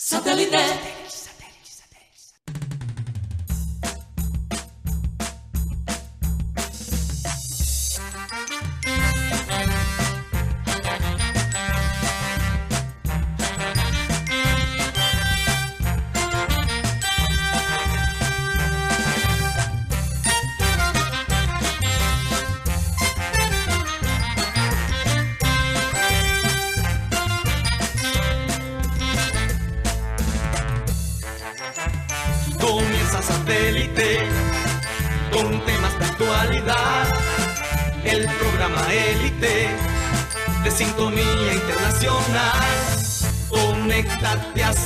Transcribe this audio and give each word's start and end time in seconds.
Satellite. 0.00 1.27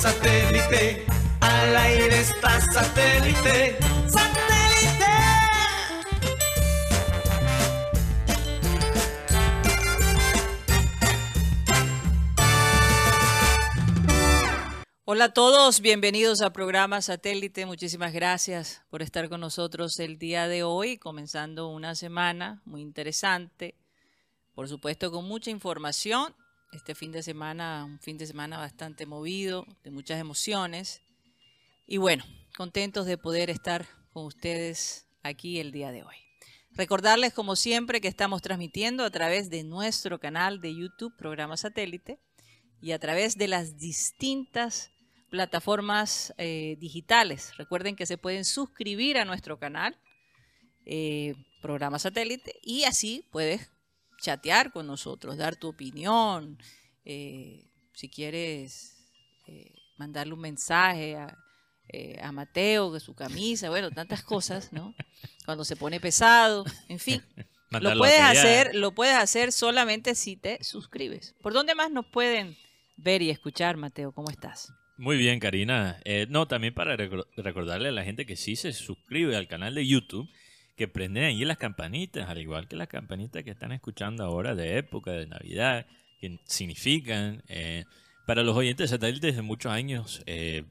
Satélite. 0.02 1.06
Al 1.38 1.77
aire 1.77 2.19
está 2.23 2.61
satélite. 2.61 3.79
¡Satélite! 4.09 5.06
Hola 15.05 15.27
a 15.27 15.33
todos, 15.33 15.80
bienvenidos 15.80 16.42
a 16.42 16.53
programa 16.53 17.00
Satélite. 17.00 17.64
Muchísimas 17.64 18.12
gracias 18.12 18.83
por 18.91 19.03
estar 19.03 19.28
con 19.28 19.41
nosotros 19.41 20.00
el 20.00 20.19
día 20.19 20.48
de 20.48 20.64
hoy, 20.64 20.98
comenzando 20.98 21.69
una 21.69 21.95
semana 21.95 22.61
muy 22.64 22.80
interesante, 22.80 23.77
por 24.53 24.69
supuesto 24.69 25.12
con 25.12 25.28
mucha 25.28 25.50
información. 25.50 26.34
Este 26.73 26.95
fin 26.95 27.12
de 27.12 27.23
semana, 27.23 27.84
un 27.84 28.01
fin 28.01 28.17
de 28.17 28.27
semana 28.27 28.56
bastante 28.56 29.05
movido, 29.05 29.67
de 29.84 29.91
muchas 29.91 30.19
emociones. 30.19 31.03
Y 31.87 31.98
bueno, 31.98 32.25
contentos 32.56 33.05
de 33.05 33.19
poder 33.19 33.51
estar 33.51 33.87
con 34.12 34.25
ustedes 34.25 35.06
aquí 35.23 35.61
el 35.61 35.70
día 35.70 35.92
de 35.92 36.03
hoy. 36.03 36.17
Recordarles, 36.70 37.34
como 37.34 37.56
siempre, 37.56 38.01
que 38.01 38.09
estamos 38.09 38.41
transmitiendo 38.41 39.05
a 39.05 39.11
través 39.11 39.51
de 39.51 39.64
nuestro 39.64 40.19
canal 40.19 40.62
de 40.62 40.75
YouTube, 40.75 41.14
programa 41.19 41.59
Satélite, 41.59 42.19
y 42.81 42.92
a 42.92 42.98
través 42.98 43.36
de 43.36 43.48
las 43.48 43.77
distintas 43.77 44.91
plataformas 45.29 46.33
eh, 46.39 46.77
digitales. 46.81 47.55
Recuerden 47.59 47.97
que 47.97 48.07
se 48.07 48.17
pueden 48.17 48.47
suscribir 48.47 49.19
a 49.19 49.27
nuestro 49.27 49.59
canal, 49.59 49.98
eh, 50.86 51.34
programa 51.61 51.98
satélite, 51.98 52.59
y 52.62 52.84
así 52.84 53.29
puedes 53.31 53.70
chatear 54.23 54.73
con 54.73 54.87
nosotros, 54.87 55.37
dar 55.37 55.56
tu 55.56 55.69
opinión, 55.69 56.56
eh, 57.05 57.67
si 57.92 58.09
quieres 58.09 58.97
eh, 59.48 59.75
mandarle 59.98 60.33
un 60.34 60.41
mensaje 60.41 61.17
a, 61.17 61.37
eh, 61.89 62.19
a 62.23 62.33
Mateo 62.33 62.92
de 62.92 63.01
su 63.01 63.14
camisa, 63.14 63.69
bueno, 63.69 63.91
tantas 63.91 64.23
cosas, 64.23 64.73
¿no? 64.73 64.95
Cuando 65.45 65.64
se 65.64 65.77
pone 65.77 66.01
pesado, 66.01 66.64
en 66.89 66.98
fin. 66.98 67.23
Lo 67.81 67.97
puedes 67.97 68.20
hacer, 68.20 68.75
lo 68.75 68.92
puedes 68.95 69.14
hacer 69.17 69.51
solamente 69.51 70.14
si 70.14 70.36
te 70.36 70.62
suscribes. 70.62 71.34
¿Por 71.41 71.55
dónde 71.55 71.75
más 71.75 71.91
nos 71.91 72.05
pueden 72.05 72.55
ver 72.98 73.23
y 73.23 73.31
escuchar, 73.31 73.79
Mateo? 73.79 74.12
¿Cómo 74.12 74.29
estás? 74.29 74.70
Muy 74.98 75.17
bien, 75.17 75.41
Karina. 75.41 75.98
Eh, 76.05 76.27
no, 76.29 76.47
también 76.47 76.75
para 76.75 76.98
recor- 76.98 77.27
recordarle 77.34 77.89
a 77.89 77.92
la 77.92 78.05
gente 78.05 78.27
que 78.27 78.36
sí 78.36 78.57
se 78.57 78.75
suscribe 78.75 79.39
al 79.39 79.48
canal 79.48 79.75
de 79.75 79.86
YouTube, 79.86 80.29
que 80.77 80.89
prenden 80.89 81.25
ahí 81.25 81.45
las 81.45 81.59
campanitas, 81.59 82.28
al 82.28 82.39
igual 82.39 82.69
que 82.69 82.77
las 82.77 82.89
campanitas 82.89 83.45
que 83.45 83.51
están 83.51 83.73
escuchando 83.73 84.24
ahora 84.24 84.55
de 84.55 84.79
época, 84.79 85.13
de 85.13 85.27
Navidad, 85.27 85.86
que 86.20 86.39
significan, 86.45 87.42
eh, 87.48 87.85
para 88.27 88.42
los 88.42 88.57
oyentes 88.57 88.91
de 88.91 88.96
satélite 88.96 89.33
de 89.33 89.42
muchos 89.42 89.73
años, 89.73 90.23
eh, 90.27 90.64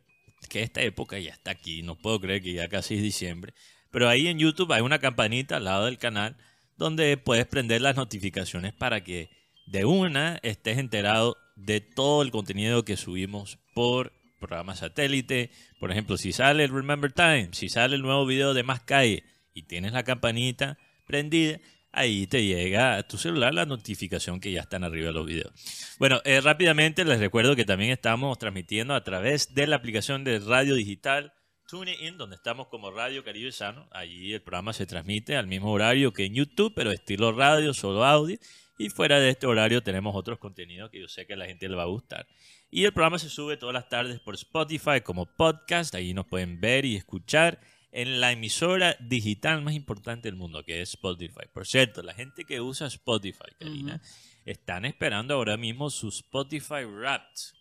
que 0.50 0.64
esta 0.64 0.81
época 0.81 1.20
ya 1.20 1.31
está 1.31 1.52
aquí, 1.52 1.84
no 1.84 1.98
puedo 1.98 2.20
creer 2.20 2.42
que 2.42 2.53
ya 2.53 2.68
casi 2.68 2.96
es 2.96 3.02
diciembre, 3.02 3.53
pero 3.92 4.09
ahí 4.09 4.28
en 4.28 4.40
YouTube 4.40 4.72
hay 4.72 4.81
una 4.81 5.00
campanita 5.00 5.58
al 5.58 5.66
lado 5.66 5.86
del 5.86 5.98
canal 5.98 6.38
donde 6.78 7.18
puedes 7.18 7.46
prender 7.46 7.81
las 7.81 7.96
notificaciones 7.96 8.74
para 8.74 9.04
que 9.04 9.30
de 9.68 9.86
una 9.86 10.40
estés 10.42 10.78
enterado 10.78 11.38
de 11.56 11.81
todo 11.81 12.24
el 12.24 12.31
contenido 12.31 12.84
que 12.84 12.98
subimos 12.98 13.59
por 13.75 14.14
programa 14.40 14.75
satélite. 14.75 15.52
Por 15.80 15.92
ejemplo, 15.92 16.18
si 16.18 16.31
sale 16.34 16.64
el 16.64 16.72
Remember 16.72 17.12
Time, 17.12 17.50
si 17.52 17.70
sale 17.70 17.96
el 17.96 18.02
nuevo 18.02 18.25
video 18.25 18.54
de 18.54 18.64
Más 18.64 18.81
Calle 18.81 19.24
y 19.53 19.63
tienes 19.63 19.94
la 19.94 20.03
campanita 20.03 20.78
prendida, 21.06 21.59
ahí 21.91 22.28
te 22.28 22.45
llega 22.45 22.97
a 22.97 23.03
tu 23.03 23.17
celular 23.17 23.53
la 23.53 23.66
notificación 23.66 24.39
que 24.39 24.51
ya 24.51 24.62
están 24.62 24.84
arriba 24.84 25.07
de 25.07 25.13
los 25.13 25.25
videos. 25.25 25.53
Bueno, 26.00 26.22
eh, 26.23 26.41
rápidamente 26.41 27.03
les 27.06 27.19
recuerdo 27.19 27.56
que 27.56 27.66
también 27.66 27.91
estamos 27.91 28.38
transmitiendo 28.38 28.94
a 28.94 29.03
través 29.03 29.53
de 29.53 29.67
la 29.67 29.75
aplicación 29.78 30.23
de 30.23 30.39
radio 30.39 30.75
digital 30.75 31.34
TuneIn, 31.67 32.17
donde 32.17 32.35
estamos 32.35 32.67
como 32.67 32.91
Radio 32.91 33.23
Caribe 33.23 33.51
Sano. 33.51 33.88
Allí 33.91 34.34
el 34.34 34.41
programa 34.41 34.73
se 34.73 34.85
transmite 34.85 35.38
al 35.38 35.47
mismo 35.47 35.72
horario 35.72 36.12
que 36.12 36.25
en 36.25 36.33
YouTube, 36.33 36.73
pero 36.75 36.91
estilo 36.91 37.31
radio, 37.31 37.73
solo 37.73 38.03
audio. 38.03 38.38
Y 38.78 38.89
fuera 38.89 39.19
de 39.19 39.29
este 39.29 39.47
horario 39.47 39.81
tenemos 39.81 40.16
otros 40.16 40.38
contenidos 40.39 40.89
que 40.89 41.00
yo 41.00 41.07
sé 41.07 41.25
que 41.25 41.33
a 41.33 41.38
la 41.38 41.45
gente 41.45 41.69
le 41.69 41.75
va 41.75 41.83
a 41.83 41.85
gustar. 41.85 42.28
Y 42.69 42.83
el 42.83 42.91
programa 42.94 43.19
se 43.19 43.29
sube 43.29 43.56
todas 43.56 43.73
las 43.73 43.88
tardes 43.88 44.19
por 44.19 44.35
Spotify 44.35 45.01
como 45.01 45.25
podcast. 45.25 45.94
Ahí 45.95 46.13
nos 46.13 46.25
pueden 46.25 46.59
ver 46.59 46.83
y 46.83 46.95
escuchar 46.95 47.59
en 47.91 48.22
la 48.22 48.31
emisora 48.31 48.96
digital 49.00 49.62
más 49.62 49.74
importante 49.74 50.28
del 50.28 50.35
mundo, 50.35 50.63
que 50.63 50.81
es 50.81 50.90
Spotify. 50.91 51.47
Por 51.53 51.68
cierto, 51.68 52.02
la 52.02 52.13
gente 52.13 52.46
que 52.46 52.62
usa 52.62 52.88
Spotify, 52.88 53.52
Karina, 53.59 54.02
están 54.46 54.85
esperando 54.85 55.34
ahora 55.34 55.57
mismo 55.57 55.90
su 55.90 56.09
Spotify 56.09 56.85
Wrapped. 56.85 57.56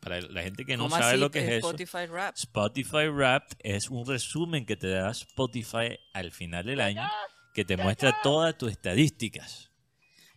Para 0.00 0.22
la 0.22 0.42
gente 0.42 0.64
que 0.64 0.76
no 0.76 0.84
¿Cómo 0.84 0.96
sabe 0.96 1.18
lo 1.18 1.30
que 1.30 1.40
es 1.40 1.48
eso. 1.50 1.70
Spotify 1.70 2.06
Rap. 2.06 2.34
Spotify 2.34 3.08
Wrapped 3.08 3.58
es 3.60 3.90
un 3.90 4.06
resumen 4.06 4.64
que 4.64 4.76
te 4.76 4.88
da 4.88 5.10
Spotify 5.10 5.98
al 6.14 6.32
final 6.32 6.64
del 6.64 6.80
año 6.80 7.02
que 7.54 7.64
te 7.64 7.76
muestra 7.76 8.16
todas 8.22 8.56
tus 8.56 8.70
estadísticas. 8.70 9.70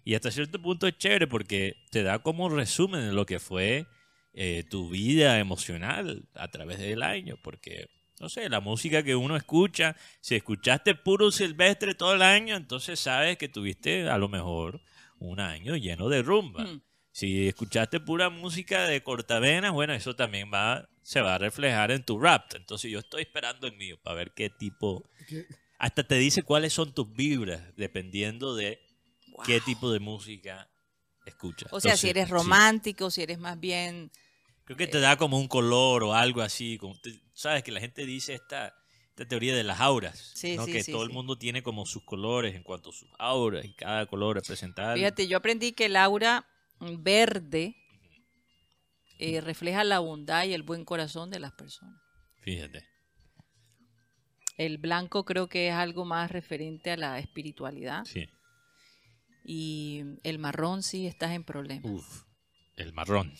Y 0.03 0.15
hasta 0.15 0.31
cierto 0.31 0.61
punto 0.61 0.87
es 0.87 0.97
chévere 0.97 1.27
porque 1.27 1.77
te 1.91 2.03
da 2.03 2.19
como 2.19 2.45
un 2.45 2.55
resumen 2.55 3.01
de 3.01 3.13
lo 3.13 3.25
que 3.25 3.39
fue 3.39 3.87
eh, 4.33 4.63
tu 4.69 4.89
vida 4.89 5.39
emocional 5.39 6.27
a 6.33 6.49
través 6.49 6.79
del 6.79 7.03
año. 7.03 7.37
Porque, 7.41 7.87
no 8.19 8.29
sé, 8.29 8.49
la 8.49 8.59
música 8.59 9.03
que 9.03 9.15
uno 9.15 9.35
escucha, 9.35 9.95
si 10.21 10.35
escuchaste 10.35 10.95
puro 10.95 11.31
silvestre 11.31 11.95
todo 11.95 12.13
el 12.13 12.21
año, 12.21 12.55
entonces 12.55 12.99
sabes 12.99 13.37
que 13.37 13.49
tuviste 13.49 14.09
a 14.09 14.17
lo 14.17 14.29
mejor 14.29 14.81
un 15.19 15.39
año 15.39 15.75
lleno 15.75 16.09
de 16.09 16.21
rumba. 16.21 16.63
Mm. 16.63 16.81
Si 17.11 17.47
escuchaste 17.47 17.99
pura 17.99 18.29
música 18.29 18.87
de 18.87 19.03
cortavenas, 19.03 19.71
bueno, 19.71 19.93
eso 19.93 20.15
también 20.15 20.49
va, 20.51 20.89
se 21.03 21.21
va 21.21 21.35
a 21.35 21.37
reflejar 21.37 21.91
en 21.91 22.03
tu 22.03 22.19
rap. 22.19 22.53
Entonces 22.55 22.91
yo 22.91 22.99
estoy 22.99 23.21
esperando 23.21 23.67
el 23.67 23.75
mío 23.75 23.99
para 24.01 24.15
ver 24.15 24.33
qué 24.33 24.49
tipo... 24.49 25.07
Hasta 25.77 26.03
te 26.03 26.15
dice 26.15 26.43
cuáles 26.43 26.73
son 26.73 26.93
tus 26.93 27.13
vibras, 27.13 27.61
dependiendo 27.75 28.55
de 28.55 28.79
qué 29.45 29.59
tipo 29.59 29.91
de 29.91 29.99
música 29.99 30.69
escuchas. 31.25 31.71
O 31.71 31.79
sea, 31.79 31.97
si 31.97 32.09
eres 32.09 32.27
sí, 32.27 32.31
romántico, 32.31 33.11
si 33.11 33.21
eres 33.21 33.37
más 33.37 33.59
bien... 33.59 34.11
creo 34.65 34.77
que 34.77 34.87
te 34.87 34.99
da 34.99 35.17
como 35.17 35.37
un 35.39 35.47
color 35.47 36.03
o 36.03 36.13
algo 36.13 36.41
así. 36.41 36.77
Como 36.77 36.95
Sabes 37.33 37.63
que 37.63 37.71
la 37.71 37.79
gente 37.79 38.05
dice 38.05 38.33
esta, 38.33 38.75
esta 39.09 39.27
teoría 39.27 39.55
de 39.55 39.63
las 39.63 39.79
auras, 39.79 40.31
Sí, 40.35 40.55
¿no? 40.55 40.65
sí, 40.65 40.71
que 40.71 40.83
sí, 40.83 40.91
todo 40.91 41.03
el 41.03 41.09
mundo 41.09 41.37
tiene 41.37 41.63
como 41.63 41.85
sus 41.85 42.03
colores 42.03 42.55
en 42.55 42.63
cuanto 42.63 42.89
a 42.89 42.93
sus 42.93 43.09
auras 43.19 43.65
y 43.65 43.73
cada 43.73 44.05
color 44.05 44.35
representa 44.35 44.91
algo. 44.91 44.97
Fíjate, 44.97 45.27
yo 45.27 45.37
aprendí 45.37 45.71
que 45.73 45.85
el 45.85 45.95
aura 45.95 46.47
verde 46.79 47.75
eh, 49.19 49.41
refleja 49.41 49.83
la 49.83 49.99
bondad 49.99 50.45
y 50.45 50.53
el 50.53 50.63
buen 50.63 50.85
corazón 50.85 51.29
de 51.29 51.39
las 51.39 51.53
personas. 51.53 52.01
Fíjate. 52.41 52.85
El 54.57 54.77
blanco 54.77 55.25
creo 55.25 55.47
que 55.47 55.69
es 55.69 55.73
algo 55.73 56.05
más 56.05 56.31
referente 56.31 56.91
a 56.91 56.97
la 56.97 57.19
espiritualidad. 57.19 58.05
Sí. 58.05 58.27
Y 59.45 60.03
el 60.23 60.39
marrón 60.39 60.83
sí 60.83 61.07
estás 61.07 61.31
en 61.31 61.43
problemas. 61.43 61.91
Uf, 61.91 62.23
el 62.75 62.93
marrón. 62.93 63.33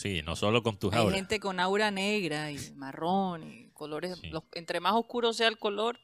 Sí, 0.00 0.22
no 0.22 0.34
solo 0.36 0.62
con 0.62 0.78
tus 0.78 0.92
Hay 0.92 1.00
auras. 1.00 1.14
gente 1.16 1.40
con 1.40 1.60
aura 1.60 1.90
negra 1.90 2.50
y 2.50 2.58
marrón 2.74 3.42
y 3.44 3.70
colores. 3.72 4.18
Sí. 4.20 4.28
los- 4.30 4.44
entre 4.52 4.80
más 4.80 4.94
oscuro 4.94 5.32
sea 5.32 5.48
el 5.48 5.58
color, 5.58 5.98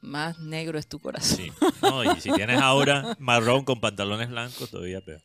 más 0.00 0.38
negro 0.38 0.78
es 0.78 0.88
tu 0.88 0.98
corazón. 0.98 1.36
Sí. 1.38 1.52
No, 1.82 2.04
y 2.04 2.20
si 2.20 2.30
tienes 2.32 2.60
aura 2.60 3.16
marrón 3.18 3.64
con 3.64 3.80
pantalones 3.80 4.28
blancos, 4.28 4.70
todavía 4.70 5.00
peor. 5.00 5.22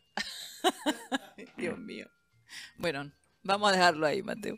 Dios 1.56 1.78
mío. 1.78 2.06
Bueno, 2.78 3.10
vamos 3.42 3.68
a 3.70 3.72
dejarlo 3.72 4.06
ahí, 4.06 4.22
Mateo. 4.22 4.56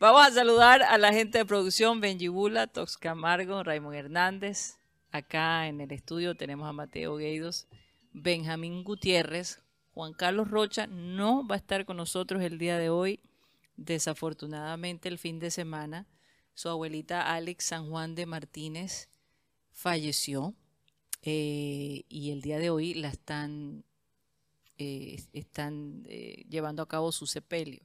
Vamos 0.00 0.26
a 0.26 0.30
saludar 0.32 0.82
a 0.82 0.98
la 0.98 1.12
gente 1.12 1.38
de 1.38 1.44
producción, 1.44 2.00
Benji 2.00 2.28
Bula, 2.28 2.66
Tox 2.66 2.96
Camargo, 2.96 3.62
Raymond 3.62 3.94
Hernández. 3.96 4.76
Acá 5.12 5.68
en 5.68 5.80
el 5.80 5.92
estudio 5.92 6.34
tenemos 6.34 6.68
a 6.68 6.72
Mateo 6.72 7.16
Gueidos, 7.16 7.68
Benjamín 8.12 8.82
Gutiérrez, 8.82 9.60
Juan 9.94 10.12
Carlos 10.14 10.50
Rocha 10.50 10.86
no 10.86 11.46
va 11.46 11.56
a 11.56 11.58
estar 11.58 11.84
con 11.84 11.96
nosotros 11.96 12.42
el 12.42 12.58
día 12.58 12.78
de 12.78 12.90
hoy. 12.90 13.20
desafortunadamente 13.76 15.08
el 15.08 15.18
fin 15.18 15.38
de 15.38 15.50
semana 15.50 16.06
su 16.54 16.68
abuelita 16.68 17.32
Alex 17.32 17.64
San 17.64 17.88
Juan 17.88 18.14
de 18.14 18.26
Martínez 18.26 19.08
falleció 19.72 20.54
eh, 21.22 22.04
y 22.08 22.30
el 22.30 22.42
día 22.42 22.58
de 22.58 22.70
hoy 22.70 22.94
la 22.94 23.08
están, 23.08 23.84
eh, 24.76 25.22
están 25.32 26.04
eh, 26.08 26.44
llevando 26.48 26.82
a 26.82 26.88
cabo 26.88 27.12
su 27.12 27.26
sepelio. 27.26 27.82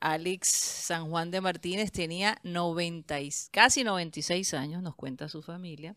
Alex 0.00 0.48
San 0.48 1.08
Juan 1.08 1.30
de 1.30 1.40
Martínez 1.40 1.90
tenía 1.92 2.38
90 2.42 3.16
casi 3.50 3.84
96 3.84 4.52
años, 4.52 4.82
nos 4.82 4.94
cuenta 4.94 5.30
su 5.30 5.40
familia. 5.40 5.96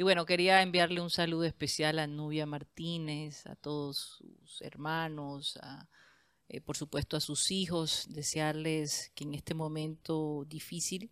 Y 0.00 0.02
bueno, 0.02 0.24
quería 0.24 0.62
enviarle 0.62 1.02
un 1.02 1.10
saludo 1.10 1.44
especial 1.44 1.98
a 1.98 2.06
Nubia 2.06 2.46
Martínez, 2.46 3.44
a 3.44 3.54
todos 3.54 3.98
sus 3.98 4.62
hermanos, 4.62 5.58
a, 5.62 5.90
por 6.64 6.78
supuesto 6.78 7.18
a 7.18 7.20
sus 7.20 7.50
hijos, 7.50 8.06
desearles 8.08 9.12
que 9.14 9.24
en 9.24 9.34
este 9.34 9.52
momento 9.52 10.46
difícil 10.48 11.10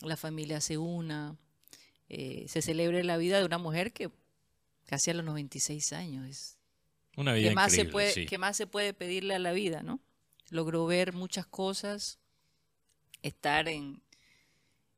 la 0.00 0.16
familia 0.16 0.62
se 0.62 0.78
una, 0.78 1.36
eh, 2.08 2.46
se 2.48 2.62
celebre 2.62 3.04
la 3.04 3.18
vida 3.18 3.38
de 3.38 3.44
una 3.44 3.58
mujer 3.58 3.92
que 3.92 4.10
casi 4.86 5.10
a 5.10 5.14
los 5.14 5.26
96 5.26 5.92
años 5.92 6.26
es 6.26 6.58
una 7.18 7.34
vida 7.34 7.50
¿qué 7.50 7.54
más 7.54 7.72
se 7.74 7.84
puede 7.84 8.24
qué 8.24 8.38
más 8.38 8.56
se 8.56 8.66
puede 8.66 8.94
pedirle 8.94 9.34
a 9.34 9.38
la 9.38 9.52
vida 9.52 9.82
no 9.82 10.00
logró 10.48 10.86
ver 10.86 11.12
muchas 11.12 11.44
cosas 11.44 12.18
estar 13.20 13.68
en 13.68 14.02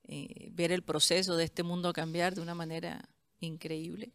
eh, 0.05 0.51
ver 0.53 0.71
el 0.71 0.85
proceso 0.85 1.37
de 1.37 1.43
este 1.43 1.65
mundo 1.65 1.93
cambiar 1.93 2.37
de 2.37 2.41
una 2.41 2.55
manera 2.55 3.09
increíble. 3.41 4.13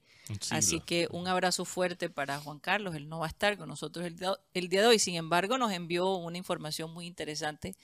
Así 0.50 0.80
que 0.80 1.08
un 1.12 1.28
abrazo 1.28 1.66
fuerte 1.66 2.10
para 2.10 2.40
Juan 2.40 2.60
Carlos 2.60 2.96
él 2.96 3.10
no 3.10 3.20
va 3.20 3.26
a 3.26 3.30
estar 3.30 3.58
con 3.58 3.68
nosotros 3.68 4.06
el 4.06 4.16
día, 4.16 4.34
el 4.54 4.70
día 4.70 4.82
de 4.82 4.88
hoy. 4.88 5.00
Sin 5.00 5.16
embargo 5.16 5.58
nos 5.58 5.72
envió 5.72 6.16
una 6.16 6.38
información 6.38 6.94
muy 6.94 7.06
interesante 7.06 7.76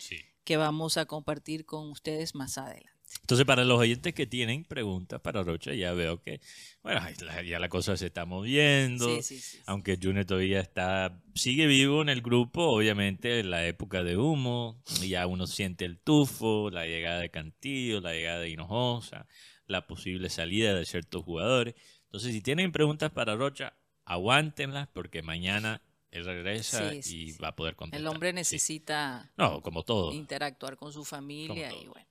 que 0.43 0.57
vamos 0.57 0.97
a 0.97 1.05
compartir 1.05 1.65
con 1.65 1.89
ustedes 1.89 2.35
más 2.35 2.57
adelante. 2.57 2.97
Entonces, 3.21 3.45
para 3.45 3.63
los 3.63 3.79
oyentes 3.79 4.13
que 4.13 4.25
tienen 4.25 4.63
preguntas 4.63 5.19
para 5.21 5.43
Rocha, 5.43 5.73
ya 5.73 5.93
veo 5.93 6.21
que, 6.21 6.39
bueno, 6.83 7.01
ya 7.45 7.59
la 7.59 7.69
cosa 7.69 7.97
se 7.97 8.07
está 8.07 8.25
moviendo. 8.25 9.19
aunque 9.65 9.97
Junior 10.01 10.25
todavía 10.25 10.59
está, 10.59 11.21
sigue 11.35 11.67
vivo 11.67 12.01
en 12.01 12.09
el 12.09 12.21
grupo, 12.21 12.63
obviamente 12.63 13.39
en 13.39 13.49
la 13.49 13.65
época 13.65 14.03
de 14.03 14.17
humo, 14.17 14.81
ya 15.01 15.27
uno 15.27 15.47
siente 15.47 15.85
el 15.85 15.99
tufo, 15.99 16.69
la 16.69 16.85
llegada 16.85 17.19
de 17.19 17.29
Cantillo, 17.29 18.01
la 18.01 18.13
llegada 18.13 18.39
de 18.39 18.49
Hinojosa, 18.49 19.25
la 19.67 19.85
posible 19.85 20.29
salida 20.29 20.73
de 20.73 20.85
ciertos 20.85 21.23
jugadores. 21.23 21.75
Entonces, 22.05 22.33
si 22.33 22.41
tienen 22.41 22.71
preguntas 22.71 23.11
para 23.11 23.35
Rocha, 23.35 23.73
aguántenlas 24.05 24.87
porque 24.87 25.21
mañana 25.21 25.81
él 26.11 26.25
regresa 26.25 26.93
y 26.93 27.33
va 27.33 27.49
a 27.49 27.55
poder 27.55 27.75
contestar. 27.75 27.99
El 27.99 28.07
hombre 28.07 28.33
necesita 28.33 29.31
no, 29.37 29.61
como 29.61 29.83
todo. 29.83 30.13
interactuar 30.13 30.77
con 30.77 30.93
su 30.93 31.03
familia 31.03 31.71
y 31.73 31.87
bueno. 31.87 32.07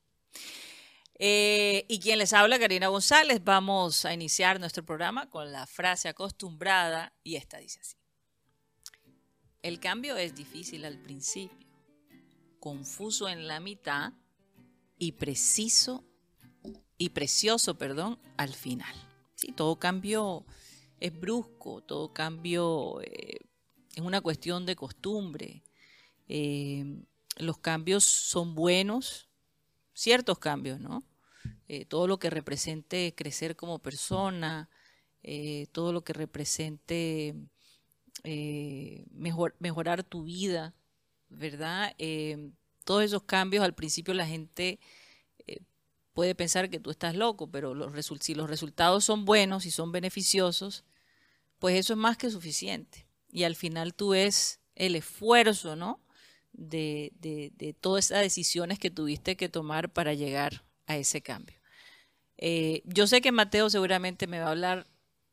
Eh, 1.18 1.86
y 1.88 1.98
quien 1.98 2.18
les 2.18 2.34
habla, 2.34 2.58
Karina 2.58 2.88
González, 2.88 3.42
vamos 3.42 4.04
a 4.04 4.12
iniciar 4.12 4.60
nuestro 4.60 4.84
programa 4.84 5.30
con 5.30 5.50
la 5.50 5.66
frase 5.66 6.08
acostumbrada 6.08 7.14
y 7.24 7.36
esta 7.36 7.58
dice 7.58 7.80
así. 7.80 7.96
El 9.62 9.80
cambio 9.80 10.16
es 10.16 10.34
difícil 10.34 10.84
al 10.84 10.98
principio, 10.98 11.66
confuso 12.60 13.28
en 13.30 13.48
la 13.48 13.60
mitad 13.60 14.12
y 14.98 15.12
preciso 15.12 16.04
y 16.98 17.10
precioso, 17.10 17.76
perdón, 17.76 18.18
al 18.36 18.54
final. 18.54 18.94
Sí, 19.34 19.52
todo 19.52 19.78
cambio 19.78 20.46
es 20.98 21.18
brusco, 21.18 21.82
todo 21.82 22.12
cambio 22.12 23.00
eh, 23.02 23.40
es 23.94 24.02
una 24.02 24.20
cuestión 24.20 24.66
de 24.66 24.76
costumbre. 24.76 25.62
Eh, 26.28 27.02
los 27.36 27.58
cambios 27.58 28.04
son 28.04 28.54
buenos, 28.54 29.28
ciertos 29.92 30.38
cambios, 30.38 30.80
¿no? 30.80 31.02
Eh, 31.68 31.84
todo 31.84 32.06
lo 32.06 32.18
que 32.18 32.30
represente 32.30 33.14
crecer 33.14 33.56
como 33.56 33.78
persona, 33.78 34.68
todo 35.72 35.92
lo 35.92 36.04
que 36.04 36.12
represente 36.12 37.34
mejorar 39.58 40.04
tu 40.04 40.22
vida, 40.22 40.72
¿verdad? 41.28 41.96
todos 42.84 43.02
esos 43.02 43.24
cambios 43.24 43.64
al 43.64 43.74
principio 43.74 44.14
la 44.14 44.24
gente 44.24 44.78
puede 46.16 46.34
pensar 46.34 46.68
que 46.70 46.80
tú 46.80 46.90
estás 46.90 47.14
loco, 47.14 47.48
pero 47.52 47.74
los 47.74 47.92
si 48.20 48.34
los 48.34 48.50
resultados 48.50 49.04
son 49.04 49.24
buenos 49.24 49.66
y 49.66 49.70
son 49.70 49.92
beneficiosos, 49.92 50.84
pues 51.60 51.78
eso 51.78 51.92
es 51.92 51.98
más 51.98 52.16
que 52.16 52.30
suficiente. 52.30 53.06
Y 53.30 53.44
al 53.44 53.54
final 53.54 53.94
tú 53.94 54.08
ves 54.10 54.60
el 54.74 54.96
esfuerzo, 54.96 55.76
¿no? 55.76 56.00
de, 56.56 57.12
de, 57.56 57.74
todas 57.74 58.06
esas 58.06 58.22
decisiones 58.22 58.78
que 58.78 58.90
tuviste 58.90 59.36
que 59.36 59.48
tomar 59.48 59.92
para 59.92 60.14
llegar 60.14 60.64
a 60.86 60.96
ese 60.96 61.20
cambio. 61.20 61.56
Eh, 62.38 62.82
yo 62.84 63.06
sé 63.06 63.20
que 63.20 63.32
Mateo 63.32 63.70
seguramente 63.70 64.26
me 64.26 64.40
va 64.40 64.46
a 64.46 64.50
hablar 64.50 64.86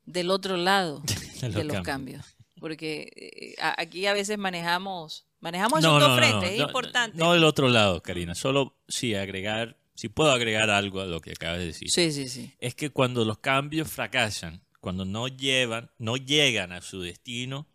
del 0.05 0.29
otro 0.29 0.57
lado 0.57 1.01
de 1.41 1.63
los, 1.63 1.81
cambios. 1.81 2.35
porque 2.59 3.09
eh, 3.15 3.55
aquí 3.77 4.05
a 4.05 4.13
veces 4.13 4.37
manejamos 4.37 5.25
manejamos 5.39 5.79
esos 5.79 5.99
dos 5.99 6.17
frentes, 6.17 6.51
es 6.51 6.59
importante. 6.59 7.17
No 7.17 7.33
del 7.33 7.43
otro 7.43 7.67
lado, 7.67 8.01
Karina, 8.01 8.35
solo 8.35 8.77
sí 8.87 9.15
agregar, 9.15 9.77
si 9.95 10.09
puedo 10.09 10.31
agregar 10.31 10.69
algo 10.69 11.01
a 11.01 11.05
lo 11.05 11.21
que 11.21 11.31
acabas 11.31 11.59
de 11.59 11.67
decir. 11.67 11.89
Sí, 11.89 12.11
sí, 12.11 12.27
sí. 12.27 12.53
Es 12.59 12.75
que 12.75 12.89
cuando 12.89 13.25
los 13.25 13.39
cambios 13.39 13.91
fracasan, 13.91 14.63
cuando 14.79 15.05
no 15.05 15.27
llevan, 15.27 15.91
no 15.97 16.17
llegan 16.17 16.71
a 16.71 16.81
su 16.81 17.01
destino, 17.01 17.67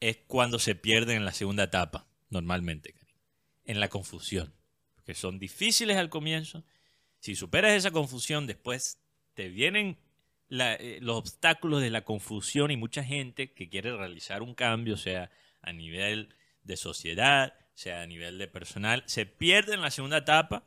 es 0.00 0.18
cuando 0.26 0.58
se 0.58 0.74
pierden 0.74 1.18
en 1.18 1.24
la 1.24 1.32
segunda 1.32 1.64
etapa 1.64 2.06
normalmente, 2.28 2.94
en 3.64 3.80
la 3.80 3.88
confusión, 3.88 4.54
que 5.04 5.14
son 5.14 5.38
difíciles 5.38 5.96
al 5.96 6.10
comienzo. 6.10 6.64
Si 7.20 7.34
superas 7.36 7.72
esa 7.72 7.90
confusión, 7.90 8.46
después 8.46 8.98
te 9.34 9.48
vienen 9.48 9.98
eh, 10.50 10.98
los 11.00 11.16
obstáculos 11.16 11.80
de 11.80 11.90
la 11.90 12.04
confusión 12.04 12.70
y 12.70 12.76
mucha 12.76 13.02
gente 13.02 13.52
que 13.52 13.68
quiere 13.68 13.96
realizar 13.96 14.42
un 14.42 14.54
cambio, 14.54 14.96
sea 14.96 15.30
a 15.62 15.72
nivel 15.72 16.34
de 16.62 16.76
sociedad, 16.76 17.54
sea 17.74 18.02
a 18.02 18.06
nivel 18.06 18.38
de 18.38 18.48
personal, 18.48 19.02
se 19.06 19.24
pierde 19.24 19.74
en 19.74 19.80
la 19.80 19.90
segunda 19.90 20.18
etapa, 20.18 20.66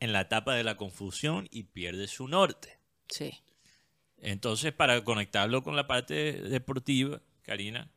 en 0.00 0.12
la 0.12 0.22
etapa 0.22 0.54
de 0.54 0.64
la 0.64 0.76
confusión 0.76 1.48
y 1.50 1.64
pierde 1.64 2.06
su 2.06 2.28
norte. 2.28 2.78
Sí. 3.08 3.32
Entonces, 4.18 4.72
para 4.72 5.02
conectarlo 5.04 5.62
con 5.62 5.76
la 5.76 5.86
parte 5.86 6.32
deportiva, 6.32 7.20
Karina, 7.42 7.90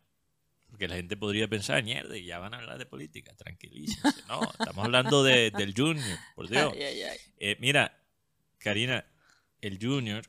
porque 0.69 0.88
la 0.88 0.96
gente 0.96 1.18
podría 1.18 1.48
pensar, 1.48 1.84
mierda, 1.84 2.18
ya 2.18 2.40
van 2.40 2.54
a 2.54 2.57
hablar 2.57 2.78
de 2.78 2.86
política, 2.86 3.36
tranquilícense. 3.36 4.24
No, 4.28 4.42
estamos 4.60 4.86
hablando 4.86 5.24
de, 5.24 5.51
del 5.51 5.74
Junior, 5.75 6.20
por 6.36 6.48
Dios. 6.48 6.74
Eh, 6.75 7.58
mira, 7.60 8.00
Karina, 8.60 9.06
el 9.62 9.79
Junior 9.82 10.24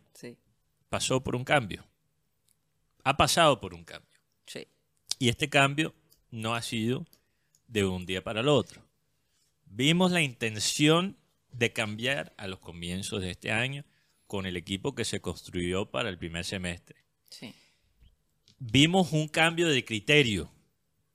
pasó 0.88 1.22
por 1.22 1.36
un 1.36 1.44
cambio. 1.44 1.86
Ha 3.04 3.16
pasado 3.16 3.60
por 3.60 3.74
un 3.74 3.84
cambio. 3.84 4.18
Sí. 4.46 4.66
Y 5.18 5.28
este 5.28 5.48
cambio 5.48 5.94
no 6.30 6.54
ha 6.54 6.62
sido 6.62 7.06
de 7.66 7.84
un 7.84 8.06
día 8.06 8.22
para 8.22 8.40
el 8.40 8.48
otro. 8.48 8.82
Vimos 9.66 10.10
la 10.10 10.22
intención 10.22 11.16
de 11.52 11.72
cambiar 11.72 12.34
a 12.36 12.46
los 12.46 12.60
comienzos 12.60 13.22
de 13.22 13.30
este 13.30 13.50
año 13.50 13.84
con 14.26 14.46
el 14.46 14.56
equipo 14.56 14.94
que 14.94 15.04
se 15.04 15.20
construyó 15.20 15.90
para 15.90 16.08
el 16.08 16.18
primer 16.18 16.44
semestre. 16.44 17.04
Sí 17.30 17.54
vimos 18.60 19.12
un 19.12 19.26
cambio 19.26 19.68
de 19.68 19.84
criterio. 19.84 20.52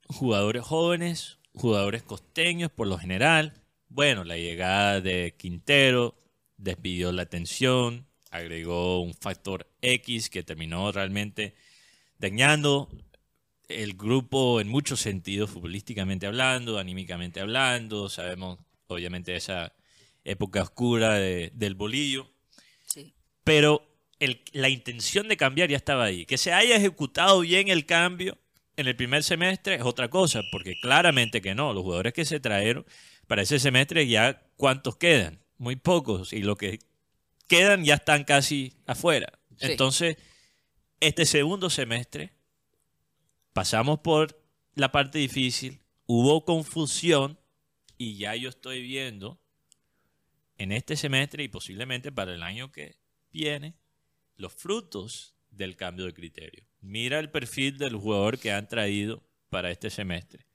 Jugadores 0.08 0.62
jóvenes, 0.62 1.38
jugadores 1.54 2.02
costeños 2.02 2.70
por 2.70 2.86
lo 2.86 2.98
general. 2.98 3.54
Bueno, 3.88 4.24
la 4.24 4.36
llegada 4.36 5.00
de 5.00 5.34
Quintero 5.38 6.14
despidió 6.58 7.12
la 7.12 7.22
atención, 7.22 8.06
agregó 8.30 9.00
un 9.00 9.14
factor 9.14 9.66
X 9.80 10.28
que 10.28 10.42
terminó 10.42 10.92
realmente 10.92 11.54
dañando 12.18 12.88
el 13.68 13.94
grupo 13.94 14.60
en 14.60 14.68
muchos 14.68 15.00
sentidos, 15.00 15.50
futbolísticamente 15.50 16.26
hablando, 16.26 16.78
anímicamente 16.78 17.40
hablando. 17.40 18.08
Sabemos, 18.08 18.58
obviamente, 18.86 19.34
esa 19.34 19.72
época 20.26 20.62
oscura 20.62 21.14
del 21.14 21.74
bolillo. 21.74 22.30
Sí. 22.86 23.14
Pero 23.44 23.86
la 24.52 24.68
intención 24.68 25.28
de 25.28 25.36
cambiar 25.36 25.70
ya 25.70 25.76
estaba 25.76 26.04
ahí. 26.04 26.26
Que 26.26 26.36
se 26.36 26.52
haya 26.52 26.76
ejecutado 26.76 27.40
bien 27.40 27.68
el 27.68 27.86
cambio 27.86 28.36
en 28.76 28.88
el 28.88 28.96
primer 28.96 29.22
semestre 29.24 29.76
es 29.76 29.82
otra 29.82 30.10
cosa, 30.10 30.42
porque 30.52 30.78
claramente 30.80 31.40
que 31.40 31.54
no. 31.54 31.72
Los 31.72 31.82
jugadores 31.82 32.12
que 32.12 32.24
se 32.24 32.40
trajeron 32.40 32.84
para 33.26 33.42
ese 33.42 33.58
semestre 33.58 34.06
ya 34.06 34.42
cuántos 34.56 34.96
quedan, 34.96 35.40
muy 35.58 35.76
pocos, 35.76 36.32
y 36.32 36.42
los 36.42 36.56
que 36.56 36.80
quedan 37.46 37.84
ya 37.84 37.94
están 37.94 38.24
casi 38.24 38.74
afuera. 38.86 39.32
Entonces, 39.60 40.16
este 41.00 41.24
segundo 41.24 41.70
semestre 41.70 42.32
pasamos 43.52 44.00
por 44.00 44.42
la 44.74 44.92
parte 44.92 45.18
difícil, 45.18 45.80
hubo 46.04 46.44
confusión 46.44 47.38
y 47.96 48.18
ya 48.18 48.34
yo 48.36 48.50
estoy 48.50 48.82
viendo 48.82 49.40
en 50.58 50.72
este 50.72 50.96
semestre 50.96 51.42
y 51.44 51.48
posiblemente 51.48 52.12
para 52.12 52.34
el 52.34 52.42
año 52.42 52.72
que 52.72 52.96
viene 53.32 53.74
los 54.36 54.54
frutos 54.54 55.34
del 55.50 55.76
cambio 55.76 56.04
de 56.06 56.14
criterio. 56.14 56.64
Mira 56.80 57.18
el 57.18 57.30
perfil 57.30 57.78
del 57.78 57.96
jugador 57.96 58.38
que 58.38 58.52
han 58.52 58.68
traído 58.68 59.22
para 59.50 59.70
este 59.70 59.90
semestre. 59.90 60.46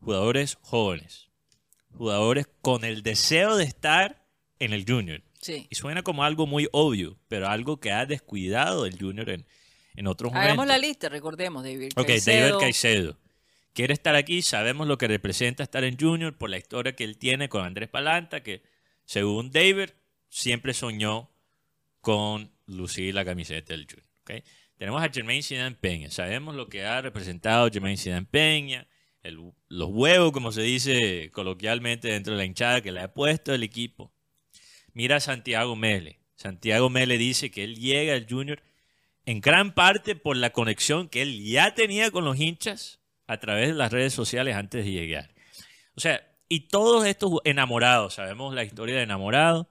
Jugadores 0.00 0.58
jóvenes, 0.62 1.28
jugadores 1.92 2.46
con 2.62 2.84
el 2.84 3.02
deseo 3.02 3.56
de 3.56 3.64
estar 3.64 4.26
en 4.58 4.72
el 4.72 4.84
Junior. 4.86 5.22
Sí. 5.40 5.66
Y 5.70 5.74
suena 5.74 6.02
como 6.02 6.24
algo 6.24 6.46
muy 6.46 6.68
obvio, 6.72 7.18
pero 7.28 7.48
algo 7.48 7.80
que 7.80 7.92
ha 7.92 8.04
descuidado 8.06 8.84
el 8.86 8.98
Junior 8.98 9.30
en, 9.30 9.46
en 9.94 10.06
otros 10.06 10.32
Hagamos 10.32 10.56
momentos. 10.56 10.66
la 10.80 10.86
lista, 10.86 11.08
recordemos, 11.08 11.62
David 11.64 11.92
Ok, 11.96 12.06
Caicedo. 12.06 12.46
David 12.48 12.60
Caicedo. 12.60 13.18
Quiere 13.72 13.94
estar 13.94 14.16
aquí, 14.16 14.42
sabemos 14.42 14.86
lo 14.88 14.98
que 14.98 15.06
representa 15.08 15.62
estar 15.62 15.84
en 15.84 15.96
Junior 15.98 16.36
por 16.36 16.50
la 16.50 16.58
historia 16.58 16.94
que 16.94 17.04
él 17.04 17.16
tiene 17.16 17.48
con 17.48 17.64
Andrés 17.64 17.88
Palanta, 17.88 18.42
que 18.42 18.62
según 19.10 19.50
David 19.50 19.90
siempre 20.28 20.72
soñó 20.72 21.32
con 22.00 22.52
lucir 22.66 23.12
la 23.12 23.24
camiseta 23.24 23.72
del 23.72 23.88
Junior. 23.90 24.44
Tenemos 24.76 25.02
a 25.02 25.08
Jermaine 25.08 25.42
Zidane 25.42 25.74
Peña, 25.74 26.12
sabemos 26.12 26.54
lo 26.54 26.68
que 26.68 26.84
ha 26.84 27.00
representado 27.00 27.68
Jermaine 27.72 27.96
Zidane 27.96 28.26
Peña, 28.30 28.86
los 29.68 29.88
huevos, 29.90 30.30
como 30.30 30.52
se 30.52 30.62
dice 30.62 31.28
coloquialmente 31.32 32.06
dentro 32.06 32.34
de 32.34 32.38
la 32.38 32.44
hinchada 32.44 32.82
que 32.82 32.92
le 32.92 33.00
ha 33.00 33.12
puesto 33.12 33.52
el 33.52 33.64
equipo. 33.64 34.12
Mira 34.92 35.16
a 35.16 35.20
Santiago 35.20 35.74
Mele. 35.74 36.20
Santiago 36.36 36.88
Mele 36.88 37.18
dice 37.18 37.50
que 37.50 37.64
él 37.64 37.80
llega 37.80 38.14
al 38.14 38.28
Junior 38.30 38.62
en 39.26 39.40
gran 39.40 39.74
parte 39.74 40.14
por 40.14 40.36
la 40.36 40.50
conexión 40.50 41.08
que 41.08 41.22
él 41.22 41.44
ya 41.44 41.74
tenía 41.74 42.12
con 42.12 42.24
los 42.24 42.38
hinchas 42.38 43.00
a 43.26 43.40
través 43.40 43.70
de 43.70 43.74
las 43.74 43.90
redes 43.90 44.14
sociales 44.14 44.54
antes 44.54 44.84
de 44.84 44.92
llegar. 44.92 45.34
O 45.96 46.00
sea, 46.00 46.29
y 46.50 46.62
todos 46.68 47.06
estos 47.06 47.38
enamorados, 47.44 48.14
sabemos 48.14 48.52
la 48.54 48.64
historia 48.64 48.96
de 48.96 49.04
enamorado, 49.04 49.70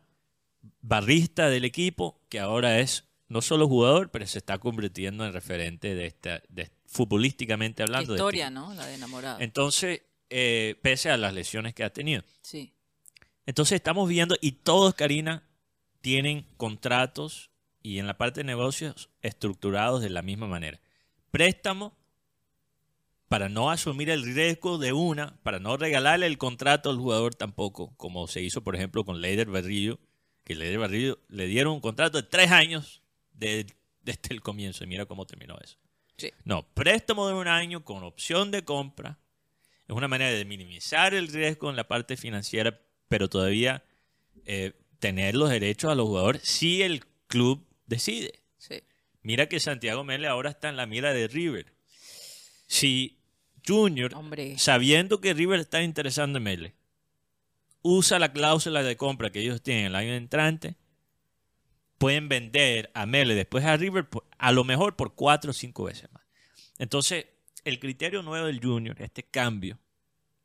barrista 0.79 1.49
del 1.49 1.65
equipo, 1.65 2.21
que 2.29 2.39
ahora 2.39 2.79
es 2.79 3.03
no 3.27 3.41
solo 3.41 3.67
jugador, 3.67 4.11
pero 4.11 4.25
se 4.25 4.37
está 4.37 4.57
convirtiendo 4.59 5.25
en 5.25 5.33
referente 5.33 5.93
de 5.93 6.05
esta, 6.05 6.41
de, 6.47 6.71
futbolísticamente 6.85 7.83
hablando. 7.83 8.13
de 8.13 8.15
este 8.15 8.23
historia, 8.23 8.45
equipo. 8.45 8.61
¿no? 8.61 8.73
La 8.73 8.85
de 8.85 8.95
enamorado. 8.95 9.41
Entonces, 9.41 10.03
eh, 10.29 10.79
pese 10.81 11.11
a 11.11 11.17
las 11.17 11.33
lesiones 11.33 11.73
que 11.73 11.83
ha 11.83 11.91
tenido. 11.91 12.23
Sí. 12.41 12.73
Entonces 13.45 13.75
estamos 13.75 14.07
viendo, 14.07 14.37
y 14.39 14.53
todos, 14.53 14.95
Karina, 14.95 15.43
tienen 15.99 16.47
contratos 16.55 17.51
y 17.83 17.99
en 17.99 18.07
la 18.07 18.17
parte 18.17 18.39
de 18.39 18.45
negocios 18.45 19.09
estructurados 19.21 20.01
de 20.01 20.11
la 20.11 20.21
misma 20.21 20.47
manera. 20.47 20.79
Préstamo 21.29 21.98
para 23.29 23.47
no 23.47 23.69
asumir 23.71 24.09
el 24.09 24.23
riesgo 24.35 24.77
de 24.77 24.91
una, 24.91 25.37
para 25.43 25.59
no 25.59 25.77
regalarle 25.77 26.25
el 26.25 26.37
contrato 26.37 26.89
al 26.89 26.97
jugador 26.97 27.35
tampoco, 27.35 27.95
como 27.95 28.27
se 28.27 28.41
hizo, 28.41 28.61
por 28.63 28.75
ejemplo, 28.75 29.05
con 29.05 29.21
Leider 29.21 29.47
Berrillo, 29.49 29.99
que 30.43 30.55
Leider 30.55 30.79
Berrillo 30.79 31.19
le 31.29 31.45
dieron 31.45 31.73
un 31.73 31.79
contrato 31.79 32.21
de 32.21 32.27
tres 32.27 32.51
años 32.51 33.01
de- 33.31 33.67
desde 34.01 34.33
el 34.33 34.41
comienzo, 34.41 34.83
y 34.83 34.87
mira 34.87 35.05
cómo 35.05 35.25
terminó 35.25 35.57
eso. 35.63 35.77
Sí. 36.17 36.31
No, 36.43 36.67
préstamo 36.73 37.27
de 37.27 37.35
un 37.35 37.47
año 37.47 37.85
con 37.85 38.03
opción 38.03 38.51
de 38.51 38.65
compra. 38.65 39.19
Es 39.87 39.95
una 39.95 40.07
manera 40.07 40.31
de 40.31 40.43
minimizar 40.43 41.13
el 41.13 41.27
riesgo 41.29 41.69
en 41.69 41.75
la 41.75 41.87
parte 41.87 42.17
financiera, 42.17 42.81
pero 43.07 43.29
todavía 43.29 43.83
eh, 44.45 44.73
tener 44.99 45.35
los 45.35 45.49
derechos 45.49 45.91
a 45.91 45.95
los 45.95 46.07
jugadores 46.07 46.41
si 46.43 46.81
el 46.81 47.05
club 47.27 47.65
decide. 47.85 48.41
Sí. 48.57 48.81
Mira 49.21 49.47
que 49.47 49.59
Santiago 49.59 50.03
Mele 50.03 50.27
ahora 50.27 50.49
está 50.49 50.69
en 50.69 50.77
la 50.77 50.85
mira 50.87 51.13
de 51.13 51.27
River. 51.27 51.73
Si 52.67 53.18
Junior, 53.67 54.13
Hombre. 54.15 54.57
sabiendo 54.57 55.21
que 55.21 55.33
River 55.33 55.59
está 55.59 55.81
interesado 55.81 56.35
en 56.37 56.43
Mele, 56.43 56.75
usa 57.81 58.19
la 58.19 58.31
cláusula 58.33 58.83
de 58.83 58.97
compra 58.97 59.29
que 59.31 59.41
ellos 59.41 59.61
tienen 59.61 59.85
el 59.87 59.95
año 59.95 60.13
entrante, 60.13 60.75
pueden 61.97 62.29
vender 62.29 62.91
a 62.93 63.05
Mele 63.05 63.35
después 63.35 63.65
a 63.65 63.75
River 63.77 64.07
por- 64.09 64.25
a 64.37 64.51
lo 64.51 64.63
mejor 64.63 64.95
por 64.95 65.15
cuatro 65.15 65.51
o 65.51 65.53
cinco 65.53 65.83
veces 65.85 66.11
más. 66.13 66.23
Entonces, 66.77 67.25
el 67.65 67.79
criterio 67.79 68.23
nuevo 68.23 68.45
del 68.47 68.61
Junior, 68.63 69.01
este 69.01 69.23
cambio, 69.23 69.79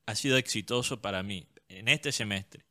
ha 0.07 0.15
sido 0.15 0.37
exitoso 0.37 1.01
para 1.01 1.23
mí 1.23 1.47
en 1.69 1.89
este 1.89 2.13
semestre, 2.13 2.65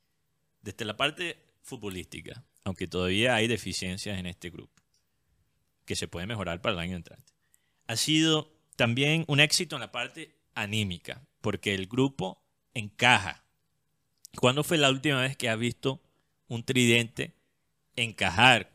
desde 0.61 0.85
la 0.85 0.95
parte 0.97 1.37
futbolística, 1.61 2.43
aunque 2.63 2.87
todavía 2.87 3.35
hay 3.35 3.47
deficiencias 3.47 4.17
en 4.19 4.25
este 4.25 4.49
grupo, 4.49 4.81
que 5.85 5.95
se 5.95 6.07
puede 6.07 6.27
mejorar 6.27 6.61
para 6.61 6.73
el 6.73 6.79
año 6.79 6.95
entrante. 6.95 7.33
Ha 7.87 7.95
sido 7.95 8.52
también 8.75 9.25
un 9.27 9.39
éxito 9.39 9.75
en 9.75 9.81
la 9.81 9.91
parte 9.91 10.35
anímica, 10.55 11.21
porque 11.41 11.73
el 11.73 11.87
grupo 11.87 12.41
encaja. 12.73 13.43
¿Cuándo 14.39 14.63
fue 14.63 14.77
la 14.77 14.89
última 14.89 15.21
vez 15.21 15.37
que 15.37 15.49
has 15.49 15.59
visto 15.59 16.01
un 16.47 16.63
tridente 16.63 17.35
encajar 17.95 18.71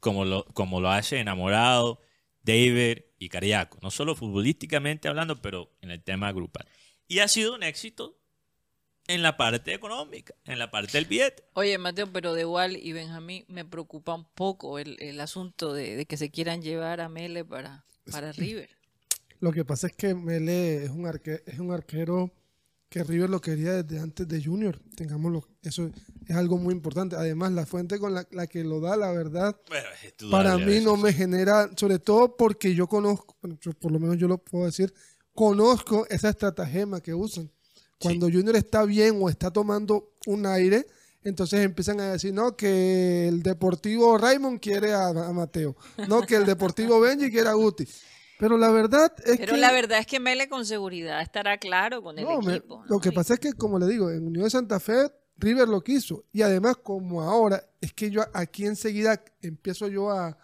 como 0.00 0.24
lo, 0.24 0.44
como 0.46 0.80
lo 0.80 0.90
hace 0.90 1.18
enamorado 1.18 2.00
David 2.42 3.02
y 3.18 3.28
Cariaco? 3.28 3.78
No 3.82 3.90
solo 3.90 4.14
futbolísticamente 4.14 5.08
hablando, 5.08 5.40
pero 5.42 5.70
en 5.80 5.90
el 5.90 6.02
tema 6.02 6.32
grupal. 6.32 6.66
Y 7.08 7.18
ha 7.18 7.28
sido 7.28 7.54
un 7.54 7.62
éxito 7.62 8.18
en 9.08 9.22
la 9.22 9.36
parte 9.36 9.72
económica, 9.72 10.34
en 10.44 10.58
la 10.58 10.70
parte 10.70 10.92
del 10.92 11.04
billete. 11.04 11.44
Oye, 11.52 11.78
Mateo, 11.78 12.12
pero 12.12 12.34
de 12.34 12.40
igual 12.40 12.76
y 12.76 12.92
Benjamín 12.92 13.44
me 13.48 13.64
preocupa 13.64 14.14
un 14.14 14.24
poco 14.24 14.78
el, 14.78 14.96
el 15.00 15.20
asunto 15.20 15.72
de, 15.72 15.96
de 15.96 16.06
que 16.06 16.16
se 16.16 16.30
quieran 16.30 16.62
llevar 16.62 17.00
a 17.00 17.08
Mele 17.08 17.44
para, 17.44 17.84
para 18.10 18.32
River. 18.32 18.75
Lo 19.40 19.52
que 19.52 19.64
pasa 19.64 19.86
es 19.88 19.94
que 19.94 20.14
Mele 20.14 20.84
es 20.84 20.90
un, 20.90 21.04
arque- 21.06 21.42
es 21.46 21.58
un 21.58 21.72
arquero 21.72 22.30
que 22.88 23.02
River 23.04 23.28
lo 23.28 23.40
quería 23.40 23.82
desde 23.82 24.00
antes 24.00 24.26
de 24.28 24.42
Junior. 24.42 24.80
Tengámoslo, 24.94 25.46
eso 25.62 25.90
es 26.26 26.36
algo 26.36 26.56
muy 26.56 26.72
importante. 26.72 27.16
Además, 27.16 27.52
la 27.52 27.66
fuente 27.66 27.98
con 27.98 28.14
la, 28.14 28.26
la 28.30 28.46
que 28.46 28.62
lo 28.64 28.80
da, 28.80 28.96
la 28.96 29.10
verdad, 29.12 29.56
Bueno, 29.68 29.88
para 30.30 30.56
mí 30.66 30.80
no 30.84 30.96
me 30.96 31.12
genera, 31.12 31.70
sobre 31.76 31.98
todo 31.98 32.36
porque 32.36 32.74
yo 32.74 32.86
conozco, 32.86 33.36
yo- 33.60 33.72
por 33.72 33.90
lo 33.92 33.98
menos 33.98 34.16
yo 34.18 34.28
lo 34.28 34.38
puedo 34.38 34.66
decir, 34.66 34.92
conozco 35.34 36.06
esa 36.08 36.30
estratagema 36.30 37.00
que 37.00 37.12
usan. 37.14 37.50
Cuando 37.98 38.26
Junior 38.30 38.56
está 38.56 38.84
bien 38.84 39.18
o 39.20 39.28
está 39.28 39.50
tomando 39.50 40.12
un 40.26 40.46
aire, 40.46 40.86
entonces 41.24 41.60
empiezan 41.64 41.98
a 42.00 42.12
decir, 42.12 42.32
no, 42.32 42.56
que 42.56 43.26
el 43.28 43.42
Deportivo 43.42 44.16
Raymond 44.16 44.60
quiere 44.60 44.92
a, 44.92 45.08
a 45.08 45.32
Mateo, 45.32 45.76
no, 46.08 46.22
que 46.22 46.36
el 46.36 46.44
Deportivo 46.46 47.00
Benji 47.00 47.30
quiere 47.30 47.48
a 47.48 47.54
Guti. 47.54 47.86
Pero 48.38 48.58
la 48.58 48.70
verdad 48.70 49.12
es 49.24 49.38
Pero 49.38 49.54
que... 49.54 49.60
la 49.60 49.72
verdad 49.72 49.98
es 49.98 50.06
que 50.06 50.20
Mele 50.20 50.48
con 50.48 50.64
seguridad 50.66 51.20
estará 51.22 51.58
claro 51.58 52.02
con 52.02 52.18
el 52.18 52.24
No, 52.24 52.40
me- 52.40 52.56
equipo. 52.56 52.82
lo 52.86 52.96
¿no? 52.96 53.00
que 53.00 53.12
pasa 53.12 53.34
es 53.34 53.40
que, 53.40 53.52
como 53.54 53.78
le 53.78 53.86
digo, 53.86 54.10
en 54.10 54.26
Unión 54.26 54.44
de 54.44 54.50
Santa 54.50 54.78
Fe, 54.80 55.10
River 55.38 55.68
lo 55.68 55.82
quiso. 55.82 56.24
Y 56.32 56.42
además, 56.42 56.76
como 56.76 57.22
ahora, 57.22 57.62
es 57.80 57.92
que 57.92 58.10
yo 58.10 58.22
aquí 58.34 58.66
enseguida 58.66 59.22
empiezo 59.42 59.88
yo 59.88 60.10
a. 60.10 60.36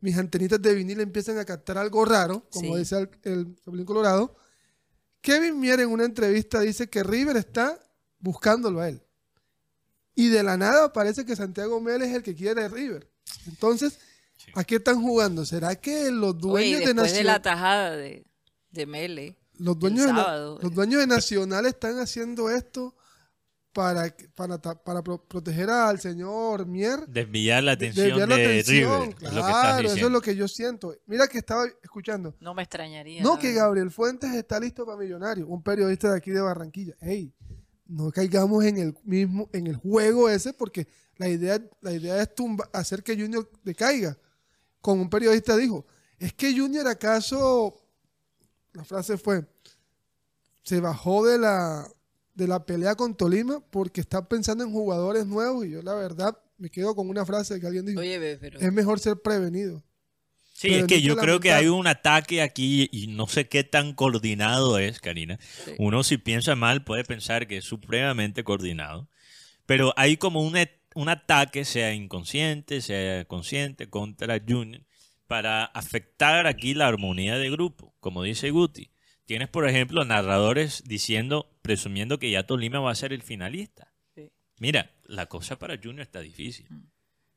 Mis 0.00 0.18
antenitas 0.18 0.60
de 0.60 0.74
vinil 0.74 1.00
empiezan 1.00 1.38
a 1.38 1.44
captar 1.44 1.78
algo 1.78 2.04
raro, 2.04 2.44
como 2.50 2.72
Sí. 2.74 2.78
dice 2.80 3.08
el, 3.22 3.56
el 3.66 3.84
Colorado. 3.84 4.34
Kevin 5.20 5.60
Mier 5.60 5.78
en 5.78 5.90
una 5.90 6.04
entrevista 6.04 6.58
dice 6.58 6.90
que 6.90 7.04
River 7.04 7.36
está 7.36 7.78
buscándolo 8.18 8.80
a 8.80 8.88
él. 8.88 9.00
Y 10.16 10.28
de 10.28 10.42
la 10.42 10.56
nada 10.56 10.92
parece 10.92 11.24
que 11.24 11.36
Santiago 11.36 11.80
Mel 11.80 12.02
es 12.02 12.12
el 12.14 12.24
que 12.24 12.34
quiere 12.34 12.64
a 12.64 12.68
River. 12.68 13.08
Entonces, 13.46 13.96
¿a 14.54 14.64
qué 14.64 14.76
están 14.76 15.00
jugando? 15.02 15.44
¿Será 15.44 15.74
que 15.76 16.10
los 16.10 16.34
Oye, 16.34 16.40
dueños 16.40 16.80
de 16.80 16.86
después 16.86 16.94
de 16.96 17.02
Nacional... 17.18 17.26
la 17.26 17.42
tajada 17.42 17.96
de, 17.96 18.24
de 18.70 18.86
Mele. 18.86 19.38
Los 19.58 19.78
dueños, 19.78 20.06
de, 20.06 20.12
Na- 20.12 20.24
sábado, 20.24 20.58
los 20.62 20.72
eh. 20.72 20.74
dueños 20.74 21.00
de 21.00 21.06
Nacional 21.06 21.66
están 21.66 21.98
haciendo 21.98 22.50
esto 22.50 22.96
para, 23.72 24.14
para, 24.34 24.58
para 24.60 25.02
pro- 25.02 25.22
proteger 25.26 25.70
al 25.70 26.00
señor 26.00 26.66
Mier. 26.66 27.06
Desviar 27.06 27.62
la 27.62 27.72
atención 27.72 28.06
desviar 28.08 28.28
la 28.28 28.36
de 28.36 28.44
atención. 28.44 29.02
River. 29.02 29.16
es 29.22 29.30
Claro, 29.30 29.88
eso 29.88 30.06
es 30.06 30.12
lo 30.12 30.20
que 30.20 30.34
yo 30.36 30.48
siento. 30.48 30.94
Mira 31.06 31.26
que 31.28 31.38
estaba 31.38 31.64
escuchando. 31.82 32.34
No 32.40 32.54
me 32.54 32.62
extrañaría. 32.62 33.22
No, 33.22 33.38
que. 33.38 33.52
Gabriel 33.52 33.90
Fuentes 33.90 34.32
está 34.34 34.58
listo 34.60 34.84
para 34.84 34.98
Millonario, 34.98 35.46
un 35.46 35.62
periodista 35.62 36.10
de 36.10 36.16
aquí 36.18 36.30
de 36.30 36.40
Barranquilla. 36.40 36.94
Ey, 37.00 37.32
no 37.86 38.10
caigamos 38.10 38.64
en 38.64 38.78
el 38.78 38.94
mismo, 39.04 39.48
en 39.52 39.66
el 39.68 39.76
juego 39.76 40.28
ese, 40.28 40.52
porque 40.54 40.86
la 41.16 41.28
idea, 41.28 41.62
la 41.82 41.92
idea 41.92 42.20
es 42.20 42.34
tumba, 42.34 42.68
hacer 42.72 43.02
que 43.02 43.14
Junior 43.16 43.48
decaiga. 43.62 44.18
Como 44.82 45.00
un 45.00 45.08
periodista 45.08 45.56
dijo, 45.56 45.86
es 46.18 46.34
que 46.34 46.54
Junior 46.56 46.86
acaso, 46.86 47.74
la 48.74 48.84
frase 48.84 49.16
fue, 49.16 49.46
se 50.62 50.80
bajó 50.80 51.24
de 51.24 51.38
la, 51.38 51.88
de 52.34 52.46
la 52.48 52.66
pelea 52.66 52.94
con 52.94 53.16
Tolima 53.16 53.60
porque 53.70 54.00
está 54.02 54.28
pensando 54.28 54.62
en 54.64 54.72
jugadores 54.72 55.24
nuevos 55.26 55.64
y 55.64 55.70
yo 55.70 55.82
la 55.82 55.94
verdad 55.94 56.36
me 56.58 56.68
quedo 56.70 56.94
con 56.94 57.08
una 57.08 57.24
frase 57.26 57.58
que 57.60 57.66
alguien 57.66 57.86
dijo, 57.86 58.00
Oye, 58.00 58.36
pero. 58.40 58.60
es 58.60 58.72
mejor 58.72 59.00
ser 59.00 59.20
prevenido. 59.22 59.82
Sí, 60.52 60.68
Pero 60.68 60.80
es 60.82 60.86
que 60.86 61.02
yo 61.02 61.16
creo 61.16 61.40
que 61.40 61.52
hay 61.52 61.66
un 61.66 61.88
ataque 61.88 62.40
aquí 62.40 62.88
y 62.92 63.08
no 63.08 63.26
sé 63.26 63.48
qué 63.48 63.64
tan 63.64 63.94
coordinado 63.94 64.78
es, 64.78 65.00
Karina. 65.00 65.40
Sí. 65.64 65.72
Uno 65.78 66.04
si 66.04 66.18
piensa 66.18 66.54
mal 66.54 66.84
puede 66.84 67.02
pensar 67.04 67.48
que 67.48 67.56
es 67.56 67.64
supremamente 67.64 68.44
coordinado, 68.44 69.08
pero 69.66 69.92
hay 69.96 70.16
como 70.18 70.40
un, 70.42 70.56
et- 70.56 70.80
un 70.94 71.08
ataque, 71.08 71.64
sea 71.64 71.94
inconsciente, 71.94 72.80
sea 72.80 73.24
consciente, 73.24 73.88
contra 73.88 74.40
Junior 74.46 74.82
para 75.26 75.64
afectar 75.64 76.46
aquí 76.46 76.74
la 76.74 76.88
armonía 76.88 77.38
de 77.38 77.50
grupo, 77.50 77.94
como 78.00 78.22
dice 78.22 78.50
Guti. 78.50 78.90
Tienes, 79.24 79.48
por 79.48 79.66
ejemplo, 79.66 80.04
narradores 80.04 80.82
diciendo, 80.84 81.56
presumiendo 81.62 82.18
que 82.18 82.30
ya 82.30 82.44
Tolima 82.44 82.80
va 82.80 82.90
a 82.90 82.94
ser 82.94 83.14
el 83.14 83.22
finalista. 83.22 83.94
Sí. 84.14 84.30
Mira, 84.58 84.94
la 85.04 85.26
cosa 85.26 85.58
para 85.58 85.78
Junior 85.78 86.00
está 86.02 86.20
difícil, 86.20 86.68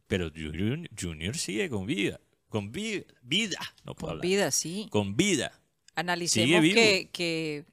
pero 0.07 0.29
Junior, 0.29 0.89
Junior 1.00 1.38
sigue 1.38 1.69
con 1.69 1.85
vida, 1.85 2.19
con 2.50 2.74
vida, 2.74 3.05
vida, 3.21 3.59
no 3.85 3.95
puedo 3.95 4.07
Con 4.07 4.09
hablar. 4.09 4.27
vida, 4.27 4.51
sí. 4.51 4.88
con 4.89 5.15
vida. 5.15 5.57
Analicemos 5.95 6.62
que, 6.62 7.09
que 7.13 7.63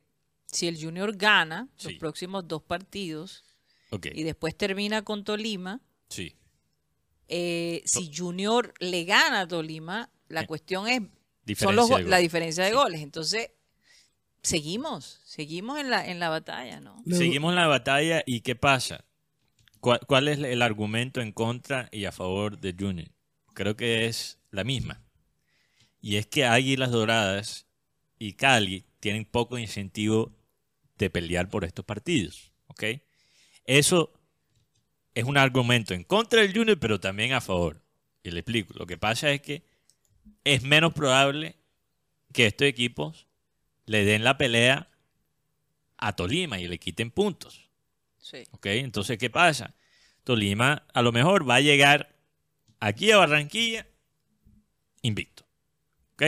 si 0.47 0.69
el 0.69 0.81
Junior 0.81 1.17
gana 1.17 1.69
los 1.83 1.95
próximos 1.95 2.47
dos 2.47 2.63
partidos, 2.63 3.43
Y 4.15 4.23
después 4.23 4.57
termina 4.57 5.03
con 5.03 5.25
Tolima, 5.25 5.81
sí. 6.09 6.35
eh, 7.29 7.83
si 7.85 8.11
Junior 8.15 8.73
le 8.81 9.05
gana 9.05 9.41
a 9.41 9.49
Tolima, 9.49 10.11
la 10.29 10.43
Eh, 10.43 10.47
cuestión 10.47 10.89
es 10.89 11.03
son 11.59 11.77
los 11.77 11.91
la 12.05 12.19
diferencia 12.19 12.65
de 12.65 12.71
Sí. 12.71 12.77
goles. 12.77 13.01
Entonces, 13.03 13.51
seguimos, 14.43 15.21
seguimos 15.25 15.79
en 15.79 15.91
la, 15.91 16.07
en 16.09 16.19
la 16.21 16.29
batalla, 16.29 16.81
¿no? 16.81 17.03
Seguimos 17.09 17.55
la 17.55 17.67
batalla 17.67 18.23
y 18.27 18.41
¿qué 18.41 18.55
pasa? 18.55 19.05
¿Cuál, 19.81 20.01
cuál 20.07 20.29
es 20.29 20.39
el 20.39 20.63
argumento 20.63 21.21
en 21.21 21.33
contra 21.33 21.89
y 21.93 22.05
a 22.05 22.13
favor 22.13 22.59
de 22.61 22.75
Junior? 22.79 23.09
Creo 23.55 23.77
que 23.77 24.07
es 24.07 24.39
la 24.51 24.65
misma. 24.65 25.03
Y 26.01 26.17
es 26.17 26.27
que 26.27 26.45
Águilas 26.45 26.91
Doradas 26.91 27.67
y 28.19 28.35
Cali 28.35 28.85
tienen 29.01 29.25
poco 29.25 29.59
incentivo 29.59 30.33
de 30.99 31.11
pelear 31.11 31.49
por 31.49 31.65
estos 31.65 31.85
partidos. 31.85 32.53
¿ok? 32.69 32.85
Eso 33.79 34.13
es 35.15 35.25
un 35.25 35.39
argumento 35.39 35.95
en 35.95 36.05
contra 36.05 36.43
del 36.43 36.53
Junior, 36.55 36.79
pero 36.79 37.01
también 37.01 37.33
a 37.33 37.41
favor. 37.41 37.83
Y 38.23 38.31
le 38.31 38.41
explico. 38.41 38.75
Lo 38.77 38.85
que 38.87 38.99
pasa 38.99 39.31
es 39.31 39.41
que 39.41 39.63
es 40.45 40.63
menos 40.63 40.93
probable 40.93 41.57
que 42.35 42.45
estos 42.45 42.67
equipos 42.69 43.27
le 43.87 44.05
den 44.05 44.25
la 44.25 44.37
pelea 44.37 44.91
a 45.97 46.15
Tolima 46.15 46.61
y 46.61 46.69
le 46.69 46.79
quiten 46.79 47.11
puntos. 47.11 47.71
Sí. 48.19 48.43
¿ok? 48.51 48.67
Entonces, 48.67 49.17
¿qué 49.17 49.31
pasa? 49.31 49.75
Tolima 50.23 50.87
a 50.93 51.01
lo 51.01 51.11
mejor 51.11 51.49
va 51.49 51.55
a 51.55 51.61
llegar 51.61 52.15
aquí 52.79 53.11
a 53.11 53.17
Barranquilla 53.17 53.87
invicto. 55.01 55.47
¿ok? 56.13 56.25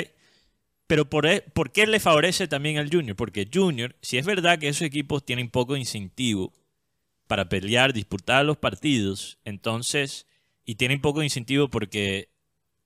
Pero 0.86 1.10
por, 1.10 1.26
e- 1.26 1.42
¿por 1.42 1.72
qué 1.72 1.86
le 1.86 2.00
favorece 2.00 2.48
también 2.48 2.78
al 2.78 2.90
Junior? 2.90 3.16
Porque 3.16 3.50
Junior, 3.52 3.94
si 4.00 4.16
es 4.16 4.24
verdad 4.24 4.58
que 4.58 4.68
esos 4.68 4.86
equipos 4.86 5.26
tienen 5.26 5.50
poco 5.50 5.76
incentivo 5.76 6.50
para 7.26 7.48
pelear, 7.48 7.92
disputar 7.92 8.44
los 8.44 8.56
partidos, 8.56 9.38
entonces, 9.44 10.26
y 10.64 10.76
tienen 10.76 11.00
poco 11.00 11.22
incentivo 11.22 11.68
porque 11.68 12.30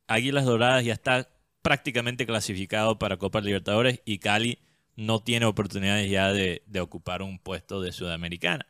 Águilas 0.07 0.45
Doradas 0.45 0.85
ya 0.85 0.93
está 0.93 1.29
prácticamente 1.63 2.27
clasificado 2.27 2.99
para 2.99 3.17
Copa 3.17 3.41
Libertadores 3.41 4.01
y 4.05 4.19
Cali 4.19 4.59
no 4.97 5.21
tiene 5.21 5.47
oportunidades 5.47 6.11
ya 6.11 6.33
de, 6.33 6.63
de 6.67 6.81
ocupar 6.81 7.23
un 7.23 7.39
puesto 7.39 7.81
de 7.81 7.93
Sudamericana. 7.93 8.67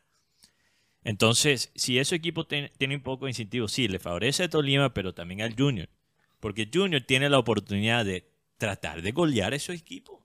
Entonces, 1.05 1.71
si 1.75 1.99
ese 1.99 2.17
equipo 2.17 2.47
tiene, 2.47 2.71
tiene 2.77 2.97
un 2.97 3.03
poco 3.03 3.25
de 3.25 3.31
incentivo, 3.31 3.69
sí, 3.69 3.89
le 3.89 3.99
favorece 3.99 4.45
a 4.45 4.51
Tolima, 4.51 4.93
pero 4.93 5.15
también 5.15 5.43
al 5.43 5.55
Junior. 5.57 5.89
Porque 6.41 6.69
Junior 6.73 7.03
tiene 7.03 7.31
la 7.31 7.39
oportunidad 7.39 8.05
de 8.05 8.31
tratar 8.59 9.01
de 9.01 9.13
golear 9.13 9.53
a 9.53 9.57
esos 9.57 9.77
equipos. 9.77 10.18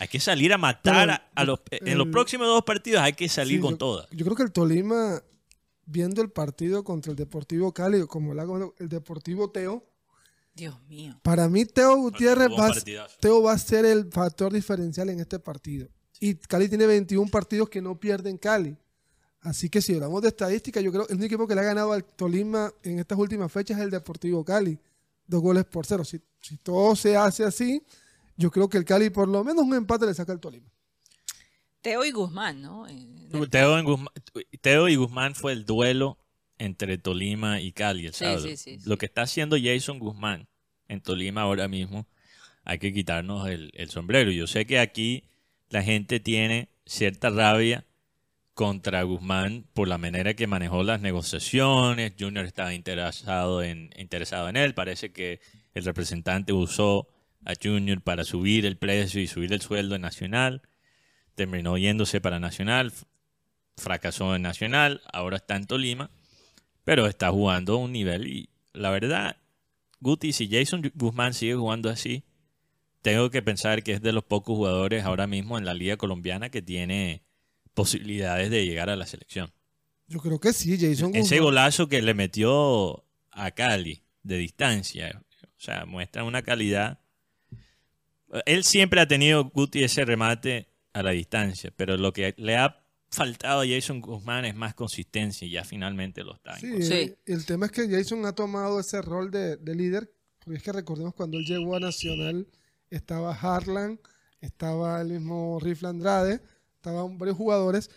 Hay 0.00 0.08
que 0.08 0.18
salir 0.20 0.52
a 0.52 0.58
matar 0.58 0.94
Pero, 1.06 1.12
a, 1.12 1.30
a 1.34 1.44
los, 1.44 1.60
en 1.70 1.98
los 1.98 2.06
el- 2.06 2.10
próximos 2.12 2.46
dos 2.46 2.64
partidos, 2.64 3.00
hay 3.02 3.12
que 3.12 3.28
salir 3.28 3.58
Sí, 3.58 3.60
con 3.62 3.72
yo- 3.72 3.78
todas. 3.78 4.08
Yo 4.10 4.24
creo 4.24 4.36
que 4.36 4.42
el 4.42 4.52
Tolima, 4.52 5.22
viendo 5.86 6.20
el 6.22 6.30
partido 6.30 6.82
contra 6.82 7.10
el 7.10 7.16
Deportivo 7.16 7.72
Cali, 7.72 8.04
como 8.06 8.32
el, 8.32 8.70
el 8.78 8.88
Deportivo 8.88 9.50
Teo, 9.50 9.84
Dios 10.54 10.80
mío. 10.88 11.18
para 11.22 11.48
mí 11.48 11.64
Teo 11.64 11.96
Gutiérrez 11.96 12.48
va. 12.48 12.72
Teo 13.20 13.42
va 13.42 13.52
a 13.52 13.58
ser 13.58 13.84
el 13.84 14.10
factor 14.10 14.52
diferencial 14.52 15.08
en 15.10 15.20
este 15.20 15.38
partido. 15.38 15.88
Y 16.20 16.34
Cali 16.36 16.68
tiene 16.68 16.86
21 16.86 17.30
partidos 17.30 17.68
que 17.68 17.82
no 17.82 17.98
pierden 17.98 18.38
Cali. 18.38 18.76
Así 19.40 19.68
que 19.68 19.82
si 19.82 19.94
hablamos 19.94 20.22
de 20.22 20.28
estadística, 20.28 20.80
yo 20.80 20.90
creo 20.90 21.06
que 21.06 21.12
el 21.12 21.18
único 21.18 21.34
equipo 21.34 21.46
que 21.46 21.54
le 21.54 21.60
ha 21.60 21.64
ganado 21.64 21.92
al 21.92 22.02
Tolima 22.04 22.72
en 22.82 22.98
estas 22.98 23.18
últimas 23.18 23.52
fechas 23.52 23.78
es 23.78 23.84
el 23.84 23.90
Deportivo 23.90 24.44
Cali. 24.44 24.78
Dos 25.26 25.42
goles 25.42 25.64
por 25.66 25.84
cero. 25.86 26.02
Si, 26.04 26.20
si 26.40 26.56
todo 26.58 26.96
se 26.96 27.16
hace 27.16 27.44
así, 27.44 27.82
yo 28.36 28.50
creo 28.50 28.68
que 28.68 28.78
el 28.78 28.84
Cali 28.84 29.10
por 29.10 29.28
lo 29.28 29.44
menos 29.44 29.64
un 29.64 29.74
empate 29.74 30.06
le 30.06 30.14
saca 30.14 30.32
al 30.32 30.40
Tolima. 30.40 30.68
Teo 31.82 32.04
y 32.04 32.10
Guzmán, 32.12 32.62
¿no? 32.62 32.86
El- 32.86 33.50
Teo, 33.50 33.78
en 33.78 33.84
Guzmán- 33.84 34.12
Teo 34.60 34.88
y 34.88 34.96
Guzmán 34.96 35.34
fue 35.34 35.52
el 35.52 35.66
duelo 35.66 36.18
entre 36.58 36.96
Tolima 36.98 37.60
y 37.60 37.72
Cali 37.72 38.06
el 38.06 38.14
Sí, 38.14 38.24
sábado. 38.24 38.40
sí, 38.42 38.56
sí, 38.56 38.78
sí. 38.80 38.88
Lo 38.88 38.96
que 38.96 39.06
está 39.06 39.22
haciendo 39.22 39.56
Jason 39.62 39.98
Guzmán 39.98 40.48
en 40.88 41.00
Tolima 41.02 41.42
ahora 41.42 41.68
mismo, 41.68 42.06
hay 42.64 42.78
que 42.78 42.92
quitarnos 42.92 43.48
el, 43.48 43.70
el 43.74 43.90
sombrero. 43.90 44.30
Yo 44.30 44.46
sé 44.46 44.64
que 44.66 44.78
aquí 44.78 45.24
la 45.68 45.82
gente 45.82 46.20
tiene 46.20 46.68
cierta 46.86 47.28
rabia 47.28 47.84
contra 48.54 49.02
Guzmán 49.02 49.66
por 49.74 49.88
la 49.88 49.98
manera 49.98 50.34
que 50.34 50.46
manejó 50.46 50.84
las 50.84 51.00
negociaciones. 51.00 52.14
Junior 52.18 52.46
estaba 52.46 52.72
interesado 52.72 53.62
en, 53.62 53.90
interesado 53.96 54.48
en 54.48 54.56
él. 54.56 54.72
Parece 54.74 55.12
que 55.12 55.40
el 55.74 55.84
representante 55.84 56.52
usó 56.52 57.08
a 57.44 57.54
Junior 57.60 58.00
para 58.00 58.24
subir 58.24 58.66
el 58.66 58.76
precio 58.76 59.20
y 59.20 59.26
subir 59.26 59.52
el 59.52 59.60
sueldo 59.60 59.94
en 59.94 60.02
Nacional. 60.02 60.62
Terminó 61.34 61.76
yéndose 61.78 62.20
para 62.20 62.40
Nacional. 62.40 62.92
Fracasó 63.76 64.34
en 64.34 64.42
Nacional. 64.42 65.02
Ahora 65.12 65.36
está 65.36 65.56
en 65.56 65.66
Tolima. 65.66 66.10
Pero 66.84 67.06
está 67.06 67.30
jugando 67.30 67.74
a 67.74 67.78
un 67.78 67.92
nivel. 67.92 68.26
Y 68.26 68.50
la 68.72 68.90
verdad, 68.90 69.36
Guti, 70.00 70.32
si 70.32 70.48
Jason 70.48 70.90
Guzmán 70.94 71.34
sigue 71.34 71.54
jugando 71.54 71.88
así, 71.90 72.24
tengo 73.02 73.30
que 73.30 73.42
pensar 73.42 73.82
que 73.82 73.92
es 73.92 74.02
de 74.02 74.12
los 74.12 74.24
pocos 74.24 74.56
jugadores 74.56 75.04
ahora 75.04 75.26
mismo 75.26 75.58
en 75.58 75.64
la 75.64 75.74
liga 75.74 75.96
colombiana 75.96 76.50
que 76.50 76.62
tiene 76.62 77.22
posibilidades 77.74 78.50
de 78.50 78.64
llegar 78.64 78.88
a 78.88 78.96
la 78.96 79.06
selección. 79.06 79.52
Yo 80.06 80.20
creo 80.20 80.38
que 80.38 80.52
sí, 80.52 80.78
Jason 80.78 81.14
Ese 81.14 81.36
Guzmán. 81.36 81.44
golazo 81.44 81.88
que 81.88 82.02
le 82.02 82.14
metió 82.14 83.04
a 83.30 83.50
Cali 83.50 84.02
de 84.22 84.38
distancia, 84.38 85.22
o 85.42 85.60
sea, 85.60 85.86
muestra 85.86 86.24
una 86.24 86.42
calidad. 86.42 87.00
Él 88.46 88.64
siempre 88.64 89.00
ha 89.00 89.08
tenido 89.08 89.44
Guti 89.44 89.84
ese 89.84 90.04
remate 90.04 90.68
a 90.92 91.02
la 91.02 91.10
distancia, 91.10 91.72
pero 91.76 91.96
lo 91.96 92.12
que 92.12 92.34
le 92.38 92.56
ha 92.56 92.84
faltado 93.10 93.60
a 93.60 93.66
Jason 93.66 94.00
Guzmán 94.00 94.44
es 94.44 94.54
más 94.54 94.74
consistencia 94.74 95.46
y 95.46 95.52
ya 95.52 95.64
finalmente 95.64 96.24
lo 96.24 96.34
está. 96.34 96.58
Sí. 96.58 97.14
El, 97.26 97.46
tema 97.46 97.66
es 97.66 97.72
que 97.72 97.88
Jason 97.88 98.26
ha 98.26 98.32
tomado 98.32 98.80
ese 98.80 99.00
rol 99.00 99.30
de, 99.30 99.56
de 99.56 99.74
líder, 99.74 100.12
porque 100.40 100.58
es 100.58 100.62
que 100.62 100.72
recordemos 100.72 101.14
cuando 101.14 101.38
él 101.38 101.44
llegó 101.44 101.76
a 101.76 101.80
Nacional, 101.80 102.46
estaba 102.90 103.32
Harlan, 103.34 104.00
estaba 104.40 105.00
el 105.00 105.08
mismo 105.08 105.58
Rifle 105.60 105.88
Andrade, 105.88 106.40
estaban 106.74 107.18
varios 107.18 107.36
jugadores. 107.36 107.90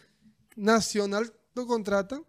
Nacional 0.56 1.32
lo 1.56 1.67
contrata, 1.67 2.21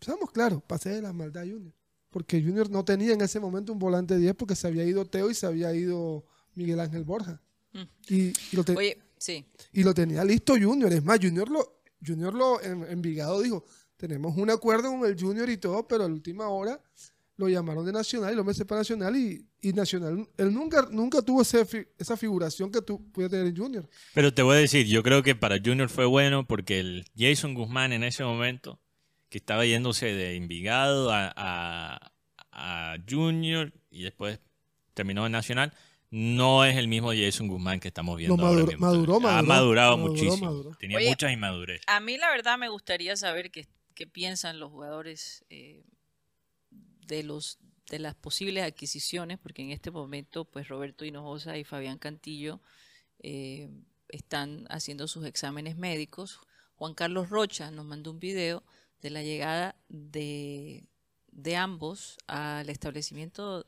seamos 0.00 0.30
claros, 0.30 0.62
pase 0.62 0.90
de 0.90 1.02
la 1.02 1.12
maldad 1.12 1.42
Junior, 1.42 1.72
porque 2.10 2.42
Junior 2.42 2.68
no 2.70 2.84
tenía 2.84 3.12
en 3.12 3.20
ese 3.20 3.40
momento 3.40 3.72
un 3.72 3.78
volante 3.78 4.16
10 4.16 4.34
porque 4.34 4.56
se 4.56 4.66
había 4.66 4.84
ido 4.84 5.06
Teo 5.06 5.30
y 5.30 5.34
se 5.34 5.46
había 5.46 5.72
ido 5.74 6.26
Miguel 6.56 6.80
Ángel 6.80 7.04
Borja. 7.04 7.40
Mm. 7.72 7.82
Y, 8.08 8.16
y 8.28 8.34
lo 8.52 8.64
Oye, 8.76 8.98
sí. 9.16 9.46
y 9.72 9.82
lo 9.84 9.94
tenía 9.94 10.24
listo 10.24 10.54
Junior. 10.54 10.92
Es 10.92 11.04
más, 11.04 11.18
Junior 11.22 11.48
lo, 11.48 11.80
Junior 12.04 12.34
lo 12.34 12.60
en 12.60 12.82
Envigado 12.84 13.40
dijo, 13.40 13.64
tenemos 13.96 14.36
un 14.36 14.50
acuerdo 14.50 14.90
con 14.90 15.08
el 15.08 15.18
Junior 15.18 15.48
y 15.48 15.58
todo, 15.58 15.86
pero 15.86 16.04
a 16.04 16.08
la 16.08 16.14
última 16.14 16.48
hora 16.48 16.80
lo 17.36 17.48
llamaron 17.48 17.84
de 17.84 17.92
Nacional 17.92 18.32
y 18.32 18.36
lo 18.36 18.44
metió 18.44 18.66
para 18.66 18.80
Nacional 18.80 19.14
y, 19.14 19.46
y 19.60 19.72
Nacional, 19.72 20.26
él 20.38 20.54
nunca, 20.54 20.88
nunca 20.90 21.20
tuvo 21.20 21.42
ese 21.42 21.66
esa 21.98 22.16
figuración 22.16 22.72
que 22.72 22.80
tú 22.80 23.10
puedes 23.12 23.30
tener 23.30 23.46
en 23.46 23.56
Junior. 23.56 23.88
Pero 24.14 24.32
te 24.32 24.42
voy 24.42 24.56
a 24.56 24.60
decir, 24.60 24.86
yo 24.86 25.02
creo 25.02 25.22
que 25.22 25.34
para 25.34 25.58
Junior 25.62 25.90
fue 25.90 26.06
bueno 26.06 26.46
porque 26.46 26.80
el 26.80 27.04
Jason 27.16 27.54
Guzmán 27.54 27.92
en 27.92 28.04
ese 28.04 28.24
momento, 28.24 28.80
que 29.28 29.38
estaba 29.38 29.66
yéndose 29.66 30.06
de 30.06 30.36
Envigado 30.36 31.10
a, 31.12 31.32
a, 31.36 32.12
a 32.52 32.96
Junior 33.08 33.72
y 33.90 34.02
después 34.02 34.40
terminó 34.94 35.26
en 35.26 35.32
Nacional, 35.32 35.74
no 36.10 36.64
es 36.64 36.76
el 36.76 36.88
mismo 36.88 37.12
Jason 37.12 37.48
Guzmán 37.48 37.80
que 37.80 37.88
estamos 37.88 38.16
viendo 38.16 38.36
No, 38.36 38.46
ahora 38.46 38.60
maduró- 38.60 38.66
mismo. 38.72 38.86
maduró, 38.86 39.16
ha 39.28 39.42
madurado 39.42 39.96
maduró, 39.96 40.12
muchísimo. 40.12 40.46
maduró. 40.46 40.70
Tenía 40.78 40.96
Oye, 40.98 41.08
mucha 41.08 41.30
inmadurez. 41.32 41.82
A 41.86 42.00
mí 42.00 42.16
la 42.16 42.30
verdad 42.30 42.58
me 42.58 42.68
gustaría 42.68 43.16
saber 43.16 43.50
qué, 43.50 43.66
qué 43.94 44.06
piensan 44.06 44.58
los 44.60 44.70
jugadores 44.70 45.44
eh, 45.50 45.84
de 47.06 47.22
los 47.22 47.58
de 47.90 48.00
las 48.00 48.16
posibles 48.16 48.64
adquisiciones, 48.64 49.38
porque 49.38 49.62
en 49.62 49.70
este 49.70 49.92
momento 49.92 50.44
pues 50.44 50.66
Roberto 50.66 51.04
Hinojosa 51.04 51.56
y 51.56 51.62
Fabián 51.62 51.98
Cantillo 51.98 52.60
eh, 53.20 53.68
están 54.08 54.66
haciendo 54.70 55.06
sus 55.06 55.24
exámenes 55.24 55.76
médicos. 55.76 56.40
Juan 56.74 56.94
Carlos 56.94 57.30
Rocha 57.30 57.70
nos 57.70 57.84
mandó 57.86 58.10
un 58.10 58.18
video 58.18 58.64
de 59.02 59.10
la 59.10 59.22
llegada 59.22 59.76
de, 59.88 60.82
de 61.30 61.56
ambos 61.56 62.18
al 62.26 62.68
establecimiento 62.70 63.64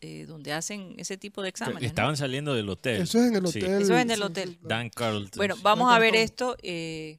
eh, 0.00 0.26
donde 0.26 0.52
hacen 0.52 0.94
ese 0.98 1.16
tipo 1.16 1.42
de 1.42 1.48
exámenes. 1.48 1.82
¿no? 1.82 1.86
Estaban 1.88 2.16
saliendo 2.16 2.54
del 2.54 2.68
hotel. 2.68 3.02
Eso 3.02 3.18
es 3.18 3.26
en 3.28 3.36
el 3.36 3.46
Sí. 3.48 3.58
hotel. 3.60 3.82
Eso 3.82 3.94
es 3.96 4.02
en 4.02 4.10
el 4.10 4.22
hotel. 4.22 4.58
Dan 4.62 4.90
Carlton. 4.90 5.36
Bueno, 5.36 5.56
vamos 5.62 5.92
a 5.92 5.98
ver 5.98 6.14
esto, 6.16 6.56
eh, 6.62 7.18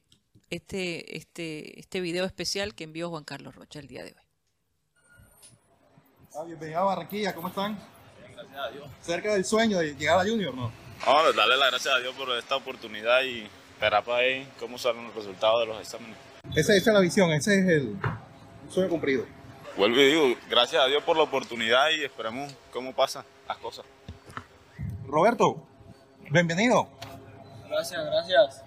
este, 0.50 1.16
este, 1.16 1.78
este 1.80 2.00
video 2.00 2.24
especial 2.24 2.74
que 2.74 2.84
envió 2.84 3.10
Juan 3.10 3.24
Carlos 3.24 3.54
Rocha 3.54 3.78
el 3.80 3.86
día 3.86 4.02
de 4.02 4.10
hoy. 4.10 4.22
Ah, 6.34 6.44
bienvenido 6.46 6.78
a 6.80 6.84
Barranquilla, 6.84 7.34
¿cómo 7.34 7.48
están? 7.48 7.78
Gracias 8.34 8.56
a 8.56 8.70
Dios. 8.70 8.86
Cerca 9.02 9.32
del 9.34 9.44
sueño 9.44 9.78
de 9.78 9.94
llegar 9.94 10.20
a 10.20 10.28
Junior, 10.28 10.54
¿no? 10.54 10.72
Vamos 11.04 11.34
a 11.34 11.36
darle 11.36 11.56
las 11.56 11.70
gracias 11.70 11.94
a 11.94 11.98
Dios 11.98 12.14
por 12.14 12.30
esta 12.38 12.56
oportunidad 12.56 13.22
y 13.22 13.48
esperar 13.72 14.04
para 14.04 14.18
ver 14.22 14.46
cómo 14.58 14.78
salen 14.78 15.04
los 15.04 15.14
resultados 15.14 15.60
de 15.60 15.66
los 15.66 15.80
exámenes. 15.80 16.16
Esa, 16.54 16.74
esa 16.74 16.90
es 16.90 16.94
la 16.94 17.00
visión, 17.00 17.30
ese 17.32 17.58
es 17.60 17.66
el 17.68 17.96
sueño 18.70 18.88
cumplido. 18.88 19.26
Vuelvo 19.76 19.96
y 20.00 20.06
digo, 20.06 20.40
gracias 20.48 20.82
a 20.82 20.86
Dios 20.86 21.02
por 21.04 21.16
la 21.16 21.22
oportunidad 21.22 21.90
y 21.90 22.04
esperemos 22.04 22.52
cómo 22.72 22.92
pasan 22.94 23.24
las 23.48 23.56
cosas. 23.58 23.84
Roberto, 25.06 25.62
bienvenido. 26.30 26.88
Gracias, 27.68 28.04
gracias. 28.04 28.64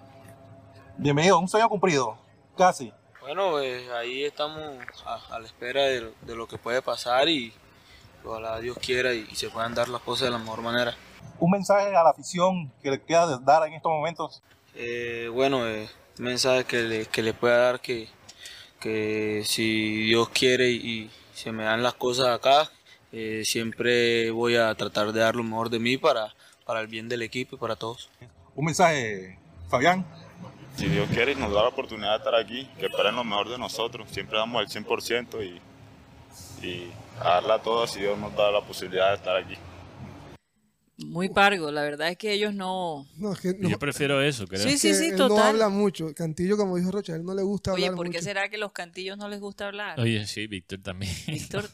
Bienvenido, 0.98 1.40
un 1.40 1.48
sueño 1.48 1.70
cumplido, 1.70 2.18
casi. 2.58 2.94
Bueno, 3.22 3.52
pues 3.52 3.90
ahí 3.92 4.24
estamos 4.24 4.78
a, 5.06 5.36
a 5.36 5.40
la 5.40 5.46
espera 5.46 5.84
de, 5.84 6.14
de 6.22 6.36
lo 6.36 6.48
que 6.48 6.58
puede 6.58 6.82
pasar 6.82 7.28
y 7.30 7.54
ojalá 8.24 8.60
Dios 8.60 8.78
quiera 8.80 9.14
y, 9.14 9.28
y 9.30 9.36
se 9.36 9.50
puedan 9.50 9.74
dar 9.74 9.90
las 9.90 10.02
cosas 10.02 10.26
de 10.26 10.32
la 10.32 10.38
mejor 10.38 10.62
manera. 10.62 10.96
Un 11.40 11.52
mensaje 11.52 11.96
a 11.96 12.04
la 12.04 12.10
afición 12.10 12.72
que 12.82 12.92
le 12.92 13.02
queda 13.02 13.28
de 13.28 13.44
dar 13.44 13.68
en 13.68 13.74
estos 13.74 13.92
momentos. 13.92 14.42
Eh, 14.76 15.30
bueno, 15.32 15.68
eh, 15.68 15.90
un 16.20 16.26
mensaje 16.26 16.64
que 16.66 16.82
le, 16.82 17.06
que 17.06 17.22
le 17.22 17.34
pueda 17.34 17.58
dar 17.58 17.80
que, 17.80 18.10
que 18.84 19.44
si 19.46 20.08
Dios 20.08 20.28
quiere 20.30 20.70
y, 20.70 21.10
se 21.34 21.52
me 21.52 21.64
dan 21.64 21.82
las 21.82 21.96
cosas 21.96 22.28
acá, 22.28 22.70
eh, 23.12 23.42
siempre 23.44 24.30
voy 24.30 24.56
a 24.56 24.76
tratar 24.76 25.12
de 25.12 25.22
dar 25.22 25.36
lo 25.36 25.44
mejor 25.44 25.70
de 25.70 25.80
mí 25.80 25.98
para, 25.98 26.36
para 26.66 26.82
el 26.82 26.88
bien 26.88 27.10
del 27.10 27.22
equipo 27.22 27.56
y 27.56 27.60
para 27.60 27.76
todos. 27.76 28.10
Un 28.56 28.66
mensaje, 28.66 29.40
Fabián. 29.70 30.06
Si 30.76 30.88
Dios 30.88 31.10
quiere 31.10 31.32
y 31.32 31.36
nos 31.36 31.52
da 31.52 31.64
la 31.64 31.70
oportunidad 31.70 32.12
de 32.12 32.18
estar 32.18 32.36
aquí, 32.36 32.70
que 32.80 32.86
esperen 32.86 33.16
lo 33.16 33.24
mejor 33.24 33.50
de 33.50 33.58
nosotros. 33.58 34.08
Siempre 34.12 34.38
damos 34.38 34.62
el 34.62 34.86
100% 34.86 35.44
y, 35.44 36.66
y 36.66 36.92
a 37.20 37.36
darla 37.36 37.60
todo 37.60 37.88
si 37.88 38.02
Dios 38.02 38.18
nos 38.18 38.36
da 38.36 38.52
la 38.52 38.62
posibilidad 38.62 39.10
de 39.10 39.16
estar 39.16 39.36
aquí. 39.36 39.56
Muy 41.10 41.30
pargo, 41.30 41.72
la 41.72 41.82
verdad 41.84 42.10
es 42.10 42.18
que 42.18 42.32
ellos 42.34 42.54
no... 42.54 43.08
No, 43.18 43.34
es 43.34 43.40
que 43.40 43.54
no- 43.58 43.70
Yo 43.70 43.80
prefiero 43.80 44.22
eso, 44.22 44.48
creo. 44.48 44.62
Sí, 44.64 44.78
sí, 44.78 44.90
que 44.90 44.94
sí, 44.96 45.06
él 45.10 45.18
no 45.18 45.38
habla 45.38 45.70
mucho. 45.70 46.14
Cantillo, 46.16 46.58
como 46.58 46.78
dijo 46.78 46.92
Rocha, 46.92 47.14
a 47.14 47.16
él 47.16 47.24
no 47.24 47.34
le 47.34 47.42
gusta 47.44 47.72
Oye, 47.74 47.86
hablar 47.86 47.98
¿por 47.98 48.06
qué 48.08 48.18
mucho. 48.18 48.24
será 48.24 48.50
que 48.50 48.58
los 48.58 48.72
cantillos 48.72 49.18
no 49.18 49.28
les 49.30 49.40
gusta 49.40 49.68
hablar? 49.68 50.00
Oye, 50.00 50.26
sí, 50.28 50.48
Víctor 50.48 50.80
también. 50.82 51.14
Víctor, 51.28 51.70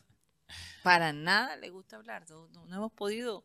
para 0.83 1.13
nada 1.13 1.55
le 1.57 1.69
gusta 1.69 1.95
hablar. 1.97 2.25
No, 2.29 2.47
no- 2.49 2.65
no 2.65 2.75
hemos 2.75 2.91
podido 2.91 3.43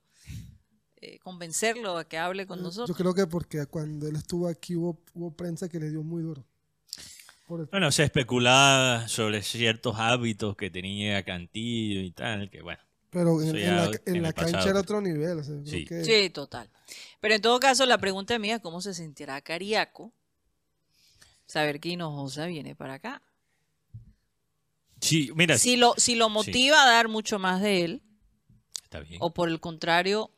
eh, 1.00 1.18
convencerlo 1.20 1.98
a 1.98 2.04
que 2.08 2.18
hable 2.18 2.46
con 2.46 2.58
Yo 2.58 2.64
nosotros. 2.64 2.96
creo 2.96 3.14
que 3.14 3.26
porque 3.26 3.66
cuando 3.66 4.08
él 4.08 4.16
estuvo 4.16 4.48
aquí 4.48 4.74
hubo, 4.76 4.98
hubo 5.14 5.30
prensa 5.36 5.68
que 5.68 5.78
le 5.78 5.90
dio 5.90 6.02
muy 6.02 6.22
duro. 6.22 6.44
Bueno, 7.70 7.92
se 7.92 8.04
especulaba 8.04 9.06
sobre 9.06 9.42
ciertos 9.42 9.96
hábitos 9.98 10.56
que 10.56 10.70
tenía 10.70 11.22
Cantillo 11.24 12.00
y 12.00 12.10
tal, 12.10 12.48
que 12.48 12.62
bueno. 12.62 12.80
Pero 13.14 13.40
en, 13.40 13.52
la, 13.76 13.84
en 13.86 14.00
en 14.04 14.16
el 14.16 14.22
la 14.22 14.32
cancha 14.34 14.68
era 14.68 14.80
otro 14.80 15.00
nivel. 15.00 15.38
o 15.38 15.42
sea, 15.44 15.54
creo 15.54 15.66
Sí. 15.66 15.84
que- 15.86 16.04
Sí, 16.04 16.28
total. 16.30 16.68
Pero 17.20 17.34
en 17.34 17.40
todo 17.40 17.58
caso, 17.60 17.86
la 17.86 17.96
pregunta 17.96 18.38
mía 18.38 18.56
es 18.56 18.60
cómo 18.60 18.82
se 18.82 18.92
sentirá 18.92 19.40
Cariaco 19.40 20.12
saber 21.46 21.80
que 21.80 21.88
Hinojosa 21.90 22.44
viene 22.46 22.74
para 22.74 22.94
acá. 22.94 23.22
Sí, 25.00 25.30
mira, 25.34 25.56
Si 25.58 25.76
lo, 25.76 25.94
si 25.96 26.14
lo 26.14 26.28
motiva 26.28 26.82
a 26.82 26.86
dar 26.86 27.08
mucho 27.08 27.38
más 27.38 27.60
de 27.60 27.84
él, 27.84 28.02
está 28.82 29.00
bien. 29.00 29.18
o 29.20 29.32
por 29.34 29.48
el 29.48 29.60
contrario, 29.60 30.30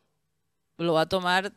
lo 0.76 0.94
va 0.94 1.02
a 1.02 1.08
tomar, 1.08 1.52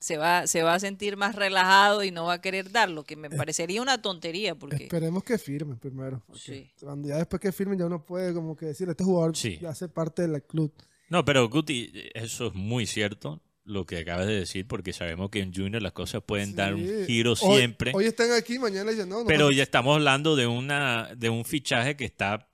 se 0.00 0.16
va, 0.16 0.46
se 0.46 0.62
va 0.62 0.74
a 0.74 0.80
sentir 0.80 1.16
más 1.16 1.34
relajado 1.34 2.04
y 2.04 2.10
no 2.10 2.24
va 2.26 2.34
a 2.34 2.40
querer 2.40 2.70
dar, 2.70 2.88
lo 2.88 3.04
que 3.04 3.16
me 3.16 3.28
parecería 3.30 3.82
una 3.82 4.00
tontería, 4.00 4.54
porque 4.54 4.84
Esperemos 4.84 5.24
que 5.24 5.38
firmen 5.38 5.76
primero. 5.78 6.22
Sí. 6.34 6.70
Cuando 6.80 7.08
ya 7.08 7.16
después 7.16 7.40
que 7.40 7.50
firmen 7.52 7.78
ya 7.78 7.86
uno 7.86 8.04
puede 8.04 8.32
como 8.32 8.56
que 8.56 8.66
decir, 8.66 8.88
este 8.88 9.04
jugador 9.04 9.36
Sí. 9.36 9.58
ya 9.60 9.70
hace 9.70 9.88
parte 9.88 10.26
del 10.26 10.42
club. 10.42 10.72
No, 11.08 11.24
pero 11.24 11.48
Guti, 11.48 11.90
eso 12.14 12.48
es 12.48 12.54
muy 12.54 12.86
cierto 12.86 13.40
lo 13.64 13.84
que 13.84 13.98
acabas 13.98 14.26
de 14.26 14.34
decir, 14.40 14.66
porque 14.66 14.92
sabemos 14.94 15.28
que 15.30 15.40
en 15.40 15.52
Junior 15.52 15.82
las 15.82 15.92
cosas 15.92 16.22
pueden 16.24 16.54
dar 16.56 16.74
un 16.74 17.04
giro 17.06 17.32
Hoy- 17.32 17.56
siempre. 17.58 17.92
Hoy, 17.94 18.06
están 18.06 18.32
aquí, 18.32 18.58
mañana 18.58 18.90
dicen, 18.90 19.08
no, 19.08 19.20
no. 19.20 19.26
Pero 19.26 19.50
ya 19.50 19.62
estamos 19.62 19.94
hablando 19.96 20.36
de 20.36 20.46
una 20.46 21.14
de 21.16 21.28
un 21.28 21.44
fichaje 21.44 21.94
que 21.96 22.06
está 22.06 22.47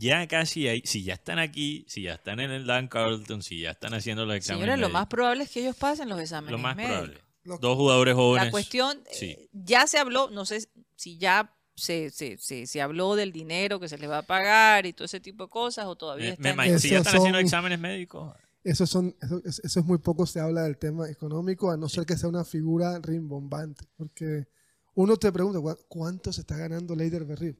ya 0.00 0.26
casi 0.26 0.66
ahí. 0.68 0.82
Si 0.84 1.02
ya 1.04 1.14
están 1.14 1.38
aquí, 1.38 1.84
si 1.88 2.02
ya 2.02 2.14
están 2.14 2.40
en 2.40 2.50
el 2.50 2.66
Dan 2.66 2.88
Carlton, 2.88 3.42
si 3.42 3.60
ya 3.60 3.70
están 3.72 3.94
haciendo 3.94 4.24
los 4.26 4.34
exámenes. 4.36 4.64
señores, 4.66 4.80
lo 4.80 4.88
más 4.88 5.06
probable 5.06 5.44
es 5.44 5.50
que 5.50 5.60
ellos 5.60 5.76
pasen 5.76 6.08
los 6.08 6.18
exámenes 6.20 6.52
lo 6.52 6.58
más 6.58 6.74
médicos. 6.76 6.96
probable. 6.98 7.20
Dos 7.60 7.76
jugadores 7.76 8.14
jóvenes. 8.14 8.46
La 8.46 8.50
cuestión, 8.50 8.98
sí. 9.12 9.26
eh, 9.30 9.48
ya 9.52 9.86
se 9.86 9.98
habló, 9.98 10.28
no 10.30 10.44
sé 10.44 10.68
si 10.96 11.16
ya 11.18 11.54
se, 11.74 12.10
se, 12.10 12.36
se, 12.38 12.66
se 12.66 12.82
habló 12.82 13.14
del 13.16 13.32
dinero 13.32 13.80
que 13.80 13.88
se 13.88 13.96
les 13.96 14.10
va 14.10 14.18
a 14.18 14.22
pagar 14.22 14.84
y 14.86 14.92
todo 14.92 15.06
ese 15.06 15.20
tipo 15.20 15.44
de 15.44 15.50
cosas, 15.50 15.86
o 15.86 15.96
todavía 15.96 16.26
Me- 16.26 16.30
está 16.32 16.42
me 16.42 16.50
imagino- 16.50 16.78
si 16.78 16.90
ya 16.90 16.98
están 16.98 17.16
haciendo 17.16 17.38
exámenes 17.38 17.78
médicos. 17.78 18.34
Eso, 18.62 18.86
son, 18.86 19.16
eso, 19.22 19.40
es- 19.46 19.60
eso 19.64 19.80
es 19.80 19.86
muy 19.86 19.96
poco 19.98 20.26
se 20.26 20.38
habla 20.38 20.62
del 20.64 20.76
tema 20.76 21.08
económico, 21.08 21.70
a 21.70 21.78
no 21.78 21.88
ser 21.88 22.04
que 22.04 22.18
sea 22.18 22.28
una 22.28 22.44
figura 22.44 22.98
rimbombante. 23.02 23.84
Porque 23.96 24.46
uno 24.94 25.16
te 25.16 25.32
pregunta, 25.32 25.58
"¿Cuá- 25.60 25.78
¿cuánto 25.88 26.30
se 26.34 26.42
está 26.42 26.56
ganando 26.58 26.94
Leider 26.94 27.24
Berrío? 27.24 27.54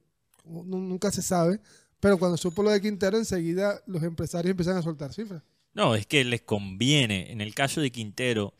Nu- 0.44 0.64
Nunca 0.64 1.10
se 1.10 1.22
sabe, 1.22 1.58
pero 2.00 2.18
cuando 2.18 2.36
supo 2.36 2.62
lo 2.62 2.70
de 2.70 2.80
Quintero, 2.80 3.18
enseguida 3.18 3.82
los 3.86 4.02
empresarios 4.02 4.50
empiezan 4.50 4.76
a 4.76 4.82
soltar 4.82 5.12
cifras. 5.12 5.42
No, 5.72 5.94
es 5.94 6.06
que 6.06 6.24
les 6.24 6.42
conviene, 6.42 7.30
en 7.30 7.40
el 7.40 7.54
caso 7.54 7.80
de 7.80 7.92
Quintero, 7.92 8.54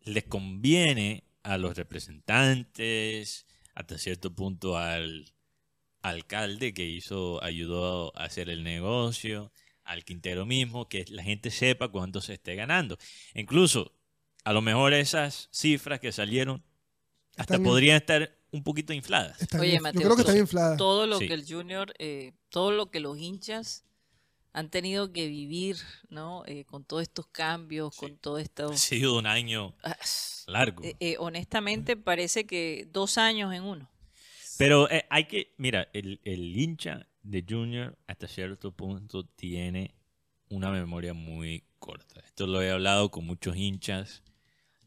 les 0.00 0.24
conviene 0.24 1.24
a 1.42 1.58
los 1.58 1.76
representantes, 1.76 3.46
hasta 3.74 3.98
cierto 3.98 4.34
punto 4.34 4.78
al 4.78 5.34
alcalde 6.00 6.72
que 6.72 6.86
hizo, 6.86 7.42
ayudó 7.42 8.16
a 8.16 8.24
hacer 8.24 8.48
el 8.48 8.62
negocio, 8.62 9.52
al 9.82 10.04
Quintero 10.04 10.46
mismo, 10.46 10.88
que 10.88 11.04
la 11.08 11.22
gente 11.22 11.50
sepa 11.50 11.88
cuánto 11.88 12.20
se 12.20 12.34
esté 12.34 12.54
ganando. 12.54 12.96
Incluso, 13.34 13.92
a 14.44 14.52
lo 14.52 14.62
mejor 14.62 14.94
esas 14.94 15.48
cifras 15.50 16.00
que 16.00 16.12
salieron 16.12 16.62
hasta 17.36 17.54
Están 17.54 17.64
podrían 17.64 17.96
estar 17.96 18.36
un 18.54 18.62
poquito 18.62 18.92
infladas. 18.92 19.36
Oye, 19.58 19.80
Mateo, 19.80 20.00
yo 20.02 20.06
creo 20.06 20.16
que 20.16 20.22
todo- 20.22 20.30
están 20.32 20.38
infladas. 20.38 20.78
todo 20.78 21.06
lo 21.06 21.18
Sí. 21.18 21.26
que 21.28 21.34
el 21.34 21.44
Junior, 21.46 21.92
eh, 21.98 22.32
todo 22.50 22.70
lo 22.70 22.90
que 22.90 23.00
los 23.00 23.18
hinchas 23.18 23.84
han 24.52 24.70
tenido 24.70 25.12
que 25.12 25.26
vivir, 25.26 25.76
¿no? 26.08 26.44
Eh, 26.46 26.64
con 26.64 26.84
todos 26.84 27.02
estos 27.02 27.26
cambios, 27.26 27.96
con 27.96 28.16
todo 28.16 28.38
esto... 28.38 28.70
Ha 28.70 28.76
sido 28.76 29.18
un 29.18 29.26
año 29.26 29.74
Ah, 29.82 29.96
largo. 30.46 30.84
eh, 30.84 30.94
eh, 31.00 31.16
honestamente 31.18 31.96
parece 31.96 32.46
que 32.46 32.86
dos 32.92 33.18
años 33.18 33.52
en 33.52 33.64
uno. 33.64 33.90
Pero 34.56 34.88
eh, 34.90 35.04
hay 35.10 35.24
que, 35.26 35.52
mira, 35.58 35.88
el, 35.92 36.20
el 36.22 36.56
hincha 36.56 37.08
de 37.24 37.44
Junior 37.48 37.98
hasta 38.06 38.28
cierto 38.28 38.70
punto 38.70 39.24
tiene 39.26 39.96
una 40.48 40.70
memoria 40.70 41.14
muy 41.14 41.64
corta. 41.80 42.20
Esto 42.20 42.46
lo 42.46 42.62
he 42.62 42.70
hablado 42.70 43.10
con 43.10 43.26
muchos 43.26 43.56
hinchas 43.56 44.22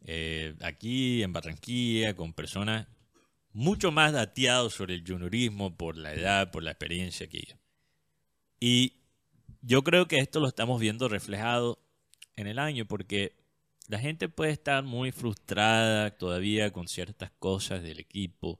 eh, 0.05 0.55
aquí 0.61 1.21
en 1.23 1.33
Barranquilla, 1.33 2.15
con 2.15 2.31
personas 2.33 2.87
mucho 3.57 3.91
más 3.91 4.13
dateados 4.13 4.75
sobre 4.75 4.93
el 4.93 5.03
juniorismo 5.03 5.75
por 5.75 5.97
la 5.97 6.13
edad, 6.13 6.51
por 6.51 6.61
la 6.61 6.69
experiencia 6.69 7.25
que 7.27 7.39
yo. 7.39 7.55
Y 8.59 8.97
yo 9.61 9.83
creo 9.83 10.07
que 10.07 10.17
esto 10.17 10.39
lo 10.39 10.47
estamos 10.47 10.79
viendo 10.79 11.09
reflejado 11.09 11.79
en 12.35 12.45
el 12.45 12.59
año 12.59 12.85
porque 12.85 13.35
la 13.87 13.97
gente 13.97 14.29
puede 14.29 14.51
estar 14.51 14.83
muy 14.83 15.11
frustrada 15.11 16.11
todavía 16.11 16.71
con 16.71 16.87
ciertas 16.87 17.31
cosas 17.39 17.81
del 17.81 17.99
equipo. 17.99 18.59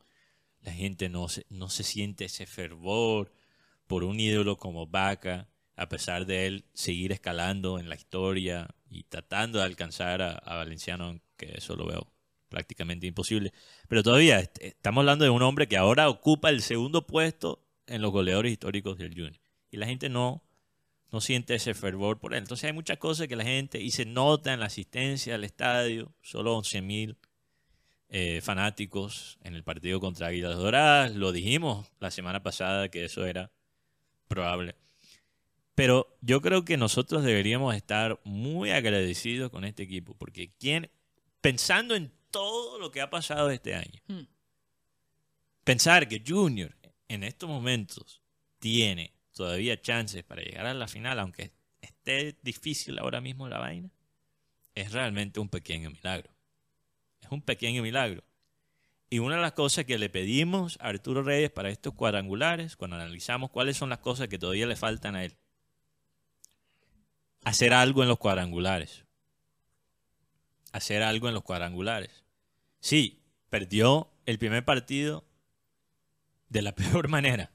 La 0.62 0.74
gente 0.74 1.10
no 1.10 1.30
se, 1.30 1.46
no 1.52 1.70
se 1.70 1.84
siente 1.84 2.26
ese 2.26 2.48
fervor 2.48 3.32
por 3.86 4.04
un 4.04 4.20
ídolo 4.20 4.58
como 4.58 4.88
Vaca, 4.88 5.48
a 5.76 5.90
pesar 5.90 6.26
de 6.26 6.48
él 6.48 6.66
seguir 6.74 7.12
escalando 7.12 7.78
en 7.78 7.88
la 7.88 7.96
historia 7.96 8.68
y 8.90 9.04
tratando 9.04 9.60
de 9.60 9.66
alcanzar 9.66 10.24
a, 10.24 10.32
a 10.32 10.56
Valenciano, 10.56 11.22
que 11.38 11.54
eso 11.56 11.76
lo 11.76 11.86
veo 11.86 12.17
prácticamente 12.50 13.08
imposible. 13.08 13.54
Pero 13.88 14.04
todavía 14.04 14.40
est- 14.40 14.58
estamos 14.62 15.02
hablando 15.02 15.24
de 15.26 15.30
un 15.32 15.42
hombre 15.42 15.68
que 15.68 15.78
ahora 15.78 16.10
ocupa 16.10 16.50
el 16.50 16.62
segundo 16.62 17.06
puesto 17.08 17.64
en 17.88 18.02
los 18.02 18.12
goleadores 18.12 18.52
históricos 18.52 18.98
del 18.98 19.14
Junior. 19.14 19.40
Y 19.72 19.78
la 19.78 19.86
gente 19.86 20.10
no, 20.10 20.44
no 21.12 21.22
siente 21.22 21.56
ese 21.56 21.74
fervor 21.74 22.20
por 22.20 22.34
él. 22.34 22.40
Entonces 22.40 22.66
hay 22.66 22.74
muchas 22.74 22.98
cosas 22.98 23.28
que 23.28 23.36
la 23.36 23.44
gente, 23.44 23.82
y 23.82 23.92
se 23.92 24.06
nota 24.06 24.54
en 24.54 24.60
la 24.60 24.66
asistencia 24.68 25.36
al 25.36 25.44
estadio, 25.44 26.14
solo 26.22 26.56
11 26.58 26.82
mil 26.82 27.18
eh, 28.10 28.40
fanáticos 28.42 29.38
en 29.44 29.54
el 29.56 29.64
partido 29.64 30.00
contra 30.00 30.28
Águilas 30.28 30.56
Doradas. 30.56 31.14
Lo 31.16 31.32
dijimos 31.32 31.88
la 32.00 32.12
semana 32.12 32.42
pasada 32.44 32.90
que 32.90 33.06
eso 33.06 33.26
era 33.26 33.52
probable. 34.28 34.76
Pero 35.76 36.18
yo 36.22 36.42
creo 36.42 36.66
que 36.66 36.76
nosotros 36.78 37.24
deberíamos 37.24 37.76
estar 37.76 38.20
muy 38.24 38.72
agradecidos 38.72 39.52
con 39.52 39.64
este 39.64 39.84
equipo, 39.84 40.16
porque 40.18 40.52
quien, 40.58 40.90
pensando 41.40 41.96
en 41.96 42.12
todo 42.32 42.80
lo 42.80 42.92
que 42.92 43.02
ha 43.02 43.10
pasado 43.10 43.50
este 43.50 43.76
año, 43.76 44.02
Hmm. 44.08 44.28
pensar 45.64 46.08
que 46.08 46.24
Junior 46.26 46.76
en 47.08 47.24
estos 47.24 47.50
momentos 47.50 48.22
tiene 48.60 49.14
todavía 49.34 49.82
chances 49.82 50.24
para 50.24 50.42
llegar 50.42 50.66
a 50.66 50.74
la 50.74 50.88
final, 50.88 51.20
aunque 51.20 51.52
esté 51.82 52.38
difícil 52.42 53.00
ahora 53.00 53.22
mismo 53.22 53.48
la 53.48 53.60
vaina, 53.60 53.90
es 54.76 54.92
realmente 54.92 55.40
un 55.40 55.50
pequeño 55.50 55.90
milagro. 55.90 56.30
Es 57.22 57.32
un 57.32 57.42
pequeño 57.42 57.82
milagro. 57.82 58.24
Y 59.10 59.20
una 59.20 59.36
de 59.36 59.42
las 59.42 59.54
cosas 59.54 59.86
que 59.86 59.98
le 59.98 60.10
pedimos 60.10 60.78
a 60.82 60.88
Arturo 60.90 61.24
Reyes 61.24 61.50
para 61.50 61.70
estos 61.70 61.94
cuadrangulares, 61.94 62.76
cuando 62.76 62.98
analizamos 62.98 63.52
cuáles 63.52 63.78
son 63.78 63.90
las 63.90 64.00
cosas 64.00 64.28
que 64.28 64.38
todavía 64.38 64.68
le 64.68 64.76
faltan 64.76 65.16
a 65.16 65.24
él, 65.24 65.38
hacer 67.44 67.74
algo 67.74 68.04
en 68.04 68.10
los 68.10 68.20
cuadrangulares. 68.20 69.06
Hacer 70.78 71.02
algo 71.02 71.28
en 71.28 71.34
los 71.34 71.44
cuadrangulares. 71.44 72.24
Sí, 72.80 73.20
perdió 73.50 74.12
el 74.26 74.38
primer 74.38 74.64
partido 74.64 75.26
de 76.50 76.62
la 76.62 76.72
peor 76.76 77.08
manera. 77.08 77.52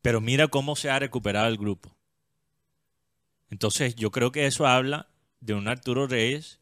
Pero 0.00 0.20
mira 0.20 0.48
cómo 0.48 0.74
se 0.74 0.90
ha 0.90 0.98
recuperado 0.98 1.48
el 1.48 1.58
grupo. 1.58 1.94
Entonces 3.50 3.94
yo 3.94 4.10
creo 4.10 4.32
que 4.32 4.46
eso 4.46 4.66
habla 4.66 5.08
de 5.40 5.54
un 5.54 5.68
Arturo 5.68 6.06
Reyes 6.06 6.60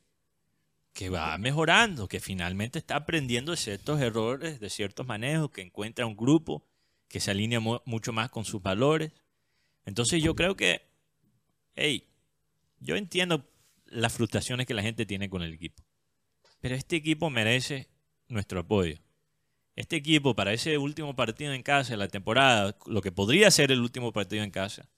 que 0.92 1.08
va 1.08 1.38
mejorando, 1.38 2.08
que 2.08 2.20
finalmente 2.20 2.78
está 2.78 2.96
aprendiendo 2.96 3.52
de 3.52 3.56
ciertos 3.56 4.00
errores, 4.00 4.60
de 4.60 4.68
ciertos 4.68 5.06
manejos, 5.06 5.50
que 5.50 5.62
encuentra 5.62 6.06
un 6.06 6.16
grupo 6.16 6.66
que 7.08 7.20
se 7.20 7.30
alinea 7.30 7.60
mu- 7.60 7.78
mucho 7.84 8.12
más 8.12 8.30
con 8.30 8.44
sus 8.44 8.60
valores. 8.62 9.12
Entonces 9.86 10.22
yo 10.22 10.34
creo 10.34 10.54
que, 10.56 10.82
hey, 11.76 12.08
yo 12.80 12.96
entiendo 12.96 13.48
las 13.92 14.12
frustraciones 14.12 14.66
que 14.66 14.74
la 14.74 14.82
gente 14.82 15.06
tiene 15.06 15.28
con 15.30 15.42
el 15.42 15.52
equipo, 15.52 15.82
pero 16.60 16.74
este 16.74 16.96
equipo 16.96 17.30
merece 17.30 17.88
nuestro 18.28 18.60
apoyo. 18.60 18.96
Este 19.74 19.96
equipo 19.96 20.34
para 20.34 20.52
ese 20.52 20.76
último 20.78 21.16
partido 21.16 21.52
en 21.54 21.62
casa 21.62 21.92
de 21.92 21.96
la 21.96 22.08
temporada, 22.08 22.76
lo 22.86 23.00
que 23.00 23.10
podría 23.12 23.50
ser 23.50 23.72
el 23.72 23.80
último 23.80 24.12
partido 24.12 24.42
en 24.44 24.50
casa 24.50 24.88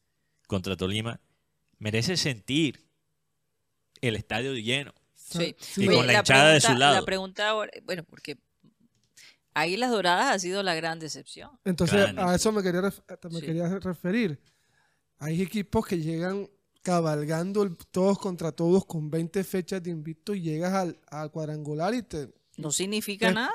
contra 0.48 0.76
Tolima, 0.76 1.20
merece 1.78 2.16
sentir 2.16 2.85
el 4.00 4.16
estadio 4.16 4.54
lleno. 4.54 4.92
Sí. 5.14 5.54
Y 5.76 5.87
con 5.87 6.07
la 6.07 6.14
hinchada 6.14 6.52
de 6.52 6.61
su 6.61 6.74
lado. 6.74 6.94
La 6.96 7.04
pregunta 7.04 7.48
ahora, 7.48 7.70
bueno, 7.85 8.04
porque 8.04 8.37
Águilas 9.54 9.90
Doradas 9.90 10.35
ha 10.35 10.38
sido 10.38 10.62
la 10.62 10.74
gran 10.74 10.98
decepción. 10.98 11.50
Entonces, 11.64 12.12
a 12.16 12.35
eso 12.35 12.50
me 12.52 12.62
quería, 12.62 12.80
ref- 12.83 13.30
me 13.30 13.40
Sí. 13.40 13.46
quería 13.46 13.68
referir. 13.78 14.40
Hay 15.18 15.40
equipos 15.40 15.87
que 15.87 15.98
llegan 15.98 16.50
cabalgando 16.84 17.62
el- 17.62 17.76
todos 17.90 18.18
contra 18.18 18.52
todos 18.52 18.84
con 18.84 19.10
20 19.10 19.42
fechas 19.42 19.82
de 19.82 19.90
invicto 19.90 20.34
y 20.34 20.42
llegas 20.42 20.74
al, 20.74 21.00
al 21.08 21.30
cuadrangular 21.32 21.94
y 21.94 22.02
te, 22.02 22.32
No 22.58 22.70
significa 22.70 23.32
nada. 23.32 23.50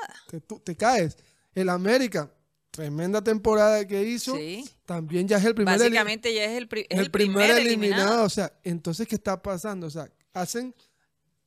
te, 0.64 0.76
caes. 0.76 1.16
El 1.54 1.70
América, 1.70 2.34
tremenda 2.72 3.24
temporada 3.24 3.86
que 3.88 4.02
hizo, 4.04 4.36
Sí. 4.36 4.68
también 4.86 5.28
ya 5.28 5.38
es 5.38 5.46
el 5.46 5.54
primer, 5.54 5.78
Básicamente 5.78 6.34
ya 6.34 6.44
es 6.46 6.58
el, 6.58 6.68
pri- 6.68 6.88
primer, 7.12 7.52
eliminado. 7.52 7.58
eliminado. 7.60 8.24
O 8.26 8.30
sea, 8.30 8.52
entonces, 8.64 9.08
¿qué 9.08 9.16
está 9.16 9.40
pasando? 9.42 9.86
O 9.88 9.90
sea, 9.92 10.12
hacen, 10.34 10.74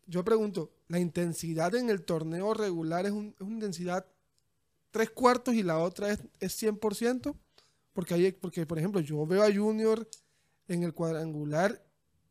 yo 0.06 0.24
pregunto, 0.24 0.72
la 0.86 1.00
intensidad 1.00 1.74
en 1.74 1.90
el 1.90 2.04
torneo 2.04 2.54
regular 2.54 3.06
es, 3.06 3.12
un- 3.12 3.34
es 3.34 3.40
una 3.40 3.54
intensidad 3.54 4.06
tres 4.92 5.10
cuartos 5.10 5.54
y 5.54 5.64
la 5.64 5.78
otra 5.78 6.12
es, 6.12 6.20
es 6.38 6.54
100%, 6.62 7.34
porque, 7.92 8.14
hay, 8.14 8.30
porque, 8.32 8.66
por 8.66 8.78
ejemplo, 8.78 9.00
yo 9.00 9.26
veo 9.26 9.42
a 9.42 9.52
Junior 9.52 10.08
en 10.74 10.82
el 10.82 10.94
cuadrangular 10.94 11.82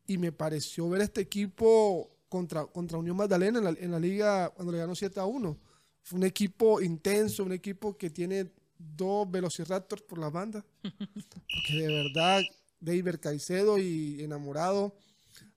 y 0.06 0.18
me 0.18 0.32
pareció 0.32 0.88
ver 0.88 1.02
este 1.02 1.20
equipo 1.20 2.10
contra, 2.28 2.66
contra 2.66 2.98
Unión 2.98 3.16
Magdalena 3.16 3.58
en 3.58 3.64
la, 3.64 3.70
en 3.70 3.90
la 3.90 3.98
liga 4.00 4.50
cuando 4.50 4.72
le 4.72 4.78
ganó 4.78 4.94
7 4.94 5.20
a 5.20 5.24
1. 5.26 5.58
Fue 6.02 6.18
un 6.18 6.24
equipo 6.24 6.80
intenso, 6.80 7.44
un 7.44 7.52
equipo 7.52 7.96
que 7.96 8.10
tiene 8.10 8.50
dos 8.78 9.30
velociraptors 9.30 10.02
por 10.02 10.18
las 10.18 10.32
bandas. 10.32 10.64
Porque 10.82 11.74
de 11.74 11.86
verdad, 11.88 12.40
David 12.80 13.16
Caicedo 13.20 13.78
y 13.78 14.22
enamorado. 14.22 14.94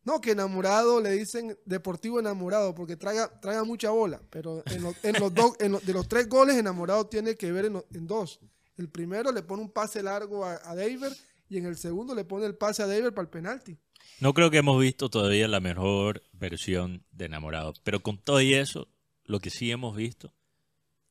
No, 0.04 0.22
que 0.22 0.32
enamorado 0.32 1.02
le 1.02 1.12
dicen 1.12 1.58
deportivo 1.66 2.20
enamorado 2.20 2.76
porque 2.76 2.96
traga, 2.96 3.40
traga 3.42 3.64
mucha 3.64 3.90
bola. 3.90 4.22
Pero 4.30 4.62
en, 4.68 4.84
los- 4.84 4.96
en 5.04 5.20
los 5.20 5.34
dos, 5.34 5.54
en 5.60 5.72
los- 5.72 5.84
de 5.86 5.94
los 5.94 6.08
tres 6.08 6.30
goles, 6.30 6.56
enamorado 6.58 7.08
tiene 7.08 7.36
que 7.36 7.52
ver 7.52 7.66
en, 7.66 7.74
lo- 7.74 7.86
en 7.92 8.06
dos. 8.06 8.40
El 8.78 8.90
primero 8.90 9.32
le 9.32 9.42
pone 9.42 9.64
un 9.64 9.72
pase 9.72 10.04
largo 10.04 10.46
a, 10.46 10.60
a 10.64 10.76
David 10.76 11.06
y 11.50 11.58
en 11.58 11.66
el 11.66 11.78
segundo 11.78 12.16
le 12.16 12.26
pone 12.26 12.46
el 12.46 12.56
pase 12.56 12.84
a 12.84 12.88
David 12.88 13.10
para 13.10 13.24
el 13.24 13.30
penalti. 13.30 13.78
No 14.20 14.34
creo 14.34 14.50
que 14.52 14.58
hemos 14.58 14.80
visto 14.80 15.10
todavía 15.10 15.48
la 15.48 15.60
mejor 15.60 16.24
versión 16.32 17.04
de 17.12 17.26
Enamorado, 17.26 17.74
pero 17.84 18.02
con 18.02 18.18
todo 18.18 18.42
y 18.42 18.54
eso, 18.54 18.88
lo 19.26 19.40
que 19.40 19.50
sí 19.50 19.72
hemos 19.72 19.96
visto 19.96 20.34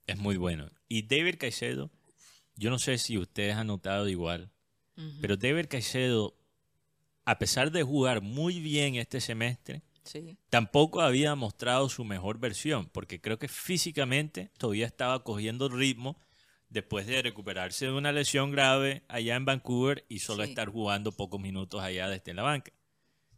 es 0.06 0.18
muy 0.18 0.36
bueno. 0.36 0.70
Y 0.88 1.02
David 1.02 1.36
Caicedo, 1.38 1.90
yo 2.56 2.70
no 2.70 2.78
sé 2.78 2.98
si 2.98 3.18
ustedes 3.18 3.54
han 3.56 3.66
notado 3.66 4.08
igual, 4.08 4.50
pero 5.20 5.36
David 5.36 5.66
Caicedo, 5.68 6.36
a 7.24 7.38
pesar 7.38 7.72
de 7.72 7.82
jugar 7.82 8.20
muy 8.22 8.60
bien 8.60 8.94
este 8.96 9.20
semestre, 9.20 9.82
Sí. 10.04 10.36
tampoco 10.50 11.00
había 11.00 11.34
mostrado 11.34 11.88
su 11.88 12.04
mejor 12.04 12.38
versión, 12.38 12.86
porque 12.90 13.20
creo 13.22 13.38
que 13.38 13.48
físicamente 13.48 14.50
todavía 14.58 14.86
estaba 14.86 15.24
cogiendo 15.24 15.68
ritmo 15.70 16.18
después 16.74 17.06
de 17.06 17.22
recuperarse 17.22 17.86
de 17.86 17.92
una 17.92 18.10
lesión 18.12 18.50
grave 18.50 19.04
allá 19.08 19.36
en 19.36 19.44
Vancouver 19.44 20.04
y 20.08 20.18
solo 20.18 20.42
Sí. 20.44 20.50
estar 20.50 20.68
jugando 20.68 21.12
pocos 21.12 21.40
minutos 21.40 21.80
allá 21.80 22.08
desde 22.08 22.34
la 22.34 22.42
banca. 22.42 22.72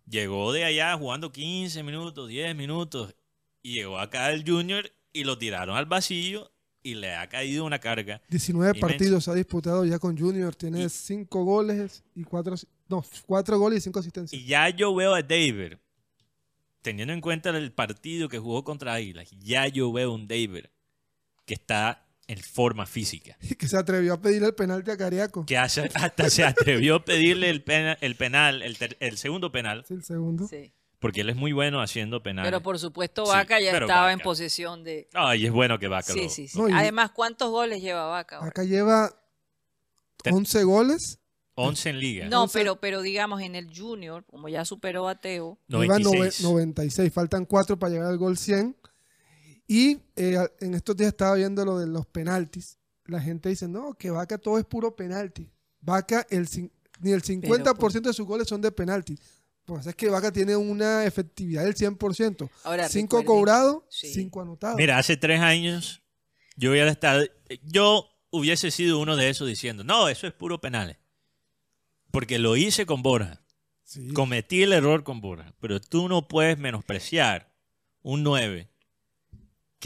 Llegó 0.09 0.53
de 0.53 0.65
allá 0.65 0.97
jugando 0.97 1.31
15 1.33 1.83
minutos, 1.83 2.29
10 2.29 2.57
minutos, 2.57 3.15
y 3.63 3.75
llegó 3.75 3.99
acá 3.99 4.33
el 4.33 4.43
Junior 4.49 4.91
y 5.13 5.25
lo 5.25 5.37
tiraron 5.37 5.77
al 5.77 5.85
vacío 5.87 6.51
y 6.83 6.95
le 6.95 7.15
ha 7.15 7.29
caído 7.29 7.65
una 7.67 7.79
carga. 7.79 8.23
19 8.31 8.71
Inmenso. 8.79 8.87
partidos 8.89 9.29
ha 9.29 9.35
disputado 9.35 9.85
ya 9.85 9.99
con 9.99 10.17
Junior. 10.17 10.55
Tiene 10.55 10.85
Y- 10.85 10.89
5 10.89 11.45
goles 11.45 12.05
y 12.15 12.25
4 12.25 12.55
no, 12.89 13.05
cuatro 13.27 13.59
goles 13.59 13.79
y 13.79 13.81
5 13.83 13.99
asistencias. 13.99 14.41
Y 14.41 14.47
ya 14.47 14.69
yo 14.71 14.95
veo 14.95 15.15
a 15.15 15.21
David, 15.23 15.75
teniendo 16.81 17.13
en 17.13 17.21
cuenta 17.21 17.51
el 17.51 17.73
partido 17.73 18.29
que 18.29 18.39
jugó 18.39 18.65
contra 18.65 18.95
Águilas, 18.95 19.31
ya 19.41 19.67
yo 19.69 19.93
veo 19.93 20.13
un 20.15 20.27
David 20.29 20.67
que 21.45 21.55
está 21.55 22.06
en 22.29 22.39
forma 22.39 22.87
física. 22.87 23.37
que 23.59 23.69
se 23.69 23.77
atrevió 23.77 24.15
a 24.15 24.21
pedirle 24.21 24.49
el 24.49 24.55
penalti 24.55 24.91
a 24.91 24.97
Cariaco. 24.97 25.47
Que 25.47 25.57
hasta 25.57 26.31
se 26.31 26.45
atrevió 26.45 26.97
a 26.97 27.05
pedirle 27.05 27.51
el, 27.51 27.63
pena- 27.63 27.97
el 28.01 28.17
penal, 28.17 28.63
el, 28.63 28.77
ter- 28.79 28.97
el 29.01 29.17
segundo 29.19 29.53
penal, 29.53 29.81
Es 29.85 29.91
el 29.93 30.03
segundo. 30.05 30.49
Sí. 30.49 30.73
porque 30.99 31.21
él 31.21 31.31
es 31.31 31.37
muy 31.37 31.53
bueno 31.53 31.81
haciendo 31.81 32.23
penales. 32.23 32.51
Pero 32.51 32.63
por 32.63 32.79
supuesto 32.79 33.25
Sí, 33.27 33.33
Vaca 33.33 33.61
ya 33.61 33.73
estaba 33.73 34.11
en 34.13 34.19
Vaca. 34.19 34.25
posesión 34.25 34.83
de... 34.83 35.09
Ay, 35.15 35.47
es 35.47 35.53
bueno 35.53 35.79
que 35.79 35.87
Vaca 35.89 36.13
Sí, 36.13 36.23
lo- 36.25 36.29
sí, 36.31 36.49
sí. 36.49 36.59
No, 36.59 36.69
y- 36.69 36.73
Además, 36.73 37.13
¿cuántos 37.13 37.51
goles 37.51 37.81
lleva 37.81 38.07
Vaca? 38.07 38.37
ahora? 38.39 38.49
Acá 38.49 38.65
lleva 38.65 39.13
Te- 40.23 40.31
11 40.33 40.65
goles. 40.65 41.21
11 41.59 41.89
en 41.91 42.01
liga. 42.01 42.27
No, 42.29 42.49
pero, 42.49 42.81
pero 42.81 43.01
digamos 43.01 43.41
en 43.41 43.55
el 43.55 43.71
Junior, 43.75 44.27
como 44.27 44.49
ya 44.51 44.65
superó 44.67 45.09
a 45.09 45.21
Teo, 45.21 45.59
Lleva 45.69 45.97
nove- 45.99 46.03
96. 46.05 46.43
96. 46.43 47.13
Faltan 47.13 47.47
4 47.47 47.79
para 47.79 47.93
llegar 47.95 48.09
al 48.09 48.19
gol 48.19 48.37
100. 48.37 48.77
Y 49.67 49.99
eh, 50.17 50.39
en 50.61 50.75
estos 50.75 50.97
días 50.97 51.09
estaba 51.09 51.35
viendo 51.35 51.65
lo 51.65 51.79
de 51.79 51.87
los 51.87 52.07
penaltis. 52.07 52.79
La 53.07 53.21
gente 53.21 53.49
dice, 53.49 53.69
no, 53.69 53.95
que 53.95 54.11
Vaca 54.11 54.39
todo 54.39 54.59
es 54.59 54.65
puro 54.65 54.95
penalti. 54.97 55.49
Vaca, 55.81 56.27
el, 56.31 56.49
cin- 56.49 56.71
ni 57.01 57.13
el 57.13 57.23
50% 57.23 58.01
de 58.03 58.13
sus 58.13 58.27
goles 58.27 58.49
son 58.49 58.61
de 58.61 58.71
penalti. 58.73 59.19
Pues 59.65 59.87
es 59.87 59.95
que 59.97 60.09
Vaca 60.09 60.33
tiene 60.33 60.55
una 60.57 61.05
efectividad 61.05 61.65
del 61.65 61.75
100%. 61.75 62.49
Ahora, 62.65 62.89
5 62.89 63.19
recuerden- 63.19 63.27
cobrados, 63.27 63.83
Sí. 63.89 64.13
5 64.13 64.41
anotados. 64.43 64.77
Mira, 64.77 64.99
hace 64.99 65.17
tres 65.17 65.41
años 65.41 66.03
yo 66.57 66.71
hubiera 66.71 66.91
estado, 66.91 67.25
yo 67.65 68.09
hubiese 68.31 68.71
sido 68.71 68.99
uno 69.01 69.17
de 69.17 69.29
esos 69.31 69.49
diciendo, 69.49 69.83
no, 69.85 70.09
eso 70.09 70.27
es 70.27 70.33
puro 70.33 70.61
penales. 70.61 70.97
Porque 72.13 72.39
lo 72.39 72.57
hice 72.57 72.87
con 72.87 73.03
Borja. 73.03 73.43
Sí. 73.83 74.09
Cometí 74.13 74.63
el 74.63 74.73
error 74.73 75.05
con 75.05 75.21
Borja. 75.21 75.53
Pero 75.61 75.81
tú 75.81 76.09
no 76.09 76.27
puedes 76.29 76.59
menospreciar 76.59 77.53
un 78.03 78.23
9 78.23 78.69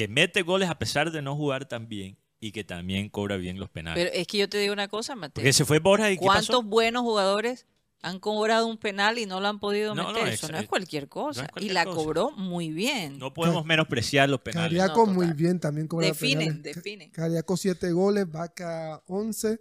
que 0.00 0.08
mete 0.08 0.40
goles 0.42 0.70
a 0.70 0.78
pesar 0.78 1.10
de 1.12 1.20
no 1.20 1.36
jugar 1.36 1.66
tan 1.66 1.86
bien 1.88 2.16
y 2.40 2.52
que 2.52 2.64
también 2.64 3.10
cobra 3.10 3.36
bien 3.36 3.58
los 3.58 3.68
penales. 3.68 4.02
pero 4.02 4.16
es 4.18 4.26
que 4.26 4.38
yo 4.38 4.48
te 4.48 4.56
digo 4.56 4.72
una 4.72 4.88
cosa, 4.88 5.14
Mateo. 5.14 5.34
Porque 5.34 5.52
se 5.52 5.66
fue 5.66 5.78
Borja 5.78 6.10
y 6.10 6.16
¿qué 6.16 6.24
¿Cuántos 6.24 6.46
pasó? 6.48 6.62
buenos 6.62 7.02
jugadores 7.02 7.66
han 8.00 8.18
cobrado 8.18 8.66
un 8.66 8.78
penal 8.78 9.18
y 9.18 9.26
no 9.26 9.40
lo 9.42 9.48
han 9.48 9.60
podido 9.60 9.94
No, 9.94 10.04
no, 10.04 10.12
meter? 10.14 10.28
es- 10.28 10.34
Eso 10.42 10.50
no 10.50 10.56
es 10.58 10.66
cualquier 10.66 11.08
cosa. 11.10 11.44
y 11.44 11.48
cualquier 11.48 11.74
la 11.74 11.84
cosa. 11.84 11.96
cobró 11.98 12.30
muy 12.30 12.70
bien. 12.70 13.18
No 13.18 13.34
podemos 13.34 13.66
menospreciar 13.66 14.30
los 14.30 14.40
penales. 14.40 14.70
Cariaco 14.78 15.04
No, 15.06 15.12
muy 15.12 15.34
bien 15.34 15.60
también 15.60 15.86
cobra 15.86 16.06
definen, 16.06 16.48
penales. 16.62 16.76
definen. 16.76 17.10
Cariaco 17.10 17.58
7 17.58 17.92
goles, 17.92 18.30
Vaca 18.30 19.02
11. 19.06 19.60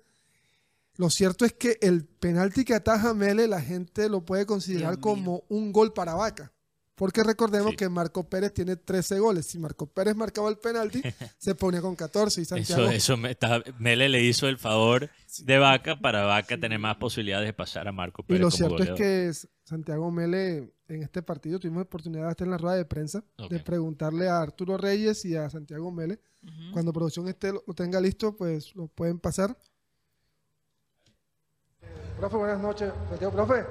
Lo 0.96 1.10
cierto 1.10 1.44
es 1.44 1.52
que 1.52 1.78
el 1.82 2.06
penalti 2.06 2.64
que 2.64 2.76
ataja 2.76 3.14
Mele 3.14 3.46
la 3.48 3.62
gente 3.62 4.08
lo 4.08 4.24
puede 4.26 4.46
considerar 4.46 4.92
Dios 4.96 5.00
como 5.04 5.44
un 5.50 5.74
gol 5.74 5.92
para 5.92 6.14
Vaca. 6.14 6.54
Porque 7.00 7.24
recordemos 7.24 7.72
Sí. 7.72 7.78
que 7.78 7.88
Marco 7.88 8.28
Pérez 8.30 8.54
tiene 8.54 8.76
13 8.76 9.20
goles. 9.20 9.46
Si 9.46 9.58
Marco 9.58 9.88
Pérez 9.88 10.18
marcaba 10.18 10.50
el 10.50 10.58
penalti, 10.58 11.02
se 11.40 11.56
ponía 11.56 11.80
con 11.80 11.96
14 11.96 12.42
y 12.42 12.46
Santiago. 12.46 12.84
Eso, 12.84 12.92
eso 12.92 13.16
me 13.18 13.32
está- 13.32 13.64
Mele 13.80 14.10
le 14.10 14.22
hizo 14.22 14.50
el 14.50 14.58
favor 14.58 15.10
de 15.44 15.58
Vaca 15.60 15.98
para 16.02 16.26
Vaca 16.26 16.58
tener 16.60 16.78
más 16.78 16.98
posibilidades 16.98 17.48
de 17.48 17.54
pasar 17.54 17.88
a 17.88 17.94
Marco 17.94 18.22
y 18.24 18.26
Pérez 18.26 18.42
lo 18.42 18.50
como 18.50 18.58
cierto 18.78 18.84
es 18.84 19.00
que 19.46 19.48
Santiago 19.64 20.12
Mele 20.12 20.74
en 20.90 21.04
este 21.04 21.22
partido 21.24 21.58
tuvimos 21.58 21.84
oportunidad 21.84 22.26
de 22.26 22.32
estar 22.32 22.46
en 22.46 22.52
la 22.52 22.58
rueda 22.58 22.76
de 22.76 22.84
prensa 22.84 23.24
de 23.50 23.60
preguntarle 23.60 24.28
a 24.28 24.42
Arturo 24.42 24.76
Reyes 24.78 25.24
y 25.24 25.38
a 25.38 25.50
Santiago 25.50 25.92
Mele. 25.94 26.20
Cuando 26.74 26.92
producción 26.92 27.30
esté, 27.30 27.54
lo 27.54 27.74
tenga 27.76 28.02
listo, 28.02 28.36
pues 28.36 28.76
lo 28.76 28.88
pueden 28.88 29.20
pasar. 29.20 29.58
Profe, 32.18 32.36
buenas 32.36 32.60
noches. 32.60 32.92
Santiago, 33.10 33.32
profe, 33.34 33.66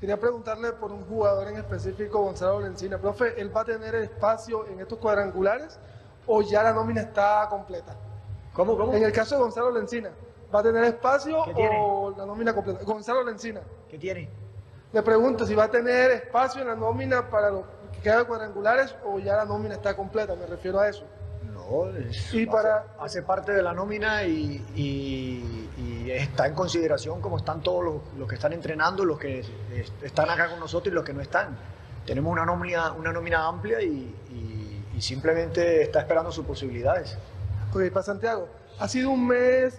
quería 0.00 0.18
preguntarle 0.18 0.72
por 0.72 0.92
un 0.92 1.04
jugador 1.04 1.48
en 1.48 1.56
específico, 1.56 2.22
Gonzalo 2.22 2.60
Lencina. 2.60 2.98
Profe, 2.98 3.40
¿él 3.40 3.54
va 3.54 3.62
a 3.62 3.64
tener 3.64 3.94
espacio 3.96 4.66
en 4.66 4.80
estos 4.80 4.98
cuadrangulares 4.98 5.78
o 6.26 6.42
ya 6.42 6.62
la 6.62 6.72
nómina 6.72 7.02
está 7.02 7.46
completa? 7.48 7.96
¿Cómo, 8.52 8.76
cómo? 8.76 8.94
En 8.94 9.02
el 9.02 9.12
caso 9.12 9.36
de 9.36 9.42
Gonzalo 9.42 9.70
Lencina, 9.70 10.10
¿va 10.54 10.60
a 10.60 10.62
tener 10.62 10.84
espacio 10.84 11.38
o 11.40 12.14
la 12.16 12.24
nómina 12.24 12.54
completa? 12.54 12.84
Gonzalo 12.84 13.24
Lencina. 13.24 13.60
¿Qué 13.88 13.98
tiene? 13.98 14.28
Le 14.92 15.02
pregunto 15.02 15.44
si 15.44 15.54
va 15.54 15.64
a 15.64 15.70
tener 15.70 16.10
espacio 16.12 16.62
en 16.62 16.68
la 16.68 16.74
nómina 16.74 17.28
para 17.28 17.50
los 17.50 17.64
que 17.92 18.00
quedan 18.00 18.24
cuadrangulares 18.24 18.94
o 19.04 19.18
ya 19.18 19.36
la 19.36 19.44
nómina 19.44 19.74
está 19.74 19.94
completa, 19.94 20.34
me 20.34 20.46
refiero 20.46 20.80
a 20.80 20.88
eso. 20.88 21.04
Y 22.32 22.44
hace, 22.44 22.46
para- 22.46 22.86
hace 22.98 23.22
parte 23.22 23.52
de 23.52 23.62
la 23.62 23.72
nómina 23.74 24.22
y, 24.24 24.64
y- 24.74 25.68
y 25.76 26.10
está 26.10 26.46
en 26.46 26.54
consideración 26.54 27.20
como 27.20 27.36
están 27.36 27.60
todos 27.62 27.84
los, 27.84 27.94
los 28.18 28.26
que 28.28 28.36
están 28.36 28.52
entrenando, 28.54 29.04
los 29.04 29.18
que 29.18 29.40
es- 29.40 29.92
están 30.02 30.30
acá 30.30 30.48
con 30.48 30.60
nosotros 30.60 30.90
y 30.92 30.94
los 30.94 31.04
que 31.04 31.12
no 31.12 31.20
están. 31.20 31.56
Tenemos 32.06 32.32
una 32.32 32.46
nómina, 32.46 32.92
una 32.92 33.12
nómina 33.12 33.46
amplia 33.46 33.82
y, 33.82 34.14
y- 34.30 34.84
y 34.96 35.02
simplemente 35.02 35.82
está 35.82 36.00
esperando 36.00 36.32
sus 36.32 36.46
posibilidades. 36.46 37.18
Ok, 37.72 37.90
para 37.92 38.02
Santiago, 38.02 38.48
ha 38.78 38.88
sido 38.88 39.10
un 39.10 39.26
mes 39.26 39.78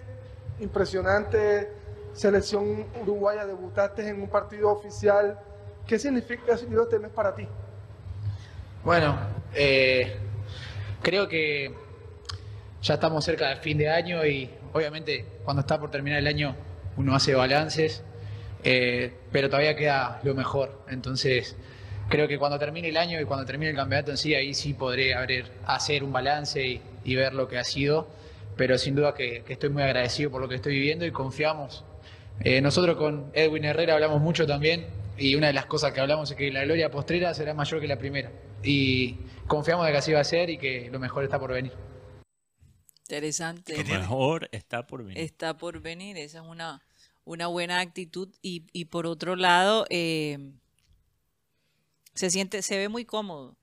impresionante, 0.60 1.72
selección 2.12 2.86
uruguaya, 3.02 3.44
debutaste 3.46 4.08
en 4.08 4.22
un 4.22 4.28
partido 4.28 4.70
oficial. 4.70 5.38
¿Qué 5.86 5.98
significa 5.98 6.54
ha 6.54 6.56
sido 6.56 6.84
este 6.84 6.98
mes 7.00 7.10
para 7.10 7.34
ti? 7.34 7.48
Bueno, 8.84 9.18
eh, 9.54 10.16
creo 11.02 11.28
que 11.28 11.74
ya 12.82 12.94
estamos 12.94 13.24
cerca 13.24 13.48
del 13.48 13.58
fin 13.58 13.78
de 13.78 13.88
año 13.88 14.24
y 14.24 14.50
obviamente 14.72 15.24
cuando 15.44 15.60
está 15.60 15.78
por 15.78 15.90
terminar 15.90 16.18
el 16.18 16.26
año 16.26 16.56
uno 16.96 17.14
hace 17.14 17.34
balances, 17.34 18.02
eh, 18.64 19.12
pero 19.32 19.48
todavía 19.48 19.76
queda 19.76 20.20
lo 20.22 20.34
mejor. 20.34 20.84
Entonces, 20.88 21.56
creo 22.08 22.28
que 22.28 22.38
cuando 22.38 22.58
termine 22.58 22.88
el 22.88 22.96
año 22.96 23.20
y 23.20 23.24
cuando 23.24 23.46
termine 23.46 23.70
el 23.70 23.76
campeonato 23.76 24.10
en 24.10 24.16
sí, 24.16 24.34
ahí 24.34 24.54
sí 24.54 24.74
podré 24.74 25.14
abrir, 25.14 25.46
hacer 25.66 26.04
un 26.04 26.12
balance 26.12 26.64
y, 26.64 26.82
y 27.04 27.14
ver 27.16 27.32
lo 27.34 27.48
que 27.48 27.58
ha 27.58 27.64
sido. 27.64 28.08
Pero 28.56 28.76
sin 28.76 28.94
duda 28.94 29.14
que, 29.14 29.42
que 29.46 29.54
estoy 29.54 29.70
muy 29.70 29.82
agradecido 29.82 30.30
por 30.30 30.42
lo 30.42 30.48
que 30.48 30.56
estoy 30.56 30.74
viviendo 30.74 31.06
y 31.06 31.10
confiamos. 31.10 31.84
Eh, 32.40 32.60
nosotros 32.60 32.96
con 32.96 33.30
Edwin 33.34 33.64
Herrera 33.64 33.94
hablamos 33.94 34.20
mucho 34.20 34.46
también 34.46 34.86
y 35.18 35.34
una 35.34 35.48
de 35.48 35.52
las 35.52 35.66
cosas 35.66 35.92
que 35.92 36.00
hablamos 36.00 36.30
es 36.30 36.36
que 36.36 36.50
la 36.50 36.64
gloria 36.64 36.90
postrera 36.90 37.34
será 37.34 37.54
mayor 37.54 37.80
que 37.80 37.86
la 37.86 37.98
primera. 37.98 38.30
Y 38.62 39.16
confiamos 39.46 39.86
de 39.86 39.92
que 39.92 39.98
así 39.98 40.12
va 40.12 40.20
a 40.20 40.24
ser 40.24 40.50
y 40.50 40.58
que 40.58 40.90
lo 40.90 40.98
mejor 40.98 41.24
está 41.24 41.38
por 41.38 41.52
venir. 41.52 41.72
Interesante. 43.08 43.76
Lo 43.76 43.84
mejor 43.84 44.48
está 44.52 44.86
por 44.86 45.02
venir. 45.04 45.18
Está 45.18 45.56
por 45.56 45.80
venir, 45.80 46.16
esa 46.16 46.38
es 46.42 46.44
una, 46.46 46.82
una 47.24 47.46
buena 47.48 47.80
actitud. 47.80 48.28
Y, 48.42 48.66
y 48.72 48.84
por 48.86 49.06
otro 49.06 49.34
lado, 49.36 49.86
eh, 49.90 50.52
se 52.14 52.30
siente, 52.30 52.62
se 52.62 52.76
ve 52.78 52.88
muy 52.88 53.04
cómodo. 53.04 53.56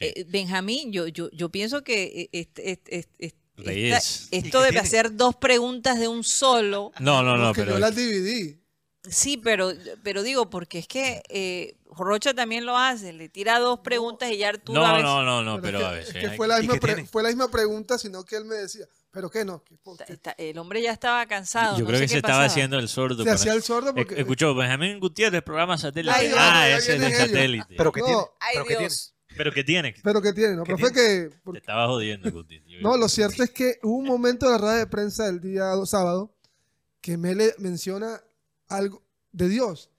Eh, 0.00 0.24
Benjamín, 0.28 0.92
yo, 0.92 1.06
yo, 1.08 1.30
yo 1.32 1.48
pienso 1.50 1.82
que 1.82 2.28
este- 2.32 2.70
este- 2.70 2.96
este- 2.96 3.40
esta- 3.56 4.36
esto 4.36 4.62
debe 4.62 4.78
hacer 4.78 5.14
dos 5.16 5.36
preguntas 5.36 5.98
de 5.98 6.08
un 6.08 6.24
solo. 6.24 6.92
No, 7.00 7.22
no, 7.22 7.36
no, 7.36 7.48
Porque 7.48 7.62
pero 7.62 7.72
yo 7.74 7.78
las 7.80 7.94
dividí. 7.96 8.59
Sí, 9.08 9.36
pero, 9.38 9.72
pero 10.02 10.22
digo, 10.22 10.50
porque 10.50 10.78
es 10.78 10.86
que 10.86 11.22
eh, 11.30 11.76
Rocha 11.96 12.34
también 12.34 12.66
lo 12.66 12.76
hace, 12.76 13.12
le 13.14 13.28
tira 13.30 13.58
dos 13.58 13.80
preguntas 13.80 14.30
y 14.30 14.36
ya 14.38 14.50
Arturo 14.50 14.84
a 14.84 14.88
no, 14.88 14.92
veces- 14.94 15.04
no, 15.04 15.22
no, 15.24 15.42
no, 15.42 15.60
Pero 15.62 15.78
pero 15.78 15.88
a 15.88 15.98
es 15.98 16.06
que, 16.08 16.12
veces 16.12 16.14
es 16.16 16.20
que 16.22 16.30
hay 16.30 16.36
fue, 16.36 16.46
que- 16.46 16.48
la 16.48 16.58
¿Y 16.58 16.60
misma 16.60 16.74
qué 16.74 16.80
pre- 16.80 16.94
tiene? 16.94 17.08
fue 17.08 17.22
la 17.22 17.28
misma 17.30 17.50
pregunta, 17.50 17.98
sino 17.98 18.24
que 18.24 18.36
él 18.36 18.44
me 18.44 18.56
decía, 18.56 18.84
¿pero 19.10 19.30
qué 19.30 19.44
no? 19.44 19.64
¿Qué- 19.64 19.76
por 19.82 19.96
qué? 19.96 20.12
Está- 20.12 20.34
el 20.36 20.58
hombre 20.58 20.82
ya 20.82 20.92
estaba 20.92 21.24
cansado. 21.26 21.76
Yo 21.78 21.84
no 21.84 21.86
creo 21.86 21.98
sé 21.98 22.02
que 22.04 22.06
qué 22.08 22.12
se 22.12 22.16
estaba 22.18 22.44
haciendo 22.44 22.78
el 22.78 22.88
sordo. 22.88 23.24
Se 23.24 23.30
hacía 23.30 23.54
el 23.54 23.62
sordo 23.62 23.94
porque- 23.94 24.16
Esc- 24.16 24.18
Escuchó, 24.18 24.54
Benjamín 24.54 25.00
Gutiérrez, 25.00 25.42
programa 25.42 25.78
satélite. 25.78 26.14
Ay, 26.14 26.30
ah, 26.36 26.68
ese 26.68 26.96
es 26.96 27.02
ellos. 27.02 27.18
satélite. 27.18 27.74
Pero 27.76 27.92
¿qué 27.92 28.00
No. 28.00 28.06
tiene? 28.06 28.22
Ay, 28.40 28.50
¿Pero 28.52 28.64
qué 28.64 28.68
tiene? 28.68 28.80
Dios. 28.82 29.14
Pero 29.36 29.52
¿qué 29.52 29.64
tiene? 29.64 29.94
¿Pero 30.02 30.22
qué 30.22 30.32
tiene? 30.34 30.56
No, 30.56 30.64
¿Qué 30.64 30.74
pero 30.74 30.78
fue 30.78 30.92
que... 30.92 31.30
Te 31.52 31.58
estaba 31.58 31.86
jodiendo, 31.86 32.30
Guti. 32.30 32.62
Yo- 32.66 32.80
No, 32.82 32.96
lo 32.98 33.08
cierto 33.08 33.42
es 33.44 33.50
que 33.50 33.78
hubo 33.82 33.96
un 33.96 34.04
momento 34.06 34.44
de 34.46 34.52
la 34.52 34.58
rueda 34.58 34.76
de 34.76 34.86
prensa 34.86 35.24
del 35.26 35.40
día 35.40 35.72
sábado 35.86 36.34
que 37.00 37.16
Mele 37.16 37.54
menciona 37.58 38.20
algo 38.70 39.02
de 39.32 39.48
Dios. 39.48 39.90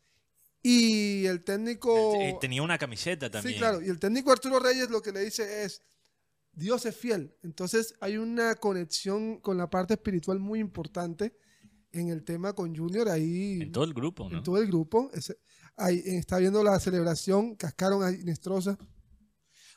Y 0.64 1.26
el 1.26 1.44
técnico... 1.44 2.14
Tenía 2.40 2.64
una 2.64 2.78
camiseta 2.78 3.30
también. 3.30 3.56
Sí, 3.56 3.60
claro. 3.60 3.82
Y 3.82 3.90
el 3.90 4.00
técnico 4.00 4.32
Arturo 4.32 4.60
Reyes 4.60 4.90
lo 4.90 5.02
que 5.02 5.12
le 5.12 5.22
dice 5.22 5.64
es, 5.64 5.82
Dios 6.54 6.86
es 6.86 6.96
fiel. 6.96 7.36
Entonces 7.44 7.96
hay 8.00 8.18
una 8.18 8.56
conexión 8.56 9.40
con 9.40 9.58
la 9.58 9.70
parte 9.70 9.96
espiritual 9.96 10.40
muy 10.40 10.60
importante 10.60 11.36
en 11.92 12.10
el 12.10 12.24
tema 12.24 12.54
con 12.54 12.76
Junior 12.76 13.10
ahí. 13.10 13.62
En 13.62 13.72
todo 13.72 13.84
el 13.84 13.94
grupo, 13.94 14.30
¿no? 14.30 14.38
en 14.38 14.44
todo 14.44 14.58
el 14.58 14.68
grupo. 14.68 15.12
Ahí 15.78 16.02
está 16.06 16.38
viendo 16.38 16.64
la 16.64 16.80
celebración, 16.80 17.56
cascaron 17.56 18.04
a 18.04 18.12
Inestrosa. 18.12 18.78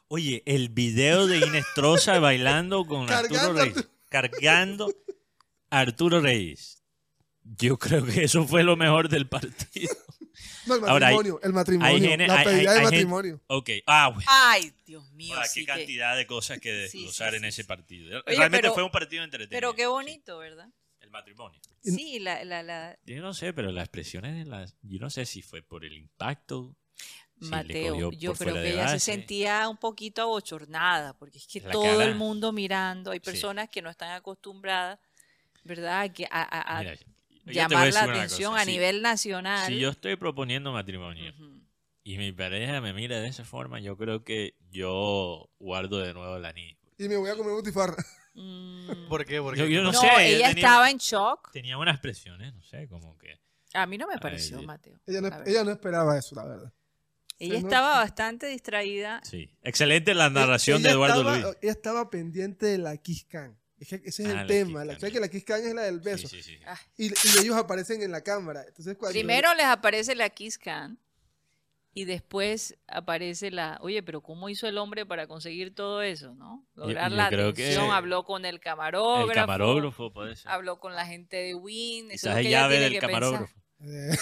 Oye, 0.09 0.43
el 0.47 0.69
video 0.69 1.27
de 1.27 1.39
Inestrosa 1.39 2.19
bailando 2.21 2.87
con 2.87 3.11
Arturo 3.11 3.53
Reyes. 3.55 3.89
Cargando 4.11 4.95
a 5.71 5.81
Arturo 5.81 6.21
Reyes. 6.21 6.74
Yo 7.45 7.79
creo 7.79 8.05
que 8.05 8.25
eso 8.25 8.47
fue 8.47 8.63
lo 8.65 8.77
mejor 8.77 9.09
del 9.09 9.29
partido. 9.29 9.95
No, 10.67 10.77
el 10.77 10.89
Ahora, 10.89 11.09
hay- 11.09 11.15
matrimonio, 11.15 11.41
el 11.45 11.53
matrimonio, 11.53 11.95
hay 11.95 12.01
gente- 12.01 12.27
la 12.27 12.43
pedida 12.43 12.59
hay- 12.59 12.65
de 12.65 12.71
hay 12.79 12.85
matrimonio. 12.85 13.41
Ok. 13.49 13.71
Ah, 13.87 14.09
bueno. 14.09 14.25
Ay, 14.29 14.73
Dios 14.87 15.09
mío. 15.13 15.37
Sí 15.45 15.61
qué 15.61 15.67
que- 15.67 15.73
cantidad 15.79 16.17
de 16.17 16.27
cosas 16.27 16.59
que 16.59 16.73
desglosar 16.73 17.31
sí, 17.31 17.37
en 17.37 17.43
sí, 17.43 17.49
ese 17.49 17.63
sí. 17.63 17.69
partido. 17.69 18.23
Oye, 18.27 18.37
Realmente 18.37 18.63
pero- 18.63 18.75
fue 18.75 18.83
un 18.83 18.91
partido 18.91 19.23
entretenido. 19.25 19.51
Pero 19.51 19.75
qué 19.75 19.83
sí. 19.83 19.89
bonito, 19.89 20.39
¿verdad? 20.39 20.69
El 21.01 21.11
matrimonio. 21.11 21.61
Sí, 21.83 22.19
la, 22.19 22.45
la, 22.45 22.63
la- 22.63 22.99
Yo 23.05 23.21
no 23.21 23.33
sé, 23.35 23.53
pero 23.53 23.71
las 23.73 23.85
expresiones 23.85 24.35
de 24.37 24.51
las. 24.51 24.75
Yo 24.83 24.99
no 24.99 25.11
sé 25.11 25.25
si 25.27 25.43
fue 25.43 25.63
por 25.63 25.85
el 25.85 25.97
impacto. 25.97 26.75
Mateo, 27.37 28.11
yo 28.13 28.33
creo 28.35 28.55
que 28.55 28.71
ella 28.73 28.89
se 28.89 29.01
sentía 29.01 29.69
un 29.69 29.77
poquito 29.77 30.23
abochornada, 30.23 31.17
porque 31.19 31.39
es 31.39 31.47
que 31.47 31.61
La 31.61 31.71
todo 31.73 31.83
cara. 31.85 32.05
el 32.05 32.15
mundo 32.15 32.53
mirando, 32.53 33.11
hay 33.11 33.19
Sí. 33.19 33.25
personas 33.25 33.69
que 33.69 33.83
no 33.83 33.91
están 33.91 34.13
acostumbradas, 34.13 34.99
¿verdad? 35.63 36.11
Que 36.13 36.25
a, 36.31 36.43
a- 36.43 36.79
a 36.79 36.81
Mira, 36.81 36.97
llamar 37.47 37.93
la 37.93 38.03
atención 38.05 38.53
cosa, 38.53 38.63
a 38.63 38.65
si- 38.65 38.71
nivel 38.73 39.03
nacional. 39.03 39.67
Si 39.67 39.79
yo 39.79 39.91
estoy 39.91 40.17
proponiendo 40.17 40.73
matrimonio 40.73 41.33
Ujú. 41.33 41.61
y 42.03 42.19
mi 42.19 42.33
pareja 42.33 42.81
me 42.81 42.93
mira 42.93 43.21
de 43.21 43.29
esa 43.29 43.45
forma, 43.45 43.81
yo 43.81 43.97
creo 43.97 44.25
que 44.25 44.57
yo 44.71 45.51
guardo 45.59 45.99
de 45.99 46.15
nuevo 46.15 46.37
el 46.37 46.45
anillo. 46.45 46.77
Y 46.99 47.09
me 47.09 47.17
voy 47.17 47.31
a 47.31 47.37
comer 47.37 47.53
butifarra. 47.55 47.97
Mm. 48.35 49.09
¿Por 49.09 49.25
qué? 49.25 49.41
¿Por 49.41 49.57
Yo- 49.57 49.65
qué? 49.67 49.73
yo 49.73 49.83
No, 49.83 49.93
no 49.93 50.01
sé, 50.01 50.07
ella 50.07 50.49
tenía- 50.49 50.51
estaba 50.51 50.91
en 50.91 50.99
shock. 50.99 51.53
Tenía 51.53 51.79
unas 51.79 51.95
expresiones, 51.95 52.53
no 52.55 52.63
sé, 52.63 52.89
como 52.89 53.17
que. 53.19 53.39
A 53.75 53.87
mí 53.87 53.97
no 53.99 54.07
me 54.09 54.19
pareció, 54.19 54.57
Dios. 54.59 54.67
Mateo. 54.67 54.99
Ella 55.07 55.21
no, 55.21 55.29
ella 55.47 55.65
no 55.65 55.71
esperaba 55.73 56.17
eso, 56.19 56.35
la 56.37 56.45
verdad. 56.45 56.73
Ella 57.41 57.59
estaba 57.59 57.97
bastante 57.97 58.47
distraída. 58.47 59.21
Sí. 59.25 59.51
Excelente 59.63 60.15
la 60.15 60.31
narración 60.31 60.79
Ella 60.81 60.89
de 60.89 60.95
Eduardo 60.95 61.21
estaba- 61.21 61.39
Luis. 61.39 61.57
Ella 61.63 61.73
estaba 61.73 62.11
pendiente 62.11 62.67
de 62.67 62.79
la 62.79 62.97
Kiss 62.97 63.25
Cam. 63.25 63.57
Es 63.79 63.89
que 63.89 63.97
ese 64.05 64.23
es 64.23 64.29
Ah, 64.29 64.35
la 64.35 64.41
el 64.43 64.47
tema. 64.49 64.81
Kiss 64.81 64.87
La, 64.87 64.93
Cam. 64.95 65.01
¿sabes 65.01 65.13
que 65.15 65.21
la 65.21 65.29
Kiss 65.29 65.45
Cam 65.45 65.61
es 65.67 65.75
la 65.75 65.83
del 65.83 65.99
Sí, 65.99 66.05
beso. 66.05 66.29
sí, 66.29 66.43
sí. 66.43 66.59
Ah, 66.67 66.79
Y, 66.97 67.07
y 67.09 67.39
ellos 67.43 67.57
aparecen 67.57 68.03
en 68.03 68.13
la 68.13 68.23
cámara. 68.23 68.65
Entonces, 68.67 68.97
cuando- 68.97 69.13
Primero 69.13 69.53
les 69.55 69.67
aparece 69.67 70.15
la 70.15 70.31
Kiss 70.31 70.59
Cam 70.59 70.97
y 71.93 72.05
después 72.07 72.77
aparece 72.89 73.51
la, 73.51 73.79
oye, 73.81 74.03
pero 74.03 74.21
¿cómo 74.21 74.49
hizo 74.49 74.67
el 74.67 74.79
hombre 74.79 75.07
para 75.07 75.27
conseguir 75.27 75.75
todo 75.75 76.03
eso, 76.03 76.35
no? 76.35 76.67
Lograr 76.75 77.11
yo 77.11 77.17
la 77.17 77.29
creo 77.29 77.53
que- 77.55 77.63
atención, 77.65 77.91
habló 77.93 78.25
con 78.25 78.45
el 78.45 78.59
camarógrafo, 78.61 79.31
El 79.31 79.35
camarógrafo 79.35 80.13
puede 80.13 80.37
ser. 80.37 80.51
habló 80.51 80.79
con 80.81 80.95
la 80.95 81.07
gente 81.07 81.37
de 81.37 81.55
Win, 81.55 82.11
eso 82.11 82.31
es 82.31 82.35
que 82.37 82.41
es 82.43 82.51
llave 82.51 82.75
tiene 82.75 82.85
del 82.85 82.93
que 82.95 82.99
camarógrafo. 83.01 83.53
Eh. 83.87 84.17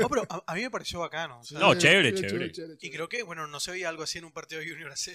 No, 0.00 0.08
pero 0.08 0.26
a, 0.30 0.42
a 0.46 0.54
mí 0.54 0.62
me 0.62 0.70
pareció 0.70 1.00
bacano. 1.00 1.40
o 1.40 1.44
sea, 1.44 1.58
No, 1.58 1.72
sí, 1.74 1.78
chévere, 1.80 2.16
sí, 2.16 2.22
chévere. 2.26 2.52
Y 2.80 2.90
creo 2.90 3.08
que, 3.08 3.22
bueno, 3.24 3.46
no 3.46 3.60
se 3.60 3.72
veía 3.72 3.88
algo 3.88 4.02
así 4.04 4.18
en 4.18 4.24
un 4.24 4.32
partido 4.32 4.60
de 4.60 4.68
Junior 4.70 4.90
AC. 4.92 5.10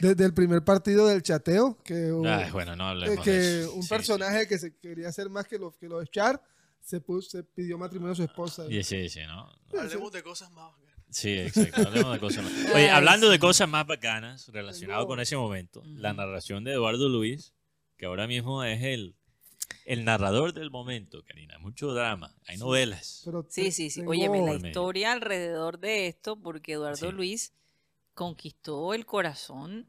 Desde 0.00 0.24
el 0.24 0.34
primer 0.34 0.64
partido 0.64 1.06
del 1.06 1.22
chateo, 1.22 1.76
que, 1.84 2.12
un- 2.12 2.26
Ay, 2.26 2.50
bueno, 2.50 2.74
no 2.76 2.84
eh, 2.84 2.90
hablemos 2.90 3.24
que 3.24 3.30
de 3.30 3.60
eso. 3.62 3.74
un 3.74 3.82
Sí, 3.82 3.88
personaje 3.88 4.48
que 4.48 4.58
se 4.58 4.74
quería 4.76 5.08
hacer 5.08 5.28
más 5.28 5.46
que 5.46 5.58
lo, 5.58 5.72
que 5.72 5.88
lo 5.88 6.00
de 6.00 6.06
Char, 6.08 6.42
se, 6.80 7.00
puso, 7.00 7.28
se 7.30 7.44
pidió 7.44 7.76
matrimonio 7.78 8.12
a 8.12 8.16
su 8.16 8.22
esposa. 8.24 8.66
Sí, 8.68 8.82
sí, 8.82 9.08
sí, 9.08 9.20
¿no? 9.26 9.48
Hablemos 9.78 10.10
de 10.12 10.22
cosas 10.22 10.50
más 10.52 10.72
bacanas. 10.72 11.04
Sí, 11.10 11.30
exacto. 11.38 11.82
Hablemos 11.88 12.12
de 12.14 12.20
cosas 12.20 12.44
más. 12.44 12.52
Oye, 12.74 12.90
hablando 12.90 13.28
de 13.28 13.38
cosas 13.38 13.68
más 13.68 13.86
bacanas 13.86 14.48
relacionado 14.48 15.06
con 15.06 15.20
ese 15.20 15.36
momento, 15.36 15.82
la 15.86 16.12
narración 16.14 16.64
de 16.64 16.72
Eduardo 16.72 17.08
Luis, 17.08 17.52
que 17.98 18.06
ahora 18.06 18.26
mismo 18.26 18.64
es 18.64 18.82
el, 18.82 19.14
el 19.84 20.04
narrador 20.04 20.54
del 20.54 20.70
momento, 20.70 21.22
Karina. 21.24 21.58
Mucho 21.58 21.92
drama, 21.92 22.34
hay 22.46 22.56
novelas. 22.56 23.22
Pero 23.24 23.44
Sí, 23.50 23.64
te- 23.64 23.72
sí, 23.72 23.90
sí. 23.90 24.00
tengo- 24.00 24.12
Óyeme, 24.12 24.40
la 24.40 24.54
historia 24.68 25.12
alrededor 25.12 25.78
de 25.78 26.06
esto, 26.06 26.40
porque 26.40 26.72
Eduardo 26.74 27.10
Sí. 27.10 27.12
Luis 27.12 27.52
conquistó 28.14 28.94
el 28.94 29.06
corazón 29.06 29.88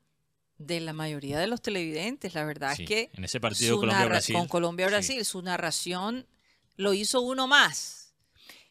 de 0.57 0.79
la 0.79 0.93
mayoría 0.93 1.39
de 1.39 1.47
los 1.47 1.61
televidentes. 1.61 2.33
La 2.35 2.43
verdad 2.45 2.75
Sí, 2.75 2.83
es 2.83 2.87
que 2.87 3.09
en 3.13 3.23
ese 3.23 3.39
partido 3.39 3.77
Colombia-Brasil. 3.79 4.35
con 4.35 4.47
Colombia-Brasil, 4.47 5.25
su 5.25 5.41
narración 5.41 6.27
lo 6.75 6.93
hizo 6.93 7.21
uno 7.21 7.47
más. 7.47 8.13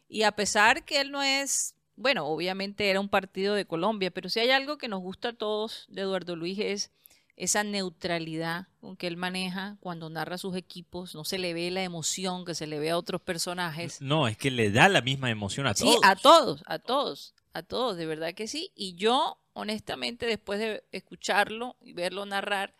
Y 0.07 0.23
a 0.23 0.31
pesar 0.33 0.83
que 0.85 0.99
él 1.01 1.11
no 1.11 1.21
es, 1.21 1.75
bueno, 1.95 2.25
obviamente 2.27 2.89
era 2.89 2.99
un 2.99 3.09
partido 3.09 3.55
de 3.55 3.65
Colombia, 3.65 4.11
pero 4.11 4.29
si 4.29 4.39
hay 4.39 4.51
algo 4.51 4.77
que 4.77 4.87
nos 4.87 5.01
gusta 5.01 5.29
a 5.29 5.33
todos 5.33 5.85
de 5.89 6.01
Eduardo 6.01 6.35
Luis 6.35 6.59
es 6.59 6.91
esa 7.37 7.63
neutralidad 7.63 8.67
con 8.79 8.95
que 8.97 9.07
él 9.07 9.17
maneja 9.17 9.77
cuando 9.79 10.09
narra 10.09 10.37
sus 10.37 10.55
equipos, 10.55 11.15
no 11.15 11.23
se 11.23 11.39
le 11.39 11.53
ve 11.53 11.71
la 11.71 11.81
emoción 11.83 12.45
que 12.45 12.53
se 12.55 12.67
le 12.67 12.77
ve 12.79 12.91
a 12.91 12.97
otros 12.97 13.21
personajes. 13.21 13.99
No, 14.01 14.27
es 14.27 14.37
que 14.37 14.51
le 14.51 14.69
da 14.71 14.89
la 14.89 15.01
misma 15.01 15.31
emoción 15.31 15.65
a 15.65 15.73
Sí, 15.73 15.85
todos. 15.85 15.99
a 16.03 16.15
todos, 16.15 16.63
a 16.67 16.79
todos, 16.79 17.33
a 17.53 17.63
todos, 17.63 17.97
de 17.97 18.05
verdad 18.05 18.33
que 18.33 18.47
sí. 18.47 18.71
Y 18.75 18.95
yo, 18.95 19.37
honestamente, 19.53 20.25
después 20.25 20.59
de 20.59 20.83
escucharlo 20.91 21.75
y 21.81 21.93
verlo 21.93 22.25
narrar, 22.25 22.73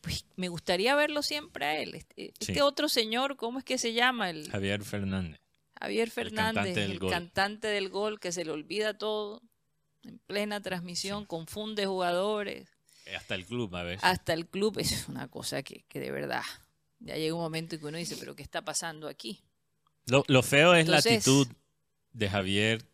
pues 0.00 0.26
me 0.36 0.48
gustaría 0.48 0.94
verlo 0.94 1.22
siempre 1.22 1.64
a 1.64 1.78
él. 1.80 1.94
Este, 1.94 2.32
este 2.38 2.54
Sí. 2.54 2.60
otro 2.60 2.88
señor, 2.88 3.36
¿cómo 3.36 3.58
es 3.58 3.64
que 3.64 3.78
se 3.78 3.92
llama? 3.92 4.30
El 4.30 4.50
Javier 4.50 4.82
Fernández. 4.82 5.40
Javier 5.80 6.10
Fernández, 6.10 6.54
cantante 6.54 6.80
del 6.80 6.90
el 6.92 6.98
gol. 6.98 7.10
cantante 7.10 7.66
del 7.68 7.88
gol, 7.88 8.20
que 8.20 8.32
se 8.32 8.44
le 8.44 8.50
olvida 8.52 8.96
todo 8.96 9.42
en 10.02 10.18
plena 10.20 10.60
transmisión, 10.60 11.24
confunde 11.24 11.86
jugadores, 11.86 12.68
eh, 13.06 13.16
Hasta 13.16 13.34
el 13.34 13.44
club 13.46 13.74
a 13.76 13.82
veces. 13.82 14.04
hasta 14.04 14.32
el 14.34 14.46
club. 14.46 14.78
Es 14.78 15.08
una 15.08 15.28
cosa 15.28 15.62
que, 15.62 15.84
que 15.88 16.00
de 16.00 16.10
verdad, 16.10 16.42
ya 17.00 17.16
llega 17.16 17.34
un 17.34 17.40
momento 17.40 17.74
en 17.74 17.80
que 17.80 17.86
uno 17.86 17.98
dice, 17.98 18.16
pero 18.18 18.34
¿qué 18.36 18.42
está 18.42 18.62
pasando 18.62 19.08
aquí? 19.08 19.42
Lo, 20.06 20.22
lo 20.28 20.42
feo 20.42 20.74
es 20.74 20.86
la 20.88 20.98
actitud 20.98 21.48
de 22.12 22.28
Javier 22.30 22.84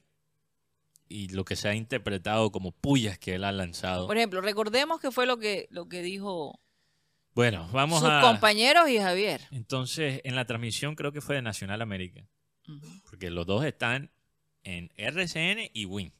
y 1.10 1.28
lo 1.28 1.44
que 1.44 1.56
se 1.56 1.68
ha 1.68 1.74
interpretado 1.74 2.52
como 2.52 2.70
pullas 2.70 3.18
que 3.18 3.34
él 3.34 3.44
ha 3.44 3.50
lanzado. 3.50 4.06
Por 4.06 4.16
ejemplo, 4.16 4.40
recordemos 4.40 5.00
que 5.00 5.10
fue 5.10 5.26
lo 5.26 5.38
que, 5.38 5.66
lo 5.70 5.88
que 5.88 6.02
dijo 6.02 6.58
Bueno, 7.34 7.68
vamos 7.72 8.00
sus 8.00 8.08
a... 8.08 8.20
compañeros 8.22 8.88
y 8.88 8.98
Javier. 8.98 9.42
Entonces, 9.50 10.20
en 10.24 10.36
la 10.36 10.46
transmisión 10.46 10.94
creo 10.94 11.12
que 11.12 11.20
fue 11.20 11.34
de 11.34 11.42
Nacional 11.42 11.82
América, 11.82 12.24
porque 13.10 13.28
los 13.28 13.44
dos 13.44 13.64
están 13.64 14.12
en 14.62 14.90
RCN 14.96 15.70
y 15.72 15.84
Win. 15.84 16.14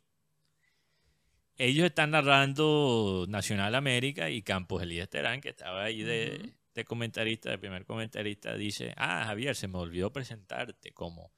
Ellos 1.57 1.85
están 1.85 2.11
narrando 2.11 3.27
Nacional 3.29 3.77
América 3.77 4.29
y 4.29 4.43
Campos 4.43 4.83
Elías 4.83 5.09
Terán, 5.09 5.41
que 5.41 5.51
estaba 5.51 5.85
ahí 5.85 6.03
de, 6.03 6.55
de 6.75 6.85
comentarista, 6.85 7.51
de 7.51 7.59
primer 7.59 7.85
comentarista, 7.85 8.55
dice, 8.55 8.93
ah, 8.97 9.25
Javier, 9.27 9.55
se 9.55 9.69
me 9.69 9.79
olvidó 9.79 10.13
presentarte 10.13 10.91
como 10.93 11.31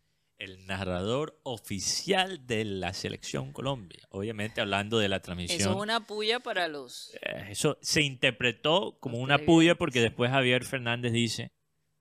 el 0.42 0.66
narrador 0.66 1.38
oficial 1.44 2.46
de 2.48 2.64
la 2.64 2.92
Selección 2.92 3.52
Colombia. 3.52 4.06
Obviamente 4.10 4.60
hablando 4.60 4.98
de 4.98 5.08
la 5.08 5.20
transmisión. 5.20 5.60
Eso 5.60 5.70
es 5.70 5.76
una 5.76 6.04
puya 6.04 6.40
para 6.40 6.66
los... 6.66 7.14
Eh, 7.22 7.46
Eso 7.50 7.78
se 7.80 8.02
interpretó 8.02 8.98
como 8.98 9.18
una 9.18 9.38
puya 9.38 9.76
porque 9.76 10.00
después 10.00 10.32
Javier 10.32 10.64
Fernández 10.64 11.12
dice, 11.12 11.52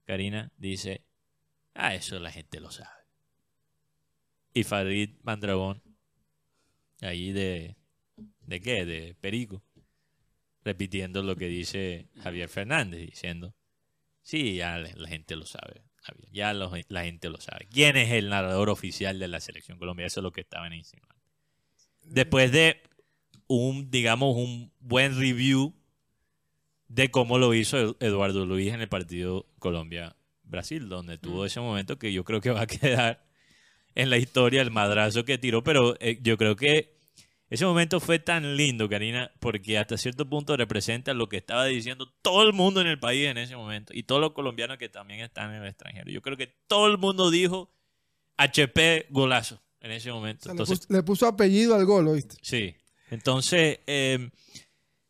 Karina 0.05 0.51
dice, 0.57 1.05
ah, 1.75 1.93
eso 1.93 2.19
la 2.19 2.31
gente 2.31 2.59
lo 2.59 2.71
sabe. 2.71 2.89
Y 4.55 4.63
Farid 4.63 5.11
Mandragón, 5.21 5.83
ahí 7.01 7.31
de, 7.31 7.77
¿de 8.41 8.59
qué? 8.59 8.85
De 8.85 9.13
Perico, 9.13 9.63
repitiendo 10.63 11.21
lo 11.21 11.35
que 11.35 11.47
dice 11.47 12.09
Javier 12.23 12.49
Fernández, 12.49 13.01
diciendo, 13.01 13.55
sí, 14.23 14.55
ya 14.55 14.79
la, 14.79 15.07
gente 15.07 15.35
lo 15.35 15.45
sabe, 15.45 15.83
ya 16.31 16.53
la 16.53 17.03
gente 17.03 17.29
lo 17.29 17.39
sabe. 17.39 17.67
¿Quién 17.71 17.97
es 17.97 18.11
el 18.11 18.29
narrador 18.29 18.69
oficial 18.69 19.19
de 19.19 19.27
la 19.27 19.39
Selección 19.39 19.77
Colombia? 19.77 20.05
Eso 20.05 20.19
es 20.19 20.23
lo 20.23 20.31
que 20.31 20.41
estaban 20.41 20.73
insinuando. 20.73 21.15
Después 22.03 22.51
de 22.51 22.81
un, 23.47 23.91
digamos, 23.91 24.35
un 24.35 24.71
buen 24.79 25.17
review 25.19 25.73
de 26.87 27.09
cómo 27.11 27.37
lo 27.37 27.53
hizo 27.53 27.77
Ed- 27.77 27.95
Eduardo 27.99 28.45
Luis 28.45 28.73
en 28.73 28.81
el 28.81 28.89
partido 28.89 29.45
Colombia-Brasil, 29.59 30.89
donde 30.89 31.17
tuvo 31.17 31.45
ese 31.45 31.59
momento 31.59 31.97
que 31.97 32.11
yo 32.11 32.23
creo 32.23 32.41
que 32.41 32.51
va 32.51 32.61
a 32.61 32.67
quedar 32.67 33.25
en 33.95 34.09
la 34.09 34.17
historia 34.17 34.61
el 34.61 34.71
madrazo 34.71 35.23
que 35.25 35.37
tiró, 35.37 35.63
pero 35.63 35.95
eh, 35.99 36.19
yo 36.21 36.37
creo 36.37 36.55
que 36.55 36.97
ese 37.51 37.65
momento 37.65 37.99
fue 37.99 38.17
tan 38.17 38.55
lindo, 38.55 38.87
Karina, 38.87 39.29
porque 39.41 39.77
hasta 39.77 39.97
cierto 39.97 40.27
punto 40.27 40.55
representa 40.55 41.13
lo 41.13 41.27
que 41.27 41.35
estaba 41.35 41.65
diciendo 41.65 42.09
todo 42.21 42.43
el 42.43 42.53
mundo 42.53 42.79
en 42.79 42.87
el 42.87 42.97
país 42.97 43.27
en 43.27 43.37
ese 43.37 43.57
momento 43.57 43.93
y 43.93 44.03
todos 44.03 44.21
los 44.21 44.31
colombianos 44.31 44.77
que 44.77 44.87
también 44.87 45.19
están 45.19 45.53
en 45.53 45.61
el 45.61 45.67
extranjero. 45.67 46.09
Yo 46.09 46.21
creo 46.21 46.37
que 46.37 46.47
todo 46.67 46.87
el 46.87 46.97
mundo 46.97 47.29
dijo 47.29 47.69
HP 48.37 49.07
golazo 49.09 49.61
en 49.81 49.91
ese 49.91 50.11
O 50.11 50.15
momento. 50.15 50.55
puso, 50.55 50.75
le 50.87 51.03
puso 51.03 51.27
apellido 51.27 51.75
al 51.75 51.85
gol, 51.85 52.07
¿oíste? 52.07 52.37
Sí. 52.41 52.73
Entonces, 53.09 53.79
eh, 53.85 54.29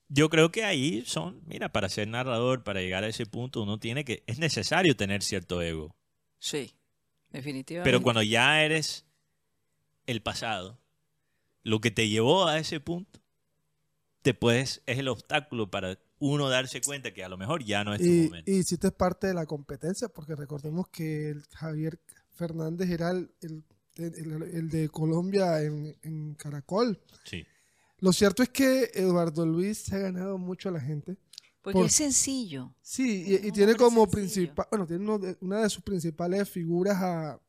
yo 0.08 0.28
creo 0.32 0.52
que 0.52 0.64
ahí 0.64 1.04
son, 1.06 1.42
mira, 1.46 1.70
para 1.72 1.90
ser 1.90 2.08
narrador, 2.08 2.64
para 2.64 2.82
llegar 2.82 3.04
a 3.04 3.08
ese 3.08 3.28
punto, 3.28 3.62
uno 3.62 3.78
tiene 3.80 4.04
que, 4.04 4.24
es 4.26 4.40
necesario 4.40 4.96
tener 4.96 5.22
cierto 5.22 5.62
ego. 5.62 5.96
Sí, 6.40 6.74
definitivamente. 7.30 7.88
Pero 7.88 8.02
cuando 8.02 8.24
ya 8.24 8.64
eres 8.64 9.06
el 10.08 10.24
pasado, 10.24 10.81
lo 11.64 11.80
que 11.82 11.92
te 11.92 12.10
llevó 12.10 12.48
a 12.48 12.58
ese 12.60 12.80
punto, 12.80 13.20
te 14.22 14.34
puedes, 14.34 14.82
es 14.86 15.00
el 15.00 15.08
obstáculo 15.08 15.70
para 15.72 15.98
uno 16.20 16.50
darse 16.50 16.82
cuenta 16.82 17.14
que 17.14 17.24
a 17.24 17.30
lo 17.30 17.38
mejor 17.38 17.64
ya 17.64 17.84
no 17.84 17.94
es 17.96 18.02
tu 18.02 18.08
Y, 18.08 18.24
momento. 18.26 18.52
y 18.52 18.64
si 18.64 18.76
es 18.82 18.92
parte 18.92 19.28
de 19.28 19.34
la 19.34 19.46
competencia, 19.48 20.08
porque 20.10 20.36
recordemos 20.36 20.88
que 20.90 21.30
el 21.30 21.44
Javier 21.54 22.00
Fernández 22.34 22.90
era 22.90 23.12
el, 23.12 23.32
el- 23.42 23.64
el- 23.98 24.44
el 24.54 24.70
de 24.70 24.90
Colombia 24.90 25.62
en, 25.64 25.96
en 26.04 26.36
Caracol. 26.36 27.00
Sí. 27.26 27.44
Lo 28.00 28.14
cierto 28.14 28.42
es 28.44 28.50
que 28.50 28.90
Eduardo 28.94 29.46
Luis 29.46 29.80
se 29.80 29.96
ha 29.96 30.00
ganado 30.00 30.38
mucho 30.38 30.70
a 30.70 30.72
la 30.72 30.80
gente. 30.80 31.18
Porque 31.62 31.78
por- 31.78 31.86
es 31.88 31.94
sencillo. 31.94 32.74
Sí, 32.82 33.24
y, 33.28 33.48
y 33.48 33.52
tiene 33.52 33.76
como 33.76 34.10
principal, 34.10 34.68
bueno, 34.72 34.88
tiene 34.88 35.04
uno 35.04 35.20
de- 35.20 35.38
una 35.42 35.62
de 35.62 35.70
sus 35.70 35.84
principales 35.84 36.50
figuras 36.50 36.98
a, 37.02 37.40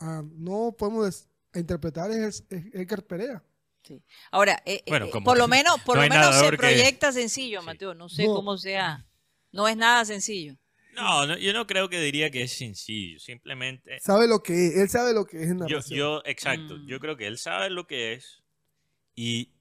a- 0.00 0.22
no 0.36 0.74
podemos 0.76 1.04
des- 1.06 1.28
a 1.52 1.58
interpretar 1.58 2.10
es, 2.10 2.44
es 2.50 2.64
Edgar 2.74 3.02
Perea. 3.04 3.42
Sí. 3.82 4.00
Ahora, 4.30 4.62
eh, 4.64 4.82
Bueno, 4.86 5.06
eh, 5.06 5.10
por 5.24 5.36
lo 5.36 5.48
menos, 5.48 5.80
por 5.82 5.96
no 5.96 6.04
lo 6.04 6.08
menos 6.08 6.36
se 6.36 6.50
que- 6.50 6.56
proyecta 6.56 7.10
sencillo, 7.12 7.60
Sí. 7.60 7.66
Mateo. 7.66 7.94
No 7.94 8.08
sé 8.08 8.24
No. 8.26 8.34
cómo 8.34 8.56
sea. 8.56 9.06
No 9.50 9.66
es 9.68 9.76
nada 9.76 10.04
sencillo. 10.04 10.56
No, 10.94 11.26
no, 11.26 11.36
yo 11.38 11.52
no 11.52 11.66
creo 11.66 11.88
que 11.88 12.00
diría 12.00 12.30
que 12.30 12.42
es 12.42 12.52
sencillo. 12.52 13.18
Simplemente 13.18 13.98
Sabe 14.00 14.28
lo 14.28 14.42
que 14.42 14.66
es, 14.68 14.76
él 14.76 14.88
sabe 14.88 15.14
lo 15.14 15.24
que 15.24 15.42
es 15.42 15.50
en 15.50 15.66
Yo, 15.88 16.22
exacto. 16.26 16.76
Mm. 16.76 16.86
Yo 16.86 17.00
creo 17.00 17.16
que 17.16 17.26
él 17.26 17.38
sabe 17.38 17.70
lo 17.70 17.86
que 17.86 18.12
es 18.12 18.42
y 19.14 19.52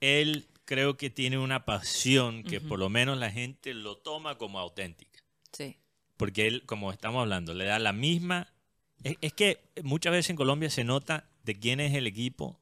él 0.00 0.48
creo 0.64 0.96
que 0.98 1.08
tiene 1.10 1.38
una 1.38 1.64
pasión 1.64 2.42
que 2.44 2.60
por 2.60 2.78
lo 2.78 2.90
menos 2.90 3.16
la 3.18 3.30
gente 3.30 3.72
lo 3.74 3.96
toma 3.96 4.36
como 4.38 4.58
auténtica. 4.58 5.20
Sí. 5.52 5.78
Porque 6.18 6.46
él, 6.46 6.66
como 6.66 6.92
estamos 6.92 7.22
hablando, 7.22 7.54
le 7.54 7.64
da 7.64 7.78
la 7.78 7.92
misma... 7.92 8.52
Es, 9.04 9.16
es 9.20 9.32
que 9.32 9.60
muchas 9.82 10.12
veces 10.12 10.30
en 10.30 10.36
Colombia 10.36 10.70
se 10.70 10.84
nota 10.84 11.28
de 11.44 11.58
quién 11.58 11.80
es 11.80 11.94
el 11.94 12.06
equipo, 12.06 12.60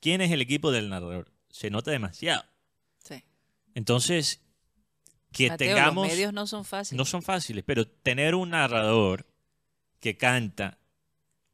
quién 0.00 0.20
es 0.20 0.30
el 0.30 0.40
equipo 0.40 0.70
del 0.70 0.88
narrador. 0.88 1.32
Se 1.50 1.70
nota 1.70 1.90
demasiado. 1.90 2.44
sí. 3.02 3.22
Entonces, 3.74 4.42
que 5.32 5.48
Mateo, 5.48 5.74
tengamos... 5.74 6.06
los 6.06 6.14
medios 6.14 6.32
no 6.32 6.46
son 6.46 6.64
fáciles. 6.64 6.96
No 6.96 7.04
son 7.04 7.22
fáciles, 7.22 7.64
pero 7.66 7.86
tener 7.86 8.34
un 8.34 8.50
narrador 8.50 9.26
que 10.00 10.16
canta 10.16 10.78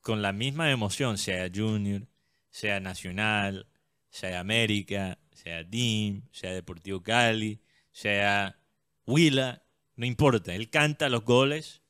con 0.00 0.22
la 0.22 0.32
misma 0.32 0.70
emoción, 0.70 1.18
sea 1.18 1.50
Junior, 1.52 2.06
sea 2.50 2.80
Nacional, 2.80 3.66
sea 4.10 4.40
América, 4.40 5.18
sea 5.32 5.64
DIM, 5.64 6.22
sea 6.32 6.52
Deportivo 6.52 7.02
Cali, 7.02 7.60
sea 7.92 8.58
Huila, 9.06 9.64
no 9.96 10.06
importa, 10.06 10.54
él 10.54 10.70
canta 10.70 11.08
los 11.08 11.24
goles 11.24 11.81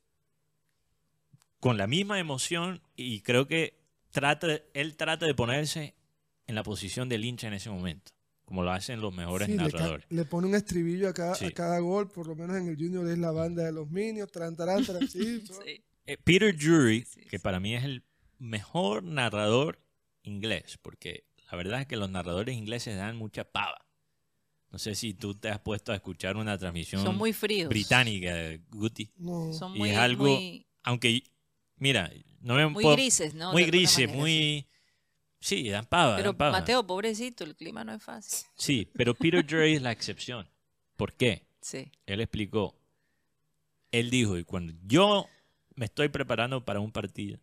con 1.63 1.79
la 1.79 1.87
misma 1.87 2.19
emoción 2.19 2.83
y 2.97 3.21
creo 3.21 3.47
que 3.47 3.79
trata, 4.11 4.49
él 4.75 4.97
trata 4.97 5.27
de 5.27 5.35
ponerse 5.35 5.95
en 6.49 6.57
la 6.57 6.65
posición 6.65 7.09
del 7.09 7.25
hincha 7.25 7.47
en 7.47 7.55
ese 7.55 7.71
momento, 7.71 8.11
como 8.45 8.65
lo 8.65 8.73
hacen 8.73 9.01
los 9.01 9.15
mejores 9.15 9.47
Sí, 9.47 9.55
narradores. 9.55 10.05
le 10.11 10.25
pone 10.25 10.49
un 10.49 10.57
estribillo 10.57 11.09
a 11.09 11.15
cada, 11.15 11.37
Sí. 11.37 11.45
a 11.45 11.51
cada 11.53 11.79
gol, 11.79 12.11
por 12.11 12.27
lo 12.27 12.35
menos 12.35 12.57
en 12.57 12.67
el 12.67 12.75
Junior 12.77 13.09
es 13.09 13.17
la 13.19 13.31
banda 13.31 13.63
de 13.63 13.71
los 13.71 13.89
Minions, 13.89 14.33
taran, 14.33 14.57
taran, 14.57 14.85
taran, 14.85 15.07
sí. 15.09 15.45
Eh, 16.07 16.17
Peter 16.25 16.53
Drury, 16.57 17.07
que 17.31 17.39
para 17.39 17.61
mí 17.61 17.77
es 17.77 17.85
el 17.85 18.03
mejor 18.41 19.05
narrador 19.05 19.79
inglés, 20.25 20.81
porque 20.83 21.29
la 21.49 21.57
verdad 21.57 21.83
es 21.83 21.87
que 21.87 21.97
los 21.97 22.11
narradores 22.11 22.57
ingleses 22.57 22.97
dan 22.97 23.17
mucha 23.17 23.45
pava. 23.45 23.87
No 24.73 24.81
sé 24.81 24.97
si 24.97 25.15
tú 25.15 25.35
te 25.37 25.49
has 25.49 25.61
puesto 25.61 25.93
a 25.93 25.95
escuchar 25.95 26.37
una 26.37 26.59
transmisión 26.59 27.05
Son 27.05 27.17
muy 27.17 27.33
fríos. 27.33 27.69
británica 27.69 28.35
de 28.35 28.61
Guti, 28.71 29.13
No. 29.17 29.53
Son 29.53 29.77
Y 29.77 29.79
muy, 29.79 29.91
es 29.91 29.97
algo 29.97 30.25
muy, 30.25 30.67
aunque, 30.83 31.23
mira, 31.83 32.13
no 32.41 32.55
me 32.55 32.67
muy 32.69 32.83
puedo- 32.85 32.95
grises, 32.97 33.35
¿no? 33.35 33.53
muy 33.53 33.65
grises, 33.65 34.07
manera, 34.07 34.19
muy... 34.19 34.67
Sí, 35.41 35.69
dan 35.69 35.85
pava, 35.87 36.15
Pero 36.17 36.31
dan 36.31 36.37
pava. 36.39 36.53
Mateo, 36.53 36.87
pobrecito, 36.87 37.43
el 37.43 37.57
clima 37.57 37.83
no 37.83 37.93
es 37.93 38.03
fácil. 38.03 38.47
Sí, 38.55 38.89
pero 38.95 39.13
Peter 39.15 39.45
Drury 39.45 39.75
es 39.75 39.83
la 39.83 39.91
excepción. 39.91 40.49
¿Por 40.97 41.13
qué? 41.15 41.45
Sí. 41.61 41.91
él 42.07 42.21
explicó, 42.21 42.77
él 43.93 44.11
dijo, 44.11 44.37
y 44.39 44.45
cuando 44.45 44.73
yo 44.85 45.29
me 45.75 45.85
estoy 45.87 46.09
preparando 46.09 46.65
para 46.65 46.81
un 46.81 46.91
partido, 46.93 47.39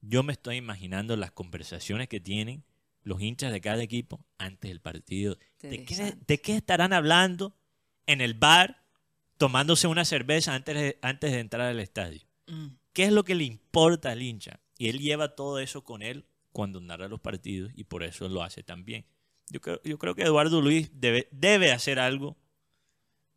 yo 0.00 0.22
me 0.22 0.32
estoy 0.32 0.56
imaginando 0.56 1.16
las 1.16 1.32
conversaciones 1.32 2.08
que 2.08 2.20
tienen 2.20 2.64
los 3.02 3.20
hinchas 3.20 3.52
de 3.52 3.60
cada 3.60 3.82
equipo 3.82 4.24
antes 4.38 4.68
del 4.68 4.80
partido. 4.80 5.36
¿De 5.60 5.70
qué, 5.70 5.76
Interesante. 5.76 6.24
de 6.26 6.40
qué 6.40 6.56
estarán 6.56 6.92
hablando 6.92 7.54
en 8.06 8.20
el 8.20 8.34
bar 8.34 8.84
tomándose 9.38 9.86
una 9.88 10.04
cerveza 10.04 10.54
antes 10.54 10.74
de, 10.76 10.98
antes 11.02 11.32
de 11.32 11.40
entrar 11.40 11.62
al 11.68 11.80
estadio? 11.80 12.20
Mm. 12.46 12.68
¿Qué 12.98 13.04
es 13.04 13.12
lo 13.12 13.22
que 13.24 13.36
le 13.36 13.44
importa 13.44 14.10
al 14.10 14.20
hincha? 14.22 14.58
Y 14.76 14.88
él 14.88 14.98
lleva 14.98 15.36
todo 15.36 15.60
eso 15.60 15.84
con 15.84 16.02
él 16.02 16.26
cuando 16.50 16.80
narra 16.80 17.06
los 17.06 17.20
partidos 17.20 17.70
y 17.76 17.84
por 17.84 18.02
eso 18.02 18.28
lo 18.28 18.42
hace 18.42 18.64
también. 18.64 19.06
Yo 19.50 19.60
creo, 19.60 19.80
yo 19.84 19.98
creo 20.00 20.16
que 20.16 20.22
Eduardo 20.22 20.60
Luis 20.60 20.90
debe, 20.92 21.28
debe 21.30 21.70
hacer 21.70 22.00
algo 22.00 22.36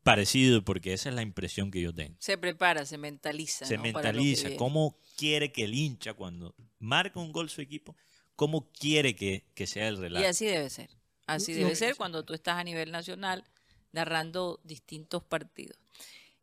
parecido 0.02 0.64
porque 0.64 0.94
esa 0.94 1.10
es 1.10 1.16
la 1.16 1.22
impresión 1.22 1.70
que 1.70 1.80
yo 1.80 1.94
tengo. 1.94 2.16
Se 2.18 2.40
prepara, 2.40 2.88
se 2.88 2.98
mentaliza. 2.98 3.68
Se 3.68 3.78
mentaliza 3.78 4.50
cómo 4.56 4.98
quiere 5.16 5.52
que 5.52 5.66
el 5.66 5.76
hincha 5.76 6.16
cuando 6.16 6.56
marca 6.80 7.20
un 7.20 7.32
gol 7.32 7.48
su 7.52 7.62
equipo, 7.62 7.96
cómo 8.36 8.72
quiere 8.72 9.16
que, 9.16 9.46
que 9.54 9.68
sea 9.68 9.90
el 9.90 9.98
Y 9.98 10.00
relato. 10.00 10.28
así 10.28 10.48
debe 10.48 10.72
ser. 10.72 10.90
Así 11.28 11.54
debe 11.54 11.76
ser 11.76 11.96
cuando 11.98 12.26
tú 12.26 12.34
estás 12.34 12.58
a 12.58 12.64
nivel 12.64 12.92
nacional 12.92 13.44
narrando 13.92 14.60
distintos 14.64 15.22
partidos. 15.24 15.78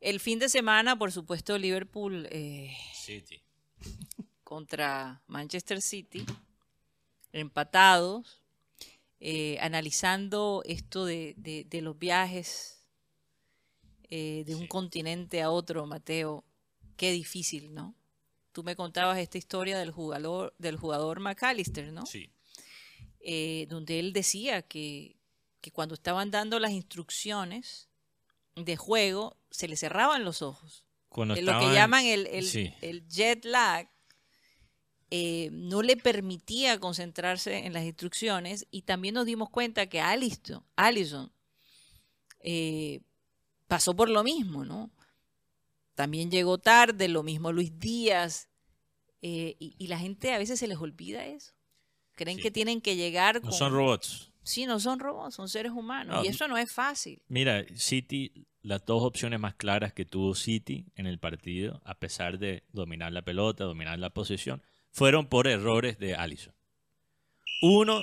El 0.00 0.20
fin 0.20 0.38
de 0.38 0.48
semana, 0.48 0.96
por 0.96 1.10
supuesto, 1.12 1.58
Liverpool 1.58 2.28
eh, 2.30 2.76
City. 2.94 3.42
contra 4.44 5.22
Manchester 5.26 5.82
City, 5.82 6.24
empatados, 7.32 8.42
eh, 9.20 9.58
analizando 9.60 10.62
esto 10.64 11.04
de, 11.04 11.34
de- 11.36 11.64
de 11.64 11.80
los 11.82 11.98
viajes 11.98 12.80
eh, 14.10 14.44
de 14.46 14.54
un 14.54 14.66
continente 14.68 15.42
a 15.42 15.50
otro, 15.50 15.84
Mateo, 15.86 16.44
qué 16.96 17.10
difícil, 17.12 17.74
¿no? 17.74 17.94
Tú 18.52 18.62
me 18.62 18.74
contabas 18.76 19.18
esta 19.18 19.36
historia 19.38 19.78
del 19.78 19.90
jugador, 19.90 20.54
del 20.58 20.76
jugador 20.76 21.20
McAllister, 21.20 21.92
¿no? 21.92 22.06
Sí. 22.06 22.30
donde 23.68 23.98
él 23.98 24.12
decía 24.14 24.62
que, 24.62 25.16
que 25.60 25.70
cuando 25.70 25.94
estaban 25.94 26.30
dando 26.30 26.58
las 26.58 26.70
instrucciones 26.70 27.88
de 28.64 28.76
juego, 28.76 29.36
se 29.50 29.68
le 29.68 29.76
cerraban 29.76 30.24
los 30.24 30.42
ojos. 30.42 30.84
Cuando 31.08 31.34
lo 31.36 31.58
que 31.58 31.72
llaman 31.72 32.04
el, 32.04 32.26
el- 32.26 32.44
Sí. 32.46 32.72
el 32.80 33.06
jet 33.08 33.44
lag, 33.44 33.88
eh, 35.10 35.48
no 35.52 35.80
le 35.82 35.96
permitía 35.96 36.78
concentrarse 36.78 37.56
en 37.64 37.72
las 37.72 37.84
instrucciones 37.84 38.66
y 38.70 38.82
también 38.82 39.14
nos 39.14 39.24
dimos 39.24 39.48
cuenta 39.48 39.86
que 39.88 40.00
Allison, 40.02 40.62
Allison 40.76 41.32
eh, 42.40 43.00
pasó 43.66 43.94
por 43.96 44.08
lo 44.10 44.22
mismo, 44.22 44.64
¿no? 44.64 44.90
También 45.94 46.30
llegó 46.30 46.58
tarde, 46.58 47.08
lo 47.08 47.22
mismo 47.22 47.52
Luis 47.52 47.78
Díaz, 47.78 48.48
eh, 49.22 49.56
y, 49.58 49.74
y 49.78 49.86
la 49.88 49.98
gente 49.98 50.32
a 50.32 50.38
veces 50.38 50.58
se 50.60 50.68
les 50.68 50.78
olvida 50.78 51.24
eso. 51.26 51.52
Creen 52.14 52.36
Sí. 52.36 52.42
que 52.42 52.50
tienen 52.50 52.80
que 52.80 52.94
llegar 52.96 53.36
No 53.36 53.48
con... 53.48 53.52
son 53.52 53.72
robots. 53.72 54.27
Sí, 54.48 54.64
no 54.64 54.80
son 54.80 54.98
robots, 54.98 55.34
son 55.34 55.46
seres 55.46 55.72
humanos. 55.72 56.16
No, 56.16 56.24
y 56.24 56.28
eso 56.28 56.48
no 56.48 56.56
es 56.56 56.72
fácil. 56.72 57.20
Mira, 57.28 57.66
City, 57.74 58.46
las 58.62 58.82
dos 58.86 59.02
opciones 59.02 59.38
más 59.38 59.54
claras 59.56 59.92
que 59.92 60.06
tuvo 60.06 60.34
City 60.34 60.86
en 60.96 61.06
el 61.06 61.18
partido, 61.18 61.82
a 61.84 61.98
pesar 61.98 62.38
de 62.38 62.64
dominar 62.72 63.12
la 63.12 63.20
pelota, 63.20 63.64
dominar 63.64 63.98
la 63.98 64.08
posesión, 64.08 64.62
fueron 64.90 65.26
por 65.26 65.48
errores 65.48 65.98
de 65.98 66.14
Allison. 66.14 66.54
Uno, 67.60 68.02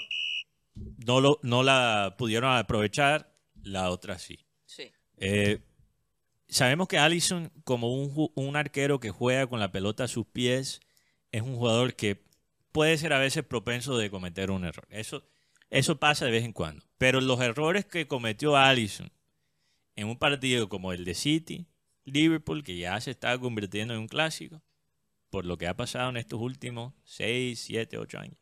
no, 0.75 1.19
lo, 1.19 1.39
no 1.41 1.63
la 1.63 2.13
pudieron 2.15 2.55
aprovechar, 2.55 3.35
la 3.63 3.89
otra 3.89 4.19
sí. 4.19 4.37
Sí. 4.67 4.91
Eh, 5.17 5.63
sabemos 6.47 6.87
que 6.87 6.99
Allison, 6.99 7.51
como 7.63 7.91
un, 7.91 8.31
un 8.35 8.55
arquero 8.55 8.99
que 8.99 9.09
juega 9.09 9.47
con 9.47 9.59
la 9.59 9.71
pelota 9.71 10.03
a 10.03 10.07
sus 10.07 10.27
pies, 10.27 10.79
es 11.31 11.41
un 11.41 11.55
jugador 11.55 11.95
que 11.95 12.23
puede 12.71 12.99
ser 12.99 13.13
a 13.13 13.19
veces 13.19 13.43
propenso 13.43 13.97
de 13.97 14.11
cometer 14.11 14.51
un 14.51 14.63
error. 14.63 14.85
Eso, 14.91 15.23
eso 15.75 15.99
pasa 15.99 16.25
de 16.25 16.31
vez 16.31 16.45
en 16.45 16.53
cuando. 16.53 16.85
Pero 16.97 17.19
los 17.19 17.41
errores 17.41 17.85
que 17.85 18.07
cometió 18.07 18.55
Allison 18.55 19.11
en 19.95 20.07
un 20.07 20.17
partido 20.17 20.69
como 20.69 20.93
el 20.93 21.03
de 21.05 21.15
City, 21.15 21.67
Liverpool, 22.05 22.63
que 22.63 22.77
ya 22.77 22.99
se 23.01 23.11
está 23.11 23.37
convirtiendo 23.37 23.93
en 23.93 24.01
un 24.01 24.07
clásico, 24.07 24.61
por 25.29 25.45
lo 25.45 25.57
que 25.57 25.67
ha 25.67 25.75
pasado 25.75 26.09
en 26.09 26.17
estos 26.17 26.39
últimos 26.39 26.93
6, 27.03 27.59
7, 27.59 27.97
8 27.97 28.19
años, 28.19 28.37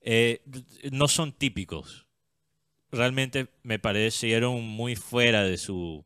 eh, 0.00 0.42
no 0.92 1.08
son 1.08 1.32
típicos. 1.32 2.06
Realmente 2.92 3.48
me 3.62 3.80
parecieron 3.80 4.62
muy 4.62 4.94
fuera 4.94 5.42
de 5.42 5.58
su, 5.58 6.04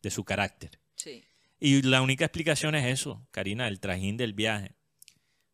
de 0.00 0.10
su 0.10 0.24
carácter. 0.24 0.80
Sí. 0.94 1.24
Y 1.60 1.82
la 1.82 2.00
única 2.00 2.24
explicación 2.24 2.74
es 2.74 2.86
eso, 2.86 3.26
Karina, 3.30 3.68
el 3.68 3.80
trajín 3.80 4.16
del 4.16 4.32
viaje. 4.32 4.72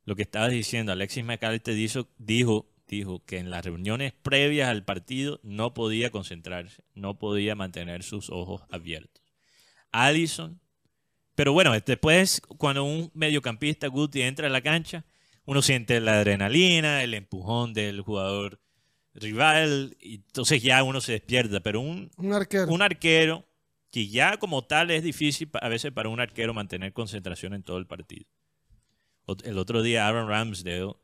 Lo 0.05 0.15
que 0.15 0.23
estabas 0.23 0.53
diciendo, 0.53 0.93
Alexis 0.93 1.25
McAllister 1.25 1.75
dijo, 1.75 2.09
dijo, 2.19 2.70
dijo 2.97 3.25
que 3.25 3.39
en 3.39 3.51
las 3.51 3.65
reuniones 3.65 4.13
previas 4.13 4.69
al 4.69 4.85
partido 4.85 5.41
no 5.43 5.75
podía 5.75 6.11
concentrarse, 6.11 6.83
no 6.95 7.19
podía 7.19 7.55
mantener 7.55 8.03
sus 8.03 8.31
ojos 8.31 8.63
abiertos. 8.71 9.23
Allison, 9.93 10.61
pero 11.35 11.53
bueno, 11.53 11.73
después 11.73 12.41
cuando 12.59 12.85
un 12.85 13.11
mediocampista 13.15 13.87
Guti 13.89 14.23
entra 14.23 14.47
a 14.47 14.51
la 14.51 14.61
cancha, 14.61 15.05
uno 15.45 15.63
siente 15.63 16.01
la 16.01 16.19
adrenalina, 16.19 17.03
el 17.03 17.15
empujón 17.15 17.73
del 17.73 18.03
jugador 18.03 18.61
rival, 19.15 19.97
y 20.01 20.17
entonces 20.17 20.63
ya 20.63 20.83
uno 20.83 21.01
se 21.01 21.13
despierta, 21.13 21.61
pero 21.61 21.81
un, 21.81 22.11
Un 22.17 22.33
arquero. 22.33 22.69
un 22.69 22.83
arquero 22.83 23.47
que 23.91 24.09
ya 24.09 24.37
como 24.39 24.65
tal 24.65 24.91
es 24.91 25.03
difícil 25.03 25.51
a 25.61 25.69
veces 25.69 25.93
para 25.93 26.09
un 26.09 26.21
arquero 26.21 26.55
mantener 26.55 26.93
concentración 26.93 27.55
en 27.55 27.63
todo 27.63 27.79
el 27.79 27.87
partido. 27.87 28.27
El 29.45 29.59
otro 29.59 29.83
día 29.83 30.07
Aaron 30.07 30.29
Ramsdale, 30.29 30.95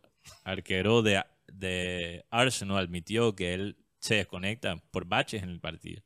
arquero 0.45 1.03
de, 1.03 1.23
de 1.53 2.25
Arsenal, 2.31 2.79
admitió 2.79 3.35
que 3.35 3.55
él 3.55 3.77
se 3.99 4.17
desconecta 4.17 4.77
por 4.91 5.07
baches 5.07 5.43
en 5.43 5.51
el 5.51 5.61
partido. 5.61 6.03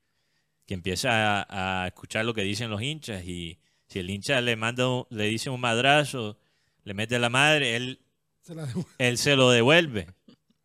Que 0.67 0.75
empieza 0.75 1.43
a, 1.43 1.83
a 1.85 1.87
escuchar 1.89 2.25
lo 2.25 2.35
que 2.35 2.43
dicen 2.43 2.71
los 2.71 2.81
hinchas 2.83 3.25
y 3.25 3.59
si 3.89 3.99
el 3.99 4.09
hincha 4.11 4.41
le 4.41 4.55
manda 4.57 4.85
le 5.11 5.25
dice 5.25 5.51
un 5.51 5.61
madrazo, 5.61 6.39
le 6.85 6.95
mete 6.95 7.19
la 7.19 7.29
madre, 7.29 7.75
él, 7.77 8.01
Se 8.41 8.55
la 8.55 8.69
él 8.99 9.19
se 9.19 9.35
lo 9.37 9.51
devuelve. 9.51 10.07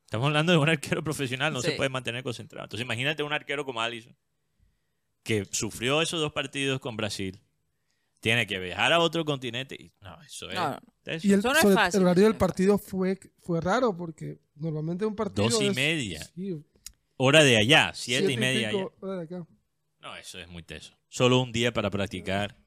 Estamos 0.03 0.28
hablando 0.28 0.51
de 0.51 0.59
un 0.59 0.69
arquero 0.69 1.03
profesional, 1.03 1.51
no 1.51 1.61
se 1.61 1.71
Sí. 1.71 1.78
puede 1.78 1.89
mantener 1.89 2.21
concentrado. 2.23 2.65
Entonces 2.65 2.86
imagínate 2.86 3.23
un 3.23 3.34
arquero 3.34 3.65
como 3.65 3.82
Alisson, 3.82 4.15
que 5.23 5.45
sufrió 5.51 6.01
esos 6.03 6.19
dos 6.21 6.32
partidos 6.32 6.80
con 6.80 6.95
Brasil, 6.95 7.41
tiene 8.26 8.47
que 8.47 8.57
viajar 8.57 8.91
a 8.91 8.97
otro 8.97 9.23
continente. 9.23 9.76
Y, 9.76 9.91
no, 10.01 10.19
eso 10.23 10.49
es... 10.49 10.55
No, 10.55 10.71
no. 10.71 10.80
eso 11.05 11.28
Y 11.28 11.34
el, 11.34 11.39
Eso 11.39 11.49
no 11.49 11.53
es 11.53 11.61
sobre- 11.61 11.76
fácil, 11.76 11.99
el 11.99 12.05
horario 12.07 12.23
del 12.23 12.34
no 12.34 12.39
partido 12.39 12.78
fue, 12.80 13.19
fue 13.39 13.61
raro 13.61 13.95
porque 13.95 14.39
normalmente 14.55 15.05
un 15.05 15.15
partido. 15.15 15.47
Dos 15.47 15.61
y 15.61 15.67
es- 15.67 15.76
media. 15.76 16.23
sí, 16.34 16.59
Hora 17.17 17.43
de 17.43 17.55
allá, 17.57 17.91
siete, 17.93 18.32
y 18.32 18.38
media 18.38 18.69
allá. 18.69 18.78
pico 18.80 18.95
hora 18.99 19.17
de 19.19 19.23
acá. 19.26 19.47
No, 19.99 20.15
eso 20.15 20.39
es 20.39 20.47
muy 20.47 20.63
teso. 20.63 20.97
Solo 21.07 21.39
un 21.39 21.51
día 21.51 21.71
para 21.71 21.91
practicar. 21.91 22.57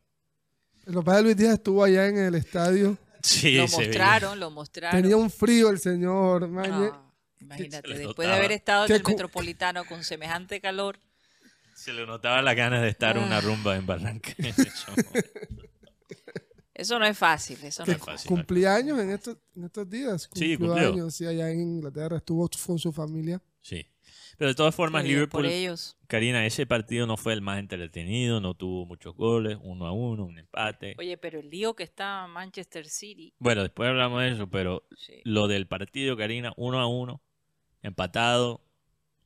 El 0.86 0.94
papá 0.94 1.16
de 1.16 1.22
Luis 1.24 1.36
Díaz 1.36 1.54
estuvo 1.54 1.82
allá 1.82 2.06
en 2.06 2.18
el 2.18 2.34
estadio. 2.36 2.96
Sí, 3.20 3.56
lo 3.56 3.66
mostraron, 3.66 4.38
lo 4.38 4.48
mostraron. 4.52 5.02
Tenía 5.02 5.16
un 5.16 5.28
frío 5.28 5.70
el 5.70 5.80
señor. 5.80 6.48
Ah, 6.56 7.02
imagínate, 7.40 7.92
después 7.94 8.28
de 8.28 8.32
haber 8.34 8.52
estado 8.52 8.86
en 8.86 8.92
el 8.92 9.02
Metropolitano 9.02 9.84
con 9.86 10.04
semejante 10.04 10.60
calor. 10.60 11.00
Se 11.78 11.92
le 11.92 12.04
notaba 12.06 12.42
las 12.42 12.56
ganas 12.56 12.82
de 12.82 12.88
estar 12.88 13.16
en 13.16 13.22
una 13.22 13.40
rumba 13.40 13.76
en 13.76 13.86
Barranca. 13.86 14.34
Eso. 16.74 16.98
No 16.98 17.04
es 17.06 17.18
fácil, 17.18 17.58
eso 17.62 17.84
no 17.84 17.92
es 17.92 17.98
fácil. 17.98 18.12
fácil. 18.14 18.28
cumplía 18.28 18.74
años 18.74 18.98
en 19.00 19.10
estos, 19.10 19.36
en 19.56 19.64
estos 19.64 19.88
días. 19.90 20.28
Sí, 20.32 20.56
Cumplió 20.56 20.92
años, 20.92 21.14
sí, 21.14 21.26
allá 21.26 21.50
en 21.50 21.60
Inglaterra. 21.60 22.18
Estuvo 22.18 22.48
con 22.66 22.78
su 22.78 22.92
familia. 22.92 23.42
Sí. 23.62 23.86
Pero 24.36 24.50
de 24.50 24.54
todas 24.54 24.74
formas, 24.74 25.02
bien 25.02 25.16
Liverpool, 25.16 25.42
Por 25.42 25.50
ellos. 25.50 25.96
Karina, 26.06 26.46
ese 26.46 26.66
partido 26.66 27.06
no 27.06 27.16
fue 27.16 27.32
el 27.32 27.42
más 27.42 27.58
entretenido, 27.58 28.40
no 28.40 28.54
tuvo 28.54 28.86
muchos 28.86 29.16
goles, 29.16 29.58
uno 29.62 29.86
a 29.86 29.92
uno, 29.92 30.24
un 30.24 30.38
empate. 30.38 30.94
Oye, 30.98 31.16
pero 31.16 31.40
el 31.40 31.50
lío 31.50 31.74
que 31.74 31.82
está 31.82 32.26
Manchester 32.28 32.86
City. 32.88 33.34
Bueno, 33.38 33.62
después 33.62 33.88
hablamos 33.88 34.22
de 34.22 34.30
eso, 34.30 34.48
pero 34.48 34.86
sí. 34.96 35.14
lo 35.24 35.48
del 35.48 35.66
partido, 35.66 36.16
Karina, 36.16 36.52
uno 36.56 36.78
a 36.80 36.86
uno, 36.86 37.20
empatado, 37.82 38.62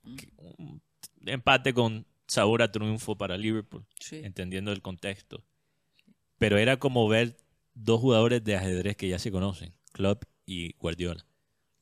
Mm. 0.05 0.17
un 0.59 0.83
empate 1.27 1.73
con 1.75 2.07
sabor 2.33 2.63
a 2.63 2.73
triunfo 2.73 3.17
para 3.19 3.37
Liverpool, 3.37 3.85
Sí. 4.01 4.23
entendiendo 4.25 4.73
el 4.73 4.81
contexto. 4.81 5.45
Pero 6.39 6.57
era 6.57 6.79
como 6.79 7.07
ver 7.07 7.37
dos 7.75 8.01
jugadores 8.01 8.43
de 8.43 8.57
ajedrez 8.57 8.97
que 8.97 9.09
ya 9.09 9.19
se 9.19 9.31
conocen, 9.31 9.75
Klopp 9.93 10.25
y 10.47 10.73
Guardiola. 10.79 11.27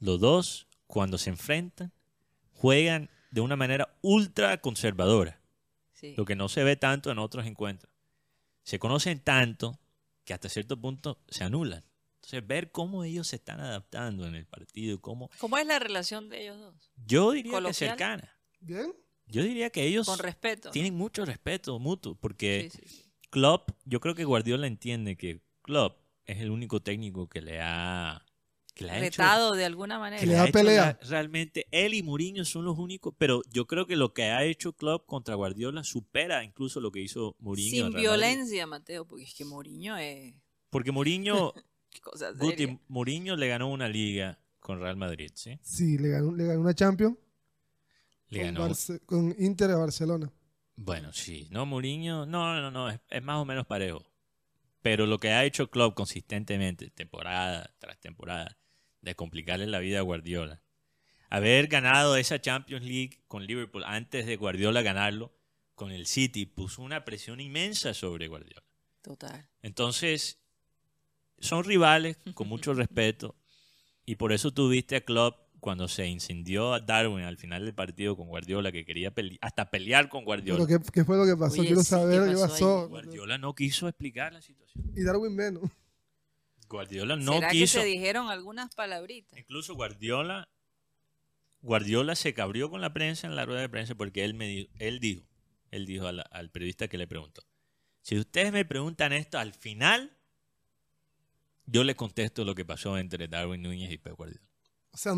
Los 0.00 0.18
dos, 0.18 0.66
cuando 0.88 1.18
se 1.18 1.30
enfrentan, 1.30 1.92
juegan 2.52 3.10
de 3.30 3.40
una 3.40 3.54
manera 3.54 3.96
ultra 4.02 4.60
conservadora, 4.60 5.40
sí. 5.92 6.14
lo 6.16 6.24
que 6.24 6.34
no 6.34 6.48
se 6.48 6.64
ve 6.64 6.74
tanto 6.74 7.12
en 7.12 7.18
otros 7.18 7.46
encuentros. 7.46 7.92
Se 8.64 8.80
conocen 8.80 9.20
tanto 9.20 9.78
que 10.24 10.34
hasta 10.34 10.48
cierto 10.48 10.80
punto 10.80 11.22
se 11.28 11.44
anulan. 11.44 11.84
Entonces, 12.16 12.44
ver 12.46 12.70
cómo 12.72 13.04
ellos 13.04 13.28
se 13.28 13.36
están 13.36 13.60
adaptando 13.60 14.26
en 14.26 14.34
el 14.34 14.46
partido, 14.46 15.00
cómo... 15.00 15.30
¿Cómo 15.38 15.56
es 15.58 15.66
la 15.66 15.78
relación 15.78 16.28
de 16.28 16.42
ellos 16.42 16.58
dos? 16.58 16.90
Yo 17.06 17.30
diría 17.30 17.50
que 17.52 17.56
Coloquial. 17.56 17.74
cercana. 17.90 18.36
Bien. 18.60 18.92
Yo 19.30 19.42
diría 19.42 19.70
que 19.70 19.84
ellos 19.84 20.06
Con 20.06 20.18
respeto. 20.18 20.68
¿no? 20.68 20.72
tienen 20.72 20.94
mucho 20.94 21.24
respeto 21.24 21.78
mutuo, 21.78 22.14
porque 22.14 22.68
Sí, 22.72 22.78
sí, 22.80 22.88
sí. 22.88 23.10
Klopp, 23.30 23.70
yo 23.84 24.00
creo 24.00 24.14
que 24.14 24.24
Guardiola 24.24 24.66
entiende 24.66 25.16
que 25.16 25.40
Klopp 25.62 25.98
es 26.26 26.38
el 26.40 26.50
único 26.50 26.80
técnico 26.82 27.28
que 27.28 27.40
le 27.40 27.60
ha, 27.60 28.24
que 28.74 28.84
le 28.84 28.90
ha 28.90 28.98
hecho- 28.98 29.22
Retado 29.22 29.52
de 29.54 29.64
alguna 29.64 29.98
manera. 29.98 30.20
Que 30.20 30.26
le 30.26 30.36
ha 30.38 30.46
pelea. 30.48 30.98
la- 31.00 31.08
realmente 31.08 31.66
él 31.70 31.94
y 31.94 32.02
Mourinho 32.02 32.44
son 32.44 32.64
los 32.64 32.78
únicos, 32.78 33.14
pero 33.18 33.42
yo 33.52 33.66
creo 33.66 33.86
que 33.86 33.96
lo 33.96 34.12
que 34.14 34.24
ha 34.24 34.44
hecho 34.44 34.72
Klopp 34.72 35.06
contra 35.06 35.34
Guardiola 35.36 35.84
supera 35.84 36.42
incluso 36.44 36.80
lo 36.80 36.90
que 36.90 37.00
hizo 37.00 37.36
Mourinho. 37.38 37.86
Sin 37.90 37.94
violencia, 37.96 38.66
Mateo, 38.66 39.06
porque 39.06 39.24
es 39.24 39.34
que 39.34 39.44
Mourinho 39.44 39.96
es 39.96 40.34
Porque 40.70 40.90
Mourinho, 40.92 41.52
Guti. 42.38 42.78
Mourinho 42.88 43.36
le 43.36 43.48
ganó 43.48 43.70
una 43.70 43.88
liga 43.88 44.38
con 44.60 44.80
Real 44.80 44.96
Madrid, 44.96 45.30
¿sí? 45.34 45.58
Sí, 45.62 45.98
le 45.98 46.08
ganó, 46.10 46.32
le 46.34 46.46
ganó 46.46 46.60
una 46.60 46.74
Champions 46.74 47.16
Le 48.30 48.38
con, 48.38 48.54
ganó. 48.54 48.68
Barce- 48.68 49.00
con 49.06 49.34
Inter 49.38 49.68
de 49.68 49.74
Barcelona. 49.74 50.32
Bueno, 50.76 51.12
sí, 51.12 51.46
no, 51.50 51.66
Mourinho, 51.66 52.24
no, 52.26 52.58
no, 52.60 52.70
no, 52.70 52.88
es, 52.88 52.98
es 53.10 53.22
más 53.22 53.36
o 53.36 53.44
menos 53.44 53.66
parejo. 53.66 54.10
Pero 54.82 55.06
lo 55.06 55.18
que 55.18 55.28
ha 55.30 55.44
hecho 55.44 55.70
Klopp 55.70 55.94
consistentemente, 55.94 56.90
temporada 56.90 57.74
tras 57.78 58.00
temporada, 58.00 58.56
de 59.02 59.14
complicarle 59.14 59.66
la 59.66 59.78
vida 59.78 59.98
a 59.98 60.02
Guardiola. 60.02 60.62
Haber 61.28 61.68
ganado 61.68 62.16
esa 62.16 62.40
Champions 62.40 62.84
League 62.84 63.22
con 63.28 63.46
Liverpool 63.46 63.84
antes 63.84 64.26
de 64.26 64.36
Guardiola 64.36 64.82
ganarlo 64.82 65.32
con 65.74 65.92
el 65.92 66.06
City 66.06 66.44
puso 66.46 66.82
una 66.82 67.04
presión 67.04 67.40
inmensa 67.40 67.94
sobre 67.94 68.28
Guardiola. 68.28 68.62
Total. 69.02 69.48
Entonces, 69.62 70.38
son 71.38 71.64
rivales 71.64 72.18
con 72.34 72.48
mucho 72.48 72.74
respeto 72.74 73.36
y 74.04 74.16
por 74.16 74.32
eso 74.32 74.50
tuviste 74.50 74.96
a 74.96 75.00
Klopp 75.02 75.39
cuando 75.60 75.86
se 75.88 76.06
incendió 76.06 76.72
a 76.74 76.80
Darwin 76.80 77.24
al 77.24 77.36
final 77.36 77.64
del 77.64 77.74
partido 77.74 78.16
con 78.16 78.28
Guardiola, 78.28 78.72
que 78.72 78.84
quería 78.84 79.14
pele- 79.14 79.38
hasta 79.40 79.70
pelear 79.70 80.08
con 80.08 80.24
Guardiola. 80.24 80.64
Pero 80.66 80.80
¿qué, 80.82 80.90
qué 80.92 81.04
fue 81.04 81.16
lo 81.16 81.24
que 81.26 81.36
pasó? 81.38 81.60
Oye, 81.60 81.68
Quiero 81.68 81.82
sí, 81.82 81.90
saber 81.90 82.22
¿qué 82.28 82.34
qué 82.34 82.40
pasó. 82.40 82.88
Guardiola 82.88 83.38
no 83.38 83.54
quiso 83.54 83.86
explicar 83.88 84.32
la 84.32 84.40
situación. 84.42 84.92
Y 84.96 85.02
Darwin 85.04 85.34
menos. 85.36 85.62
Guardiola 86.68 87.16
no 87.16 87.34
¿Será 87.34 87.48
quiso. 87.50 87.78
que 87.78 87.84
se 87.84 87.88
dijeron 87.88 88.28
algunas 88.30 88.74
palabritas? 88.74 89.38
Incluso 89.38 89.74
Guardiola 89.74 90.48
Guardiola 91.62 92.14
se 92.14 92.32
cabrió 92.32 92.70
con 92.70 92.80
la 92.80 92.92
prensa 92.94 93.26
en 93.26 93.36
la 93.36 93.44
rueda 93.44 93.60
de 93.60 93.68
prensa 93.68 93.94
porque 93.94 94.24
él, 94.24 94.32
me 94.34 94.68
él 94.78 94.98
dijo, 95.00 95.26
él 95.70 95.84
dijo 95.84 96.06
a 96.06 96.12
la- 96.12 96.22
al 96.22 96.50
periodista 96.50 96.88
que 96.88 96.96
le 96.96 97.06
preguntó, 97.06 97.42
si 98.00 98.16
ustedes 98.18 98.50
me 98.52 98.64
preguntan 98.64 99.12
esto 99.12 99.38
al 99.38 99.52
final, 99.52 100.16
yo 101.66 101.84
le 101.84 101.94
contesto 101.96 102.44
lo 102.44 102.54
que 102.54 102.64
pasó 102.64 102.96
entre 102.98 103.28
Darwin 103.28 103.60
Núñez 103.62 103.90
y 103.92 103.98
Pep 103.98 104.14
Guardiola. 104.16 104.46
O 104.92 104.96
sea, 104.96 105.12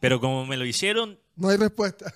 Pero 0.00 0.20
como 0.20 0.44
me 0.46 0.56
lo 0.56 0.64
hicieron 0.66 1.18
no 1.36 1.48
hay 1.48 1.56
respuesta. 1.56 2.12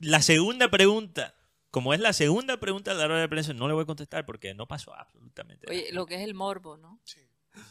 la 0.00 0.22
segunda 0.22 0.70
pregunta, 0.70 1.34
como 1.70 1.94
es 1.94 2.00
la 2.00 2.12
segunda 2.12 2.58
pregunta 2.58 2.92
de 2.92 2.98
la 2.98 3.06
rueda 3.06 3.20
de 3.22 3.28
prensa, 3.28 3.52
no 3.54 3.68
le 3.68 3.74
voy 3.74 3.82
a 3.84 3.86
contestar 3.86 4.26
porque 4.26 4.54
no 4.54 4.66
pasó 4.66 4.94
absolutamente 4.94 5.66
nada. 5.66 5.78
Oye, 5.78 5.92
lo 5.92 6.06
que 6.06 6.16
es 6.16 6.22
el 6.22 6.34
morbo, 6.34 6.76
¿no? 6.76 7.00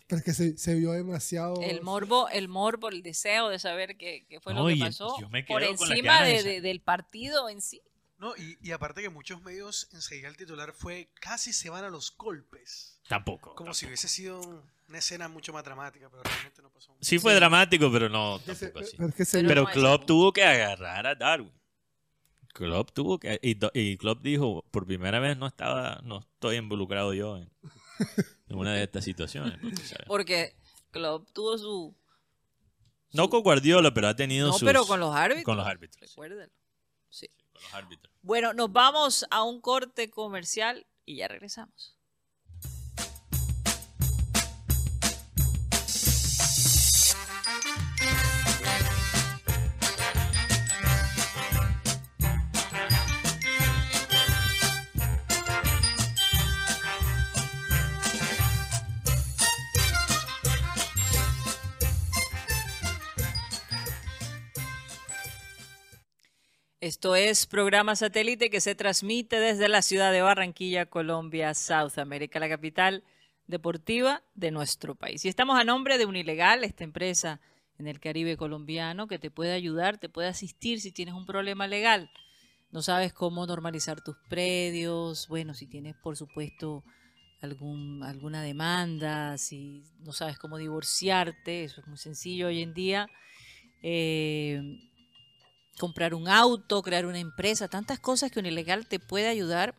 Pero 0.08 0.20
es 0.20 0.24
que 0.24 0.34
se, 0.34 0.58
se 0.58 0.76
vio 0.76 0.92
demasiado. 0.92 1.56
El 1.62 1.82
morbo, 1.82 2.30
el 2.30 2.48
morbo, 2.48 2.90
el 2.90 3.02
deseo 3.02 3.50
de 3.50 3.58
saber 3.60 3.98
qué, 3.98 4.26
qué 4.30 4.40
fue 4.40 4.54
lo 4.54 4.68
que 4.68 4.76
pasó 4.78 5.20
yo 5.20 5.28
me 5.30 5.44
por 5.44 5.64
encima 5.64 6.22
de- 6.24 6.62
del 6.62 6.82
partido 6.82 7.50
en 7.50 7.62
sí. 7.62 7.82
No, 8.20 8.36
y, 8.38 8.58
y 8.62 8.72
aparte 8.72 9.02
que 9.02 9.10
muchos 9.10 9.42
medios 9.42 9.90
enseguida 9.94 10.28
el 10.28 10.38
titular 10.38 10.74
fue 10.74 11.10
casi 11.20 11.52
se 11.54 11.72
van 11.72 11.84
a 11.84 11.90
los 11.90 12.16
golpes. 12.16 12.91
Tampoco. 13.08 13.56
Como 13.56 13.74
si 13.74 13.86
hubiese 13.86 14.08
sido 14.08 14.40
una 14.88 14.98
escena 14.98 15.28
mucho 15.28 15.52
más 15.54 15.64
dramática, 15.64 16.10
pero 16.10 16.24
realmente 16.24 16.62
no 16.62 16.70
pasó. 16.70 16.96
Sí 17.02 17.20
fue 17.20 17.34
dramático, 17.36 17.92
pero 17.92 18.10
no 18.10 18.40
tampoco 18.40 18.80
así. 18.80 18.98
pero 18.98 19.48
Pero 19.48 19.66
Klopp 19.68 20.06
tuvo 20.06 20.32
que 20.34 20.44
agarrar 20.44 21.08
a 21.08 21.16
Darwin. 21.16 21.52
Klopp 22.54 22.92
tuvo 22.92 23.18
que 23.20 23.40
y, 23.42 23.58
y 23.80 23.98
Klopp 23.98 24.22
dijo, 24.22 24.64
por 24.72 24.86
primera 24.86 25.20
vez 25.20 25.38
no 25.38 25.48
estaba 25.48 26.02
no 26.04 26.20
estoy 26.20 26.58
involucrado 26.58 27.14
yo 27.14 27.38
en, 27.38 27.50
en 28.50 28.58
una 28.58 28.74
de 28.74 28.84
estas 28.84 29.04
situaciones. 29.06 29.58
porque. 29.62 30.06
Porque 30.08 30.56
Klopp 30.92 31.30
tuvo 31.32 31.58
su... 31.58 31.96
No 33.14 33.30
con 33.30 33.42
Guardiola, 33.44 33.94
pero 33.94 34.08
ha 34.10 34.16
tenido 34.16 34.48
No, 34.48 34.54
sus- 34.54 34.66
pero 34.68 34.86
con 34.86 35.00
los 35.00 35.14
árbitros. 35.16 35.46
Con 35.46 35.58
los 35.58 35.66
árbitros. 35.68 36.10
Recuérdalo. 36.10 36.52
Sí. 37.10 37.30
Con 37.54 37.62
los 37.64 37.74
árbitros. 37.74 38.14
Bueno, 38.22 38.54
nos 38.54 38.72
vamos 38.72 39.26
a 39.30 39.44
un 39.44 39.60
corte 39.62 40.10
comercial 40.10 40.86
y 41.06 41.18
ya 41.18 41.28
regresamos. 41.30 41.98
Esto 66.92 67.16
es 67.16 67.46
programa 67.46 67.96
satélite 67.96 68.50
que 68.50 68.60
se 68.60 68.76
transmite 68.76 69.40
desde 69.40 69.70
la 69.70 69.82
ciudad 69.82 70.12
de 70.12 70.22
Barranquilla, 70.22 70.88
Colombia, 70.88 71.54
South 71.54 71.98
America, 71.98 72.38
la 72.38 72.50
capital 72.50 73.06
deportiva 73.48 74.24
de 74.36 74.52
nuestro 74.52 74.96
país. 74.96 75.24
Y 75.24 75.30
estamos 75.30 75.58
a 75.58 75.64
nombre 75.64 75.98
de 75.98 76.06
Unilegal, 76.06 76.66
esta 76.66 76.84
empresa 76.84 77.40
en 77.80 77.88
el 77.88 78.02
Caribe 78.02 78.36
colombiano 78.36 79.08
que 79.08 79.20
te 79.20 79.32
puede 79.32 79.54
ayudar, 79.54 80.00
te 80.00 80.10
puede 80.10 80.28
asistir 80.28 80.82
si 80.82 80.92
tienes 80.92 81.14
un 81.14 81.26
problema 81.26 81.66
legal. 81.66 82.12
No 82.72 82.82
sabes 82.82 83.14
cómo 83.14 83.48
normalizar 83.48 84.02
tus 84.02 84.18
predios, 84.28 85.30
bueno, 85.30 85.54
si 85.54 85.68
tienes 85.68 85.96
por 85.96 86.18
supuesto 86.18 86.84
algún, 87.40 88.04
alguna 88.04 88.44
demanda, 88.44 89.38
si 89.38 89.82
no 90.02 90.12
sabes 90.12 90.38
cómo 90.38 90.58
divorciarte, 90.58 91.64
eso 91.64 91.80
es 91.80 91.88
muy 91.88 91.98
sencillo 91.98 92.48
hoy 92.48 92.62
en 92.62 92.74
día. 92.74 93.08
Eh, 93.82 94.91
comprar 95.82 96.14
un 96.14 96.28
auto, 96.28 96.84
crear 96.84 97.08
una 97.08 97.18
empresa, 97.18 97.68
tantas 97.68 98.00
cosas 98.00 98.30
que 98.30 98.40
Unilegal 98.40 98.86
te 98.86 99.00
puede 99.00 99.28
ayudar. 99.28 99.74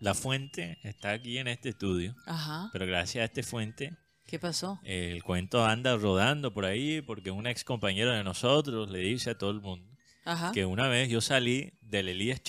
la 0.00 0.14
fuente 0.14 0.78
está 0.82 1.10
aquí 1.12 1.38
en 1.38 1.46
este 1.48 1.68
estudio. 1.70 2.14
Ajá. 2.26 2.70
Pero 2.72 2.86
gracias 2.86 3.22
a 3.22 3.24
este 3.26 3.42
fuente, 3.42 3.96
¿Qué 4.26 4.38
pasó? 4.38 4.80
el 4.82 5.22
cuento 5.22 5.64
anda 5.64 5.96
rodando 5.96 6.52
por 6.52 6.64
ahí 6.64 7.00
porque 7.02 7.30
un 7.30 7.46
ex 7.46 7.62
compañero 7.64 8.10
de 8.12 8.24
nosotros 8.24 8.90
le 8.90 8.98
dice 9.00 9.30
a 9.30 9.38
todo 9.38 9.50
el 9.50 9.60
mundo 9.60 9.88
Ajá. 10.24 10.50
que 10.52 10.64
una 10.64 10.88
vez 10.88 11.08
yo 11.08 11.20
salí 11.20 11.72
del 11.82 12.08
Elías 12.08 12.40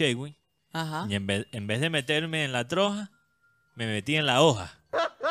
Ajá. 0.72 1.06
y 1.10 1.14
en 1.16 1.28
vez, 1.28 1.48
en 1.52 1.68
vez 1.68 1.80
de 1.82 1.90
meterme 1.92 2.44
en 2.44 2.52
la 2.52 2.68
troja, 2.68 3.12
me 3.76 3.86
metí 3.88 4.16
en 4.16 4.26
la 4.26 4.42
hoja. 4.42 4.83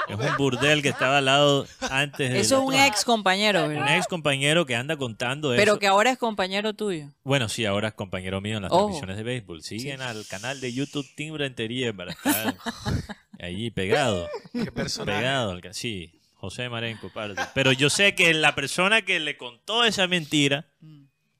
Es 0.08 0.16
un 0.16 0.36
burdel 0.36 0.82
que 0.82 0.88
estaba 0.88 1.18
al 1.18 1.24
lado 1.26 1.66
antes 1.90 2.30
de 2.32 2.40
Eso 2.40 2.58
es 2.58 2.64
un 2.64 2.74
ex 2.74 3.04
compañero, 3.04 3.64
Un 3.64 3.68
¿verdad? 3.70 3.96
ex 3.96 4.06
compañero 4.06 4.66
que 4.66 4.74
anda 4.76 4.96
contando 4.96 5.52
eso. 5.54 5.60
Pero 5.60 5.78
que 5.78 5.86
ahora 5.86 6.10
es 6.10 6.18
compañero 6.18 6.74
tuyo. 6.74 7.08
Bueno, 7.24 7.48
sí, 7.48 7.64
ahora 7.64 7.88
es 7.88 7.94
compañero 7.94 8.40
mío 8.40 8.56
en 8.56 8.62
las 8.64 8.72
Ojo. 8.72 8.80
transmisiones 8.86 9.16
de 9.16 9.22
béisbol. 9.22 9.62
Siguen 9.62 10.00
al 10.02 10.26
canal 10.26 10.60
de 10.60 10.72
YouTube 10.72 11.06
Team 11.14 11.36
Rentería 11.36 11.92
para 11.92 12.12
estar 12.12 12.54
allí 13.40 13.70
pegado. 13.70 14.28
Qué 14.52 14.72
personaje. 14.72 15.18
Pegado, 15.20 15.60
sí, 15.72 16.20
José 16.34 16.68
Marenco, 16.68 17.08
parte. 17.10 17.40
Pero 17.54 17.72
yo 17.72 17.88
sé 17.90 18.14
que 18.14 18.34
la 18.34 18.54
persona 18.54 19.02
que 19.02 19.20
le 19.20 19.36
contó 19.36 19.84
esa 19.84 20.06
mentira 20.08 20.66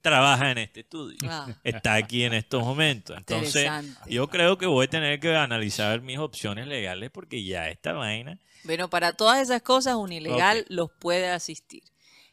trabaja 0.03 0.51
en 0.51 0.59
este 0.59 0.81
estudio. 0.81 1.17
Ah. 1.29 1.49
Está 1.65 1.95
aquí 1.95 2.25
en 2.25 2.35
estos 2.35 2.63
momentos. 2.63 3.17
Entonces, 3.17 3.71
yo 4.07 4.29
creo 4.29 4.59
que 4.59 4.67
voy 4.67 4.87
a 4.87 4.91
tener 4.91 5.21
que 5.21 5.35
analizar 5.35 6.03
mis 6.03 6.19
opciones 6.19 6.67
legales 6.67 7.11
porque 7.11 7.43
ya 7.45 7.71
esta 7.71 7.93
vaina. 7.93 8.39
Bueno, 8.65 8.91
para 8.91 9.15
todas 9.15 9.41
esas 9.41 9.63
cosas, 9.63 9.95
Unilegal 9.95 10.61
Ok. 10.61 10.67
los 10.69 10.91
puede 10.99 11.31
asistir. 11.31 11.83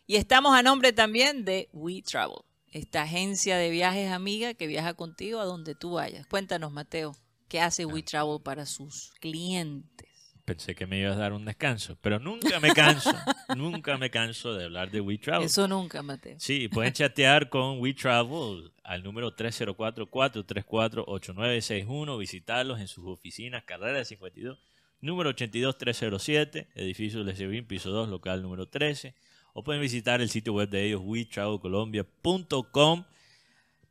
Y 0.06 0.16
estamos 0.16 0.58
a 0.58 0.64
nombre 0.64 0.92
también 0.92 1.46
de 1.46 1.70
We 1.72 2.02
Travel, 2.02 2.40
esta 2.72 3.04
agencia 3.04 3.58
de 3.58 3.70
viajes 3.70 4.12
amiga 4.12 4.56
que 4.56 4.68
viaja 4.68 4.96
contigo 4.96 5.40
a 5.40 5.46
donde 5.46 5.76
tú 5.76 5.94
vayas. 5.94 6.26
Cuéntanos, 6.26 6.72
Mateo, 6.72 7.16
¿qué 7.48 7.62
hace 7.62 7.84
Ah. 7.84 7.88
We 7.88 8.02
Travel 8.04 8.42
para 8.44 8.66
sus 8.66 9.12
clientes? 9.20 10.09
Pensé 10.50 10.74
que 10.74 10.88
me 10.88 11.00
ibas 11.00 11.16
a 11.16 11.20
dar 11.20 11.34
un 11.34 11.46
descanso, 11.46 11.96
pero 12.02 12.18
nunca 12.18 12.60
me 12.60 12.74
canso, 12.74 13.14
nunca 13.56 14.00
me 14.00 14.10
canso 14.10 14.56
de 14.56 14.66
hablar 14.66 14.90
de 14.90 15.00
WeTravel. 15.00 15.46
Eso 15.46 15.68
nunca, 15.68 16.02
Mateo. 16.02 16.40
Sí, 16.40 16.68
pueden 16.70 16.92
chatear 16.92 17.50
con 17.50 17.80
WeTravel 17.80 18.72
al 18.84 19.04
número 19.04 19.36
304-434-8961, 19.36 22.18
visitarlos 22.18 22.80
en 22.80 22.88
sus 22.88 23.06
oficinas, 23.06 23.64
carrera 23.64 24.04
52, 24.04 24.58
número 25.02 25.30
82307, 25.30 26.70
edificio 26.74 27.24
Lesevín, 27.24 27.68
piso 27.68 27.92
2, 27.92 28.10
local 28.10 28.42
número 28.42 28.68
13, 28.68 29.14
o 29.54 29.64
pueden 29.64 29.84
visitar 29.84 30.20
el 30.20 30.32
sitio 30.32 30.54
web 30.54 30.68
de 30.68 30.84
ellos, 30.84 31.04
wetravelcolombia.com. 31.06 33.04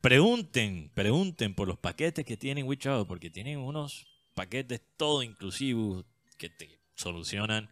Pregunten, 0.01 0.91
pregunten 0.93 1.55
por 1.55 1.69
los 1.69 1.79
paquetes 1.79 2.25
que 2.25 2.37
tienen 2.37 2.67
WeTravel, 2.67 3.07
porque 3.07 3.31
tienen 3.31 3.61
unos 3.61 4.09
paquetes 4.35 4.83
todo 4.97 5.23
inclusivos 5.23 6.05
que 6.39 6.49
te 6.49 6.80
solucionan 6.95 7.70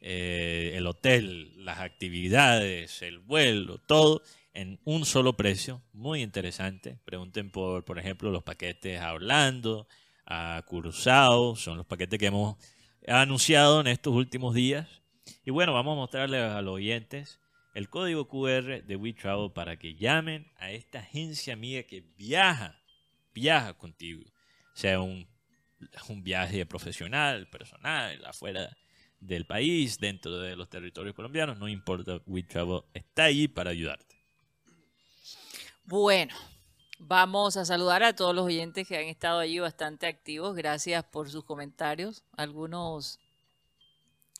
eh, 0.00 0.72
el 0.74 0.86
hotel, 0.86 1.64
las 1.64 1.80
actividades, 1.80 3.02
el 3.02 3.18
vuelo, 3.18 3.78
todo 3.78 4.22
en 4.52 4.78
un 4.84 5.04
solo 5.04 5.36
precio, 5.36 5.82
muy 5.92 6.22
interesante. 6.22 6.98
Pregunten 7.04 7.50
por, 7.50 7.84
por 7.84 7.98
ejemplo, 7.98 8.30
los 8.30 8.42
paquetes 8.42 9.00
a 9.00 9.12
Orlando, 9.12 9.88
a 10.26 10.62
Curazao, 10.66 11.56
son 11.56 11.76
los 11.76 11.86
paquetes 11.86 12.18
que 12.18 12.26
hemos 12.26 12.56
anunciado 13.06 13.80
en 13.80 13.88
estos 13.88 14.14
últimos 14.14 14.54
días. 14.54 15.02
Y 15.44 15.50
bueno, 15.50 15.72
vamos 15.72 15.92
a 15.92 15.96
mostrarles 15.96 16.42
a 16.42 16.62
los 16.62 16.74
oyentes 16.74 17.40
el 17.74 17.88
código 17.88 18.28
QR 18.28 18.84
de 18.84 18.96
WeTravel 18.96 19.52
para 19.52 19.78
que 19.78 19.96
llamen 19.96 20.52
a 20.56 20.70
esta 20.70 21.00
agencia 21.00 21.54
amiga 21.54 21.82
que 21.82 22.02
viaja, 22.16 22.80
viaja 23.34 23.74
contigo, 23.74 24.22
sea 24.74 25.00
un, 25.00 25.26
un 26.08 26.22
viaje 26.22 26.66
profesional, 26.66 27.48
personal, 27.48 28.24
afuera 28.24 28.76
del 29.20 29.46
país, 29.46 29.98
dentro 29.98 30.38
de 30.38 30.56
los 30.56 30.68
territorios 30.68 31.14
colombianos, 31.14 31.58
no 31.58 31.68
importa, 31.68 32.20
WeTravel 32.26 32.82
está 32.92 33.24
allí 33.24 33.48
para 33.48 33.70
ayudarte. 33.70 34.16
Bueno, 35.84 36.34
vamos 36.98 37.56
a 37.56 37.64
saludar 37.64 38.02
a 38.02 38.14
todos 38.14 38.34
los 38.34 38.46
oyentes 38.46 38.86
que 38.86 38.96
han 38.96 39.04
estado 39.04 39.38
allí 39.38 39.58
bastante 39.58 40.06
activos. 40.06 40.54
Gracias 40.54 41.04
por 41.04 41.30
sus 41.30 41.44
comentarios. 41.44 42.24
Algunos... 42.36 43.18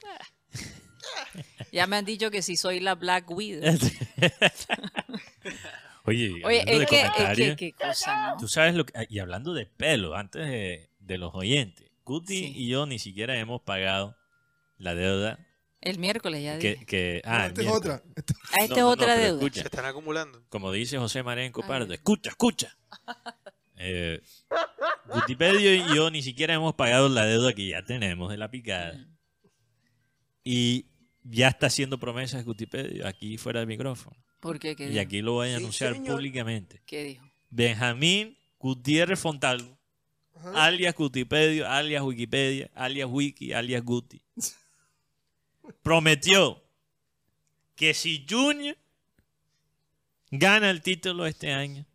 ah, 0.07 0.19
Ya 1.73 1.87
me 1.87 1.97
han 1.97 2.05
dicho 2.05 2.31
que 2.31 2.43
si 2.43 2.57
soy 2.57 2.81
la 2.81 2.95
Black 2.95 3.31
Widow. 3.31 3.63
Oye, 6.07 6.43
Oye, 6.45 6.65
de 6.65 6.83
es 6.83 6.87
que, 6.89 7.01
es 7.01 7.07
que, 7.07 7.13
comentarios, 7.13 7.57
qué 7.57 7.73
cosa, 7.73 8.31
¿no? 8.31 8.37
Tú 8.37 8.47
sabes 8.47 8.75
lo 8.75 8.85
que, 8.85 9.07
y 9.09 9.19
hablando 9.21 9.55
de 9.55 9.65
pelo, 9.65 10.15
antes 10.15 10.47
de, 10.47 10.91
de 11.07 11.19
los 11.19 11.35
oyentes, 11.35 11.91
Guti 12.05 12.53
y 12.57 12.69
yo 12.69 12.87
ni 12.87 12.99
siquiera 12.99 13.39
hemos 13.39 13.63
pagado 13.63 14.17
la 14.79 14.95
deuda 14.95 15.39
El 15.81 15.99
miércoles 15.99 16.43
ya 16.43 16.57
dije. 16.57 16.77
que... 16.79 16.87
que 16.87 17.23
No, 17.25 17.31
ah, 17.33 17.47
esta 17.47 17.63
es 17.63 17.69
otra. 17.69 18.03
Esta- 18.17 18.35
Ah, 18.53 18.57
esta 18.63 18.67
No, 18.69 18.75
es 18.75 18.81
no, 18.83 18.89
otra 18.91 19.07
no, 19.17 19.23
deuda. 19.23 19.39
escucha. 19.39 19.61
Se 19.61 19.67
están 19.67 19.85
acumulando. 19.87 20.43
Como 20.49 20.71
dice 20.73 20.99
José 20.99 21.23
Marenco 21.23 21.63
Ay. 21.63 21.69
Pardo, 21.69 21.93
escucha, 21.95 22.31
escucha. 22.31 22.77
Eh, 23.77 24.21
Gutipedio 25.13 25.75
y 25.75 25.95
yo 25.97 26.11
ni 26.11 26.23
siquiera 26.23 26.55
hemos 26.55 26.75
pagado 26.75 27.09
la 27.09 27.25
deuda 27.27 27.53
que 27.53 27.67
ya 27.69 27.85
tenemos 27.85 28.31
de 28.31 28.37
la 28.39 28.51
picada. 28.51 28.95
Mm. 28.95 29.15
Y 30.45 30.87
ya 31.23 31.49
está 31.49 31.67
haciendo 31.67 31.99
promesas 31.99 32.45
Gutipedio 32.45 33.07
aquí 33.07 33.39
fuera 33.39 33.61
del 33.61 33.67
micrófono. 33.67 34.17
¿Por 34.41 34.59
qué? 34.59 34.77
¿Qué 34.77 34.85
Y 34.85 34.89
dijo? 34.91 35.01
aquí 35.01 35.23
lo 35.23 35.33
voy 35.33 35.51
a 35.51 35.57
anunciar 35.57 35.95
públicamente. 36.03 36.83
¿Qué 36.87 37.03
dijo? 37.05 37.27
Benjamín 37.51 38.37
Gutiérrez 38.59 39.19
Fontalvo, 39.19 39.79
Ajá. 40.37 40.65
alias 40.67 40.95
Gutipedio, 40.95 41.69
alias 41.69 42.03
Wikipedia, 42.03 42.71
alias 42.75 43.09
Wiki, 43.11 43.53
alias 43.53 43.83
Guti, 43.85 44.23
prometió 45.83 46.63
que 47.77 47.95
si 47.95 48.25
Junior 48.29 48.77
gana 50.31 50.71
el 50.71 50.83
título 50.83 51.27
este 51.27 51.53
año, 51.53 51.87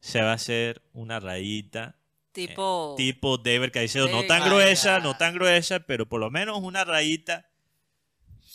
se 0.00 0.20
va 0.20 0.32
a 0.32 0.34
hacer 0.34 0.82
una 0.92 1.20
rayita 1.20 1.96
Tipo. 2.32 2.94
tipo 2.96 3.36
Deber 3.38 3.70
Caicedo, 3.70 4.06
no 4.06 4.12
Deber 4.22 4.26
tan 4.28 4.38
Caicedo. 4.40 4.56
gruesa, 4.58 4.98
no 5.00 5.16
tan 5.16 5.34
gruesa, 5.34 5.80
pero 5.80 6.08
por 6.08 6.18
lo 6.20 6.30
menos 6.30 6.60
una 6.62 6.82
rayita 6.84 7.46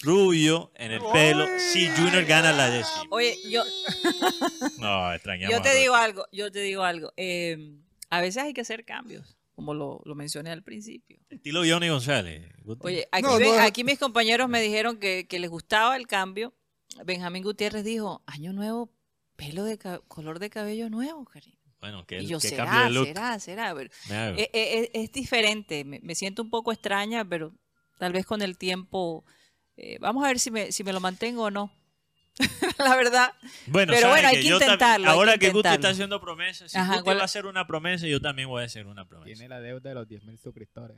rubio 0.02 0.72
en 0.76 0.92
el 0.92 1.02
pelo 1.14 1.48
si 1.60 1.88
Junior 1.90 2.26
gana 2.26 2.52
la 2.54 2.70
décima. 2.70 3.04
Oye, 3.12 3.38
yo, 3.50 3.64
No, 4.80 5.14
extrañamos. 5.14 5.56
yo 5.56 5.62
te 5.62 5.76
digo 5.76 5.96
algo, 5.96 6.26
yo 6.32 6.52
te 6.52 6.60
digo 6.62 6.84
algo. 6.84 7.14
eh, 7.18 7.78
a 8.10 8.22
veces 8.22 8.44
hay 8.44 8.54
que 8.54 8.62
hacer 8.62 8.86
cambios, 8.86 9.38
como 9.56 9.74
lo, 9.74 10.02
lo 10.06 10.16
mencioné 10.16 10.52
al 10.52 10.64
principio. 10.64 11.20
Estilo 11.30 11.62
Johnny 11.68 11.90
González. 11.90 12.52
Oye, 12.80 13.08
aquí, 13.12 13.24
No, 13.24 13.38
ven- 13.38 13.56
no. 13.56 13.62
aquí 13.62 13.84
mis 13.84 14.00
compañeros 14.00 14.48
me 14.50 14.62
dijeron 14.62 14.98
que, 14.98 15.28
que 15.28 15.40
les 15.40 15.50
gustaba 15.50 15.96
el 15.96 16.08
cambio. 16.08 16.54
Benjamín 17.06 17.44
Gutiérrez 17.44 17.84
dijo, 17.84 18.24
año 18.26 18.54
nuevo, 18.54 18.92
pelo 19.36 19.64
de 19.64 19.78
color 20.08 20.40
de 20.40 20.50
cabello 20.50 20.90
nuevo, 20.90 21.26
cariño. 21.26 21.58
Bueno, 21.80 22.06
que, 22.08 22.20
Y 22.24 22.28
yo, 22.28 22.40
que 22.40 22.48
será, 22.50 22.66
cambio 22.66 22.84
de 22.86 22.90
look. 22.92 23.08
será, 23.08 23.40
será. 23.40 23.76
pero-. 23.76 23.90
Eh, 24.10 24.36
eh, 24.42 24.50
eh, 24.54 24.90
es 24.94 25.12
diferente, 25.12 25.84
me, 25.86 26.00
me 26.02 26.16
siento 26.16 26.42
un 26.42 26.50
poco 26.50 26.72
extraña, 26.72 27.24
pero 27.24 27.54
tal 28.00 28.14
vez 28.14 28.26
con 28.26 28.42
el 28.42 28.58
tiempo, 28.58 29.26
eh, 29.76 29.98
vamos 30.00 30.24
a 30.24 30.28
ver 30.30 30.40
si 30.40 30.50
me, 30.50 30.72
si 30.72 30.84
me 30.84 30.92
lo 30.94 31.00
mantengo 31.00 31.44
o 31.44 31.52
no. 31.52 31.72
La 32.78 32.96
verdad. 32.96 33.34
Bueno, 33.68 33.94
pero 33.96 34.10
bueno, 34.10 34.28
hay 34.28 34.42
que 34.42 34.48
intentarlo, 34.50 35.10
Ahora 35.10 35.34
que 35.34 35.48
que, 35.48 35.52
Guti 35.52 35.70
está 35.70 35.90
haciendo 35.90 36.22
promesas, 36.22 36.72
si 36.72 36.78
Ajá, 36.78 36.94
Guti 36.94 37.04
¿cuál- 37.06 37.18
va 37.18 37.22
a 37.24 37.26
hacer 37.26 37.46
una 37.46 37.66
promesa, 37.66 38.06
yo 38.08 38.22
también 38.22 38.48
voy 38.50 38.62
a 38.62 38.66
hacer 38.66 38.86
una 38.88 39.06
promesa. 39.06 39.26
Tiene 39.38 39.50
la 39.50 39.60
deuda 39.60 39.90
de 39.90 39.96
los 39.96 40.08
10.000 40.08 40.38
suscriptores. 40.38 40.98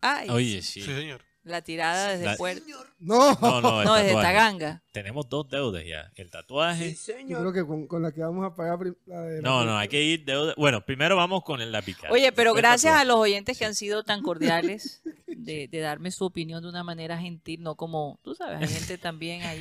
Ay, 0.00 0.28
Oye, 0.30 0.62
sí. 0.62 0.80
Sí, 0.80 0.94
señor. 0.94 1.22
la 1.42 1.60
tirada 1.62 2.10
desde 2.12 2.24
La- 2.24 2.36
Puerto. 2.36 2.62
No, 3.00 3.34
No, 3.40 3.60
no, 3.60 3.80
el 3.80 3.86
No, 3.86 3.94
desde. 3.96 4.12
Taganga. 4.14 4.82
Tenemos 4.92 5.28
dos 5.28 5.48
deudas 5.48 5.82
ya. 5.84 6.10
El 6.14 6.30
tatuaje. 6.30 6.94
yo 7.26 7.38
creo 7.40 7.52
que 7.52 7.66
con, 7.66 7.86
con 7.88 8.02
la 8.02 8.12
que 8.12 8.20
vamos 8.20 8.46
a 8.46 8.54
pagar 8.54 8.78
la 9.06 9.20
de 9.22 9.42
la- 9.42 9.48
No, 9.48 9.64
no, 9.64 9.76
hay 9.76 9.88
que 9.88 10.02
ir 10.02 10.24
deuda. 10.24 10.54
Bueno, 10.56 10.84
primero 10.84 11.16
vamos 11.16 11.42
con 11.42 11.60
el- 11.60 11.76
picada. 11.82 12.12
Oye, 12.12 12.30
pero 12.32 12.50
Después 12.54 12.62
gracias 12.62 12.94
a 12.94 13.04
los 13.04 13.16
oyentes 13.16 13.58
que 13.58 13.64
han 13.64 13.74
sido 13.74 14.04
tan 14.04 14.22
cordiales 14.22 15.02
de, 15.26 15.66
de 15.68 15.80
darme 15.80 16.10
su 16.12 16.24
opinión 16.24 16.62
de 16.62 16.68
una 16.68 16.84
manera 16.84 17.18
gentil, 17.18 17.62
no 17.62 17.74
como, 17.74 18.20
tú 18.22 18.34
sabes, 18.36 18.60
hay 18.60 18.68
gente 18.68 18.96
también 18.98 19.42
ahí 19.42 19.60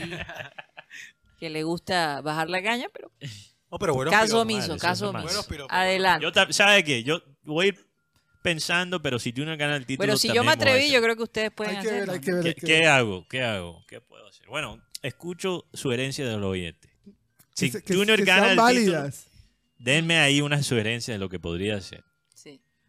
que 1.38 1.49
le 1.49 1.63
gusta 1.63 2.21
bajar 2.21 2.49
la 2.49 2.61
caña, 2.63 2.88
pero 2.93 3.11
No, 3.71 3.77
pero 3.79 3.93
bueno, 3.93 4.11
caso 4.11 4.41
omiso, 4.41 4.77
caso 4.77 5.09
omiso. 5.09 5.45
Adelante. 5.69 6.25
Yo, 6.25 6.53
¿sabe 6.53 6.83
qué? 6.85 7.03
Yo 7.03 7.21
voy 7.43 7.65
a 7.65 7.69
ir 7.69 7.85
pensando, 8.41 9.01
pero 9.01 9.19
si 9.19 9.33
Junior 9.35 9.57
gana 9.57 9.75
el 9.75 9.85
título. 9.85 10.05
Pero 10.05 10.17
si 10.17 10.31
yo 10.33 10.41
me 10.45 10.51
atreví, 10.51 10.83
hacer. 10.85 10.91
yo 10.93 11.01
creo 11.01 11.15
que 11.17 11.23
ustedes 11.23 11.51
pueden 11.51 11.75
Hay 11.75 11.81
que 11.83 11.88
ver, 11.91 11.95
hacerlo. 12.09 12.13
hay 12.13 12.19
que 12.21 12.31
ver. 12.31 12.43
¿Qué, 12.43 12.47
hay 12.49 12.55
que 12.55 12.65
qué 12.65 12.88
hago? 12.88 13.27
¿Qué 13.27 13.43
hago? 13.43 13.83
¿Qué 13.89 13.99
puedo 13.99 14.25
hacer? 14.25 14.47
Bueno, 14.47 14.81
escucho 15.01 15.65
sugerencias 15.73 16.29
de 16.29 16.38
los 16.38 16.45
oyentes. 16.49 16.89
Si 17.55 17.69
Que 17.71 17.81
que- 17.81 17.93
Junior 17.93 18.17
que 18.19 18.23
gana 18.25 18.39
sean 18.43 18.51
el 18.51 18.57
válidas. 18.57 19.25
título, 19.25 19.38
denme 19.79 20.17
ahí 20.19 20.39
unas 20.39 20.65
sugerencias 20.65 21.15
de 21.15 21.19
lo 21.19 21.27
que 21.27 21.39
podría 21.39 21.75
hacer. 21.75 22.05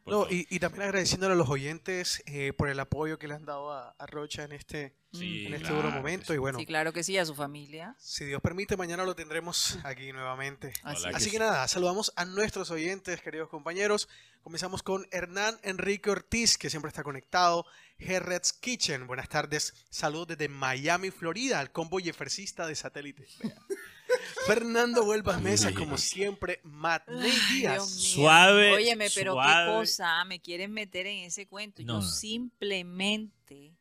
No, 0.09 0.27
y, 0.31 0.47
y 0.51 0.59
también 0.59 0.83
agradeciéndole 0.85 1.35
a 1.35 1.37
los 1.37 1.49
oyentes 1.49 2.23
eh, 2.27 2.53
por 2.53 2.69
el 2.69 2.79
apoyo 2.81 3.19
que 3.19 3.29
le 3.29 3.35
han 3.35 3.45
dado 3.45 3.73
a, 3.73 3.91
a 3.99 4.07
Rocha 4.07 4.45
en 4.45 4.53
este, 4.53 4.95
Sí, 5.13 5.47
en 5.47 5.55
este 5.55 5.69
claro 5.69 5.77
duro 5.83 5.91
momento. 5.91 6.27
sí. 6.27 6.35
Y 6.35 6.39
bueno, 6.39 6.59
Sí, 6.59 6.67
claro 6.67 6.93
que 6.93 7.03
sí, 7.03 7.17
a 7.19 7.25
su 7.25 7.35
familia. 7.35 7.95
si 7.99 8.25
Dios 8.27 8.41
permite, 8.43 8.77
mañana 8.77 9.05
lo 9.05 9.15
tendremos 9.15 9.79
aquí 9.85 10.13
nuevamente. 10.13 10.73
Así 10.83 11.09
que 11.13 11.21
sí. 11.31 11.39
nada, 11.39 11.67
saludamos 11.69 12.13
a 12.17 12.25
nuestros 12.25 12.71
oyentes, 12.71 13.21
queridos 13.23 13.49
compañeros. 13.49 14.09
Comenzamos 14.43 14.83
con 14.83 15.07
Hernán 15.11 15.59
Enrique 15.63 16.11
Ortiz, 16.11 16.57
que 16.59 16.71
siempre 16.71 16.89
está 16.89 17.03
conectado. 17.03 17.65
Herretz 17.99 18.53
Kitchen, 18.53 19.07
buenas 19.07 19.29
tardes. 19.29 19.75
Saludos 19.91 20.29
desde 20.29 20.49
Miami, 20.49 21.11
Florida, 21.11 21.59
al 21.61 21.73
combo 21.73 21.99
jeffercista 21.99 22.67
de 22.67 22.75
satélite. 22.75 23.27
Fernando 24.47 25.05
Huelvas 25.05 25.43
Mesa, 25.43 25.75
como 25.75 25.99
siempre. 25.99 26.61
Matt 26.63 27.09
Díaz. 27.51 27.91
Suave, 27.91 28.73
Óyeme, 28.73 29.09
pero 29.15 29.35
suave. 29.35 29.71
qué 29.73 29.79
cosa, 29.79 30.25
me 30.25 30.41
quieren 30.41 30.73
meter 30.73 31.07
en 31.07 31.25
ese 31.25 31.47
cuento. 31.47 31.83
No, 31.83 32.01
Yo 32.01 32.07
no. 32.07 32.11
simplemente 32.11 33.75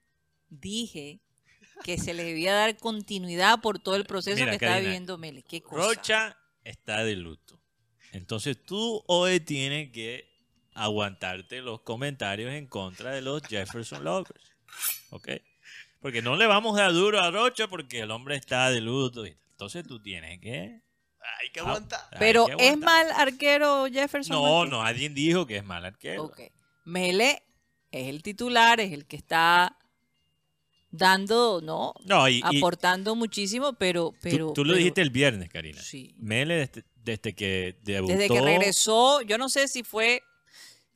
dije 0.50 1.20
que 1.84 1.98
se 1.98 2.14
le 2.14 2.24
debía 2.24 2.54
dar 2.54 2.76
continuidad 2.78 3.62
por 3.62 3.80
todo 3.80 3.96
el 3.96 4.06
proceso 4.06 4.38
Mira, 4.38 4.50
que 4.52 4.56
estaba 4.56 4.74
Karina, 4.74 4.90
viviendo 4.90 5.18
Mele. 5.18 5.44
Qué 5.44 5.62
cosa. 5.62 5.88
Rocha 5.88 6.38
está 6.64 7.04
de 7.04 7.16
luto. 7.16 7.62
Entonces 8.12 8.62
tú 8.66 9.04
hoy 9.08 9.40
tienes 9.40 9.92
que 9.92 10.27
aguantarte 10.78 11.62
los 11.62 11.82
comentarios 11.82 12.54
en 12.54 12.68
contra 12.68 13.12
de 13.12 13.22
los 13.22 13.42
Jefferson 13.44 14.04
Lovers. 14.04 14.54
¿Ok? 15.10 15.30
Porque 16.02 16.22
no 16.22 16.36
le 16.36 16.46
vamos 16.46 16.78
a 16.80 16.84
dar 16.84 16.94
duro 16.94 17.20
a 17.20 17.32
Rocha 17.32 17.68
porque 17.68 18.02
el 18.02 18.12
hombre 18.12 18.36
está 18.36 18.70
de 18.70 18.82
luto. 18.82 19.26
Entonces 19.26 19.86
tú 19.88 20.02
tienes 20.02 20.40
que... 20.40 20.82
Hay 21.42 21.50
que 21.52 21.60
aguantar. 21.60 22.00
hay 22.12 22.20
Pero 22.20 22.46
que 22.46 22.70
¿es 22.70 22.78
mal 22.78 23.08
arquero 23.12 23.88
Jefferson? 23.92 24.36
No, 24.36 24.66
no, 24.66 24.82
alguien 24.82 25.14
dijo 25.14 25.46
que 25.46 25.58
es 25.58 25.66
mal 25.66 25.84
arquero. 25.84 26.26
Ok. 26.26 26.40
Mele 26.86 27.44
es 27.92 28.08
el 28.08 28.24
titular, 28.24 28.80
es 28.80 28.94
el 28.94 29.06
que 29.06 29.18
está 29.18 29.78
dando, 30.90 31.60
¿no? 31.62 31.94
No, 32.06 32.30
y, 32.30 32.42
y 32.52 32.58
Aportando 32.58 33.16
muchísimo, 33.16 33.74
pero... 33.74 34.12
tú, 34.12 34.18
pero 34.22 34.54
tú 34.54 34.64
lo 34.64 34.70
pero- 34.72 34.78
dijiste 34.78 35.02
el 35.02 35.10
viernes, 35.10 35.50
Karina. 35.50 35.82
Sí. 35.82 36.16
Mele 36.18 36.56
desde, 36.56 36.86
desde 36.96 37.36
que 37.36 37.78
debutó 37.82 38.14
Desde 38.14 38.30
que 38.30 38.42
regresó, 38.42 39.22
yo 39.22 39.38
no 39.38 39.50
sé 39.50 39.68
si 39.68 39.84
fue 39.84 40.22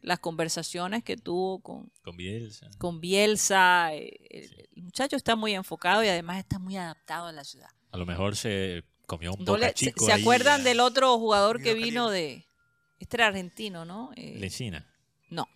las 0.01 0.19
conversaciones 0.19 1.03
que 1.03 1.15
tuvo 1.17 1.61
con, 1.61 1.91
con 2.03 2.17
Bielsa. 2.17 2.69
con 2.77 2.99
Bielsa. 3.01 3.93
eh, 3.93 4.17
El, 4.29 4.67
el 4.75 4.83
muchacho 4.83 5.15
está 5.15 5.35
muy 5.35 5.53
enfocado 5.53 6.03
y 6.03 6.07
además 6.07 6.39
está 6.39 6.57
muy 6.59 6.75
adaptado 6.77 7.27
a 7.27 7.31
la 7.31 7.43
ciudad. 7.43 7.69
A 7.91 7.97
lo 7.97 8.05
mejor 8.05 8.35
se 8.35 8.83
comió 9.05 9.33
un 9.33 9.43
No 9.45 9.53
boca 9.53 9.67
se, 9.69 9.73
chico 9.73 10.05
se 10.05 10.13
ahí, 10.13 10.21
acuerdan 10.21 10.61
eh, 10.61 10.63
del 10.63 10.79
otro 10.79 11.17
jugador 11.19 11.61
que 11.61 11.73
Vino 11.73 12.09
de... 12.09 12.45
Este 12.99 13.17
era 13.17 13.27
argentino, 13.27 13.83
¿no? 13.85 14.11
Eh, 14.15 14.35
Lencina. 14.39 14.87
no. 15.29 15.47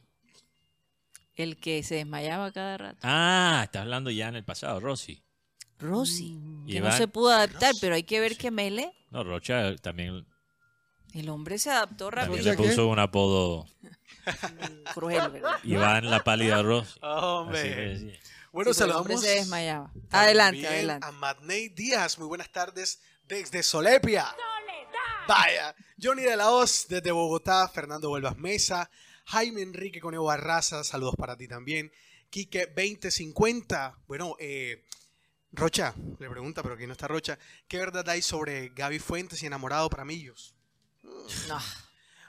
El 1.35 1.57
que 1.59 1.83
se 1.83 1.95
desmayaba 1.95 2.51
cada 2.51 2.77
rato. 2.77 2.99
Ah, 3.03 3.61
está 3.65 3.81
hablando 3.81 4.09
ya 4.09 4.29
en 4.29 4.35
el 4.35 4.43
pasado, 4.45 4.79
Rossi. 4.79 5.21
Rossi. 5.77 6.31
Mm. 6.35 6.67
Que 6.67 6.79
no 6.79 6.91
se 6.93 7.07
pudo 7.07 7.29
adaptar, 7.31 7.73
pero 7.81 7.95
hay 7.95 8.03
que 8.03 8.19
ver 8.21 8.37
que 8.37 8.51
Mele, 8.51 8.91
No, 9.11 9.23
Rocha 9.23 9.75
también, 9.77 10.25
el 11.19 11.29
hombre 11.29 11.57
se 11.57 11.69
adaptó 11.71 12.09
también 12.09 12.43
rápido. 12.45 12.51
le 12.51 12.57
¿qué? 12.57 12.69
puso 12.69 12.87
un 12.87 12.99
apodo 12.99 13.65
Cruel, 14.93 15.29
¿verdad? 15.31 15.59
Iván 15.63 16.09
la 16.09 16.23
pálida 16.23 16.61
Rossi. 16.61 16.99
Así 17.01 17.01
le 17.01 17.07
Hombre. 17.09 17.75
decía. 17.99 18.19
Bueno, 18.51 18.73
Sí, 18.73 18.79
pero 18.79 18.91
el 18.91 18.97
hombre 18.97 19.15
saludamos. 19.17 19.21
se 19.21 19.29
desmayaba. 19.29 19.91
Adelante, 20.11 20.61
también 20.61 20.73
adelante. 20.73 21.07
A 21.07 21.11
Matney 21.11 21.69
Díaz, 21.69 22.17
muy 22.17 22.27
buenas 22.27 22.49
tardes 22.51 23.01
desde 23.27 23.63
Solepia. 23.63 24.33
Vaya. 25.27 25.75
Johnny 26.01 26.21
de 26.23 26.37
la 26.37 26.51
Hoz 26.51 26.85
desde 26.87 27.11
Bogotá, 27.11 27.67
Fernando 27.67 28.11
Huelvas 28.11 28.37
Mesa, 28.37 28.89
Jaime 29.25 29.61
Enrique 29.61 29.99
Conejo 29.99 30.25
Barraza, 30.25 30.83
saludos 30.83 31.15
para 31.17 31.35
ti 31.35 31.47
también. 31.47 31.91
Quique 32.29 32.67
2050, 32.67 33.97
bueno, 34.07 34.35
eh, 34.39 34.83
Rocha, 35.51 35.93
le 36.19 36.29
pregunta, 36.29 36.61
pero 36.61 36.75
aquí 36.75 36.85
no 36.85 36.93
está 36.93 37.07
Rocha, 37.07 37.39
¿qué 37.67 37.77
verdad 37.77 38.07
hay 38.09 38.21
sobre 38.21 38.69
Gaby 38.69 38.99
Fuentes 38.99 39.41
y 39.41 39.45
enamorado 39.47 39.89
para 39.89 40.05
Millos? 40.05 40.54
No. 41.47 41.59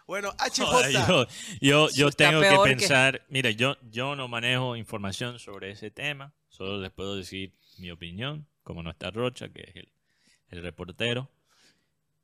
Bueno, 0.07 0.33
HJ. 0.39 0.65
Joder, 0.65 1.29
yo 1.61 1.89
yo, 1.91 2.11
tengo 2.11 2.41
que 2.41 2.57
pensar, 2.65 3.25
mira, 3.29 3.51
yo, 3.51 3.77
yo 3.91 4.15
no 4.15 4.29
manejo 4.29 4.77
información 4.77 5.39
sobre 5.39 5.73
ese 5.73 5.91
tema, 5.91 6.33
solo 6.49 6.81
les 6.81 6.93
puedo 6.93 7.17
decir 7.17 7.53
mi 7.79 7.91
opinión, 7.91 8.47
como 8.63 8.83
no 8.83 8.91
está 8.91 9.11
Rocha, 9.11 9.49
que 9.49 9.63
es 9.63 9.77
el, 9.77 9.89
el 10.51 10.63
reportero. 10.63 11.31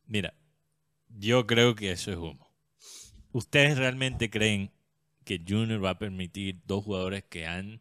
Mira, 0.06 0.34
yo 1.08 1.46
creo 1.46 1.74
que 1.74 1.92
eso 1.92 2.10
es 2.10 2.16
humo. 2.16 2.52
¿Ustedes 3.32 3.78
realmente 3.78 4.30
creen 4.30 4.70
que 5.24 5.42
Junior 5.46 5.84
va 5.84 5.90
a 5.90 5.98
permitir 5.98 6.60
dos 6.66 6.84
jugadores 6.84 7.24
que 7.24 7.46
han 7.46 7.80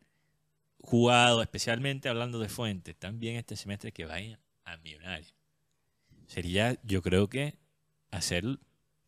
jugado, 0.80 1.42
especialmente 1.42 2.10
hablando 2.10 2.40
de 2.40 2.50
Fuentes, 2.50 2.96
también 2.98 3.36
este 3.36 3.56
semestre 3.56 3.92
que 3.92 4.06
vayan 4.06 4.40
a 4.64 4.78
Millonarios? 4.78 5.36
Sería, 6.28 6.80
yo 6.84 7.02
creo 7.02 7.28
que, 7.28 7.56
hacer 8.12 8.44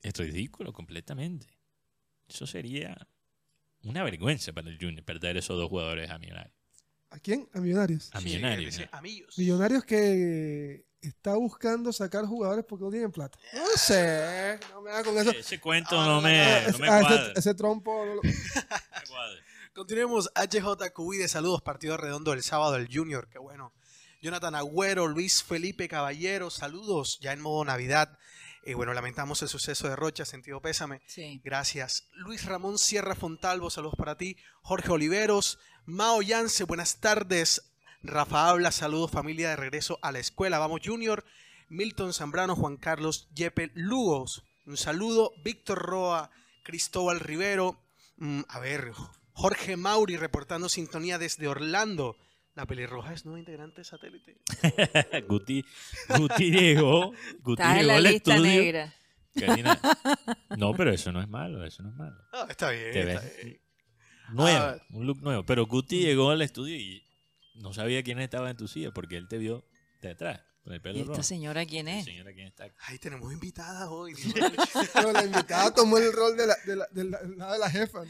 es 0.02 0.14
ridículo 0.18 0.74
completamente. 0.74 1.48
Eso 2.28 2.48
sería 2.48 3.08
una 3.84 4.04
vergüenza 4.04 4.52
para 4.54 4.70
el 4.70 4.78
Junior 4.80 5.04
perder 5.04 5.38
esos 5.38 5.58
dos 5.58 5.70
jugadores 5.70 6.10
a 6.10 6.18
Millonarios. 6.18 6.56
¿A 7.10 7.20
quién? 7.20 7.48
A 7.54 7.60
Millonarios. 7.60 8.10
A 8.14 8.20
Sí, 8.20 8.26
Millonarios. 8.26 8.76
ese-. 8.80 8.90
Millonarios 9.38 9.84
que 9.86 10.86
está 11.02 11.36
buscando 11.36 11.92
sacar 11.94 12.26
jugadores 12.26 12.66
porque 12.68 12.86
no 12.86 12.92
tienen 12.92 13.12
plata. 13.12 13.38
No 13.54 13.66
sé, 13.76 14.58
no 14.72 14.82
me 14.82 14.90
hagas 14.92 15.04
con 15.04 15.18
eso. 15.18 15.32
Ese 15.32 15.60
cuento 15.60 16.00
Ah, 16.00 16.08
no 16.08 16.22
me, 16.22 16.60
Ese- 16.62 16.72
no 16.72 16.78
me 16.80 16.90
ah, 16.90 17.00
ese- 17.00 17.08
cuadra. 17.08 17.34
ese, 17.36 17.54
trompo 17.56 18.06
no 18.06 18.16
lo-. 18.16 18.22
Continuemos. 19.74 20.30
HJ 20.36 21.18
de 21.18 21.28
saludos. 21.28 21.62
Partido 21.62 21.98
redondo 21.98 22.32
del 22.32 22.44
sábado 22.44 22.74
del 22.74 22.88
Junior. 22.92 23.28
Qué 23.30 23.38
bueno. 23.40 23.74
Jonathan 24.22 24.56
Agüero, 24.56 25.08
Luis 25.08 25.44
Felipe 25.44 25.88
Caballero, 25.90 26.50
saludos 26.50 27.20
ya 27.22 27.34
en 27.34 27.42
modo 27.42 27.66
Navidad. 27.66 28.18
Eh, 28.66 28.76
bueno, 28.76 28.94
lamentamos 28.94 29.42
el 29.42 29.50
suceso 29.50 29.90
de 29.90 29.96
Rocha, 29.96 30.26
sentido 30.26 30.62
pésame. 30.62 31.02
Sí. 31.06 31.42
Gracias. 31.44 32.08
Luis 32.14 32.46
Ramón 32.46 32.78
Sierra 32.78 33.14
Fontalvo, 33.14 33.70
saludos 33.70 33.96
para 33.98 34.18
ti. 34.18 34.38
Jorge 34.62 34.90
Oliveros, 34.90 35.60
Mao 35.86 36.22
Yance, 36.22 36.64
buenas 36.64 37.02
tardes. 37.02 37.74
Rafa 38.04 38.50
Habla, 38.50 38.72
saludos 38.72 39.12
familia 39.12 39.50
de 39.50 39.56
regreso 39.58 40.00
a 40.02 40.12
la 40.14 40.20
escuela. 40.20 40.60
Vamos 40.60 40.82
Junior. 40.84 41.26
Milton 41.68 42.14
Zambrano, 42.14 42.56
Juan 42.56 42.78
Carlos 42.78 43.28
Yepe 43.34 43.72
Lugos. 43.74 44.44
Un 44.66 44.78
saludo. 44.78 45.34
Víctor 45.44 45.80
Roa, 45.80 46.32
Cristóbal 46.64 47.20
Rivero. 47.20 47.82
mm, 48.18 48.42
a 48.48 48.60
ver, 48.60 48.94
Jorge 49.34 49.76
Mauri 49.76 50.16
reportando 50.16 50.70
sintonía 50.70 51.18
desde 51.18 51.50
Orlando. 51.50 52.16
La 52.56 52.66
pelirroja 52.68 53.14
es 53.14 53.26
nueva 53.26 53.40
integrante 53.40 53.82
de 53.82 53.86
satélite. 53.86 54.38
Guti, 55.28 55.66
Guti 56.18 56.52
llegó. 56.52 57.12
Guti 57.42 57.62
en 57.64 57.74
llegó 57.78 57.88
la 57.88 57.96
al 57.96 58.04
lista 58.04 58.36
estudio. 58.36 58.62
negra. 58.62 58.94
Karina, 59.36 59.80
no, 60.58 60.74
pero 60.76 60.92
eso 60.92 61.12
no 61.12 61.20
es 61.20 61.28
malo, 61.28 61.66
eso 61.66 61.82
no 61.82 61.90
es 61.90 61.96
malo. 61.96 62.16
Ah, 62.32 62.46
está 62.48 62.70
bien. 62.70 62.92
Te 62.92 63.00
está 63.12 63.22
ves 63.22 63.38
bien. 63.44 63.60
nuevo, 64.34 64.58
Ah. 64.60 64.78
un 64.92 65.08
look 65.08 65.22
nuevo. 65.24 65.44
Pero 65.46 65.66
Guti 65.66 66.00
llegó 66.02 66.30
al 66.30 66.44
estudio 66.44 66.76
y 66.76 67.04
no 67.56 67.74
sabía 67.74 68.04
quién 68.04 68.20
estaba 68.20 68.52
en 68.52 68.58
tu 68.58 68.68
silla 68.68 68.92
porque 68.92 69.18
él 69.18 69.28
te 69.28 69.40
vio 69.40 69.66
de 70.02 70.12
atrás, 70.12 70.42
con 70.64 70.74
el 70.74 70.82
pelo 70.82 70.98
¿Y 70.98 71.02
esta 71.02 71.12
rojo. 71.12 71.24
señora 71.24 71.66
quién 71.66 71.88
es? 71.90 72.06
señora 72.06 72.32
quién 72.34 72.48
está. 72.48 72.68
Ay, 72.88 72.98
tenemos 72.98 73.32
invitada 73.34 73.90
hoy. 73.92 74.14
Pero 74.94 75.12
la 75.12 75.26
invitada 75.26 75.74
tomó 75.74 75.98
el 75.98 76.12
rol 76.14 76.38
de 76.38 76.48
la, 76.48 76.56
de 76.66 76.76
la, 76.78 76.88
de 76.92 77.04
la, 77.04 77.20
de 77.54 77.60
la 77.60 77.70
jefa. 77.70 78.04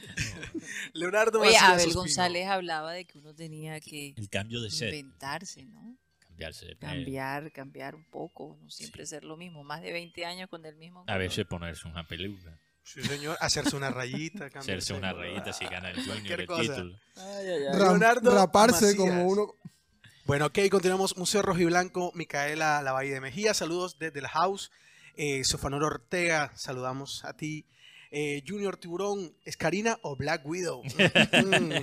Leonardo 0.93 1.41
Oye, 1.41 1.58
Abel. 1.58 1.93
González 1.93 2.47
hablaba 2.47 2.93
de 2.93 3.06
que 3.06 3.18
uno 3.18 3.34
tenía 3.34 3.80
que 3.80 4.14
El 4.18 4.30
cambio 4.30 4.62
de 4.62 4.70
set. 4.70 4.93
inventarse, 4.93 5.66
¿no? 5.66 5.97
Cambiarse 6.20 6.66
de 6.66 6.76
Cambiar, 6.78 7.51
cambiar 7.51 7.95
un 7.95 8.06
poco, 8.06 8.58
no 8.62 8.70
siempre 8.70 9.06
ser 9.06 9.24
lo 9.24 9.38
mismo. 9.38 9.64
Más 9.64 9.82
de 9.82 9.91
20 9.91 10.26
años 10.26 10.49
con 10.49 10.66
el 10.66 10.76
mismo. 10.76 11.04
A 11.08 11.18
veces 11.18 11.45
ponerse 11.45 11.88
una 11.88 12.08
peluca. 12.08 12.58
Sí, 12.84 13.01
señor. 13.01 13.38
Hacerse 13.39 13.76
una 13.76 13.89
rayita. 13.91 14.49
Hacerse 14.54 14.93
una 14.93 15.14
rayita 15.14 15.54
si 15.54 15.66
gana 15.66 15.89
el 15.89 15.95
Junior 16.06 16.41
el 16.41 16.47
título. 16.47 16.99
Ram- 17.16 17.78
Leonardo 17.78 18.36
raparse 18.36 18.86
Macías. 18.88 18.95
como 18.95 19.28
uno. 19.28 19.56
Bueno, 20.26 20.45
ok, 20.45 20.59
continuamos. 20.71 21.17
Museo 21.17 21.41
Rojo 21.41 21.59
y 21.59 21.65
Blanco, 21.65 22.11
Micaela 22.15 22.82
Lavalle 22.82 23.11
de 23.11 23.19
Mejía, 23.21 23.53
saludos 23.53 23.97
desde 23.99 24.21
la 24.21 24.30
house. 24.30 24.71
Eh, 25.15 25.43
Sofanor 25.43 25.84
Ortega, 25.84 26.51
saludamos 26.55 27.26
a 27.26 27.34
ti. 27.34 27.65
Eh, 28.09 28.41
Junior 28.47 28.78
Tiburón, 28.78 29.36
¿es 29.43 29.57
Karina 29.57 29.99
o 30.01 30.15
Black 30.15 30.45
Widow? 30.45 30.82
Mm. 31.34 31.74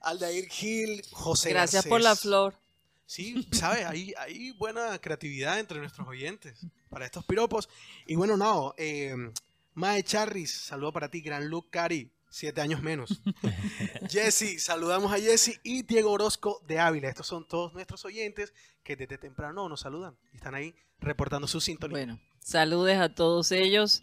Aldair 0.00 0.48
Gil, 0.48 1.02
José 1.12 1.50
Gracias 1.50 1.84
Garcés. 1.84 1.90
por 1.90 2.00
la 2.00 2.16
flor. 2.16 2.54
Sí, 3.06 3.46
¿sabes? 3.52 3.86
Hay, 3.86 4.14
hay 4.18 4.52
buena 4.52 4.98
creatividad 4.98 5.58
entre 5.60 5.78
nuestros 5.78 6.08
oyentes 6.08 6.58
para 6.88 7.06
estos 7.06 7.24
piropos. 7.24 7.68
Y 8.06 8.16
bueno, 8.16 8.36
no, 8.36 8.74
eh, 8.76 9.14
Mae 9.74 10.02
Charris, 10.02 10.52
saludo 10.52 10.92
para 10.92 11.08
ti, 11.08 11.20
Gran 11.20 11.48
Luke 11.48 11.68
Cari, 11.70 12.10
siete 12.30 12.60
años 12.60 12.82
menos. 12.82 13.20
Jesse, 14.10 14.62
saludamos 14.62 15.12
a 15.12 15.18
Jesse 15.18 15.60
y 15.62 15.82
Diego 15.82 16.10
Orozco 16.12 16.60
de 16.66 16.78
Ávila. 16.78 17.08
Estos 17.08 17.26
son 17.26 17.46
todos 17.46 17.72
nuestros 17.72 18.04
oyentes 18.04 18.52
que 18.82 18.96
desde 18.96 19.18
temprano 19.18 19.68
nos 19.68 19.80
saludan 19.80 20.16
y 20.32 20.36
están 20.36 20.54
ahí 20.54 20.74
reportando 20.98 21.46
su 21.46 21.60
sintonía. 21.60 21.96
Bueno, 21.96 22.20
saludes 22.40 22.98
a 22.98 23.14
todos 23.14 23.52
ellos. 23.52 24.02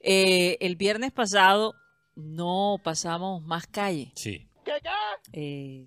Eh, 0.00 0.56
el 0.60 0.76
viernes 0.76 1.12
pasado 1.12 1.74
no 2.14 2.80
pasamos 2.82 3.42
más 3.42 3.66
calle. 3.66 4.12
Sí. 4.16 4.48
Eh, 5.32 5.86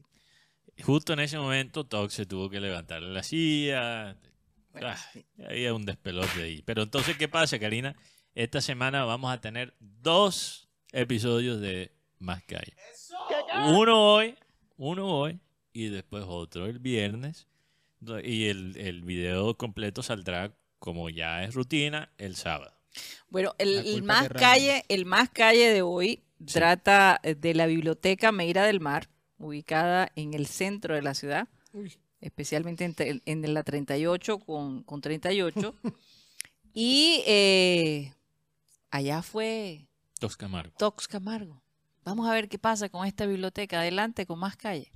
Justo 0.83 1.13
en 1.13 1.19
ese 1.21 1.37
momento, 1.37 1.85
Tox 1.85 2.13
se 2.13 2.25
tuvo 2.25 2.49
que 2.49 2.59
levantar 2.59 3.01
la 3.01 3.23
silla. 3.23 4.17
Bueno, 4.73 4.87
Ah, 4.89 4.97
sí. 5.13 5.25
había 5.47 5.73
un 5.73 5.85
despelote 5.85 6.43
ahí. 6.43 6.61
Pero 6.63 6.83
entonces, 6.83 7.17
¿qué 7.17 7.29
pasa, 7.29 7.57
Karina? 7.59 7.95
Esta 8.33 8.59
semana 8.59 9.05
vamos 9.05 9.31
a 9.33 9.39
tener 9.39 9.73
dos 9.79 10.64
episodios 10.95 11.59
de 11.61 11.91
Más 12.19 12.41
Calle. 12.43 12.73
Uno 13.67 14.13
hoy, 14.13 14.35
uno 14.77 15.07
hoy, 15.07 15.39
y 15.73 15.89
después 15.89 16.23
otro 16.27 16.65
el 16.65 16.79
viernes. 16.79 17.47
Y 18.23 18.45
el, 18.47 18.77
el 18.77 19.01
video 19.03 19.57
completo 19.57 20.03
saldrá, 20.03 20.55
como 20.79 21.09
ya 21.09 21.43
es 21.43 21.53
rutina, 21.55 22.11
el 22.17 22.35
sábado. 22.35 22.73
Bueno, 23.29 23.53
el, 23.57 24.03
más 24.03 24.29
calle, 24.29 24.85
el 24.89 25.05
más 25.05 25.29
calle 25.29 25.71
de 25.71 25.81
hoy 25.81 26.21
Sí. 26.45 26.53
trata 26.53 27.19
eh, 27.23 27.33
de 27.33 27.53
la 27.53 27.65
biblioteca 27.65 28.31
Meira 28.31 28.65
del 28.65 28.81
Mar, 28.81 29.07
ubicada 29.37 30.11
en 30.15 30.33
el 30.33 30.47
centro 30.47 30.93
de 30.93 31.01
la 31.01 31.13
ciudad, 31.13 31.47
Uy. 31.71 31.93
especialmente 32.19 32.83
en, 32.85 33.21
en 33.25 33.53
la 33.53 33.63
38 33.63 34.39
con, 34.39 34.83
con 34.83 34.99
38. 35.01 35.75
y 36.73 37.23
eh, 37.25 38.13
allá 38.91 39.21
fue 39.21 39.87
Tox 40.19 40.37
Camargo. 40.37 40.73
Tox 40.77 41.07
Camargo. 41.07 41.61
Vamos 42.05 42.29
a 42.29 42.33
ver 42.33 42.47
qué 42.47 42.57
pasa 42.57 42.87
con 42.87 43.05
esta 43.05 43.25
biblioteca. 43.25 43.79
Adelante 43.79 44.25
con 44.25 44.39
más 44.39 44.55
calle. 44.55 44.91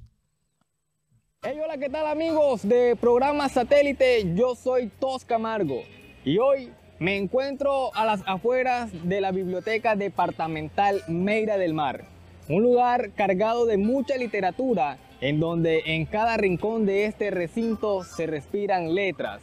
Hey, 1.41 1.57
hola, 1.61 1.77
¿qué 1.77 1.89
tal 1.89 2.07
amigos 2.07 2.67
de 2.67 2.95
programa 2.95 3.49
satélite? 3.49 4.33
Yo 4.35 4.55
soy 4.55 4.87
Tos 4.87 5.25
Camargo 5.25 5.83
y 6.23 6.37
hoy 6.37 6.71
me 6.99 7.17
encuentro 7.17 7.93
a 7.95 8.05
las 8.05 8.21
afueras 8.25 8.91
de 9.07 9.21
la 9.21 9.31
Biblioteca 9.31 9.95
Departamental 9.95 11.01
Meira 11.07 11.57
del 11.57 11.73
Mar, 11.73 12.05
un 12.47 12.61
lugar 12.63 13.11
cargado 13.13 13.65
de 13.65 13.77
mucha 13.77 14.17
literatura 14.17 14.97
en 15.21 15.39
donde 15.39 15.81
en 15.85 16.05
cada 16.05 16.37
rincón 16.37 16.85
de 16.85 17.05
este 17.05 17.31
recinto 17.31 18.03
se 18.03 18.25
respiran 18.25 18.93
letras 18.95 19.41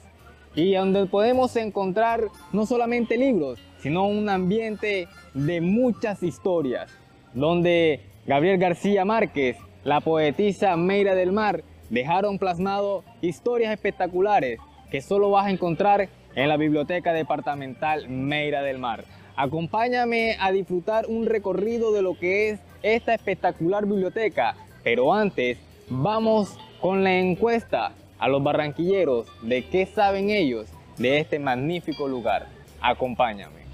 y 0.55 0.75
donde 0.75 1.07
podemos 1.07 1.55
encontrar 1.57 2.29
no 2.53 2.67
solamente 2.67 3.19
libros, 3.19 3.59
sino 3.79 4.07
un 4.07 4.29
ambiente 4.29 5.07
de 5.37 5.61
muchas 5.61 6.23
historias, 6.23 6.91
donde 7.35 8.01
Gabriel 8.27 8.59
García 8.59 9.05
Márquez, 9.05 9.59
la 9.85 10.01
poetisa 10.01 10.77
Meira 10.77 11.15
del 11.15 11.31
Mar, 11.31 11.63
dejaron 11.91 12.39
plasmado 12.39 13.05
historias 13.21 13.73
espectaculares 13.73 14.59
que 14.91 15.03
solo 15.03 15.31
vas 15.31 15.47
a 15.47 15.51
encontrar 15.51 16.09
en 16.35 16.49
la 16.49 16.57
Biblioteca 16.57 17.13
Departamental 17.13 18.09
Meira 18.09 18.63
del 18.63 18.79
Mar. 18.79 19.05
Acompáñame 19.37 20.37
a 20.41 20.53
disfrutar 20.53 21.05
un 21.07 21.27
recorrido 21.27 21.93
de 21.93 22.01
lo 22.01 22.19
que 22.19 22.49
es 22.49 22.61
esta 22.83 23.13
espectacular 23.13 23.85
biblioteca, 23.85 24.57
pero 24.83 25.13
antes 25.13 25.59
vamos 25.91 26.59
con 26.81 27.05
la 27.05 27.19
encuesta 27.19 27.93
a 28.19 28.29
los 28.29 28.43
barranquilleros 28.43 29.27
de 29.43 29.67
qué 29.67 29.85
saben 29.85 30.31
ellos 30.31 30.67
de 30.97 31.19
este 31.19 31.39
magnífico 31.39 32.09
lugar. 32.09 32.47
Acompáñame. 32.81 33.66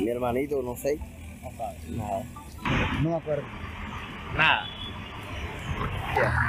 Mi 0.00 0.08
hermanito, 0.08 0.62
no 0.62 0.76
sé. 0.76 0.98
Nada. 1.90 2.22
No 3.02 3.10
me 3.10 3.16
acuerdo. 3.16 3.44
Nada. 4.36 4.66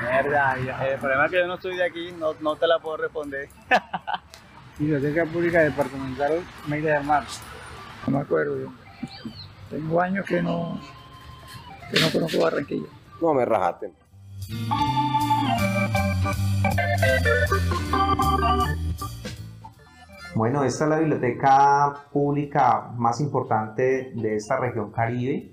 Mierda, 0.01 0.57
ya. 0.65 0.87
el 0.87 0.99
problema 0.99 1.25
es 1.25 1.31
que 1.31 1.37
yo 1.37 1.47
no 1.47 1.55
estoy 1.55 1.75
de 1.75 1.83
aquí, 1.83 2.11
no, 2.17 2.33
no 2.39 2.55
te 2.55 2.67
la 2.67 2.79
puedo 2.79 2.97
responder. 2.97 3.49
Biblioteca 4.79 5.25
Pública 5.25 5.61
Departamental 5.61 6.43
Meira 6.67 6.93
del 6.99 7.03
Mar. 7.03 7.25
No 8.05 8.17
me 8.17 8.23
acuerdo 8.23 8.59
yo. 8.61 8.71
Tengo 9.69 9.99
años 9.99 10.25
que 10.25 10.41
no, 10.41 10.79
que 11.91 11.99
no 11.99 12.11
conozco 12.11 12.39
Barranquilla. 12.39 12.87
No 13.21 13.33
me 13.33 13.43
rajaste. 13.43 13.91
Bueno, 20.37 20.63
esta 20.63 20.83
es 20.83 20.89
la 20.91 20.99
biblioteca 20.99 21.95
pública 22.13 22.91
más 22.95 23.19
importante 23.21 24.11
de 24.13 24.35
esta 24.35 24.57
región 24.57 24.91
caribe. 24.91 25.51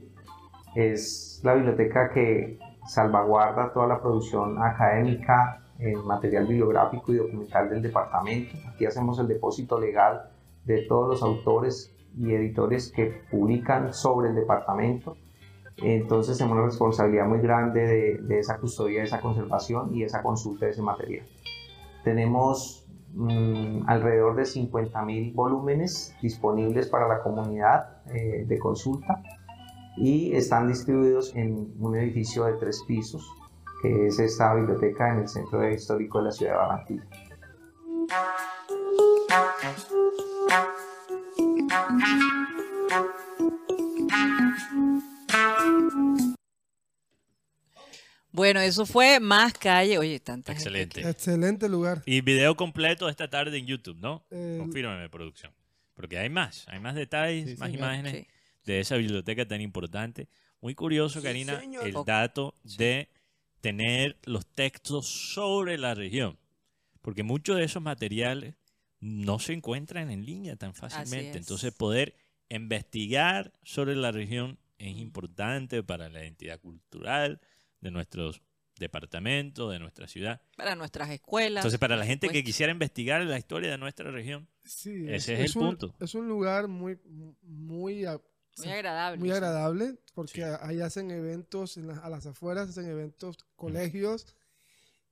Es 0.74 1.41
la 1.43 1.55
biblioteca 1.55 2.11
que 2.11 2.59
salvaguarda 2.87 3.72
toda 3.72 3.87
la 3.87 4.03
producción 4.03 4.62
académica, 4.62 5.62
el 5.78 6.05
material 6.05 6.47
bibliográfico 6.47 7.14
y 7.14 7.16
documental 7.16 7.70
del 7.70 7.80
departamento. 7.80 8.59
Aquí 8.68 8.85
hacemos 8.85 9.18
el 9.18 9.26
depósito 9.26 9.80
legal 9.80 10.30
de 10.66 10.82
todos 10.82 11.09
los 11.09 11.22
autores 11.22 11.91
y 12.18 12.35
editores 12.35 12.93
que 12.95 13.22
publican 13.30 13.95
sobre 13.95 14.28
el 14.28 14.35
departamento. 14.35 15.16
Entonces 15.78 16.37
tenemos 16.37 16.59
una 16.59 16.66
responsabilidad 16.66 17.26
muy 17.26 17.39
grande 17.39 17.87
de, 17.87 18.18
de 18.18 18.39
esa 18.39 18.59
custodia, 18.59 18.99
de 18.99 19.07
esa 19.07 19.22
conservación 19.22 19.95
y 19.95 20.03
esa 20.03 20.22
consulta 20.22 20.66
de 20.66 20.72
ese 20.72 20.82
material. 20.82 21.26
Tenemos 22.05 22.84
mm, 23.15 23.89
alrededor 23.89 24.37
de 24.37 24.43
50.000 24.43 25.35
volúmenes 25.35 26.15
disponibles 26.21 26.89
para 26.89 27.09
la 27.09 27.23
comunidad 27.23 28.03
eh, 28.12 28.45
de 28.47 28.59
consulta 28.59 29.23
y 29.97 30.35
están 30.35 30.69
distribuidos 30.69 31.35
en 31.35 31.73
un 31.79 31.97
edificio 31.97 32.45
de 32.45 32.55
tres 32.55 32.83
pisos, 32.87 33.25
que 33.83 34.07
es 34.07 34.19
esta 34.19 34.55
biblioteca 34.55 35.12
en 35.12 35.21
el 35.21 35.29
centro 35.29 35.69
histórico 35.69 36.19
de 36.19 36.25
la 36.25 36.31
ciudad 36.33 36.53
de 36.53 36.59
Barranquilla. 36.59 37.07
Bueno, 48.35 48.61
eso 48.61 48.85
fue 48.85 49.20
más 49.20 49.53
calle. 49.55 49.97
Oye, 49.97 50.18
tanta 50.18 50.53
gente 50.55 50.68
Excelente. 50.68 51.09
Excelente 51.09 51.68
lugar. 51.68 52.03
Y 52.05 52.20
video 52.20 52.57
completo 52.57 53.09
esta 53.09 53.30
tarde 53.30 53.57
en 53.59 53.66
YouTube, 53.66 53.97
¿no? 54.01 54.26
Eh, 54.32 54.57
Confírmame, 54.59 55.09
producción. 55.09 55.53
Porque 55.95 56.18
hay 56.18 56.28
más, 56.28 56.64
hay 56.66 56.80
más 56.80 56.97
detalles, 56.97 57.51
Sí, 57.51 57.57
más 57.57 57.68
señor. 57.70 57.78
imágenes 57.78 58.12
Sí. 58.12 58.26
de 58.64 58.80
esa 58.80 58.97
biblioteca 58.97 59.47
tan 59.47 59.61
importante. 59.61 60.26
Muy 60.61 60.74
curioso, 60.74 61.20
Sí, 61.20 61.24
Karina, 61.24 61.61
señor. 61.61 61.87
el 61.87 61.95
dato 62.05 62.57
de 62.76 63.09
tener 63.61 64.16
los 64.24 64.45
textos 64.47 65.07
sobre 65.07 65.78
la 65.78 65.95
región. 65.95 66.37
Porque 67.03 67.22
muchos 67.22 67.57
de 67.57 67.62
esos 67.64 67.82
materiales 67.85 68.57
no 68.99 69.39
se 69.39 69.53
encuentran 69.53 70.11
en 70.11 70.24
línea 70.26 70.57
tan 70.57 70.74
fácilmente. 70.74 71.30
es. 71.30 71.37
Entonces, 71.37 71.72
poder 71.72 72.16
investigar 72.49 73.53
sobre 73.62 73.95
la 73.95 74.11
región 74.11 74.59
es 74.78 74.97
importante 74.97 75.85
para 75.85 76.09
la 76.09 76.24
identidad 76.24 76.59
cultural 76.61 77.41
de 77.85 77.91
nuestros 77.93 78.43
departamentos, 78.76 79.70
de 79.70 79.78
nuestra 79.78 80.09
ciudad. 80.09 80.43
Para 80.57 80.74
nuestras 80.74 81.11
escuelas. 81.11 81.62
Entonces, 81.62 81.78
para 81.78 81.97
la 81.97 82.05
gente 82.07 82.28
que 82.28 82.43
quisiera 82.43 82.72
investigar 82.72 83.22
la 83.22 83.39
historia 83.39 83.70
de 83.70 83.78
nuestra 83.78 84.11
región, 84.11 84.49
Sí, 84.64 85.05
ese 85.09 85.35
es, 85.45 85.55
el 85.55 85.62
un, 85.62 85.68
punto. 85.68 85.95
Es 86.01 86.14
un 86.14 86.26
lugar 86.26 86.66
muy, 86.66 86.99
muy, 87.43 88.05
a- 88.07 88.20
Muy 88.59 88.68
agradable, 88.68 89.18
Muy 89.18 89.28
sí. 89.28 89.35
agradable 89.35 89.95
porque 90.14 90.45
ahí 90.45 90.80
hacen 90.80 91.11
eventos 91.11 91.76
en 91.76 91.91
a 91.91 92.09
las 92.09 92.26
afueras, 92.26 92.68
hacen 92.70 92.87
eventos, 92.89 93.37
colegios. 93.57 94.26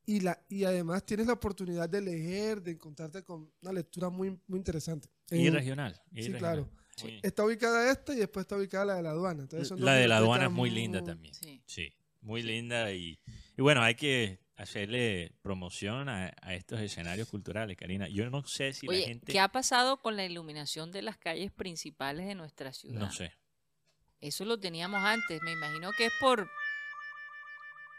Y, 0.07 0.21
la, 0.21 0.41
y 0.49 0.65
además 0.65 1.05
tienes 1.07 1.27
la 1.29 1.35
oportunidad 1.35 1.89
de 1.89 2.01
leer, 2.01 2.61
de 2.63 2.73
encontrarte 2.73 3.23
con 3.23 3.49
una 3.63 3.73
lectura 3.73 4.09
muy, 4.11 4.37
muy 4.49 4.59
interesante. 4.59 5.09
Y 5.31 5.47
En- 5.47 5.55
regional, 5.55 6.01
y 6.11 6.23
sí, 6.23 6.33
regional. 6.33 6.39
claro. 6.41 6.69
Sí. 6.97 7.21
Está 7.23 7.45
ubicada 7.45 7.91
esta 7.91 8.13
y 8.13 8.17
después 8.17 8.45
está 8.45 8.57
ubicada 8.57 8.85
la 8.87 8.95
de 8.97 9.03
la 9.03 9.11
aduana. 9.11 9.43
Entonces 9.43 9.69
son 9.69 9.79
dos 9.79 9.85
La 9.87 9.95
de 9.95 10.09
la 10.09 10.17
aduana 10.19 10.47
es 10.47 10.51
muy 10.51 10.71
linda 10.71 11.03
también. 11.05 11.33
Sí, 11.35 11.93
muy 12.23 12.43
linda. 12.43 12.93
Y, 12.93 13.19
y 13.57 13.63
bueno, 13.63 13.83
hay 13.83 13.95
que 13.95 14.41
hacerle 14.57 15.33
promoción 15.43 16.09
a, 16.09 16.33
a 16.41 16.55
estos 16.55 16.81
escenarios 16.81 17.29
culturales, 17.29 17.77
Karina. 17.77 18.09
Yo 18.09 18.31
no 18.31 18.45
sé 18.47 18.73
si 18.73 18.89
Oye, 18.89 19.01
la 19.01 19.07
gente... 19.09 19.33
¿qué 19.33 19.41
ha 19.41 19.49
pasado 19.49 19.99
con 20.01 20.17
la 20.17 20.25
iluminación 20.25 20.93
de 20.93 21.03
las 21.03 21.19
calles 21.19 21.51
principales 21.53 22.27
de 22.27 22.35
nuestra 22.35 22.73
ciudad? 22.73 23.01
No 23.01 23.11
sé. 23.13 23.33
Eso 24.21 24.45
lo 24.45 24.59
teníamos 24.59 25.03
antes. 25.03 25.43
Me 25.43 25.53
imagino 25.53 25.91
que 25.97 26.07
es 26.07 26.13
por 26.21 26.49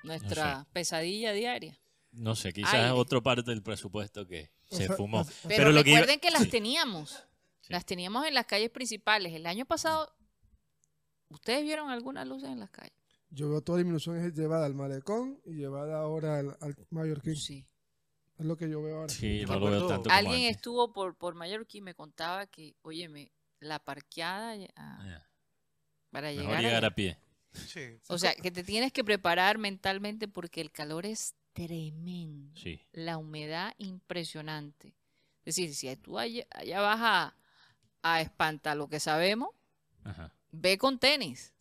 nuestra 0.03 0.65
pesadilla 0.73 1.33
diaria. 1.33 1.79
No 2.11 2.35
sé, 2.35 2.53
quizás 2.53 2.73
Ay. 2.75 2.85
es 2.85 2.91
otro 2.91 3.23
parte 3.23 3.49
del 3.49 3.63
presupuesto 3.63 4.27
que 4.27 4.51
se 4.69 4.87
fumó. 4.89 5.25
Pero, 5.47 5.71
lo 5.71 5.83
que 5.83 5.89
iba- 5.91 5.99
recuerden 6.01 6.19
que, 6.19 6.31
las 6.31 6.43
sí. 6.43 6.49
teníamos. 6.49 7.23
Las 7.69 7.85
teníamos 7.85 8.25
en 8.27 8.33
las 8.33 8.45
calles 8.45 8.69
principales. 8.69 9.33
El 9.33 9.45
año 9.47 9.65
pasado, 9.65 10.13
¿ustedes 11.29 11.63
vieron 11.63 11.89
algunas 11.89 12.27
luces 12.27 12.49
en 12.49 12.59
las 12.59 12.69
calles? 12.69 12.93
Yo 13.33 13.49
veo 13.49 13.61
toda 13.61 13.77
la 13.77 13.83
disminución 13.83 14.17
es 14.17 14.33
llevada 14.33 14.65
al 14.65 14.75
malecón 14.75 15.39
y 15.45 15.53
llevada 15.53 15.99
ahora 15.99 16.37
al, 16.37 16.55
al 16.61 16.75
Mallorquín. 16.91 17.35
Sí. 17.35 17.67
Es 18.37 18.45
lo 18.45 18.55
que 18.55 18.69
yo 18.69 18.81
veo 18.81 18.97
ahora. 18.97 19.09
Sí, 19.09 19.43
no 19.45 19.59
lo 19.59 19.69
veo 19.71 19.87
tanto 19.87 20.09
Alguien 20.11 20.43
estuvo 20.43 20.93
por, 20.93 21.15
por 21.15 21.33
Mallorquín 21.33 21.79
y 21.79 21.81
me 21.81 21.95
contaba 21.95 22.45
que, 22.45 22.75
óyeme, 22.83 23.31
la 23.59 23.79
parqueada 23.79 24.55
ah, 24.75 25.23
para 26.11 26.31
Mejor 26.31 26.59
llegar, 26.59 26.85
a 26.85 26.93
pie. 26.93 27.17
O 28.07 28.17
sea, 28.17 28.35
que 28.35 28.51
te 28.51 28.63
tienes 28.63 28.91
que 28.91 29.03
preparar 29.03 29.57
mentalmente 29.57 30.27
porque 30.27 30.61
el 30.61 30.71
calor 30.71 31.05
es 31.05 31.35
tremendo. 31.53 32.59
Sí. 32.59 32.81
La 32.91 33.17
humedad 33.17 33.73
impresionante. 33.77 34.95
Es 35.45 35.55
decir, 35.55 35.73
si 35.73 35.95
tú 35.97 36.19
allá, 36.19 36.45
allá 36.51 36.81
vas 36.81 36.99
a, 37.01 37.35
a 38.01 38.21
espantar 38.21 38.77
lo 38.77 38.87
que 38.87 38.99
sabemos, 38.99 39.49
Ajá. 40.03 40.33
ve 40.51 40.77
con 40.77 40.99
tenis. 40.99 41.53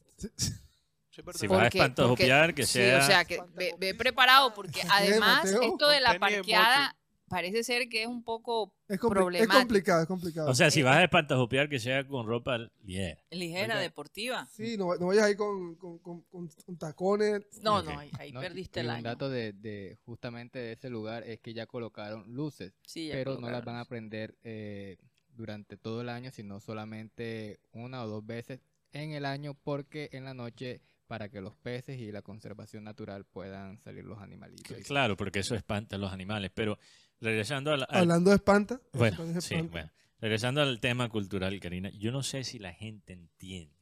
Si 1.13 1.21
vas 1.23 1.43
a 1.43 1.47
Porque- 1.47 1.67
espantajopear, 1.79 2.55
que 2.55 2.65
sea... 2.67 3.01
Sí, 3.01 3.05
o 3.05 3.07
sea, 3.07 3.25
que 3.25 3.41
ve, 3.55 3.75
ve 3.79 3.95
preparado 3.95 4.55
porque 4.55 4.81
además 4.91 5.45
esto 5.45 5.89
de 5.89 6.01
la 6.01 6.19
parqueada 6.19 6.97
parece 7.29 7.65
ser 7.65 7.89
que 7.89 8.03
es 8.03 8.09
un 8.09 8.23
poco 8.23 8.75
Es, 8.89 8.99
compli- 9.01 9.09
es 9.09 9.13
problemático. 9.15 9.59
complicado, 9.59 10.03
es 10.03 10.07
complicado. 10.09 10.51
O 10.51 10.55
sea, 10.55 10.71
si 10.71 10.83
vas 10.83 10.97
a 10.99 11.05
espantajopear, 11.05 11.69
que 11.71 11.79
sea 11.79 12.07
con 12.07 12.27
ropa 12.27 12.59
ligera. 12.83 13.23
Ligera, 13.31 13.79
deportiva. 13.79 14.47
Sí, 14.53 14.77
no, 14.77 14.95
no 14.97 15.07
vayas 15.07 15.25
ahí 15.25 15.35
con, 15.35 15.75
con, 15.77 15.99
con- 16.01 16.21
con- 16.23 16.49
con 16.67 16.77
tacones. 16.79 17.43
No, 17.63 17.83
no, 17.83 17.99
ahí, 17.99 18.11
ahí 18.19 18.33
No, 18.33 18.41
perdiste 18.41 18.81
el 18.81 18.87
un 18.87 18.93
año. 18.93 19.03
dato 19.05 19.31
de, 19.31 19.53
de 19.55 19.97
justamente 20.05 20.59
de 20.59 20.73
ese 20.73 20.91
lugar 20.91 21.25
es 21.25 21.41
que 21.41 21.55
ya 21.55 21.67
colocaron 21.67 22.25
luces, 22.35 22.75
Sí, 22.87 23.09
ya 23.09 23.15
pero 23.15 23.33
no 23.37 23.41
las 23.41 23.51
colocaron 23.51 23.65
van 23.65 23.77
a 23.77 23.85
prender 23.87 24.35
eh, 24.45 24.99
durante 25.35 25.79
todo 25.79 26.03
el 26.03 26.11
año, 26.11 26.31
sino 26.33 26.61
solamente 26.61 27.61
una 27.73 28.03
o 28.05 28.09
dos 28.09 28.27
veces 28.27 28.61
en 28.93 29.13
el 29.13 29.25
año, 29.25 29.55
porque 29.55 30.11
en 30.13 30.25
la 30.25 30.35
noche 30.35 30.83
para 31.07 31.29
que 31.29 31.41
los 31.41 31.55
peces 31.57 31.99
y 32.01 32.11
la 32.13 32.23
conservación 32.23 32.85
natural 32.85 33.25
puedan 33.25 33.79
salir 33.79 34.05
los 34.05 34.21
animalitos. 34.21 34.77
Claro, 34.87 35.17
porque 35.17 35.41
eso 35.41 35.55
espanta 35.55 35.97
a 35.97 35.99
los 35.99 36.13
animales. 36.13 36.51
Pero 36.55 36.79
regresando 37.21 37.73
a 37.73 37.77
la- 37.77 37.85
al- 37.87 38.01
Hablando 38.03 38.31
de 38.31 38.37
espanta. 38.37 38.81
Bueno, 38.93 39.41
sí, 39.41 39.57
bueno. 39.71 39.91
Regresando 40.21 40.63
al 40.63 40.79
tema 40.81 41.09
cultural, 41.09 41.59
Karina, 41.61 41.91
yo 41.91 42.13
no 42.13 42.23
sé 42.23 42.45
si 42.45 42.59
la 42.59 42.73
gente 42.73 43.13
entiende 43.13 43.75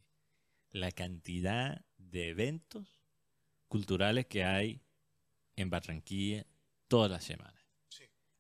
la 0.70 0.90
cantidad 0.90 1.84
de 1.98 2.28
eventos 2.30 3.00
culturales 3.68 4.26
que 4.26 4.44
hay 4.44 4.80
en 5.56 5.68
Barranquilla 5.70 6.46
todas 6.88 7.10
las 7.10 7.24
semanas. 7.24 7.54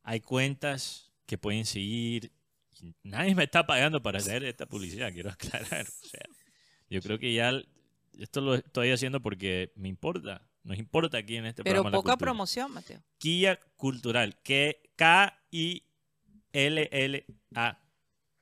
Hay 0.02 0.20
cuentas 0.20 1.12
que 1.26 1.36
pueden 1.38 1.66
seguir. 1.66 2.32
Nadie 3.02 3.34
me 3.34 3.44
está 3.44 3.66
pagando 3.66 4.02
para 4.02 4.18
hacer 4.18 4.42
esta 4.44 4.64
publicidad, 4.66 5.12
quiero 5.12 5.30
aclarar. 5.30 5.86
O 5.86 6.08
sea, 6.08 6.24
yo 6.88 7.00
creo 7.02 7.18
que 7.18 7.34
ya 7.34 7.52
esto 8.22 8.40
lo 8.40 8.54
estoy 8.54 8.90
haciendo 8.90 9.20
porque 9.20 9.72
me 9.76 9.88
importa. 9.88 10.46
Nos 10.62 10.78
importa 10.78 11.18
aquí 11.18 11.36
en 11.36 11.46
este 11.46 11.64
Pero 11.64 11.76
programa. 11.76 11.90
la 11.90 11.98
poca 11.98 12.12
cultura. 12.12 12.26
promoción, 12.26 12.72
Mateo. 12.72 13.02
Kia 13.18 13.58
Cultural, 13.76 14.40
que 14.42 14.92
K-I-L-L-A 14.96 15.82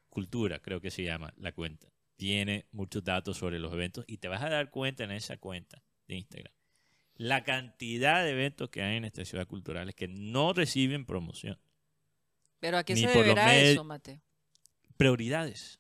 Cultura, 0.09 0.59
creo 0.59 0.81
que 0.81 0.91
se 0.91 1.05
llama 1.05 1.33
la 1.37 1.53
cuenta. 1.53 1.87
Tiene 2.16 2.66
muchos 2.72 3.05
datos 3.05 3.37
sobre 3.37 3.61
los 3.61 3.72
eventos 3.72 4.05
y 4.09 4.16
te 4.18 4.26
vas 4.26 4.43
a 4.43 4.49
dar 4.49 4.70
cuenta 4.70 5.05
en 5.05 5.12
esa 5.12 5.37
cuenta 5.37 5.85
de 6.09 6.16
Instagram. 6.16 6.53
La 7.14 7.45
cantidad 7.45 8.24
de 8.24 8.31
eventos 8.31 8.70
que 8.70 8.83
hay 8.83 8.97
en 8.97 9.05
esta 9.05 9.24
ciudad 9.24 9.47
culturales 9.47 9.95
que 9.95 10.09
no 10.09 10.53
reciben 10.53 11.05
promoción. 11.07 11.59
Pero 12.59 12.79
¿a 12.79 12.85
qué 12.85 12.95
Ni 12.95 13.03
se 13.03 13.09
deberá 13.09 13.57
eso, 13.57 13.85
Mateo? 13.85 14.20
Prioridades. 14.97 15.79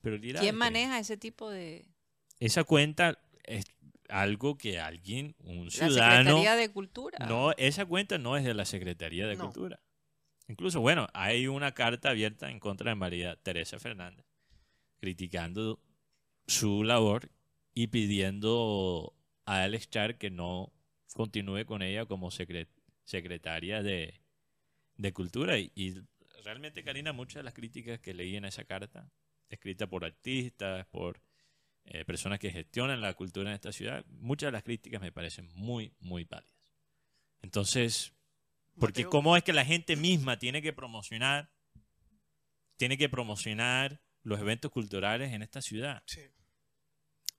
Prioridades. 0.00 0.42
¿Quién 0.42 0.54
maneja 0.56 0.98
ese 1.00 1.16
tipo 1.16 1.50
de...? 1.50 1.91
Esa 2.44 2.64
cuenta 2.64 3.18
es 3.44 3.66
algo 4.08 4.58
que 4.58 4.80
alguien, 4.80 5.36
un 5.44 5.66
La 5.66 5.70
ciudadano... 5.70 6.30
Secretaría 6.30 6.56
de 6.56 6.72
Cultura. 6.72 7.18
No, 7.26 7.52
esa 7.52 7.86
cuenta 7.86 8.18
no 8.18 8.36
es 8.36 8.44
de 8.44 8.52
la 8.52 8.64
Secretaría 8.64 9.26
de 9.26 9.36
No. 9.36 9.44
Cultura. 9.44 9.80
Incluso, 10.48 10.80
bueno, 10.80 11.06
hay 11.14 11.46
una 11.46 11.72
carta 11.72 12.10
abierta 12.10 12.50
en 12.50 12.58
contra 12.58 12.90
de 12.90 12.96
María 12.96 13.36
Teresa 13.36 13.78
Fernández, 13.78 14.26
criticando 14.98 15.80
su 16.46 16.82
labor 16.82 17.30
y 17.74 17.86
pidiendo 17.86 19.14
a 19.44 19.62
Alex 19.62 19.88
Char 19.88 20.18
que 20.18 20.30
no 20.30 20.72
continúe 21.14 21.64
con 21.64 21.80
ella 21.80 22.06
como 22.06 22.30
secre- 22.30 22.66
secretaria 23.04 23.82
de, 23.84 24.20
de 24.96 25.12
Cultura. 25.12 25.58
Y, 25.58 25.70
y 25.76 25.94
realmente, 26.42 26.82
Karina, 26.82 27.12
muchas 27.12 27.36
de 27.36 27.44
las 27.44 27.54
críticas 27.54 28.00
que 28.00 28.14
leí 28.14 28.34
en 28.36 28.44
esa 28.44 28.64
carta, 28.64 29.08
escrita 29.48 29.86
por 29.86 30.04
artistas, 30.04 30.86
por 30.88 31.20
eh, 31.84 32.04
personas 32.04 32.38
que 32.38 32.50
gestionan 32.50 33.00
la 33.00 33.14
cultura 33.14 33.50
en 33.50 33.54
esta 33.54 33.72
ciudad, 33.72 34.04
muchas 34.08 34.48
de 34.48 34.52
las 34.52 34.62
críticas 34.62 35.00
me 35.00 35.12
parecen 35.12 35.48
muy, 35.54 35.94
muy 36.00 36.24
válidas. 36.24 36.52
Entonces, 37.42 38.12
porque 38.78 39.00
Mateo. 39.02 39.10
cómo 39.10 39.36
es 39.36 39.42
que 39.42 39.52
la 39.52 39.64
gente 39.64 39.96
misma 39.96 40.38
tiene 40.38 40.62
que 40.62 40.72
promocionar, 40.72 41.50
tiene 42.76 42.96
que 42.96 43.08
promocionar 43.08 44.00
los 44.22 44.40
eventos 44.40 44.70
culturales 44.70 45.32
en 45.32 45.42
esta 45.42 45.60
ciudad. 45.60 46.02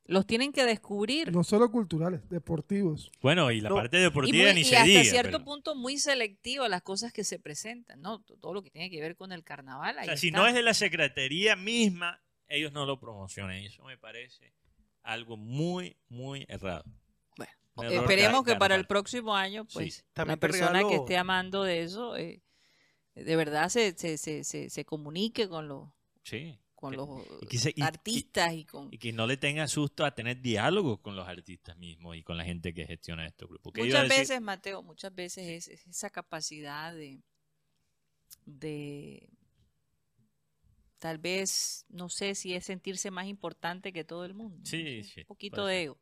Los 0.06 0.28
tienen 0.28 0.52
que 0.52 0.66
descubrir. 0.66 1.32
No 1.32 1.46
solo 1.46 1.72
culturales, 1.72 2.28
deportivos. 2.28 3.10
Bueno, 3.22 3.50
y 3.52 3.62
la 3.62 3.70
No. 3.70 3.76
parte 3.76 3.98
y, 4.00 4.02
deportiva 4.02 4.46
muy- 4.48 4.56
ni 4.56 4.62
y 4.62 4.64
se 4.66 4.76
hasta 4.76 4.86
diga. 4.88 5.04
cierto 5.06 5.32
pero- 5.38 5.46
punto 5.46 5.76
muy 5.76 5.98
selectivo 5.98 6.68
las 6.68 6.82
cosas 6.82 7.14
que 7.14 7.24
se 7.24 7.40
presentan, 7.40 8.02
¿no? 8.02 8.20
Todo 8.22 8.54
lo 8.54 8.62
que 8.62 8.70
tiene 8.70 8.90
que 8.90 9.00
ver 9.00 9.16
con 9.16 9.32
el 9.32 9.46
carnaval. 9.46 9.96
o 9.96 10.00
ahí 10.02 10.06
sea, 10.08 10.18
si 10.18 10.28
está. 10.28 10.40
no 10.40 10.48
es 10.48 10.54
de 10.54 10.62
la 10.62 10.74
secretaría 10.74 11.56
misma, 11.56 12.22
ellos 12.48 12.72
no 12.74 12.86
lo 12.86 13.00
promocionan. 13.00 13.60
Y 13.60 13.66
eso 13.68 13.84
me 13.84 13.98
parece 13.98 14.54
algo 15.02 15.38
muy, 15.38 15.98
muy 16.10 16.46
errado. 16.48 16.84
Error 17.76 17.92
Esperemos 18.02 18.46
que 18.46 18.56
para 18.56 18.76
el 18.76 18.86
próximo 18.86 19.36
año, 19.36 19.64
Sí. 19.68 19.74
pues, 19.74 20.06
la 20.10 20.14
También 20.14 20.40
te 20.40 20.48
persona 20.48 20.88
que 20.88 20.94
esté 20.96 21.18
amando 21.18 21.64
de 21.64 21.82
eso 21.82 22.16
eh, 22.16 22.44
de 23.16 23.36
verdad 23.36 23.70
se, 23.70 23.98
se, 23.98 24.20
se, 24.20 24.44
se, 24.44 24.70
se 24.70 24.86
comunique 24.86 25.50
con 25.50 25.68
los, 25.68 25.90
Sí. 26.24 26.60
con 26.76 26.92
Que- 26.92 26.98
los 26.98 27.10
y 27.42 27.48
que 27.48 27.58
se- 27.58 27.70
y- 27.72 27.74
y- 27.78 27.82
artistas 27.82 28.54
y 28.54 28.66
con... 28.66 28.90
Y 28.94 29.00
que 29.00 29.12
no 29.12 29.26
le 29.26 29.38
tenga 29.38 29.68
susto 29.68 30.06
a 30.06 30.14
tener 30.14 30.40
diálogo 30.40 31.02
con 31.02 31.16
los 31.16 31.28
artistas 31.28 31.76
mismos 31.78 32.16
y 32.16 32.22
con 32.22 32.38
la 32.38 32.44
gente 32.44 32.76
que 32.76 32.86
gestiona 32.86 33.26
estos 33.26 33.50
grupos. 33.50 33.74
Muchas 33.76 34.04
decir- 34.08 34.20
veces, 34.20 34.42
Mateo, 34.42 34.84
muchas 34.84 35.14
veces 35.16 35.48
es, 35.48 35.68
es 35.70 35.88
esa 35.88 36.12
capacidad 36.12 36.94
de, 36.94 37.24
de, 38.46 39.30
tal 41.04 41.18
vez, 41.18 41.86
no 41.90 42.08
sé 42.08 42.34
si 42.34 42.54
es 42.54 42.64
sentirse 42.64 43.12
más 43.12 43.26
importante 43.26 43.92
que 43.92 44.06
todo 44.06 44.24
el 44.24 44.34
mundo. 44.34 44.58
no 44.60 44.66
Sí, 44.66 45.04
sé, 45.04 45.04
sí, 45.04 45.20
Un 45.20 45.26
poquito 45.26 45.66
de 45.66 45.84
ego. 45.84 46.00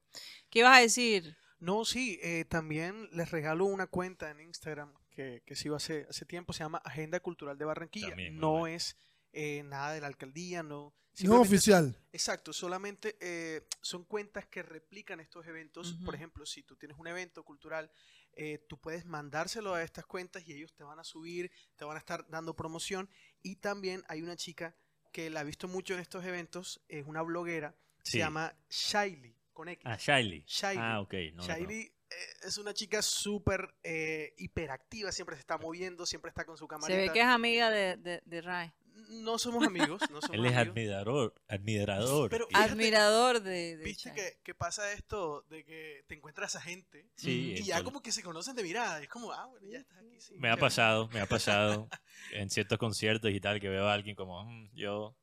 ¿Qué 0.52 0.62
vas 0.62 0.78
a 0.78 0.82
decir? 0.82 1.36
No, 1.58 1.86
sí, 1.86 2.20
eh, 2.22 2.46
también 2.46 3.10
les 3.12 3.32
regalo 3.32 3.66
una 3.66 3.88
cuenta 3.88 4.30
en 4.30 4.42
Instagram 4.42 4.94
que, 5.10 5.42
que 5.44 5.56
sigo 5.56 5.76
hace, 5.76 6.06
hace 6.08 6.26
tiempo, 6.26 6.54
se 6.54 6.60
llama 6.64 6.84
Agenda 6.86 7.20
Cultural 7.20 7.58
de 7.58 7.66
Barranquilla. 7.66 8.10
También, 8.10 8.38
no 8.38 8.52
bueno. 8.60 8.68
es 8.76 8.96
eh, 9.34 9.64
nada 9.64 9.92
de 9.94 10.02
la 10.02 10.08
alcaldía, 10.08 10.62
no. 10.62 10.94
No 11.24 11.42
oficial. 11.42 11.98
Exacto, 12.14 12.54
solamente 12.54 13.18
eh, 13.20 13.68
son 13.82 14.06
cuentas 14.06 14.46
que 14.46 14.62
replican 14.62 15.20
estos 15.20 15.46
eventos. 15.48 15.94
Por 16.06 16.14
ejemplo, 16.14 16.46
si 16.46 16.62
tú 16.62 16.76
tienes 16.78 16.98
un 17.00 17.08
evento 17.08 17.44
cultural, 17.44 17.92
eh, 18.34 18.60
tú 18.70 18.80
puedes 18.80 19.06
mandárselo 19.06 19.74
a 19.74 19.84
estas 19.84 20.06
cuentas 20.06 20.48
y 20.48 20.54
ellos 20.54 20.74
te 20.74 20.84
van 20.84 21.00
a 21.00 21.04
subir, 21.04 21.52
te 21.76 21.86
van 21.86 21.98
a 21.98 22.00
estar 22.00 22.26
dando 22.30 22.56
promoción. 22.56 23.10
Y 23.42 23.58
también 23.58 24.04
hay 24.08 24.22
una 24.22 24.36
chica 24.38 24.76
que 25.12 25.30
la 25.30 25.42
he 25.42 25.44
visto 25.46 25.68
mucho 25.68 25.94
en 25.94 26.00
estos 26.00 26.24
eventos, 26.26 26.82
es 26.88 27.06
una 27.08 27.22
bloguera, 27.22 27.76
Sí. 28.04 28.14
se 28.14 28.18
llama 28.20 28.54
Shailey, 28.70 29.36
con 29.54 29.70
X. 29.70 29.84
Ah, 29.86 29.98
Shailey. 30.00 30.44
Shailey. 30.48 30.84
Ah, 30.84 31.02
ok. 31.02 31.14
No, 31.34 31.44
Shailey 31.44 31.82
eh, 31.82 32.16
es 32.44 32.58
una 32.58 32.74
chica 32.74 33.02
súper 33.02 33.76
eh, 33.84 34.34
hiperactiva, 34.38 35.12
siempre 35.12 35.36
se 35.36 35.42
está 35.42 35.58
moviendo, 35.58 36.06
siempre 36.06 36.30
está 36.30 36.44
con 36.46 36.58
su 36.58 36.66
Se 36.66 36.70
camarita. 36.70 37.00
ve 37.00 37.12
que 37.14 37.20
es 37.20 37.26
amiga 37.28 37.70
de, 37.70 37.98
de, 37.98 38.22
de 38.26 38.42
Rai. 38.42 38.72
No 39.10 39.38
somos 39.38 39.66
amigos, 39.66 40.02
no 40.12 40.22
somos 40.22 40.30
Él 40.36 40.46
es 40.46 40.54
amigos. 40.54 40.68
admirador, 40.70 41.36
admirador. 41.48 42.30
Pero 42.30 42.46
y- 42.50 42.54
fíjate- 42.56 42.72
Admirador 42.72 43.42
de, 43.42 43.78
de 43.78 43.84
Viste 43.84 44.14
que, 44.14 44.38
que 44.44 44.56
pasa 44.56 44.92
esto 44.94 45.42
de 45.50 45.64
que 45.66 46.04
te 46.08 46.16
encuentras 46.16 46.56
a 46.56 46.62
gente 46.62 47.10
Sí, 47.16 47.56
y 47.58 47.64
ya 47.64 47.84
como 47.84 48.02
que 48.02 48.12
se 48.12 48.24
conocen 48.24 48.56
de 48.56 48.64
mirada. 48.64 49.02
Es 49.02 49.10
como, 49.10 49.32
ah, 49.32 49.46
bueno, 49.48 49.68
ya 49.68 49.80
estás 49.80 49.98
aquí. 49.98 50.20
Sí, 50.20 50.36
Me 50.38 50.50
ha 50.50 50.58
pasado, 50.58 51.08
me 51.10 51.20
ha 51.20 51.26
pasado 51.26 51.90
en 52.34 52.50
ciertos 52.50 52.78
conciertos 52.78 53.32
y 53.32 53.40
tal, 53.40 53.60
que 53.60 53.70
veo 53.70 53.88
a 53.88 53.94
alguien 53.94 54.16
como, 54.16 54.44
"Mm, 54.46 54.70
yo, 54.74 55.16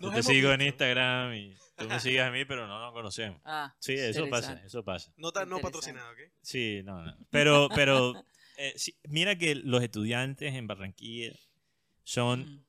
yo 0.00 0.10
te 0.10 0.22
sigo 0.22 0.52
en. 0.52 0.62
Instagram 0.62 1.34
y 1.34 1.54
tú 1.76 1.86
me 1.88 2.00
sigues 2.00 2.22
a 2.22 2.30
mí, 2.30 2.44
pero 2.44 2.66
no 2.66 2.78
nos 2.80 2.92
conocemos. 2.92 3.40
Ah, 3.44 3.74
sí, 3.78 3.92
eso 3.94 4.28
pasa, 4.30 4.60
eso 4.64 4.82
pasa. 4.84 5.12
No, 5.16 5.32
tan- 5.32 5.48
no 5.48 5.58
patrocinado, 5.60 6.10
¿ok? 6.12 6.18
Sí, 6.42 6.80
no, 6.84 7.02
no. 7.04 7.16
Pero, 7.30 7.68
pero 7.74 8.14
eh, 8.56 8.72
sí, 8.76 8.96
mira 9.04 9.36
que 9.36 9.54
los 9.54 9.82
estudiantes 9.82 10.54
en 10.54 10.66
Barranquilla 10.66 11.32
son, 12.04 12.66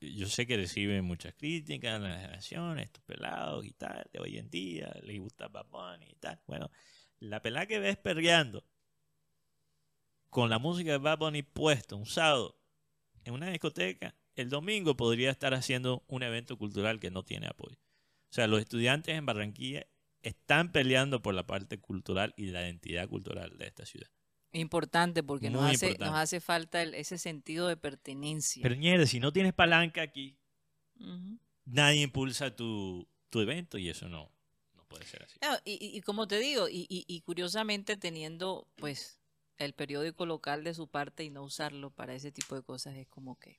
yo 0.00 0.26
sé 0.26 0.46
que 0.46 0.56
reciben 0.56 1.04
muchas 1.04 1.34
críticas 1.34 1.96
en 1.96 2.02
la 2.02 2.16
generación, 2.16 2.78
estos 2.78 3.02
pelados 3.04 3.64
y 3.64 3.72
tal, 3.72 4.08
de 4.12 4.20
hoy 4.20 4.36
en 4.38 4.50
día, 4.50 4.92
les 5.02 5.20
gusta 5.20 5.48
Bad 5.48 6.00
y 6.00 6.14
tal. 6.16 6.40
Bueno, 6.46 6.70
la 7.20 7.40
pelada 7.40 7.66
que 7.66 7.78
ves 7.78 7.96
perreando 7.96 8.64
con 10.28 10.50
la 10.50 10.58
música 10.58 10.90
de 10.90 10.98
Bad 10.98 11.18
Bunny 11.18 11.42
puesto 11.42 11.96
un 11.96 12.06
sábado 12.06 12.58
en 13.24 13.34
una 13.34 13.48
discoteca, 13.50 14.14
el 14.34 14.50
domingo 14.50 14.96
podría 14.96 15.30
estar 15.30 15.54
haciendo 15.54 16.04
un 16.08 16.22
evento 16.22 16.58
cultural 16.58 17.00
que 17.00 17.10
no 17.10 17.24
tiene 17.24 17.46
apoyo. 17.46 17.76
O 18.30 18.32
sea, 18.32 18.46
los 18.46 18.60
estudiantes 18.60 19.16
en 19.16 19.24
Barranquilla 19.24 19.86
están 20.20 20.72
peleando 20.72 21.22
por 21.22 21.34
la 21.34 21.46
parte 21.46 21.80
cultural 21.80 22.34
y 22.36 22.46
la 22.46 22.62
identidad 22.62 23.08
cultural 23.08 23.56
de 23.56 23.66
esta 23.66 23.86
ciudad. 23.86 24.10
Importante 24.58 25.22
porque 25.22 25.50
nos 25.50 25.62
hace, 25.64 25.86
importante. 25.88 26.04
nos 26.10 26.18
hace 26.20 26.40
falta 26.40 26.82
el- 26.82 26.94
ese 26.94 27.18
sentido 27.18 27.68
de 27.68 27.76
pertenencia. 27.76 28.62
Pero 28.62 28.74
ñere, 28.74 29.06
si 29.06 29.20
no 29.20 29.32
tienes 29.32 29.52
palanca 29.52 30.02
aquí, 30.02 30.36
Ujú. 30.98 31.38
nadie 31.64 32.02
impulsa 32.02 32.54
tu, 32.54 33.06
tu 33.30 33.40
evento 33.40 33.78
y 33.78 33.88
eso 33.88 34.08
no, 34.08 34.30
no 34.74 34.84
puede 34.84 35.04
ser 35.06 35.22
así. 35.24 35.38
No, 35.42 35.56
y, 35.64 35.78
y- 35.96 36.00
como 36.02 36.26
te 36.26 36.38
digo, 36.38 36.68
y, 36.68 36.86
y- 36.88 37.04
y 37.06 37.20
curiosamente 37.20 37.96
teniendo 37.96 38.66
pues 38.76 39.18
el 39.58 39.72
periódico 39.72 40.26
local 40.26 40.64
de 40.64 40.74
su 40.74 40.86
parte 40.88 41.24
y 41.24 41.30
no 41.30 41.42
usarlo 41.42 41.90
para 41.90 42.14
ese 42.14 42.30
tipo 42.32 42.54
de 42.54 42.62
cosas 42.62 42.94
es 42.96 43.06
como 43.08 43.38
que 43.38 43.58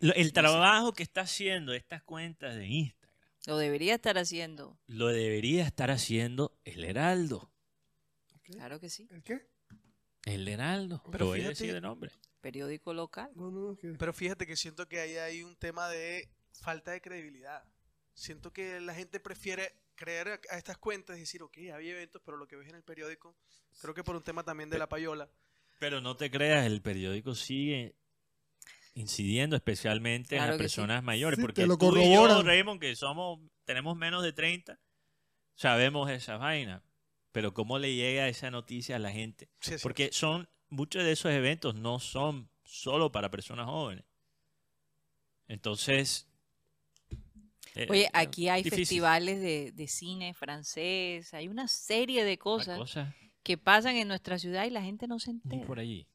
Lo- 0.00 0.14
El 0.14 0.32
trabajo 0.32 0.92
que 0.94 1.02
está 1.02 1.20
haciendo 1.22 1.74
estas 1.74 2.02
cuentas 2.02 2.56
de 2.56 2.66
Instagram 2.66 3.14
lo 3.46 3.58
debería 3.58 3.94
estar 3.96 4.16
haciendo. 4.16 4.78
lo 4.86 5.08
debería 5.08 5.66
estar 5.66 5.90
haciendo 5.90 6.56
el 6.64 6.84
Heraldo. 6.84 7.50
Claro 8.44 8.80
que 8.80 8.88
sí. 8.88 9.06
¿El 9.10 9.22
qué? 9.22 9.46
El 10.26 10.48
Heraldo. 10.48 11.00
Pero 11.04 11.10
Pero 11.12 11.26
voy 11.26 11.38
a 11.38 11.42
fíjate- 11.42 11.48
decir 11.60 11.74
de 11.74 11.80
nombre. 11.80 12.10
Periódico 12.40 12.92
local. 12.94 13.30
No, 13.34 13.50
no, 13.50 13.70
no. 13.70 13.76
que- 13.76 13.88
Pero 13.98 14.12
fíjate 14.12 14.46
que 14.46 14.56
siento 14.56 14.86
que 14.88 15.00
ahí 15.00 15.16
hay 15.16 15.42
un 15.42 15.56
tema 15.56 15.88
de 15.88 16.28
falta 16.60 16.90
de 16.92 17.00
credibilidad. 17.00 17.64
Siento 18.14 18.52
que 18.52 18.80
la 18.80 18.94
gente 18.94 19.18
prefiere 19.20 19.72
creer 19.96 20.28
a- 20.50 20.56
estas 20.58 20.78
cuentas 20.78 21.16
y 21.16 21.20
decir, 21.20 21.42
ok, 21.42 21.56
había 21.74 21.92
eventos, 21.92 22.22
pero 22.24 22.36
lo 22.36 22.46
que 22.46 22.56
ves 22.56 22.68
en 22.68 22.74
el 22.76 22.82
periódico, 22.82 23.36
creo 23.80 23.94
que 23.94 24.04
por 24.04 24.16
un 24.16 24.22
tema 24.22 24.42
también 24.44 24.70
de 24.70 24.78
la 24.78 24.88
payola. 24.88 25.28
Pero 25.80 26.00
no 26.00 26.16
te 26.16 26.30
creas, 26.30 26.64
el 26.66 26.80
periódico 26.82 27.34
sigue 27.34 27.96
incidiendo 28.94 29.56
especialmente 29.56 30.36
en 30.36 30.42
las 30.46 30.52
sí. 30.54 30.58
personas 30.58 31.02
mayores. 31.02 31.36
Sí, 31.38 31.42
porque 31.42 31.66
lo 31.66 31.76
tú 31.76 31.96
y 31.96 32.12
yo. 32.14 32.42
Raymond, 32.42 32.80
que 32.80 32.94
somos, 32.94 33.40
tenemos 33.64 33.96
menos 33.96 34.22
de 34.22 34.32
30, 34.32 34.78
sabemos 35.54 36.10
esa 36.10 36.36
vaina. 36.36 36.82
Pero 37.34 37.52
¿cómo 37.52 37.80
le 37.80 37.92
llega 37.92 38.28
esa 38.28 38.48
noticia 38.52 38.94
a 38.94 39.00
la 39.00 39.10
gente? 39.10 39.48
Sí, 39.58 39.74
Porque 39.82 40.10
son, 40.12 40.48
muchos 40.68 41.02
de 41.02 41.10
esos 41.10 41.32
eventos 41.32 41.74
no 41.74 41.98
son 41.98 42.48
solo 42.62 43.10
para 43.10 43.28
personas 43.28 43.66
jóvenes. 43.66 44.04
Entonces... 45.48 46.28
eh, 47.74 47.88
Oye, 47.90 48.04
eh, 48.04 48.10
aquí 48.12 48.48
hay 48.48 48.62
difícil. 48.62 48.86
festivales 48.86 49.40
de, 49.40 49.72
de 49.72 49.88
cine 49.88 50.32
francés, 50.32 51.34
hay 51.34 51.48
una 51.48 51.66
serie 51.66 52.22
de 52.22 52.38
cosas 52.38 52.78
cosa, 52.78 53.16
que 53.42 53.58
pasan 53.58 53.96
en 53.96 54.06
nuestra 54.06 54.38
ciudad 54.38 54.64
y 54.64 54.70
la 54.70 54.82
gente 54.82 55.08
no 55.08 55.18
se 55.18 55.32
ni 55.42 55.58
entera. 55.58 55.66
por 55.66 55.80
allí. 55.80 56.06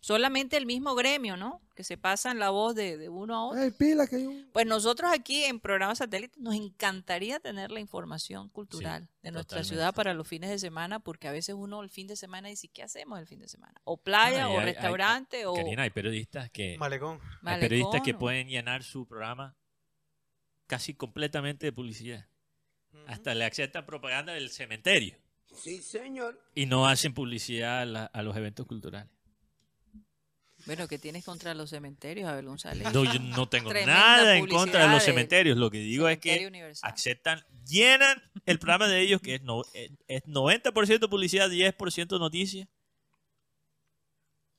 Solamente 0.00 0.56
el 0.56 0.64
mismo 0.64 0.94
gremio, 0.94 1.36
¿no? 1.36 1.60
Que 1.74 1.82
se 1.82 1.96
pasan 1.98 2.38
la 2.38 2.50
voz 2.50 2.74
de, 2.76 2.96
de 2.96 3.08
uno 3.08 3.34
a 3.34 3.44
otro. 3.46 3.60
Ay, 3.60 3.72
pila, 3.72 4.06
que 4.06 4.16
hay 4.16 4.26
un... 4.26 4.48
Pues 4.52 4.64
nosotros 4.64 5.10
aquí 5.12 5.42
en 5.44 5.58
programa 5.58 5.94
satélite 5.96 6.38
nos 6.40 6.54
encantaría 6.54 7.40
tener 7.40 7.70
la 7.72 7.80
información 7.80 8.48
cultural 8.48 9.08
de 9.22 9.32
nuestra 9.32 9.56
totalmente. 9.58 9.68
ciudad 9.74 9.94
para 9.94 10.14
los 10.14 10.26
fines 10.28 10.50
de 10.50 10.58
semana, 10.60 11.00
porque 11.00 11.26
a 11.26 11.32
veces 11.32 11.54
uno 11.56 11.82
el 11.82 11.90
fin 11.90 12.06
de 12.06 12.14
semana 12.16 12.48
dice, 12.48 12.68
¿qué 12.68 12.82
hacemos 12.84 13.18
el 13.18 13.26
fin 13.26 13.40
de 13.40 13.48
semana? 13.48 13.74
O 13.84 13.96
playa, 13.96 14.44
No, 14.44 14.50
o 14.50 14.52
hay- 14.52 14.58
hay- 14.58 14.64
restaurante, 14.74 15.46
o 15.46 15.54
Karina, 15.54 15.82
hay 15.82 15.90
periodistas 15.90 16.48
que... 16.50 16.76
Malecón. 16.78 17.20
Hay 17.42 17.60
periodistas 17.60 18.00
que 18.02 18.14
pueden 18.14 18.48
llenar 18.48 18.84
su 18.84 19.06
programa 19.06 19.56
casi 20.68 20.94
completamente 20.94 21.66
de 21.66 21.72
publicidad. 21.72 22.26
Hasta 23.06 23.34
le 23.34 23.44
aceptan 23.44 23.84
propaganda 23.84 24.32
del 24.34 24.50
cementerio. 24.50 25.16
Sí, 25.54 25.82
señor. 25.82 26.40
Y 26.54 26.66
no 26.66 26.86
hacen 26.86 27.14
publicidad 27.14 27.80
a, 27.80 27.84
la- 27.84 28.04
a 28.06 28.22
los 28.22 28.36
eventos 28.36 28.66
culturales. 28.66 29.10
Bueno, 30.68 30.86
¿qué 30.86 30.98
tienes 30.98 31.24
contra 31.24 31.54
los 31.54 31.70
cementerios, 31.70 32.28
Abel 32.28 32.44
González? 32.44 32.92
No, 32.92 33.02
yo 33.02 33.18
no 33.20 33.48
tengo 33.48 33.72
nada 33.72 34.36
en 34.36 34.46
contra 34.46 34.86
de 34.86 34.92
los 34.92 35.02
cementerios. 35.02 35.56
Lo 35.56 35.70
que 35.70 35.78
digo 35.78 36.10
es 36.10 36.18
que 36.18 36.46
Universal. 36.46 36.92
aceptan, 36.92 37.42
llenan 37.66 38.22
el 38.44 38.58
programa 38.58 38.86
de 38.86 39.00
ellos, 39.00 39.22
que 39.22 39.36
es, 39.36 39.42
no, 39.42 39.62
es, 39.72 39.92
es 40.08 40.24
90% 40.24 41.08
publicidad, 41.08 41.48
10% 41.48 42.18
noticias. 42.18 42.68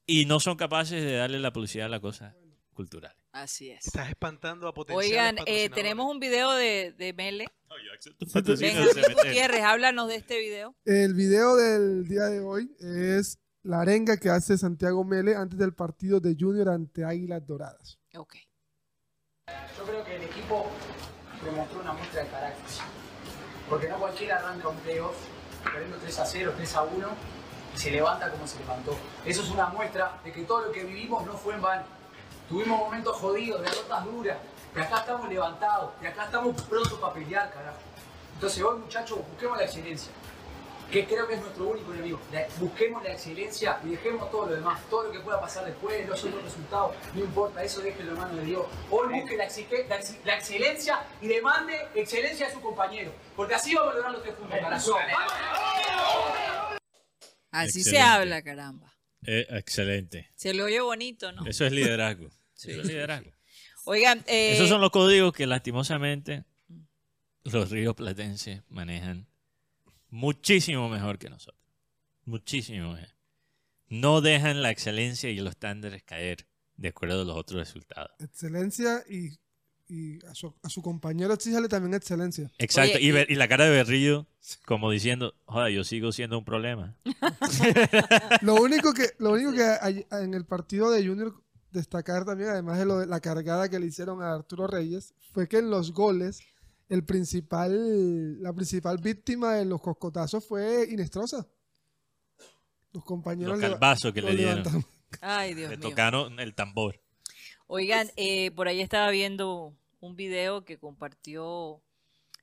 Y 0.07 0.25
no 0.25 0.39
son 0.39 0.57
capaces 0.57 1.03
de 1.03 1.13
darle 1.13 1.37
la 1.37 1.53
publicidad 1.53 1.85
a 1.85 1.89
la 1.89 1.99
cosa 1.99 2.35
cultural. 2.73 3.15
Así 3.31 3.69
es. 3.69 3.85
Estás 3.85 4.09
espantando 4.09 4.67
a 4.67 4.73
potenciales 4.73 5.11
Oigan, 5.11 5.37
eh, 5.45 5.69
tenemos 5.69 6.11
un 6.11 6.19
video 6.19 6.53
de, 6.53 6.91
de 6.97 7.13
Mele. 7.13 7.45
patrocinio 8.33 8.73
Venga, 8.73 8.79
del 8.79 8.93
cementerio. 8.95 9.23
Gutiérrez, 9.25 9.61
háblanos 9.61 10.07
de 10.07 10.15
este 10.15 10.39
video. 10.39 10.75
El 10.85 11.13
video 11.13 11.55
del 11.55 12.07
día 12.07 12.23
de 12.23 12.39
hoy 12.39 12.75
es 12.79 13.37
la 13.63 13.81
arenga 13.81 14.17
que 14.17 14.29
hace 14.29 14.57
Santiago 14.57 15.03
Mele 15.03 15.35
antes 15.35 15.57
del 15.59 15.73
partido 15.73 16.19
de 16.19 16.35
Junior 16.39 16.69
ante 16.69 17.03
Águilas 17.03 17.45
Doradas. 17.45 17.99
Ok. 18.15 18.35
Yo 19.77 19.83
creo 19.85 20.03
que 20.03 20.15
el 20.15 20.23
equipo 20.23 20.65
demostró 21.43 21.81
una 21.81 21.93
muestra 21.93 22.23
de 22.23 22.29
carácter. 22.29 22.65
Porque 23.69 23.89
no 23.89 23.99
cualquiera 23.99 24.37
arranca 24.37 24.69
un 24.69 24.77
playoff 24.77 25.15
perdiendo 25.63 25.97
3 25.97 26.19
a 26.19 26.25
0, 26.25 26.53
3 26.55 26.75
a 26.75 26.81
1 26.83 27.07
y 27.75 27.77
se 27.77 27.91
levanta 27.91 28.31
como 28.31 28.47
se 28.47 28.59
levantó. 28.59 28.97
Eso 29.25 29.43
es 29.43 29.49
una 29.49 29.67
muestra 29.67 30.19
de 30.23 30.31
que 30.31 30.43
todo 30.43 30.65
lo 30.65 30.71
que 30.71 30.83
vivimos 30.83 31.25
no 31.25 31.33
fue 31.33 31.55
en 31.55 31.61
vano. 31.61 31.83
Tuvimos 32.47 32.79
momentos 32.79 33.15
jodidos, 33.17 33.61
derrotas 33.61 34.05
duras, 34.05 34.37
y 34.75 34.79
acá 34.79 34.99
estamos 34.99 35.29
levantados, 35.29 35.91
y 36.01 36.05
acá 36.07 36.25
estamos 36.25 36.59
prontos 36.63 36.97
para 36.99 37.13
pelear, 37.13 37.51
carajo. 37.53 37.77
Entonces 38.33 38.63
hoy 38.63 38.79
muchachos, 38.79 39.19
busquemos 39.29 39.57
la 39.57 39.65
excelencia, 39.65 40.11
que 40.91 41.05
creo 41.05 41.27
que 41.27 41.35
es 41.35 41.41
nuestro 41.41 41.67
único 41.67 41.93
enemigo. 41.93 42.19
La- 42.31 42.47
busquemos 42.59 43.03
la 43.03 43.11
excelencia 43.13 43.79
y 43.85 43.89
dejemos 43.89 44.29
todo 44.31 44.47
lo 44.47 44.55
demás, 44.55 44.81
todo 44.89 45.03
lo 45.03 45.11
que 45.11 45.19
pueda 45.19 45.39
pasar 45.39 45.65
después, 45.65 46.07
los 46.07 46.23
otros 46.23 46.43
resultados, 46.43 46.95
no 47.13 47.19
importa, 47.21 47.63
eso 47.63 47.81
déjenlo 47.81 48.13
en 48.13 48.17
manos 48.17 48.35
de 48.37 48.45
Dios. 48.45 48.65
Hoy 48.89 49.19
busque 49.19 49.37
la, 49.37 49.45
exige- 49.47 49.87
la 49.87 49.95
ex- 49.97 50.17
la 50.25 50.35
excelencia 50.35 51.03
y 51.21 51.27
demande 51.27 51.75
excelencia 51.95 52.47
a 52.47 52.51
su 52.51 52.59
compañero, 52.61 53.13
porque 53.35 53.55
así 53.55 53.73
vamos 53.75 53.91
a 53.93 53.95
lograr 53.95 54.11
los 54.13 54.23
tres 54.23 54.35
puntos. 54.35 54.57
Así 57.51 57.83
se 57.83 57.99
habla, 57.99 58.41
caramba. 58.41 58.93
Eh, 59.25 59.45
excelente. 59.49 60.29
Se 60.35 60.53
le 60.53 60.63
oye 60.63 60.79
bonito, 60.81 61.31
¿no? 61.31 61.45
Eso 61.45 61.65
es 61.65 61.71
liderazgo. 61.71 62.29
Sí, 62.59 62.71
Eso 62.71 62.81
es 62.81 62.87
liderazgo. 62.87 63.31
Oigan, 63.85 64.21
eh, 64.27 64.51
Esos 64.55 64.67
son 64.67 64.81
los 64.81 64.89
códigos 64.89 65.31
que 65.31 65.47
lastimosamente 65.47 66.43
los 67.45 67.69
ríos 67.69 67.95
platenses 67.95 68.63
manejan 68.67 69.27
muchísimo 70.09 70.89
mejor 70.89 71.17
que 71.17 71.29
nosotros. 71.29 71.59
Muchísimo 72.25 72.93
mejor. 72.93 73.09
No 73.87 74.21
dejan 74.21 74.61
la 74.61 74.69
excelencia 74.71 75.29
y 75.29 75.37
los 75.39 75.51
estándares 75.51 76.03
caer 76.03 76.45
de 76.77 76.89
acuerdo 76.89 77.21
a 77.21 77.25
los 77.25 77.35
otros 77.35 77.59
resultados. 77.59 78.11
Excelencia 78.19 79.03
y, 79.09 79.29
y 79.87 80.23
a, 80.27 80.35
su, 80.35 80.53
a 80.61 80.69
su 80.69 80.81
compañero 80.83 81.33
exíjale 81.33 81.67
también 81.67 81.95
excelencia. 81.95 82.51
Exacto. 82.59 82.97
Oye, 82.97 83.05
y, 83.05 83.09
y- 83.31 83.33
y 83.33 83.35
la 83.35 83.47
cara 83.47 83.65
de 83.65 83.71
Berrillo 83.71 84.27
como 84.65 84.91
diciendo, 84.91 85.33
joder, 85.45 85.73
yo 85.73 85.83
sigo 85.83 86.11
siendo 86.11 86.37
un 86.37 86.45
problema. 86.45 86.95
Lo 88.41 88.55
único 88.55 88.93
que, 88.93 89.09
lo 89.19 89.31
único 89.33 89.51
que 89.53 89.63
hay- 89.81 90.05
en 90.11 90.33
el 90.33 90.45
partido 90.45 90.89
de 90.91 91.05
Junior 91.05 91.33
destacar 91.71 92.25
también, 92.25 92.49
además 92.49 92.79
de, 92.79 92.85
lo 92.85 92.99
de 92.99 93.05
la 93.07 93.19
cargada 93.19 93.69
que 93.69 93.79
le 93.79 93.85
hicieron 93.87 94.21
a 94.23 94.33
Arturo 94.33 94.67
Reyes, 94.67 95.13
fue 95.33 95.47
que 95.47 95.57
en 95.57 95.69
los 95.69 95.93
goles 95.93 96.41
el 96.89 97.05
principal, 97.05 98.41
la 98.41 98.51
principal 98.53 98.97
víctima 98.97 99.55
de 99.55 99.65
los 99.65 99.81
coscotazos 99.81 100.45
fue 100.45 100.87
Inestrosa. 100.89 101.47
Los 102.91 103.03
compañeros 103.05 103.59
Los 103.59 103.69
calvazos 103.69 104.11
que 104.13 104.21
le 104.21 104.35
dieron. 104.35 104.57
levantaron. 104.63 104.85
Ay, 105.21 105.53
Dios 105.53 105.69
Le 105.69 105.77
mío. 105.77 105.89
tocaron 105.89 106.39
el 106.39 106.53
tambor. 106.55 106.99
Oigan, 107.67 108.09
eh, 108.15 108.51
por 108.51 108.67
ahí 108.67 108.81
estaba 108.81 109.11
viendo 109.11 109.75
un 109.99 110.15
video 110.15 110.65
que 110.65 110.77
compartió 110.79 111.81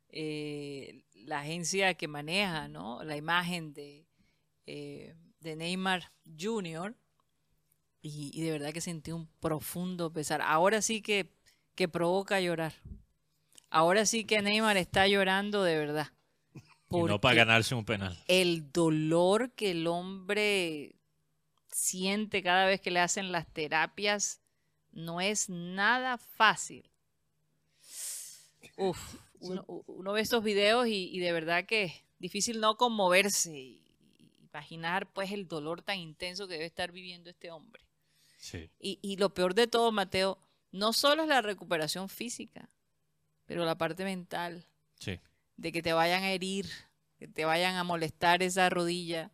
eh, 0.09 1.03
la 1.15 1.41
agencia 1.41 1.95
que 1.95 2.07
maneja 2.07 2.69
¿no? 2.69 3.03
la 3.03 3.17
imagen 3.17 3.73
de, 3.75 4.07
eh, 4.67 5.17
de 5.41 5.57
Neymar 5.57 6.13
Jr. 6.39 6.95
Y, 8.03 8.31
y 8.33 8.43
de 8.45 8.53
verdad 8.53 8.73
que 8.73 8.81
sentí 8.81 9.11
un 9.11 9.27
profundo 9.41 10.13
pesar. 10.13 10.41
Ahora 10.43 10.81
sí 10.81 11.03
que, 11.03 11.33
que 11.75 11.89
provoca 11.89 12.41
llorar. 12.41 12.75
Ahora 13.77 14.07
sí 14.07 14.25
que 14.25 14.41
Neymar 14.41 14.79
está 14.79 15.07
llorando 15.07 15.63
de 15.63 15.77
verdad. 15.77 16.09
Y 16.91 17.03
no 17.03 17.21
para 17.21 17.35
ganarse 17.35 17.75
un 17.75 17.85
penal. 17.85 18.17
el 18.27 18.73
dolor 18.73 19.51
que 19.51 19.73
el 19.73 19.87
hombre 19.87 20.95
siente 21.71 22.43
cada 22.43 22.65
vez 22.65 22.81
que 22.81 22.91
le 22.91 23.01
hacen 23.01 23.33
las 23.33 23.47
terapias 23.53 24.41
no 24.93 25.21
es 25.21 25.51
nada 25.51 26.17
fácil. 26.17 26.89
Uf, 28.79 29.17
uno, 29.41 30.13
ve 30.13 30.23
estos 30.23 30.43
videos 30.43 30.87
y, 30.87 31.11
y 31.15 31.19
de 31.19 31.33
verdad 31.33 31.67
que 31.67 31.83
es 31.85 31.93
difícil 32.19 32.61
no 32.61 32.79
conmoverse 32.79 33.59
y, 33.59 33.83
y 34.19 34.39
imaginar 34.43 35.13
pues 35.13 35.33
el 35.33 35.49
dolor 35.49 35.83
tan 35.83 35.99
intenso 35.99 36.49
que 36.49 36.55
debe 36.55 36.65
estar 36.65 36.93
viviendo 36.93 37.29
este 37.29 37.51
hombre. 37.51 37.85
Sí. 38.39 38.71
Y, 38.81 39.01
y 39.03 39.17
lo 39.19 39.35
peor 39.35 39.55
de 39.55 39.67
todo, 39.67 39.93
Mateo, 39.93 40.39
no 40.73 40.95
solo 40.95 41.25
es 41.25 41.29
la 41.29 41.43
recuperación 41.43 42.09
física, 42.09 42.71
pero 43.47 43.65
la 43.65 43.79
parte 43.79 44.05
mental 44.05 44.67
Sí. 44.99 45.19
de 45.57 45.73
que 45.73 45.83
te 45.83 45.93
vayan 45.93 46.23
a 46.23 46.31
herir, 46.31 46.67
que 47.19 47.29
te 47.29 47.45
vayan 47.45 47.77
a 47.77 47.85
molestar 47.85 48.43
esa 48.43 48.69
rodilla 48.69 49.31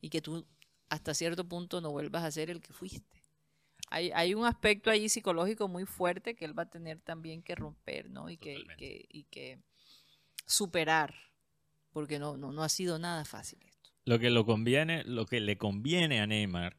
y 0.00 0.10
que 0.10 0.20
tú 0.20 0.46
hasta 0.88 1.14
cierto 1.14 1.48
punto 1.48 1.80
no 1.80 1.90
vuelvas 1.90 2.22
a 2.24 2.30
ser 2.30 2.50
el 2.50 2.60
que 2.60 2.72
fuiste. 2.72 3.22
Hay, 3.88 4.10
hay 4.14 4.34
un 4.34 4.44
aspecto 4.44 4.90
allí 4.90 5.08
psicológico 5.08 5.68
muy 5.68 5.84
fuerte 5.86 6.34
que 6.34 6.44
él 6.44 6.58
va 6.58 6.64
a 6.64 6.70
tener 6.70 7.00
también 7.00 7.42
que 7.42 7.54
romper, 7.54 8.10
¿no? 8.10 8.28
Y 8.30 8.36
que, 8.36 8.54
y 8.58 8.66
que, 8.76 9.06
y 9.08 9.24
que 9.24 9.58
superar, 10.46 11.14
porque 11.90 12.18
no, 12.18 12.36
no, 12.36 12.52
no 12.52 12.62
ha 12.62 12.68
sido 12.68 12.98
nada 12.98 13.24
fácil 13.24 13.60
esto. 13.64 13.90
Lo 14.04 14.18
que 14.18 14.30
lo 14.30 14.44
conviene, 14.44 15.02
lo 15.04 15.26
que 15.26 15.40
le 15.40 15.56
conviene 15.58 16.20
a 16.20 16.26
Neymar 16.26 16.76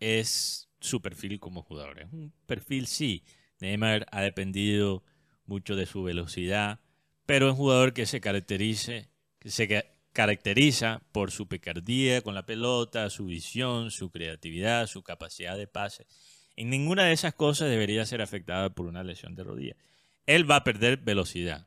es 0.00 0.68
su 0.80 1.00
perfil 1.00 1.38
como 1.40 1.62
jugador. 1.62 2.00
Es 2.00 2.12
un 2.12 2.32
perfil, 2.46 2.86
sí. 2.86 3.24
Neymar 3.60 4.06
ha 4.10 4.20
dependido 4.20 5.04
mucho 5.46 5.76
de 5.76 5.86
su 5.86 6.02
velocidad, 6.02 6.80
pero 7.26 7.46
es 7.46 7.52
un 7.52 7.56
jugador 7.58 7.92
que 7.92 8.06
se 8.06 8.20
caracterice, 8.20 9.08
que 9.38 9.50
se 9.50 9.68
ca- 9.68 9.84
caracteriza 10.12 11.02
por 11.12 11.30
su 11.30 11.46
picardía 11.48 12.22
con 12.22 12.34
la 12.34 12.46
pelota, 12.46 13.10
su 13.10 13.26
visión, 13.26 13.90
su 13.90 14.10
creatividad, 14.10 14.86
su 14.86 15.02
capacidad 15.02 15.56
de 15.56 15.66
pase. 15.66 16.06
En 16.56 16.70
ninguna 16.70 17.04
de 17.04 17.12
esas 17.12 17.34
cosas 17.34 17.68
debería 17.68 18.06
ser 18.06 18.22
afectada 18.22 18.70
por 18.70 18.86
una 18.86 19.02
lesión 19.02 19.34
de 19.34 19.42
rodilla. 19.44 19.76
Él 20.26 20.48
va 20.48 20.56
a 20.56 20.64
perder 20.64 20.98
velocidad. 20.98 21.66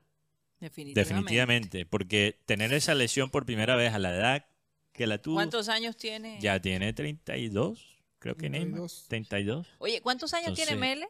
Definitivamente. 0.59 0.99
Definitivamente, 1.13 1.85
porque 1.85 2.39
tener 2.45 2.73
esa 2.73 2.95
lesión 2.95 3.29
por 3.29 3.45
primera 3.45 3.75
vez 3.75 3.93
a 3.93 3.99
la 3.99 4.15
edad 4.15 4.45
que 4.93 5.05
la 5.05 5.19
tuvo, 5.21 5.35
¿Cuántos 5.35 5.69
años 5.69 5.95
tiene? 5.97 6.39
ya 6.41 6.59
tiene 6.59 6.93
32, 6.93 7.85
creo 8.17 8.35
que 8.37 8.49
Neymar. 8.49 8.81
32. 9.07 9.67
Oye, 9.77 10.01
¿cuántos 10.01 10.33
años 10.33 10.55
tiene 10.55 10.75
Mele? 10.75 11.07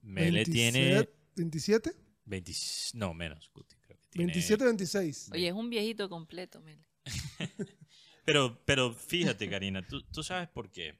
Mele 0.00 0.44
tiene 0.46 1.06
27, 1.38 1.94
20, 2.24 2.52
no 2.94 3.14
menos, 3.14 3.50
Guti, 3.54 3.76
creo 3.76 3.98
que 3.98 4.06
tiene- 4.10 4.32
27, 4.32 4.64
26. 4.64 5.30
Oye, 5.32 5.48
es 5.48 5.54
un 5.54 5.70
viejito 5.70 6.08
completo, 6.08 6.60
Mele. 6.60 6.84
Pero, 8.24 8.60
pero 8.66 8.92
fíjate, 8.92 9.48
Karina, 9.48 9.80
tú, 9.86 10.02
tú 10.02 10.22
sabes 10.22 10.48
por 10.50 10.70
qué. 10.70 10.98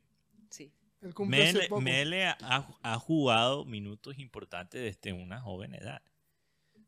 Sí. 0.48 0.72
Él 1.02 1.12
Mele, 1.26 1.68
poco. 1.68 1.82
Mele 1.82 2.24
ha, 2.26 2.78
ha 2.82 2.98
jugado 2.98 3.66
minutos 3.66 4.18
importantes 4.18 4.80
desde 4.82 5.12
una 5.12 5.38
joven 5.42 5.74
edad. 5.74 6.00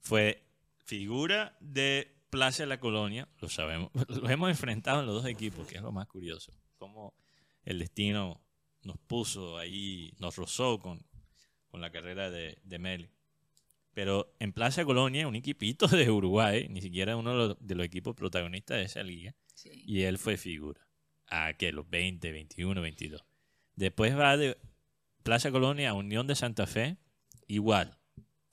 Fue 0.00 0.42
figura 0.86 1.58
de 1.60 2.16
Plaza 2.30 2.62
de 2.62 2.68
la 2.68 2.80
Colonia, 2.80 3.28
lo 3.40 3.50
sabemos, 3.50 3.90
lo 4.08 4.30
hemos 4.30 4.48
enfrentado 4.48 5.00
en 5.00 5.06
los 5.06 5.16
dos 5.22 5.26
equipos, 5.30 5.66
que 5.68 5.76
es 5.76 5.82
lo 5.82 5.92
más 5.92 6.06
curioso. 6.06 6.52
Cómo 6.78 7.12
el 7.64 7.78
destino 7.78 8.40
nos 8.82 8.96
puso 8.98 9.58
ahí, 9.58 10.14
nos 10.18 10.36
rozó 10.36 10.78
con, 10.80 11.04
con 11.68 11.82
la 11.82 11.90
carrera 11.92 12.30
de, 12.30 12.58
de 12.64 12.78
Mele. 12.78 13.10
Pero 14.00 14.34
en 14.38 14.54
Plaza 14.54 14.82
Colonia, 14.86 15.28
un 15.28 15.36
equipito 15.36 15.86
de 15.86 16.10
Uruguay, 16.10 16.68
ni 16.70 16.80
siquiera 16.80 17.18
uno 17.18 17.32
de 17.32 17.36
los, 17.36 17.56
de 17.60 17.74
los 17.74 17.84
equipos 17.84 18.16
protagonistas 18.16 18.78
de 18.78 18.84
esa 18.84 19.02
liga, 19.02 19.34
y 19.62 20.04
él 20.04 20.16
fue 20.16 20.38
figura. 20.38 20.80
A 21.26 21.52
que 21.52 21.70
los 21.70 21.86
20, 21.90 22.32
21, 22.32 22.80
22. 22.80 23.22
Después 23.76 24.18
va 24.18 24.38
de 24.38 24.56
Plaza 25.22 25.50
Colonia 25.50 25.90
a 25.90 25.92
Unión 25.92 26.26
de 26.26 26.34
Santa 26.34 26.66
Fe, 26.66 26.96
igual, 27.46 27.98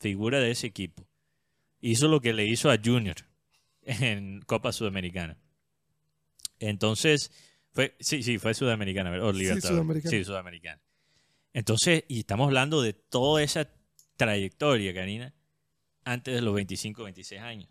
figura 0.01 0.41
de 0.41 0.51
ese 0.51 0.67
equipo. 0.67 1.07
Hizo 1.79 2.09
lo 2.09 2.19
que 2.19 2.33
le 2.33 2.45
hizo 2.45 2.69
a 2.69 2.77
Junior 2.83 3.15
en 3.83 4.41
Copa 4.41 4.73
Sudamericana. 4.73 5.37
Entonces, 6.59 7.31
fue, 7.71 7.95
sí, 8.01 8.21
sí, 8.21 8.37
fue 8.37 8.53
Sudamericana, 8.53 9.11
¿verdad? 9.11 9.29
O 9.29 9.31
Libertadores. 9.31 9.69
Sudamericana. 9.69 10.11
Sí, 10.11 10.25
Sudamericana. 10.25 10.81
Entonces, 11.53 12.03
y 12.09 12.19
estamos 12.19 12.47
hablando 12.47 12.81
de 12.81 12.91
toda 12.91 13.41
esa 13.41 13.71
trayectoria, 14.17 14.93
Karina, 14.93 15.33
antes 16.07 16.33
de 16.33 16.41
los 16.41 16.55
25, 16.55 17.03
26 17.03 17.41
años. 17.41 17.69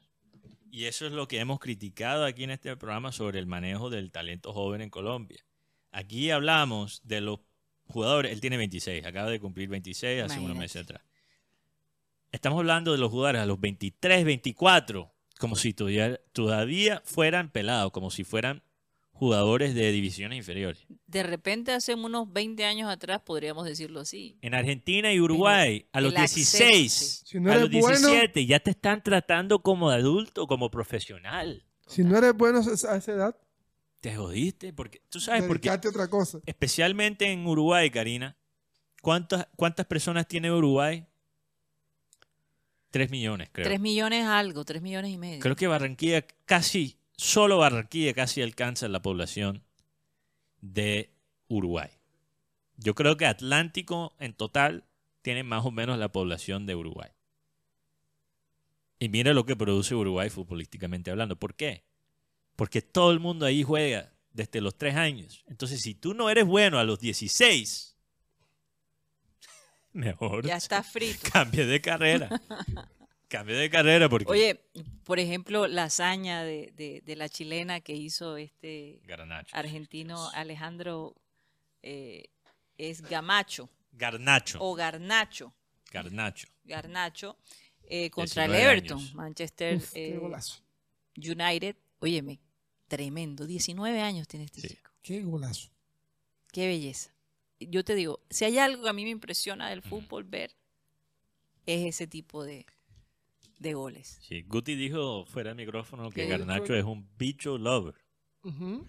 Y 0.71 0.85
eso 0.85 1.07
es 1.07 1.13
lo 1.13 1.27
que 1.27 1.41
hemos 1.41 1.59
criticado 1.59 2.27
aquí 2.27 2.45
en 2.45 2.51
este 2.51 2.77
programa 2.77 3.11
sobre 3.11 3.39
el 3.39 3.47
manejo 3.47 3.89
del 3.89 4.13
talento 4.13 4.53
joven 4.53 4.83
en 4.83 4.91
Colombia. 4.91 5.43
Aquí 5.91 6.31
hablamos 6.31 7.01
de 7.05 7.23
los 7.23 7.41
jugadores, 7.87 8.33
él 8.33 8.43
tiene 8.43 8.59
26, 8.59 9.07
acaba 9.07 9.31
de 9.31 9.41
cumplir 9.41 9.71
26 9.71 10.25
hace 10.25 10.39
unos 10.39 10.57
meses 10.57 10.83
atrás. 10.83 11.03
Estamos 12.31 12.59
hablando 12.59 12.93
de 12.93 12.99
los 12.99 13.11
jugadores 13.11 13.41
a 13.41 13.47
los 13.47 13.59
23, 13.59 14.27
24, 14.27 15.11
como 15.39 15.57
si 15.57 15.73
todavía, 15.73 16.21
todavía 16.33 17.01
fueran 17.07 17.51
pelados, 17.51 17.91
como 17.91 18.11
si 18.11 18.23
fueran 18.23 18.63
jugadores 19.17 19.75
de 19.75 19.91
divisiones 19.93 20.37
inferiores. 20.39 20.85
De 21.07 21.23
repente, 21.23 21.73
hace 21.73 21.95
unos 21.95 22.33
20 22.33 22.65
años 22.65 22.91
atrás, 22.91 23.21
podríamos 23.25 23.65
decirlo 23.67 24.01
así. 24.01 24.37
En 24.43 24.55
Argentina 24.55 25.13
y 25.13 25.21
Uruguay, 25.21 25.87
a 25.93 26.01
los 26.01 26.13
el 26.13 26.19
acceso, 26.19 26.59
16, 26.59 26.93
sí. 26.93 27.23
Si 27.27 27.41
no 27.41 27.51
a 27.51 27.57
los 27.57 27.71
eres 27.71 27.81
bueno- 27.81 28.09
17, 28.11 28.47
ya 28.47 28.61
te 28.61 28.71
están 28.71 29.03
tratando 29.03 29.61
como 29.63 29.91
adulto, 29.91 30.47
como 30.47 30.71
profesional. 30.71 31.65
Si 31.87 32.05
no 32.05 32.17
eres 32.19 32.35
bueno 32.35 32.59
a 32.61 32.95
esa 32.97 33.13
edad, 33.13 33.37
Te 34.01 34.15
jodiste, 34.15 34.73
porque 34.73 35.01
tú 35.09 35.19
sabes 35.19 35.43
por 35.45 35.59
qué. 35.61 35.71
otra 35.71 36.09
cosa. 36.09 36.39
Especialmente 36.47 37.31
en 37.33 37.47
Uruguay, 37.47 37.91
Karina. 37.91 38.37
¿Cuántas, 39.03 39.49
cuántas 39.57 39.87
personas 39.87 40.29
tiene 40.29 40.53
Uruguay? 40.53 41.07
Tres 42.91 43.11
millones, 43.11 43.49
creo. 43.53 43.67
3 43.67 43.81
millones 43.81 44.25
algo, 44.27 44.65
3 44.65 44.81
millones 44.81 45.11
y 45.13 45.19
medio. 45.19 45.41
Creo 45.41 45.57
que 45.57 45.67
Barranquilla 45.67 46.23
casi, 46.45 46.96
solo 47.17 47.59
Barranquilla 47.59 48.15
casi 48.15 48.43
alcanza 48.43 48.89
la 48.89 49.03
población 49.03 49.63
de 50.61 51.11
Uruguay. 51.49 51.91
Yo 52.77 52.95
creo 52.95 53.17
que 53.17 53.27
Atlántico 53.27 54.15
en 54.19 54.35
total 54.35 54.85
tiene 55.23 55.43
más 55.43 55.65
o 55.65 55.71
menos 55.71 55.99
la 55.99 56.13
población 56.13 56.67
de 56.67 56.75
Uruguay. 56.75 57.11
Y 58.99 59.09
mira 59.09 59.35
lo 59.35 59.45
que 59.45 59.57
produce 59.57 59.95
Uruguay 59.95 60.31
futbolísticamente 60.31 61.11
hablando. 61.11 61.37
¿Por 61.37 61.55
qué? 61.55 61.85
Porque 62.55 62.81
todo 62.81 63.11
el 63.11 63.21
mundo 63.21 63.45
ahí 63.45 63.63
juega 63.63 64.13
desde 64.33 64.61
los 64.61 64.77
tres 64.77 64.95
años. 64.97 65.45
Entonces, 65.49 65.83
si 65.83 65.95
tú 65.95 66.15
no 66.15 66.31
eres 66.31 66.47
bueno 66.47 66.79
a 66.79 66.85
los 66.85 67.01
16, 67.01 67.97
mejor 69.93 70.47
Ya 70.47 70.57
está 70.57 70.83
frito. 70.83 71.29
cambie 71.33 71.67
de 71.67 71.81
carrera. 71.81 72.41
cambie 73.29 73.57
de 73.57 73.69
carrera 73.71 74.09
porque... 74.09 74.31
Oye, 74.31 74.61
por 75.05 75.19
ejemplo, 75.19 75.67
la 75.67 75.85
hazaña 75.85 76.43
de, 76.45 76.73
de- 76.77 77.03
de 77.05 77.17
la 77.17 77.29
chilena 77.29 77.81
que 77.81 77.95
hizo 77.95 78.37
este 78.37 79.01
Garanacho. 79.05 79.57
argentino 79.57 80.31
Alejandro 80.31 81.15
eh, 81.83 82.29
es 82.79 83.03
Gamacho 83.03 83.69
Garnacho. 83.93 84.59
o 84.61 84.75
Garnacho. 84.75 85.55
Garnacho. 85.91 86.49
Garnacho 86.65 87.37
eh, 87.89 88.11
contra 88.11 88.45
el 88.45 88.51
19 88.53 88.73
Everton, 88.73 88.99
años. 88.99 89.15
Manchester 89.15 89.77
Uf, 89.77 89.93
qué 89.93 90.15
eh. 90.15 90.21
United. 91.33 91.77
Óyeme, 92.01 92.41
tremendo. 92.89 93.47
19 93.47 94.01
años 94.01 94.27
tiene 94.29 94.45
este 94.47 94.61
chico. 94.69 94.91
Qué 95.03 95.23
golazo. 95.23 95.71
Qué 96.53 96.67
belleza. 96.67 97.13
Yo 97.61 97.85
te 97.85 97.95
digo, 97.95 98.21
si 98.29 98.45
hay 98.45 98.59
algo 98.59 98.83
que 98.83 98.89
a 98.91 98.93
mí 98.93 99.05
me 99.05 99.11
impresiona 99.11 99.71
del 99.71 99.81
fútbol 99.83 100.25
ver, 100.25 100.55
es 101.65 101.87
ese 101.87 102.07
tipo 102.07 102.45
de, 102.45 102.67
de 103.59 103.75
goles. 103.75 104.19
Sí, 104.23 104.43
Guti 104.43 104.75
dijo 104.75 105.25
fuera 105.27 105.51
del 105.51 105.57
micrófono 105.57 106.11
que. 106.11 106.27
Garnacho 106.27 106.75
es 106.75 106.85
un 106.85 107.09
bicho 107.17 107.59
lover. 107.59 107.95
Ujú. 108.43 108.87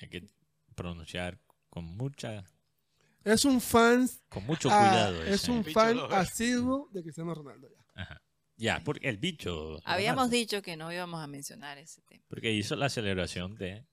Hay 0.00 0.08
que 0.08 0.26
pronunciar 0.74 1.38
con 1.70 1.84
mucha 1.96 2.44
Es 3.24 3.44
un 3.44 3.60
fan. 3.60 4.08
con 4.28 4.44
mucho 4.44 4.68
ah, 4.70 4.78
cuidado. 4.78 5.22
es 5.24 5.48
un 5.48 5.64
fan 5.64 5.98
asiduo 6.10 6.88
de 6.92 7.02
Cristiano 7.02 7.34
Ronaldo. 7.34 7.68
ya. 7.68 8.02
Ajá. 8.02 8.22
Ya, 8.58 8.82
porque 8.84 9.08
el 9.08 9.18
bicho. 9.18 9.80
Habíamos 9.84 10.24
Ronaldo, 10.24 10.36
dicho 10.36 10.62
que 10.62 10.76
no 10.76 10.90
íbamos 10.92 11.22
a 11.22 11.26
mencionar 11.26 11.76
ese 11.78 12.00
tema. 12.02 12.24
Porque 12.28 12.52
hizo 12.52 12.74
la 12.74 12.88
celebración 12.88 13.54
de, 13.56 13.84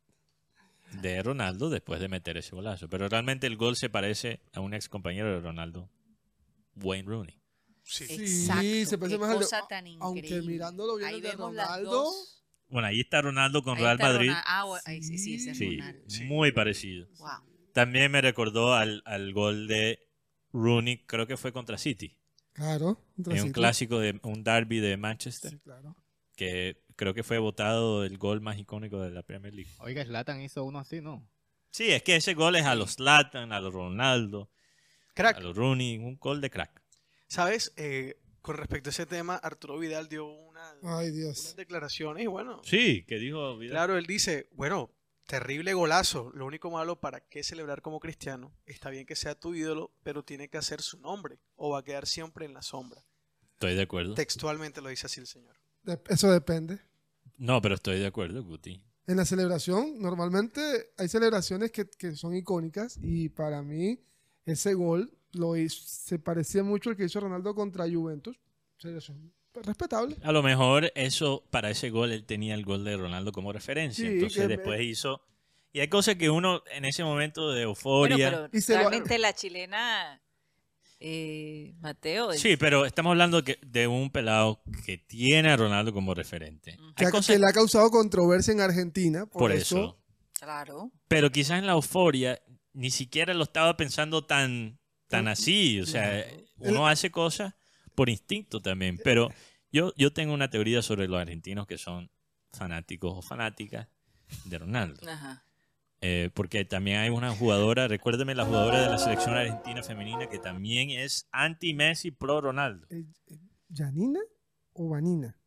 de 1.01 1.21
Ronaldo 1.21 1.69
después 1.69 1.99
de 1.99 2.07
meter 2.07 2.37
ese 2.37 2.55
golazo. 2.55 2.89
Pero 2.89 3.09
realmente 3.09 3.45
el 3.47 3.57
gol 3.57 3.75
se 3.75 3.89
parece 3.89 4.41
a 4.53 4.61
un 4.61 4.73
ex 4.73 4.87
compañero 4.87 5.33
de 5.33 5.41
Ronaldo, 5.41 5.89
Wayne 6.75 7.07
Rooney. 7.09 7.42
Sí, 7.83 8.05
Exacto, 8.09 8.89
se 8.89 8.97
parece 8.97 9.17
más 9.17 9.29
al 9.31 9.39
de- 9.39 9.45
tan 9.69 9.85
Aunque 9.99 10.41
mirándolo 10.41 10.95
bien 10.97 11.09
Ahí 11.09 11.15
el 11.15 11.21
de 11.21 11.29
vemos 11.29 11.49
Ronaldo. 11.51 12.11
Bueno, 12.69 12.87
ahí 12.87 13.01
está 13.01 13.21
Ronaldo 13.21 13.61
con 13.61 13.77
Ahí 13.77 13.83
Real 13.83 13.97
Madrid. 13.99 14.27
Ronaldo. 14.29 14.47
Ah, 14.47 14.63
bueno, 14.65 14.83
ahí 14.85 15.03
sí, 15.03 15.17
sí, 15.17 15.35
ese 15.35 15.51
es 15.51 15.57
Sí, 15.57 15.77
Ronaldo. 15.79 16.01
muy 16.25 16.51
parecido. 16.51 17.07
Wow. 17.19 17.29
También 17.73 18.11
me 18.11 18.21
recordó 18.21 18.73
al, 18.73 19.01
al 19.05 19.33
gol 19.33 19.67
de 19.67 19.99
Rooney, 20.53 21.05
creo 21.05 21.27
que 21.27 21.37
fue 21.37 21.51
contra 21.51 21.77
City. 21.77 22.17
Claro. 22.53 22.99
contra 23.15 23.33
En 23.33 23.39
un 23.41 23.47
City. 23.47 23.53
clásico 23.53 23.99
de 23.99 24.19
un 24.23 24.43
derby 24.43 24.79
de 24.79 24.95
Manchester. 24.97 25.51
Sí, 25.51 25.59
claro. 25.59 25.95
Que 26.35 26.83
creo 26.95 27.13
que 27.13 27.23
fue 27.23 27.37
votado 27.39 28.03
el 28.05 28.17
gol 28.17 28.41
más 28.41 28.57
icónico 28.57 28.99
de 29.01 29.11
la 29.11 29.23
Premier 29.23 29.53
League. 29.53 29.71
Oiga, 29.79 30.03
Zlatan 30.05 30.41
hizo 30.41 30.63
uno 30.63 30.79
así, 30.79 31.01
¿no? 31.01 31.27
Sí, 31.71 31.89
es 31.91 32.03
que 32.03 32.15
ese 32.15 32.33
gol 32.35 32.55
es 32.55 32.65
a 32.65 32.75
los 32.75 32.95
Zlatan, 32.95 33.51
a 33.51 33.59
los 33.59 33.73
Ronaldo, 33.73 34.51
Crack. 35.15 35.37
a 35.37 35.39
los 35.41 35.55
Rooney, 35.57 35.97
un 35.97 36.17
gol 36.17 36.39
de 36.41 36.51
crack. 36.51 36.82
¿Sabes? 37.33 37.73
Eh, 37.77 38.15
con 38.43 38.57
respecto 38.57 38.89
a 38.89 38.91
ese 38.91 39.07
tema, 39.07 39.37
Arturo 39.37 39.79
Vidal 39.79 40.07
dio 40.07 40.27
una, 40.27 40.61
Ay, 40.83 41.09
Dios. 41.09 41.39
unas 41.41 41.55
declaraciones 41.55 42.23
y 42.23 42.27
bueno. 42.27 42.61
Sí, 42.63 43.03
que 43.07 43.15
dijo 43.17 43.57
Vidal. 43.57 43.71
Claro, 43.73 43.97
él 43.97 44.05
dice, 44.05 44.47
bueno, 44.51 44.91
terrible 45.25 45.73
golazo. 45.73 46.29
Lo 46.35 46.45
único 46.45 46.69
malo, 46.69 46.99
¿para 46.99 47.21
qué 47.21 47.41
celebrar 47.41 47.81
como 47.81 47.99
cristiano? 47.99 48.53
Está 48.67 48.91
bien 48.91 49.07
que 49.07 49.15
sea 49.15 49.33
tu 49.33 49.55
ídolo, 49.55 49.91
pero 50.03 50.23
tiene 50.23 50.47
que 50.47 50.59
hacer 50.59 50.83
su 50.83 50.99
nombre 50.99 51.39
o 51.55 51.71
va 51.71 51.79
a 51.79 51.83
quedar 51.83 52.05
siempre 52.05 52.45
en 52.45 52.53
la 52.53 52.61
sombra. 52.61 53.03
Estoy 53.53 53.73
de 53.73 53.81
acuerdo. 53.81 54.13
Textualmente 54.13 54.79
lo 54.81 54.89
dice 54.89 55.07
así 55.07 55.19
el 55.19 55.25
señor. 55.25 55.55
De- 55.81 55.99
Eso 56.09 56.31
depende. 56.31 56.81
No, 57.37 57.63
pero 57.63 57.73
estoy 57.73 57.97
de 57.99 58.05
acuerdo, 58.05 58.43
Guti. 58.43 58.79
En 59.07 59.17
la 59.17 59.25
celebración, 59.25 59.97
normalmente 59.97 60.91
hay 60.99 61.07
celebraciones 61.07 61.71
que, 61.71 61.89
que 61.89 62.15
son 62.15 62.35
icónicas 62.35 62.99
y 63.01 63.29
para 63.29 63.63
mí 63.63 63.99
ese 64.45 64.75
gol 64.75 65.11
lo 65.33 65.55
hizo- 65.57 65.81
se 65.85 66.19
parecía 66.19 66.63
mucho 66.63 66.89
al 66.89 66.95
que 66.97 67.05
hizo 67.05 67.19
Ronaldo 67.19 67.53
contra 67.55 67.85
Juventus. 67.89 68.37
Respetable. 69.55 70.17
A 70.23 70.31
lo 70.31 70.41
mejor 70.41 70.91
eso, 70.95 71.43
para 71.51 71.69
ese 71.69 71.89
gol, 71.91 72.11
él 72.11 72.25
tenía 72.25 72.55
el 72.55 72.65
gol 72.65 72.83
de 72.83 72.97
Ronaldo 72.97 73.31
como 73.31 73.53
referencia. 73.53 74.07
Sí, 74.07 74.15
Entonces 74.15 74.39
me- 74.47 74.55
después 74.57 74.81
hizo... 74.81 75.21
Y 75.71 75.79
hay 75.79 75.87
cosas 75.87 76.15
que 76.15 76.29
uno 76.29 76.61
en 76.71 76.85
ese 76.85 77.03
momento 77.03 77.47
de 77.51 77.65
Bueno, 77.65 77.69
euforia... 77.69 78.29
pero 78.31 78.49
Y 78.51 78.61
se 78.61 78.73
lo- 78.73 78.79
realmente 78.79 79.17
la 79.19 79.33
chilena, 79.33 80.21
eh, 80.99 81.73
Mateo, 81.81 82.31
es- 82.31 82.41
Sí, 82.41 82.57
pero 82.57 82.85
estamos 82.85 83.11
hablando 83.11 83.43
que- 83.43 83.59
de 83.65 83.87
un 83.87 84.09
pelado 84.11 84.61
que 84.85 84.97
tiene 84.97 85.49
a 85.51 85.57
Ronaldo 85.57 85.93
como 85.93 86.13
referente. 86.13 86.77
Que, 86.95 87.05
Hay 87.05 87.07
ha- 87.07 87.11
cosas 87.11 87.35
que 87.35 87.39
le 87.39 87.47
ha 87.47 87.53
causado 87.53 87.89
controversia 87.91 88.53
en 88.53 88.61
Argentina. 88.61 89.25
Por, 89.27 89.39
por 89.39 89.51
eso, 89.51 89.77
eso. 89.77 90.03
claro. 90.39 90.91
Pero 91.07 91.31
quizás 91.31 91.59
en 91.59 91.67
la 91.67 91.73
euforia 91.73 92.39
ni 92.73 92.89
siquiera 92.89 93.33
lo 93.35 93.43
estaba 93.43 93.77
pensando 93.77 94.25
tan, 94.25 94.79
tan 95.17 95.27
así. 95.27 95.79
O 95.81 95.85
sea, 95.85 96.25
uno 96.57 96.87
hace 96.87 97.09
cosas 97.11 97.53
por 97.95 98.09
instinto 98.09 98.61
también. 98.61 98.99
Pero 99.03 99.29
yo, 99.71 99.93
yo 99.97 100.11
tengo 100.13 100.33
una 100.33 100.49
teoría 100.49 100.81
sobre 100.81 101.07
los 101.07 101.19
argentinos 101.21 101.67
que 101.67 101.77
son 101.77 102.09
fanáticos 102.51 103.13
o 103.15 103.21
fanáticas 103.21 103.87
de 104.45 104.57
Ronaldo. 104.59 105.01
Ajá. 105.09 105.43
Eh, 106.05 106.29
porque 106.33 106.65
también 106.65 106.97
hay 106.97 107.09
una 107.09 107.33
jugadora, 107.33 107.87
recuérdeme 107.87 108.35
la 108.35 108.43
jugadora 108.45 108.81
de 108.81 108.89
la 108.89 108.97
selección 108.97 109.35
argentina 109.35 109.81
femenina 109.83 110.27
que 110.27 110.37
también 110.37 110.89
es 110.89 111.29
anti-Messi, 111.31 112.11
pro 112.11 112.41
Ronaldo. 112.41 112.87
eh, 112.89 113.05
eh, 113.27 113.37
¿Yanina 113.69 114.19
o 114.73 114.89
Vanina? 114.89 115.37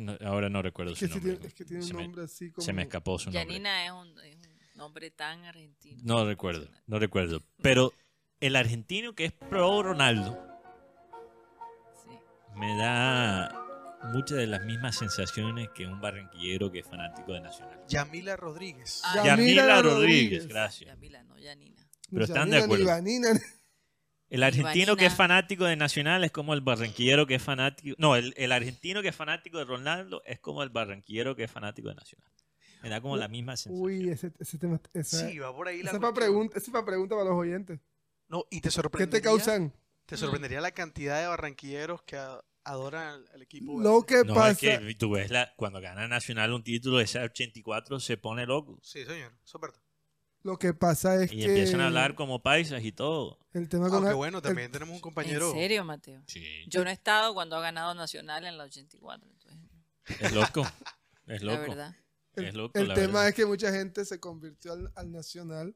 No- 0.00 0.16
ahora 0.24 0.48
no 0.50 0.60
recuerdo 0.62 0.92
Es 0.92 0.98
su 0.98 1.06
que, 1.06 1.14
nombre. 1.14 1.32
tiene, 1.34 1.46
es 1.48 1.54
que 1.54 1.64
tiene 1.64 1.82
se, 1.82 1.90
un 1.92 1.96
me, 1.96 2.02
nombre 2.02 2.24
así 2.24 2.50
como... 2.50 2.64
se 2.64 2.72
me 2.72 2.82
escapó 2.82 3.18
su 3.18 3.30
nombre. 3.30 3.44
Yanina 3.44 3.86
es 3.86 3.92
un, 3.92 4.08
es 4.20 4.36
un 4.46 4.47
nombre 4.78 5.10
tan 5.10 5.44
argentino. 5.44 6.00
No 6.04 6.24
recuerdo, 6.24 6.68
no 6.86 6.98
recuerdo. 6.98 7.42
Pero 7.60 7.92
el 8.40 8.54
argentino 8.56 9.14
que 9.14 9.26
es 9.26 9.32
pro 9.32 9.82
Ronaldo 9.82 10.38
me 12.54 12.76
da 12.78 13.52
muchas 14.12 14.38
de 14.38 14.46
las 14.46 14.64
mismas 14.64 14.96
sensaciones 14.96 15.68
que 15.74 15.84
un 15.84 16.00
barranquillero 16.00 16.70
que 16.70 16.78
es 16.78 16.86
fanático 16.86 17.32
de 17.32 17.40
Nacional. 17.40 17.80
Yamila 17.88 18.36
Rodríguez. 18.36 19.02
Ah, 19.04 19.16
Yamila, 19.16 19.34
Yamila 19.36 19.82
Rodríguez, 19.82 19.92
Rodríguez. 19.92 20.46
gracias. 20.46 20.90
Yamila, 20.90 21.24
no 21.24 21.38
Yanina. 21.38 21.90
Pero 22.10 22.24
están 22.24 22.50
de 22.50 22.58
acuerdo. 22.58 22.88
El 24.30 24.42
argentino 24.42 24.96
que 24.96 25.06
es 25.06 25.14
fanático 25.14 25.64
de 25.64 25.74
Nacional 25.74 26.22
es 26.22 26.30
como 26.30 26.54
el 26.54 26.60
barranquillero 26.60 27.26
que 27.26 27.36
es 27.36 27.42
fanático... 27.42 27.96
No, 27.98 28.14
el, 28.14 28.34
el 28.36 28.52
argentino 28.52 29.02
que 29.02 29.08
es 29.08 29.16
fanático 29.16 29.58
de 29.58 29.64
Ronaldo 29.64 30.22
es 30.26 30.38
como 30.38 30.62
el 30.62 30.68
barranquillero 30.68 31.34
que 31.34 31.44
es 31.44 31.50
fanático 31.50 31.88
de 31.88 31.94
Nacional. 31.94 32.30
Me 32.82 32.88
da 32.88 33.00
como 33.00 33.16
la 33.16 33.28
misma 33.28 33.56
sensación. 33.56 33.84
Uy, 33.84 34.08
ese, 34.10 34.32
ese 34.38 34.58
tema... 34.58 34.80
Esa, 34.94 35.28
Sí, 35.28 35.38
va 35.38 35.54
por 35.54 35.68
ahí 35.68 35.82
la 35.82 35.90
esa 35.90 35.96
es 35.96 36.00
para 36.00 36.12
cuestión. 36.12 36.14
pregunta, 36.32 36.58
esa 36.58 36.66
es 36.66 36.72
para 36.72 36.84
pregunta 36.86 37.14
para 37.16 37.28
los 37.30 37.38
oyentes. 37.38 37.80
No, 38.28 38.44
y 38.50 38.60
te 38.60 38.68
¿Qué 38.68 38.70
sorprendería. 38.72 39.20
te 39.20 39.22
causan? 39.22 39.72
Te 40.06 40.16
sorprendería 40.16 40.60
la 40.60 40.70
cantidad 40.72 41.20
de 41.20 41.26
barranquilleros 41.26 42.02
que 42.02 42.18
adoran 42.64 43.06
al, 43.08 43.28
al 43.34 43.42
equipo. 43.42 43.80
Lo 43.80 44.02
que 44.04 44.22
No, 44.24 44.34
pasa... 44.34 44.50
es 44.50 44.58
que 44.80 44.94
tú 44.94 45.10
ves 45.10 45.30
la, 45.30 45.52
cuando 45.56 45.80
gana 45.80 46.06
Nacional 46.08 46.52
un 46.52 46.62
título, 46.62 47.00
ese 47.00 47.18
84 47.20 48.00
se 48.00 48.16
pone 48.16 48.46
loco. 48.46 48.78
Sí, 48.82 49.04
señor. 49.04 49.32
Eso 49.44 49.58
es 49.58 49.60
verdad. 49.62 49.80
Lo 50.42 50.56
que 50.58 50.72
pasa 50.72 51.22
es 51.22 51.32
Y 51.32 51.38
que... 51.38 51.44
empiezan 51.46 51.80
a 51.80 51.86
hablar 51.86 52.14
como 52.14 52.42
paisas 52.42 52.84
y 52.84 52.92
todo. 52.92 53.38
El 53.52 53.68
tema 53.68 53.86
con 53.88 53.96
Aunque 53.96 54.10
el- 54.10 54.16
bueno, 54.16 54.38
el- 54.38 54.44
también 54.44 54.70
tenemos 54.70 54.94
un 54.94 55.00
compañero. 55.00 55.48
¿En 55.50 55.54
serio, 55.58 55.84
Mateo? 55.84 56.22
Sí. 56.26 56.44
Yo 56.68 56.84
no 56.84 56.90
he 56.90 56.92
estado 56.92 57.34
cuando 57.34 57.56
ha 57.56 57.60
ganado 57.60 57.94
Nacional 57.94 58.44
en 58.44 58.56
la 58.56 58.64
84. 58.64 59.28
entonces, 59.28 59.58
Es 60.20 60.32
loco. 60.32 60.64
Es 61.26 61.42
la 61.42 61.52
loco. 61.54 61.68
verdad. 61.70 61.96
Es 62.46 62.54
loco, 62.54 62.78
El 62.78 62.88
tema 62.88 62.96
verdad. 62.96 63.28
es 63.28 63.34
que 63.34 63.46
mucha 63.46 63.72
gente 63.72 64.04
se 64.04 64.18
convirtió 64.20 64.72
al, 64.72 64.90
al 64.94 65.10
Nacional 65.12 65.74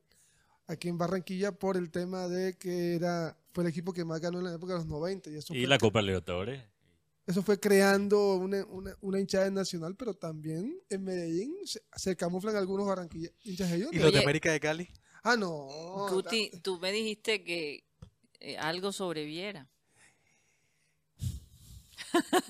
aquí 0.66 0.88
en 0.88 0.98
Barranquilla 0.98 1.52
por 1.52 1.76
el 1.76 1.90
tema 1.90 2.28
de 2.28 2.56
que 2.56 2.94
era 2.94 3.36
fue 3.52 3.64
el 3.64 3.70
equipo 3.70 3.92
que 3.92 4.04
más 4.04 4.20
ganó 4.20 4.38
en 4.38 4.44
la 4.44 4.54
época 4.54 4.72
de 4.74 4.78
los 4.78 4.86
90 4.86 5.30
y 5.30 5.36
eso, 5.36 5.54
Y 5.54 5.60
fue, 5.60 5.66
la 5.68 5.78
Copa 5.78 6.00
Libertadores. 6.00 6.62
eso 7.26 7.42
fue 7.42 7.60
creando 7.60 8.36
una, 8.36 8.64
una, 8.66 8.96
una 9.00 9.20
hinchada 9.20 9.46
en 9.46 9.54
Nacional, 9.54 9.94
pero 9.96 10.14
también 10.14 10.80
en 10.88 11.04
Medellín 11.04 11.54
se, 11.64 11.82
se 11.96 12.16
camuflan 12.16 12.56
algunos 12.56 12.86
Barranquilla 12.86 13.30
hinchas 13.42 13.70
de 13.70 13.76
ellos. 13.76 13.90
¿Y 13.92 13.98
los 13.98 14.12
de. 14.12 14.20
América 14.20 14.50
de 14.52 14.60
Cali? 14.60 14.88
Ah, 15.22 15.36
no. 15.36 15.68
Guti, 16.10 16.50
tú 16.62 16.78
me 16.80 16.90
dijiste 16.92 17.44
que 17.44 17.84
eh, 18.40 18.56
algo 18.56 18.90
sobreviera. 18.92 19.68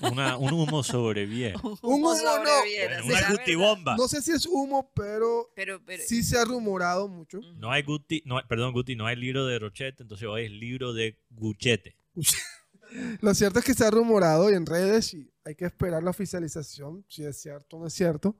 Una, 0.01 0.37
un 0.37 0.51
humo 0.53 0.83
sobreviene. 0.83 1.55
Un 1.63 1.77
humo 1.81 2.13
no. 2.13 2.19
sobreviera, 2.19 3.01
Bueno, 3.01 3.15
será 3.15 3.27
una 3.29 3.37
Guti 3.37 3.55
verdad. 3.55 3.67
bomba. 3.75 3.95
No 3.97 4.07
sé 4.07 4.21
si 4.21 4.31
es 4.31 4.45
humo, 4.45 4.91
pero, 4.95 5.51
Pero, 5.55 5.81
pero 5.85 6.03
sí 6.05 6.23
se 6.23 6.37
ha 6.37 6.45
rumorado 6.45 7.07
mucho. 7.07 7.39
No 7.55 7.71
hay 7.71 7.83
Guti, 7.83 8.21
no 8.25 8.37
hay- 8.37 8.43
perdón, 8.47 8.73
Guti, 8.73 8.95
no 8.95 9.05
hay 9.05 9.15
libro 9.15 9.45
de 9.45 9.59
Rochete, 9.59 10.03
entonces 10.03 10.27
hoy 10.27 10.45
es 10.45 10.51
libro 10.51 10.93
de 10.93 11.17
Guchete. 11.31 11.95
Lo 13.21 13.33
cierto 13.33 13.59
es 13.59 13.65
que 13.65 13.73
se 13.73 13.85
ha 13.85 13.91
rumorado 13.91 14.51
y 14.51 14.55
en 14.55 14.65
redes, 14.65 15.13
y 15.13 15.31
hay 15.45 15.55
que 15.55 15.65
esperar 15.65 16.03
la 16.03 16.11
oficialización, 16.11 17.03
si 17.09 17.23
es 17.25 17.41
cierto 17.41 17.77
o 17.77 17.79
no 17.81 17.87
es 17.87 17.93
cierto, 17.93 18.35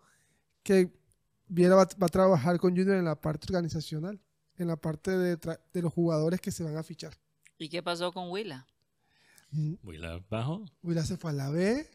que 0.61 0.91
Viera 1.47 1.75
va, 1.75 1.87
va 2.01 2.05
a 2.07 2.09
trabajar 2.09 2.59
con 2.59 2.75
Junior 2.75 2.97
en 2.97 3.05
la 3.05 3.19
parte 3.19 3.47
organizacional, 3.49 4.19
en 4.57 4.67
la 4.67 4.75
parte 4.75 5.11
de, 5.11 5.37
de 5.37 5.81
los 5.81 5.91
jugadores 5.91 6.39
que 6.39 6.51
se 6.51 6.63
van 6.63 6.77
a 6.77 6.83
fichar. 6.83 7.13
¿y 7.57 7.69
qué 7.69 7.81
pasó 7.81 8.11
con 8.11 8.29
Willa? 8.29 8.67
Willa 9.83 10.19
bajo. 10.29 10.65
Willa 10.81 11.03
se 11.03 11.17
fue 11.17 11.31
a 11.31 11.33
la 11.33 11.49
B. 11.49 11.87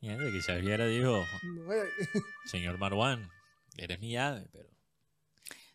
Mierda, 0.00 0.30
quizás 0.30 0.60
Viera 0.60 0.86
dijo, 0.86 1.16
eh, 1.18 1.88
señor 2.46 2.78
Marwan, 2.78 3.28
eres 3.76 3.98
mi 4.00 4.16
ave, 4.16 4.46
pero... 4.52 4.68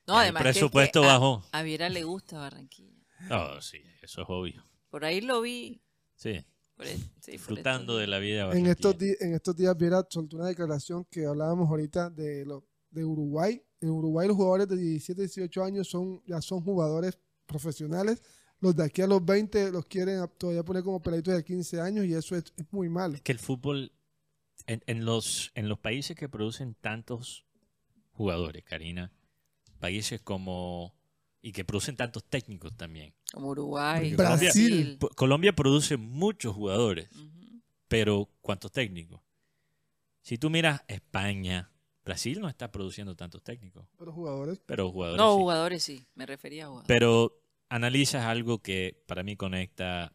No, 0.08 0.14
Ya, 0.16 0.22
además 0.22 0.42
el 0.42 0.44
que 0.44 0.50
es 0.50 0.56
que 0.56 0.60
presupuesto 0.60 1.04
a- 1.04 1.08
bajó. 1.08 1.44
A, 1.52 1.62
Viera 1.64 1.90
le 1.90 2.04
gusta 2.04 2.38
Barranquilla. 2.40 3.04
No, 3.30 3.62
sí, 3.62 3.82
eso 4.02 4.22
es 4.22 4.28
obvio. 4.30 4.64
Por 4.90 5.06
ahí 5.06 5.22
lo 5.22 5.42
vi. 5.42 5.82
Sí, 6.16 6.44
por 6.76 6.86
el- 6.86 6.98
sí, 7.00 7.04
por 7.20 7.32
disfrutando 7.32 7.98
de 7.98 8.08
la 8.08 8.20
vida. 8.20 8.52
en, 8.52 8.68
estos 8.68 8.96
en 9.02 9.34
estos 9.34 9.56
días 9.56 9.76
Viera 9.78 10.06
soltó 10.10 10.38
una 10.38 10.48
declaración 10.48 11.06
que 11.06 11.26
hablábamos 11.26 11.68
ahorita 11.70 12.10
de 12.10 12.46
lo, 12.46 12.66
de 12.92 13.04
Uruguay. 13.04 13.62
En 13.80 13.90
Uruguay 13.90 14.28
los 14.28 14.38
jugadores 14.38 14.68
de 14.68 14.78
17, 14.78 15.22
18 15.22 15.64
años 15.64 15.88
son, 15.90 16.22
ya 16.28 16.42
son 16.42 16.62
jugadores 16.62 17.18
profesionales. 17.48 18.22
Los 18.62 18.76
de 18.76 18.84
aquí 18.86 19.02
a 19.02 19.08
los 19.08 19.26
20 19.26 19.72
los 19.72 19.86
quieren 19.86 20.24
todavía 20.38 20.64
poner 20.64 20.84
como 20.84 21.02
peladitos 21.02 21.34
de 21.34 21.44
15 21.44 21.82
años 21.82 22.06
y 22.06 22.14
eso 22.14 22.36
es, 22.36 22.46
es 22.56 22.66
muy 22.72 22.88
malo. 22.90 23.18
que 23.24 23.32
el 23.32 23.40
fútbol, 23.40 23.92
en, 24.68 24.82
en 24.88 25.04
los, 25.04 25.52
en 25.56 25.68
los 25.68 25.80
países 25.80 26.16
que 26.16 26.30
producen 26.30 26.76
tantos 26.76 27.44
jugadores, 28.12 28.64
Karina, 28.64 29.12
países 29.80 30.22
como... 30.22 30.94
y 31.42 31.52
que 31.54 31.66
producen 31.66 31.96
tantos 31.98 32.24
técnicos 32.24 32.78
también. 32.78 33.14
Como 33.34 33.48
Uruguay, 33.50 34.16
Colombia- 34.16 34.52
Brasil. 34.52 35.00
Colombia 35.16 35.54
produce 35.56 35.98
muchos 35.98 36.54
jugadores, 36.54 37.10
pero 37.88 38.30
¿cuántos 38.42 38.72
técnicos? 38.72 39.22
Si 40.22 40.38
tú 40.38 40.52
miras 40.52 40.84
España, 40.88 41.72
Brasil 42.06 42.40
no 42.40 42.48
está 42.48 42.72
produciendo 42.72 43.16
tantos 43.16 43.42
técnicos, 43.44 43.88
Pero 43.98 44.14
jugadores. 44.14 44.62
pero 44.68 44.92
jugadores 44.92 45.18
No, 45.20 45.34
sí. 45.34 45.40
jugadores 45.40 45.84
sí, 45.84 46.06
me 46.14 46.28
refería 46.28 46.66
a 46.66 46.68
jugadores. 46.68 46.88
Pero 46.88 47.41
analizas 47.72 48.26
algo 48.26 48.62
que 48.62 49.02
para 49.08 49.24
mí 49.24 49.38
conecta 49.38 50.14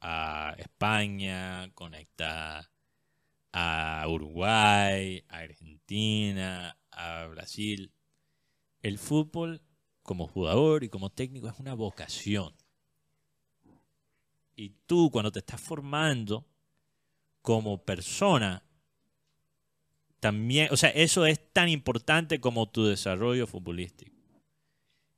a 0.00 0.56
España, 0.58 1.70
conecta 1.74 2.72
a 3.52 4.04
Uruguay, 4.08 5.24
a 5.28 5.38
Argentina, 5.38 6.76
a 6.90 7.26
Brasil. 7.26 7.92
El 8.82 8.98
fútbol 8.98 9.62
como 10.02 10.26
jugador 10.26 10.82
y 10.82 10.88
como 10.88 11.08
técnico 11.08 11.46
es 11.46 11.60
una 11.60 11.74
vocación. 11.74 12.52
Y 14.56 14.70
tú 14.86 15.12
cuando 15.12 15.30
te 15.30 15.38
estás 15.38 15.60
formando 15.60 16.44
como 17.42 17.78
persona, 17.84 18.64
también, 20.18 20.66
o 20.72 20.76
sea, 20.76 20.90
eso 20.90 21.26
es 21.26 21.52
tan 21.52 21.68
importante 21.68 22.40
como 22.40 22.68
tu 22.68 22.86
desarrollo 22.86 23.46
futbolístico. 23.46 24.13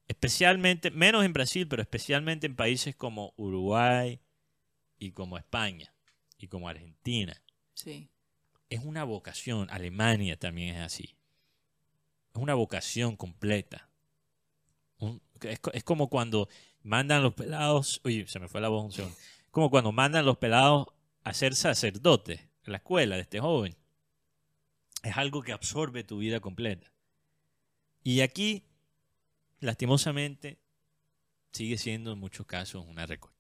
Especialmente, 0.08 0.90
menos 0.90 1.24
en 1.24 1.32
Brasil, 1.32 1.66
pero 1.66 1.82
especialmente 1.82 2.46
en 2.46 2.54
países 2.56 2.94
como 2.94 3.34
Uruguay 3.36 4.20
y 4.98 5.12
como 5.12 5.36
España 5.36 5.92
y 6.38 6.46
como 6.48 6.68
Argentina. 6.68 7.40
Sí. 7.74 8.08
Es 8.70 8.80
una 8.84 9.04
vocación. 9.04 9.68
Alemania 9.70 10.38
también 10.38 10.76
es 10.76 10.80
así. 10.82 11.16
Es 12.34 12.40
una 12.40 12.54
vocación 12.54 13.16
completa. 13.16 13.88
Un- 14.98 15.20
es, 15.42 15.60
es 15.72 15.84
como 15.84 16.08
cuando 16.08 16.48
mandan 16.82 17.22
los 17.22 17.34
pelados. 17.34 18.00
Oye, 18.04 18.26
se 18.28 18.38
me 18.38 18.48
fue 18.48 18.60
la 18.60 18.68
voz 18.68 18.84
un 18.84 18.92
segundo. 18.92 19.16
Como 19.50 19.70
cuando 19.70 19.90
mandan 19.92 20.24
los 20.24 20.38
pelados 20.38 20.86
a 21.24 21.34
ser 21.34 21.54
sacerdotes 21.56 22.40
en 22.64 22.72
la 22.72 22.78
escuela 22.78 23.16
de 23.16 23.22
este 23.22 23.40
joven. 23.40 23.76
Es 25.02 25.16
algo 25.16 25.42
que 25.42 25.52
absorbe 25.52 26.04
tu 26.04 26.18
vida 26.18 26.40
completa. 26.40 26.92
Y 28.02 28.20
aquí, 28.20 28.64
lastimosamente, 29.60 30.58
sigue 31.52 31.78
siendo 31.78 32.12
en 32.12 32.18
muchos 32.18 32.46
casos 32.46 32.84
una 32.86 33.06
recocha. 33.06 33.34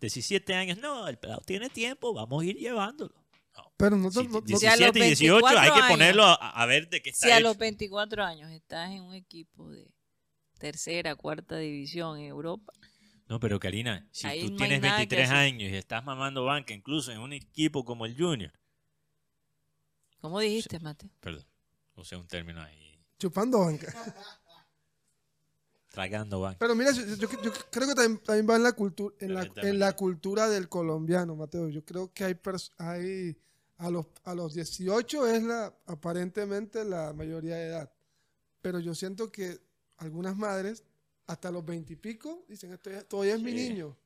17 0.00 0.54
años, 0.54 0.78
no, 0.78 1.08
el 1.08 1.18
pelado 1.18 1.40
tiene 1.44 1.68
tiempo, 1.70 2.14
vamos 2.14 2.42
a 2.42 2.46
ir 2.46 2.56
llevándolo. 2.56 3.14
Pero 3.76 3.96
no, 3.96 4.08
no- 4.10 4.22
no- 4.22 4.40
17 4.40 4.98
y 4.98 5.02
18 5.02 5.46
hay 5.48 5.54
que 5.54 5.60
24 5.60 5.88
ponerlo 5.88 6.22
a, 6.24 6.34
a 6.34 6.66
ver 6.66 6.88
de 6.88 7.02
qué 7.02 7.10
está 7.10 7.26
Si 7.26 7.32
a 7.32 7.38
hecho. 7.38 7.48
los 7.48 7.58
24 7.58 8.24
años 8.24 8.50
estás 8.52 8.90
en 8.90 9.02
un 9.02 9.14
equipo 9.14 9.68
de 9.70 9.90
tercera, 10.58 11.16
cuarta 11.16 11.56
división 11.58 12.18
en 12.18 12.26
Europa, 12.26 12.72
No, 13.26 13.38
pero 13.40 13.58
Karina, 13.60 14.08
si 14.12 14.26
Ahí 14.28 14.40
tú 14.42 14.50
no 14.52 14.56
tienes 14.56 14.80
nada 14.80 14.94
que 14.94 15.00
23 15.16 15.28
hacer. 15.30 15.36
años 15.36 15.70
y 15.72 15.74
estás 15.76 16.04
mamando 16.04 16.44
banca, 16.44 16.72
incluso 16.72 17.10
en 17.12 17.18
un 17.18 17.32
equipo 17.32 17.84
como 17.84 18.06
el 18.06 18.16
Junior, 18.16 18.52
¿cómo 20.20 20.40
dijiste, 20.40 20.78
Mateo? 20.80 21.10
perdón, 21.20 21.46
usé 21.96 22.16
un 22.16 22.26
término 22.28 22.62
ahí, 22.62 23.04
chupando 23.18 23.60
banca. 23.60 23.86
tragando 25.90 26.40
banca. 26.40 26.58
Pero 26.58 26.74
mira, 26.74 26.92
yo, 26.92 27.04
yo- 27.04 27.42
yo 27.42 27.52
creo 27.70 27.88
que 27.88 27.94
también, 27.94 28.18
también 28.24 28.48
va 28.48 28.56
en 28.56 28.62
la 28.62 28.72
cultura, 28.72 29.14
en 29.20 29.34
la, 29.34 29.40
en 29.68 29.78
la 29.78 29.96
cultura 29.96 30.48
del 30.48 30.68
colombiano, 30.68 31.34
Mateo. 31.36 31.68
Yo 31.68 31.84
creo 31.84 32.12
que 32.12 32.24
hay, 32.24 32.38
hay 32.78 33.36
a 33.78 33.90
los 33.90 34.06
a 34.24 34.34
los 34.34 34.54
18 34.54 35.26
es 35.28 35.42
la 35.44 35.72
aparentemente 35.86 36.84
la 36.84 37.12
mayoría 37.12 37.56
de 37.56 37.66
edad. 37.68 37.92
Pero 38.60 38.80
yo 38.80 38.94
siento 38.94 39.30
que 39.30 39.58
algunas 39.98 40.36
madres 40.36 40.84
hasta 41.26 41.50
los 41.50 41.64
20 41.64 41.92
y 41.92 41.96
pico 41.96 42.44
dicen 42.48 42.72
esto 42.72 42.90
ya- 42.90 43.02
todavía 43.04 43.34
es 43.34 43.42
mi 43.42 43.52
niño. 43.70 43.96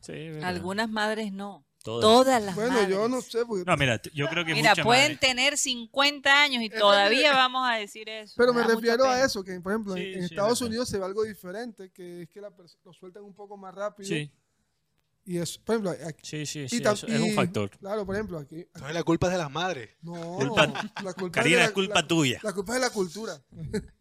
Sí. 0.00 0.12
Algunas 0.42 0.88
madres 0.90 1.32
no. 1.32 1.64
Todas. 1.88 2.02
Todas, 2.02 2.42
las 2.42 2.54
Bueno, 2.54 2.72
madres. 2.72 2.88
yo 2.90 3.08
no 3.08 3.20
sé 3.22 3.46
porque 3.46 3.64
No, 3.64 3.76
mira, 3.76 4.00
yo 4.12 4.28
creo 4.28 4.44
que 4.44 4.52
Mira, 4.54 4.74
pueden 4.76 5.18
tener 5.18 5.56
50 5.56 6.42
años 6.42 6.62
y 6.62 6.66
Es 6.66 6.78
todavía 6.78 7.28
verdad. 7.30 7.36
vamos 7.36 7.68
a 7.68 7.74
decir 7.76 8.08
eso. 8.08 8.34
Pero 8.36 8.52
me 8.52 8.62
refiero 8.64 9.04
a 9.04 9.22
eso, 9.24 9.42
que 9.42 9.58
por 9.60 9.72
ejemplo 9.72 9.96
en- 9.96 10.02
Sí, 10.02 10.08
en, 10.08 10.12
sí, 10.14 10.18
es 10.26 10.30
Estados. 10.32 10.60
Unidos 10.60 10.88
se 10.88 10.98
ve 10.98 11.04
algo 11.04 11.24
diferente, 11.24 11.90
que 11.90 12.22
es 12.22 12.28
que 12.28 12.40
la 12.40 12.50
lo 12.84 12.92
sueltan 12.92 13.22
un 13.24 13.34
poco 13.34 13.56
más 13.56 13.74
rápido. 13.74 14.08
Sí. 14.08 14.30
Y 15.24 15.36
es, 15.38 15.58
por 15.58 15.74
ejemplo, 15.74 15.90
aquí, 16.06 16.20
Sí, 16.26 16.46
sí, 16.46 16.68
sí, 16.68 16.76
eso 16.82 17.06
es 17.06 17.20
un 17.20 17.34
factor. 17.34 17.70
Claro, 17.78 18.06
por 18.06 18.14
ejemplo, 18.14 18.38
aquí. 18.38 18.60
Entonces 18.60 18.94
la 18.94 19.02
culpa 19.02 19.26
es 19.26 19.32
de 19.32 19.38
las 19.38 19.50
madres. 19.50 19.90
No, 20.00 20.14
Culpa- 20.36 20.66
la 21.02 21.12
culpa 21.12 21.40
Karina, 21.40 21.56
de 21.56 21.62
la- 21.62 21.66
es 21.66 21.72
culpa 21.72 21.94
la- 22.00 22.06
tuya. 22.08 22.40
La 22.42 22.52
culpa 22.54 22.72
es 22.74 22.80
de 22.80 22.86
la 22.86 22.92
cultura. 22.92 23.40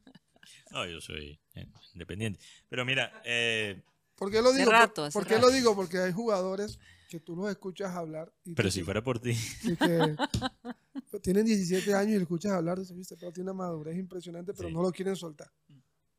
No, 0.72 0.85
yo 0.85 0.99
soy 0.99 1.39
eh, 1.55 1.65
independiente. 1.93 2.39
Pero 2.69 2.84
mira, 2.85 3.22
eh, 3.23 3.81
¿Por 4.15 4.30
qué 4.31 4.41
lo 4.41 4.51
digo? 4.51 4.69
rato, 4.72 5.09
¿Por, 5.14 5.26
qué 5.26 5.39
lo 5.39 5.49
digo? 5.49 5.76
Porque 5.76 5.97
hay 5.99 6.11
jugadores 6.11 6.77
que 7.07 7.19
tú 7.19 7.35
los 7.35 7.49
escuchas 7.49 7.95
hablar 7.95 8.34
y, 8.43 8.53
pero 8.53 8.67
te- 8.67 8.73
si 8.73 8.84
fuera 8.84 9.01
por 9.03 9.19
ti, 9.19 9.31
y 9.63 9.75
que 9.75 10.15
tienen 11.21 11.45
17 11.45 11.93
años 11.93 12.19
y 12.19 12.21
escuchas 12.21 12.51
hablar, 12.53 12.79
"Viste, 12.93 13.15
pero 13.17 13.31
tiene 13.31 13.49
una 13.51 13.57
madurez 13.63 13.97
impresionante, 13.97 14.53
pero 14.53 14.69
Sí. 14.69 14.73
no 14.75 14.81
lo 14.81 14.91
quieren 14.91 15.15
soltar. 15.15 15.51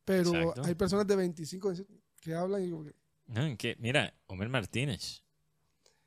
Pero 0.04 0.34
Exacto. 0.34 0.62
hay 0.64 0.74
personas 0.74 1.06
de 1.06 1.16
25 1.16 1.72
que 2.20 2.34
hablan 2.34 2.62
y 2.62 2.64
digo, 2.66 2.84
no, 3.26 3.56
que, 3.58 3.76
mira, 3.78 4.14
Homer 4.26 4.48
Martínez. 4.48 5.22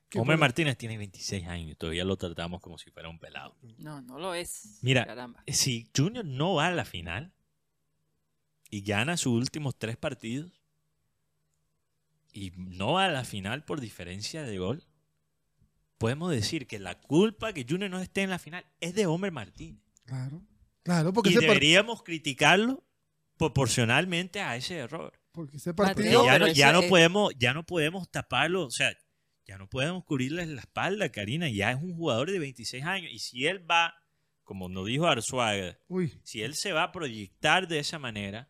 ¿Qué 0.10 0.20
Homer 0.20 0.38
Martínez 0.38 0.76
tiene 0.78 0.98
26 0.98 1.48
años 1.48 1.72
y 1.72 1.76
todavía 1.76 2.04
lo 2.04 2.18
tratamos 2.18 2.60
como 2.62 2.78
si 2.78 2.90
fuera 2.90 3.08
un 3.10 3.20
pelado. 3.20 3.56
No, 3.78 4.02
no 4.02 4.18
lo 4.20 4.34
es. 4.34 4.80
Mira, 4.82 5.06
Caramba. 5.06 5.44
si 5.48 5.90
Junior 5.96 6.26
no 6.26 6.56
va 6.56 6.68
a 6.68 6.72
la 6.72 6.84
final 6.84 7.32
y 8.70 8.82
gana 8.82 9.16
sus 9.18 9.34
últimos 9.34 9.78
tres 9.78 9.96
partidos 9.98 10.61
y 12.32 12.52
no 12.56 12.94
va 12.94 13.06
a 13.06 13.12
la 13.12 13.24
final 13.26 13.64
por 13.66 13.82
diferencia 13.82 14.44
de 14.44 14.58
gol, 14.58 14.84
podemos 15.98 16.32
decir 16.32 16.68
que 16.68 16.80
la 16.80 17.00
culpa 17.00 17.54
que 17.54 17.66
Junior 17.68 17.90
no 17.92 18.00
esté 18.00 18.22
en 18.24 18.30
la 18.30 18.40
final 18.40 18.66
es 18.80 18.96
de 18.96 19.06
Homer 19.06 19.32
Martínez. 19.32 19.82
claro, 20.06 20.42
claro, 20.84 21.14
porque 21.14 21.30
Y 21.32 21.36
deberíamos 21.36 22.04
criticarlo 22.04 22.84
proporcionalmente 23.38 24.40
a 24.42 24.56
ese 24.56 24.78
error. 24.78 25.14
porque 25.32 25.58
ese 25.58 25.74
partido... 25.74 26.26
ya, 26.26 26.40
no, 26.40 26.48
ya 26.48 26.70
eso 26.70 26.78
no 26.78 26.84
es- 26.84 26.90
podemos, 26.90 27.34
ya 27.38 27.54
no 27.54 27.66
podemos 27.66 28.10
taparlo, 28.12 28.66
o 28.66 28.72
sea, 28.72 28.96
ya 29.46 29.58
no 29.58 29.68
podemos 29.70 30.04
cubrirle 30.06 30.46
la 30.46 30.62
espalda, 30.62 31.10
Karina. 31.10 31.50
Ya 31.50 31.72
es 31.72 31.78
un 31.82 31.94
jugador 31.96 32.32
de 32.32 32.40
26 32.40 32.84
años. 32.86 33.12
Y 33.12 33.20
si 33.20 33.48
él 33.48 33.70
va, 33.70 33.94
como 34.44 34.70
nos 34.70 34.86
dijo 34.86 35.08
Arzuaga, 35.08 35.78
Uy, 35.88 36.14
si 36.24 36.42
él 36.44 36.56
se 36.56 36.72
va 36.72 36.84
a 36.84 36.92
proyectar 36.92 37.68
de 37.68 37.80
esa 37.80 37.98
manera, 38.00 38.50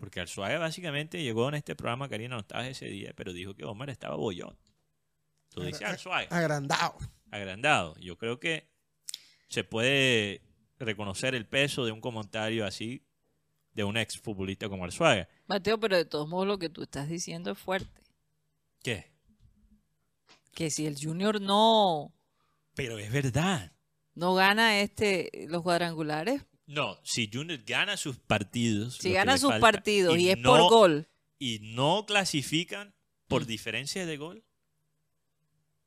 porque 0.00 0.18
Arzuaga 0.20 0.58
básicamente 0.58 1.22
llegó 1.22 1.48
en 1.48 1.54
este 1.54 1.76
programa, 1.76 2.08
Karina, 2.08 2.34
no 2.34 2.40
estabas 2.40 2.66
ese 2.66 2.86
día, 2.86 3.12
pero 3.14 3.32
dijo 3.32 3.54
que 3.54 3.64
Omar 3.64 3.90
estaba 3.90 4.16
bollón. 4.16 4.56
Lo 5.54 5.64
dice 5.64 5.84
agra- 5.84 5.90
Arzuaga, 5.94 6.26
agrandado. 6.36 6.96
agrandado. 7.30 7.96
Yo 8.00 8.16
creo 8.16 8.40
que 8.40 8.66
se 9.48 9.62
puede 9.62 10.42
reconocer 10.78 11.34
el 11.34 11.46
peso 11.46 11.84
de 11.84 11.92
un 11.92 12.00
comentario 12.00 12.64
así 12.66 13.04
de 13.74 13.84
un 13.84 13.96
ex 13.96 14.18
futbolista 14.18 14.68
como 14.68 14.84
Arzuaga. 14.84 15.28
Mateo, 15.46 15.78
pero 15.78 15.96
de 15.96 16.04
todos 16.04 16.28
modos 16.28 16.46
lo 16.48 16.58
que 16.58 16.68
tú 16.68 16.82
estás 16.82 17.08
diciendo 17.08 17.50
es 17.52 17.58
fuerte. 17.58 18.00
¿Qué? 18.82 19.10
Que 20.54 20.70
si 20.70 20.86
el 20.86 20.96
Junior 21.00 21.40
no, 21.40 22.12
Pero 22.74 22.98
es 22.98 23.12
verdad. 23.12 23.72
no 24.14 24.34
gana 24.34 24.80
este 24.80 25.46
los 25.48 25.62
cuadrangulares, 25.62 26.42
No, 26.72 27.00
si 27.02 27.28
Junior 27.32 27.58
gana 27.66 27.96
sus 27.96 28.16
partidos. 28.18 28.96
si 28.98 29.12
gana 29.12 29.36
sus 29.38 29.50
falta, 29.50 29.60
partidos 29.72 30.16
y, 30.18 30.30
es 30.30 30.38
no- 30.38 30.50
por 30.50 30.70
gol, 30.70 31.08
Y 31.38 31.58
no 31.60 32.04
clasifican 32.06 32.94
por 33.26 33.42
Mm. 33.42 33.46
diferencia 33.46 34.06
de 34.06 34.16
gol, 34.16 34.44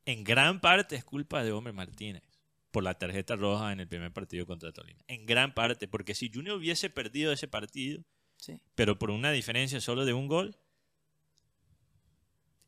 en 0.06 0.24
gran 0.24 0.60
parte 0.60 0.96
es 0.96 1.06
culpa 1.06 1.44
de 1.44 1.52
Homer 1.54 1.74
Martínez 1.74 2.24
por 2.72 2.84
la 2.84 2.98
tarjeta 2.98 3.36
roja 3.36 3.72
en 3.72 3.80
el 3.80 3.88
primer 3.88 4.12
partido 4.12 4.46
contra 4.46 4.72
Tolima. 4.74 5.00
En 5.08 5.26
gran 5.26 5.54
parte, 5.54 5.88
porque 5.88 6.16
si 6.16 6.30
Junior 6.34 6.58
hubiese 6.58 6.90
perdido 6.90 7.32
ese 7.32 7.48
partido, 7.48 8.04
sí. 8.38 8.60
pero 8.76 8.98
por 9.00 9.12
una 9.12 9.32
diferencia 9.32 9.80
solo 9.80 10.04
de 10.06 10.14
un 10.14 10.28
gol, 10.28 10.58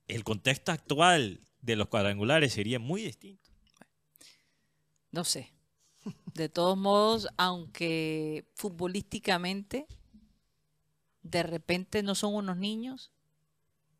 el 0.07 0.23
contexto 0.23 0.71
actual 0.71 1.41
de 1.61 1.75
los 1.75 1.87
cuadrangulares 1.89 2.53
sería 2.53 2.79
muy 2.79 3.01
distinto. 3.01 3.49
no 5.11 5.23
sé. 5.23 5.51
De 6.33 6.49
todos 6.49 6.77
modos, 6.77 7.27
aunque 7.37 8.45
futbolísticamente 8.55 9.87
de 11.23 11.43
repente 11.43 12.03
no 12.03 12.13
son 12.15 12.35
unos 12.35 12.57
niños, 12.57 13.11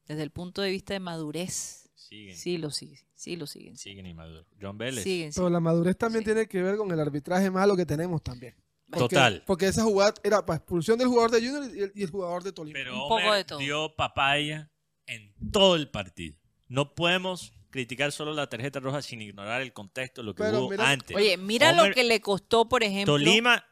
desde 0.07 0.21
el 0.23 0.31
punto 0.31 0.61
de 0.61 0.69
vista 0.69 0.93
de 0.93 0.99
madurez, 0.99 1.89
Siguen, 1.95 2.35
sí 2.37 2.57
lo 2.59 2.69
siguen, 2.69 2.99
sí 3.15 3.35
lo 3.35 3.47
siguen. 3.47 3.77
siguen 3.77 4.05
inmaduros. 4.05 4.45
John 4.61 4.77
Vélez. 4.77 5.03
Siguen, 5.03 5.31
Pero 5.33 5.49
la 5.49 5.59
madurez 5.59 5.97
también 5.97 6.21
Sí. 6.21 6.25
tiene 6.25 6.47
que 6.47 6.61
ver 6.61 6.77
con 6.77 6.91
el 6.91 6.99
arbitraje 6.99 7.49
malo 7.49 7.75
que 7.75 7.85
tenemos 7.85 8.21
también. 8.21 8.53
Porque- 8.91 8.99
Total. 9.15 9.43
Porque 9.47 9.67
esa 9.67 9.83
jugada 9.83 10.13
era 10.23 10.45
para 10.45 10.57
expulsión 10.57 10.99
del 10.99 11.07
jugador 11.07 11.31
de 11.31 11.39
Junior 11.39 11.75
y 11.75 11.79
el, 11.81 11.91
y 11.95 12.03
el 12.03 12.11
jugador 12.11 12.43
de 12.43 12.51
Tolima. 12.51 12.77
Pero 12.77 13.57
dio 13.57 13.95
papaya 13.95 14.69
en 15.07 15.33
todo 15.51 15.75
el 15.75 15.89
partido. 15.89 16.37
No 16.67 16.93
podemos 16.93 17.51
criticar 17.75 18.13
solo 18.13 18.33
la 18.33 18.47
tarjeta 18.47 18.79
roja 18.79 19.01
sin 19.01 19.21
ignorar 19.21 19.61
el 19.61 19.73
contexto, 19.73 20.23
lo 20.23 20.33
que 20.33 20.43
Pero 20.43 20.61
hubo 20.61 20.69
mira- 20.71 20.89
antes. 20.89 21.13
Oye, 21.13 21.35
mira 21.35 21.73
lo 21.73 21.93
que 21.93 22.05
le 22.05 22.21
costó, 22.21 22.69
por 22.69 22.83
ejemplo. 22.83 23.15
Tolima 23.15 23.65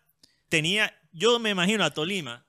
tenía, 0.50 0.94
yo 1.14 1.40
me 1.40 1.52
imagino 1.52 1.86
a 1.86 1.92
Tolima, 1.92 2.46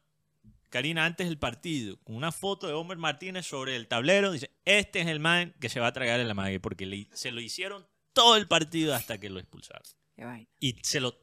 Karina, 0.69 1.05
antes 1.05 1.29
del 1.29 1.39
partido, 1.39 1.97
con 2.03 2.17
una 2.17 2.33
foto 2.33 2.67
de 2.67 2.73
Homer 2.73 2.99
Martínez 2.99 3.47
sobre 3.47 3.77
el 3.77 3.87
tablero, 3.87 4.33
dice, 4.33 4.51
este 4.65 5.01
es 5.01 5.07
el 5.07 5.21
man 5.21 5.55
que 5.61 5.69
se 5.69 5.79
va 5.79 5.87
a 5.87 5.93
tragar 5.93 6.19
el 6.19 6.29
amague, 6.29 6.59
porque 6.59 6.87
le- 6.87 7.07
se 7.13 7.31
lo 7.31 7.41
hicieron 7.41 7.87
todo 8.13 8.37
el 8.37 8.49
partido 8.49 8.93
hasta 8.93 9.19
que 9.19 9.31
lo 9.31 9.39
expulsaron. 9.39 9.85
Y 10.59 10.73
se 10.83 10.99
lo, 10.99 11.17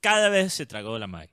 cada 0.00 0.28
vez 0.30 0.52
se 0.52 0.66
tragó 0.66 0.96
el 0.96 1.04
amague. 1.04 1.32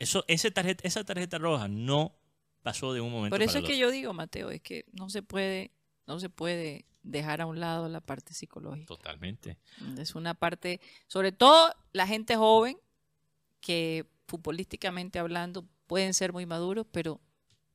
Eso, 0.00 0.24
ese 0.26 0.50
tarjeta, 0.50 0.88
esa 0.88 1.04
tarjeta 1.04 1.38
roja 1.38 1.68
no 1.68 2.18
pasó 2.62 2.92
de 2.92 3.00
un 3.00 3.12
momento 3.12 3.32
Por 3.32 3.42
eso 3.42 3.52
para 3.52 3.58
es 3.60 3.64
el 3.64 3.70
que 3.70 3.78
yo 3.78 3.92
digo, 3.92 4.12
Mateo, 4.12 4.50
es 4.50 4.60
que 4.60 4.86
no 4.90 5.08
se 5.08 5.22
puede, 5.22 5.70
no 6.08 6.18
se 6.18 6.30
puede 6.30 6.84
dejar 7.02 7.40
a 7.40 7.46
un 7.46 7.60
lado 7.60 7.88
la 7.88 8.00
parte 8.00 8.34
psicológica. 8.34 8.86
Totalmente. 8.86 9.58
Es 9.98 10.14
una 10.14 10.34
parte, 10.34 10.80
sobre 11.06 11.32
todo 11.32 11.74
la 11.92 12.06
gente 12.06 12.36
joven, 12.36 12.78
que 13.60 14.06
futbolísticamente 14.26 15.18
hablando 15.18 15.66
pueden 15.86 16.14
ser 16.14 16.32
muy 16.32 16.46
maduros, 16.46 16.86
pero 16.90 17.20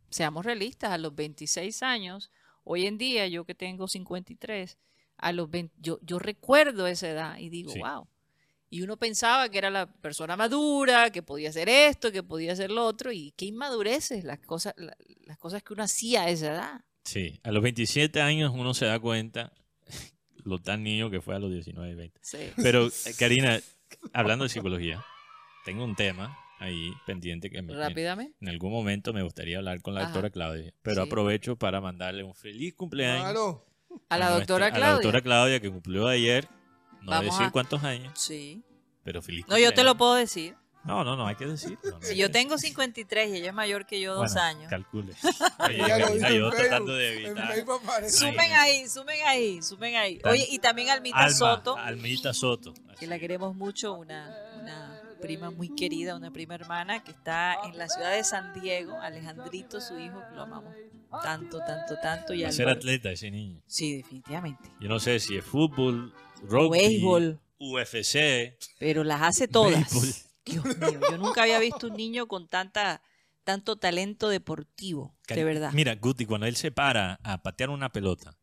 seamos 0.10 0.46
realistas, 0.46 0.92
a 0.92 0.98
los 0.98 1.14
26 1.16 1.84
años, 1.84 2.32
hoy 2.64 2.86
en 2.86 2.98
día, 2.98 3.28
yo 3.28 3.46
que 3.46 3.56
tengo 3.56 3.88
53, 3.88 4.78
a 5.18 5.32
los 5.32 5.50
20, 5.50 5.74
yo, 5.80 6.00
yo 6.02 6.20
recuerdo 6.20 6.88
esa 6.88 7.10
edad 7.10 7.38
y 7.38 7.50
digo, 7.50 7.72
Sí. 7.72 7.80
wow. 7.80 8.08
Y 8.70 8.82
uno 8.82 8.98
pensaba 8.98 9.48
que 9.50 9.58
era 9.60 9.70
la 9.70 9.86
persona 9.86 10.36
madura, 10.36 11.10
que 11.12 11.22
podía 11.22 11.50
hacer 11.50 11.70
esto, 11.70 12.12
que 12.12 12.24
podía 12.24 12.54
hacer 12.54 12.72
lo 12.72 12.86
otro, 12.86 13.12
y 13.12 13.32
qué 13.38 13.46
inmadureces 13.46 14.24
las 14.24 14.40
cosas, 14.40 14.74
la- 14.78 14.98
las 15.26 15.38
cosas 15.38 15.62
que 15.64 15.74
uno 15.74 15.84
hacía 15.84 16.24
a 16.24 16.30
esa 16.30 16.48
edad. 16.54 16.86
Sí, 17.06 17.40
a 17.44 17.52
los 17.52 17.62
27 17.64 18.20
años 18.22 18.52
uno 18.54 18.74
se 18.74 18.86
da 18.86 19.00
cuenta 19.00 19.54
lo 20.44 20.60
tan 20.60 20.84
niño 20.84 21.10
que 21.10 21.22
fue 21.22 21.36
a 21.36 21.40
los 21.40 21.52
19 21.52 21.92
y 21.92 21.96
20. 21.96 22.20
Sí. 22.22 22.38
Pero, 22.58 22.90
Karina, 23.20 23.60
hablando 24.14 24.44
de 24.44 24.50
psicología, 24.50 25.04
tengo 25.66 25.84
un 25.84 25.96
tema 25.96 26.38
ahí 26.60 26.92
pendiente 27.06 27.50
que 27.50 27.62
me, 27.62 27.74
en- 27.74 27.80
Rápidamente. 27.80 28.36
en 28.42 28.50
algún 28.50 28.72
momento 28.72 29.14
me 29.14 29.22
gustaría 29.24 29.58
hablar 29.58 29.82
con 29.82 29.94
la 29.94 30.02
Ajá. 30.02 30.10
doctora 30.10 30.30
Claudia, 30.32 30.74
pero 30.82 31.04
Sí. 31.04 31.08
aprovecho 31.08 31.56
para 31.58 31.80
mandarle 31.82 32.24
un 32.24 32.34
feliz 32.36 32.74
cumpleaños 32.76 33.22
Claro. 33.24 33.66
A 34.10 34.18
la 34.18 34.26
nuestra- 34.32 34.40
doctora 34.40 34.66
a 34.66 34.70
la 34.70 34.76
Claudia. 34.76 34.94
doctora 34.94 35.22
Claudia 35.22 35.60
que 35.60 35.70
cumplió 35.72 36.08
ayer, 36.08 36.48
no 37.02 37.12
voy 37.18 37.28
a 37.28 37.32
decir 37.32 37.52
cuántos 37.52 37.84
años, 37.84 38.14
Sí. 38.20 38.64
pero 39.04 39.22
feliz 39.22 39.46
No, 39.48 39.58
yo 39.58 39.74
te 39.74 39.84
lo 39.84 39.92
cumpleaños. 39.92 39.98
puedo 39.98 40.16
decir. 40.16 40.56
No, 40.86 41.04
no, 41.04 41.16
no, 41.16 41.26
hay 41.28 41.36
que 41.36 41.46
decirlo. 41.48 41.80
no 41.84 42.02
Si 42.02 42.12
hay 42.14 42.18
yo 42.18 42.30
tengo 42.32 42.58
53 42.58 43.30
y 43.30 43.38
ella 43.38 43.50
es 43.50 43.54
mayor 43.56 43.86
que 43.86 44.00
yo 44.00 44.14
dos 44.16 44.34
Bueno, 44.34 44.42
años. 44.48 44.70
Calcule. 44.70 45.14
Oye, 45.60 46.38
yo 46.38 46.50
tratando 46.52 46.94
de 46.96 47.26
evitar. 47.26 47.56
Sumen 48.10 48.52
ahí, 48.54 48.88
sumen 48.88 49.18
ahí, 49.26 49.62
sumen 49.62 49.96
ahí. 49.96 50.22
Oye, 50.24 50.48
y 50.50 50.60
también 50.60 50.90
Almita 50.90 51.18
Alma, 51.18 51.30
Soto, 51.36 51.76
Almita 51.78 52.34
Soto. 52.34 52.74
que 53.00 53.08
la 53.08 53.18
queremos 53.20 53.56
mucho, 53.56 53.94
una, 53.94 54.36
una 54.62 55.02
prima 55.22 55.50
muy 55.50 55.74
querida, 55.74 56.16
una 56.16 56.32
prima 56.32 56.54
hermana 56.56 57.04
que 57.04 57.12
está 57.12 57.56
en 57.66 57.78
la 57.78 57.90
ciudad 57.90 58.12
de 58.12 58.24
San 58.24 58.54
Diego, 58.60 59.00
Alejandrito, 59.02 59.82
su 59.82 59.98
hijo, 59.98 60.22
que 60.30 60.36
lo 60.36 60.44
amamos 60.44 60.74
tanto, 61.24 61.60
tanto, 61.66 61.96
tanto. 62.02 62.34
Y 62.34 62.44
Va 62.44 62.50
a 62.50 62.52
ser 62.52 62.70
atleta 62.70 63.10
ese 63.12 63.32
niño. 63.32 63.60
Sí, 63.68 63.98
definitivamente. 63.98 64.70
Yo 64.80 64.88
no 64.90 65.00
sé 65.00 65.20
si 65.20 65.36
es 65.38 65.44
fútbol, 65.46 66.14
rugby, 66.44 66.78
Béisbol. 66.78 67.40
UFC. 67.58 68.58
Pero 68.80 69.04
las 69.04 69.22
hace 69.22 69.48
todas. 69.48 69.74
béisbol. 69.94 70.25
Dios 70.46 70.64
mío, 70.66 71.00
yo 71.12 71.18
nunca 71.18 71.44
había 71.44 71.60
visto 71.60 71.88
un 71.88 71.96
niño 71.96 72.28
con 72.28 72.48
tanta, 72.48 73.02
tanto 73.44 73.76
talento 73.78 74.30
deportivo, 74.30 75.16
de 75.28 75.44
verdad. 75.44 75.72
Mira, 75.74 75.96
Guti, 75.96 76.26
cuando 76.26 76.46
él 76.48 76.56
se 76.56 76.72
para 76.72 77.20
a 77.24 77.42
patear 77.42 77.70
una 77.70 77.90
pelota, 77.92 78.38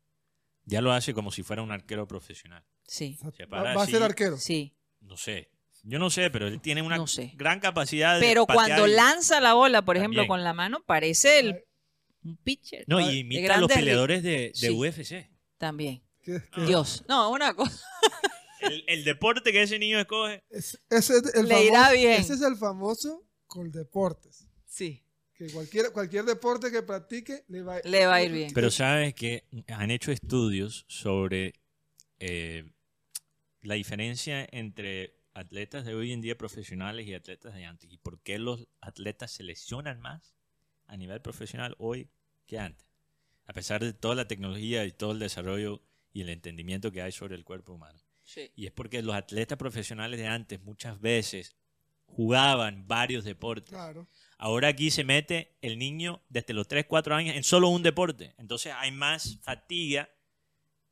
ya 0.65 0.81
lo 0.81 0.91
hace 0.91 1.13
como 1.13 1.31
si 1.31 1.43
fuera 1.43 1.61
un 1.61 1.71
arquero 1.71 2.07
profesional. 2.07 2.63
Sí. 2.85 3.17
Se 3.35 3.45
Va, 3.45 3.49
para 3.61 3.75
va 3.75 3.83
a 3.83 3.85
ser 3.85 3.95
así, 3.95 4.03
arquero. 4.03 4.37
Sí. 4.37 4.75
No 4.99 5.17
sé. 5.17 5.49
Yo 5.85 5.99
no 5.99 6.09
sé, 6.09 6.29
pero 6.29 6.47
él 6.47 6.61
tiene 6.61 6.81
una 6.81 6.95
No 6.97 7.07
sé. 7.07 7.33
gran 7.35 7.59
capacidad 7.59 8.15
de 8.15 8.21
Pero 8.25 8.45
patear 8.45 8.67
cuando 8.67 8.87
y- 8.87 8.91
lanza 8.95 9.41
la 9.41 9.53
bola, 9.53 9.81
por 9.83 9.97
ejemplo, 9.97 10.19
También. 10.21 10.27
con 10.29 10.43
la 10.43 10.53
mano, 10.53 10.81
parece 10.85 11.39
el, 11.39 11.63
un 12.23 12.37
pitcher. 12.37 12.85
No, 12.87 13.01
y 13.01 13.19
imita 13.19 13.55
a 13.55 13.57
los 13.57 13.69
peleadores 13.71 14.23
de, 14.23 14.31
de 14.31 14.53
Sí. 14.53 14.69
UFC. 14.69 15.29
También. 15.57 16.01
¿Qué- 16.21 16.41
qué? 16.53 16.61
Dios. 16.65 17.03
No, 17.09 17.29
una 17.31 17.53
cosa. 17.53 17.85
El, 18.63 18.83
el 18.87 19.03
deporte 19.03 19.51
que 19.51 19.61
ese 19.61 19.77
niño 19.79 19.99
escoge. 19.99 20.43
Es- 20.49 20.79
ese, 20.89 21.17
es 21.17 21.35
el 21.35 21.47
Le 21.47 21.65
irá 21.65 21.83
famoso, 21.85 21.93
bien. 21.97 22.11
ese 22.21 22.33
es 22.33 22.41
el 22.41 22.55
famoso 22.57 23.23
Coldeportes. 23.47 24.47
Sí. 24.65 25.03
Que 25.35 25.51
cualquier, 25.51 25.91
cualquier 25.91 26.25
deporte 26.25 26.71
que 26.71 26.81
practique 26.83 27.43
le 27.47 27.61
va, 27.63 27.79
Le 27.83 28.05
va 28.05 28.15
a 28.15 28.23
ir 28.23 28.31
bien. 28.31 28.51
Pero 28.53 28.69
sabes 28.71 29.13
que 29.13 29.45
han 29.67 29.91
hecho 29.91 30.11
estudios 30.11 30.85
sobre 30.87 31.53
eh, 32.19 32.71
la 33.61 33.75
diferencia 33.75 34.47
entre 34.51 35.15
atletas 35.33 35.85
de 35.85 35.95
hoy 35.95 36.11
en 36.13 36.21
día 36.21 36.37
profesionales 36.37 37.07
y 37.07 37.13
atletas 37.13 37.53
de 37.55 37.65
antes. 37.65 37.91
¿Y 37.91 37.97
por 37.97 38.21
qué 38.21 38.37
los 38.39 38.67
atletas 38.81 39.31
se 39.31 39.43
lesionan 39.43 39.99
más 39.99 40.35
a 40.85 40.97
nivel 40.97 41.21
profesional 41.21 41.75
hoy 41.79 42.09
que 42.45 42.59
antes? 42.59 42.85
A 43.45 43.53
pesar 43.53 43.83
de 43.83 43.93
toda 43.93 44.15
la 44.15 44.27
tecnología 44.27 44.85
y 44.85 44.91
todo 44.91 45.11
el 45.11 45.19
desarrollo 45.19 45.81
y 46.13 46.21
el 46.21 46.29
entendimiento 46.29 46.91
que 46.91 47.01
hay 47.01 47.11
sobre 47.11 47.35
el 47.35 47.43
cuerpo 47.43 47.73
humano. 47.73 47.99
Sí. 48.33 48.51
Y 48.55 48.65
es 48.65 48.71
porque 48.71 49.01
los 49.01 49.15
atletas 49.15 49.57
profesionales 49.57 50.19
de 50.19 50.27
antes 50.27 50.61
muchas 50.61 50.99
veces 50.99 51.55
jugaban 52.05 52.87
varios 52.87 53.23
deportes. 53.23 53.69
Claro. 53.69 54.07
Ahora 54.37 54.67
aquí 54.69 54.91
se 54.91 55.03
mete 55.03 55.55
el 55.61 55.77
niño 55.79 56.23
desde 56.29 56.53
los 56.53 56.67
3, 56.67 56.85
4 56.87 57.15
años 57.15 57.35
en 57.35 57.43
solo 57.43 57.69
un 57.69 57.83
deporte. 57.83 58.33
Entonces 58.37 58.73
hay 58.75 58.91
más 58.91 59.39
fatiga 59.41 60.09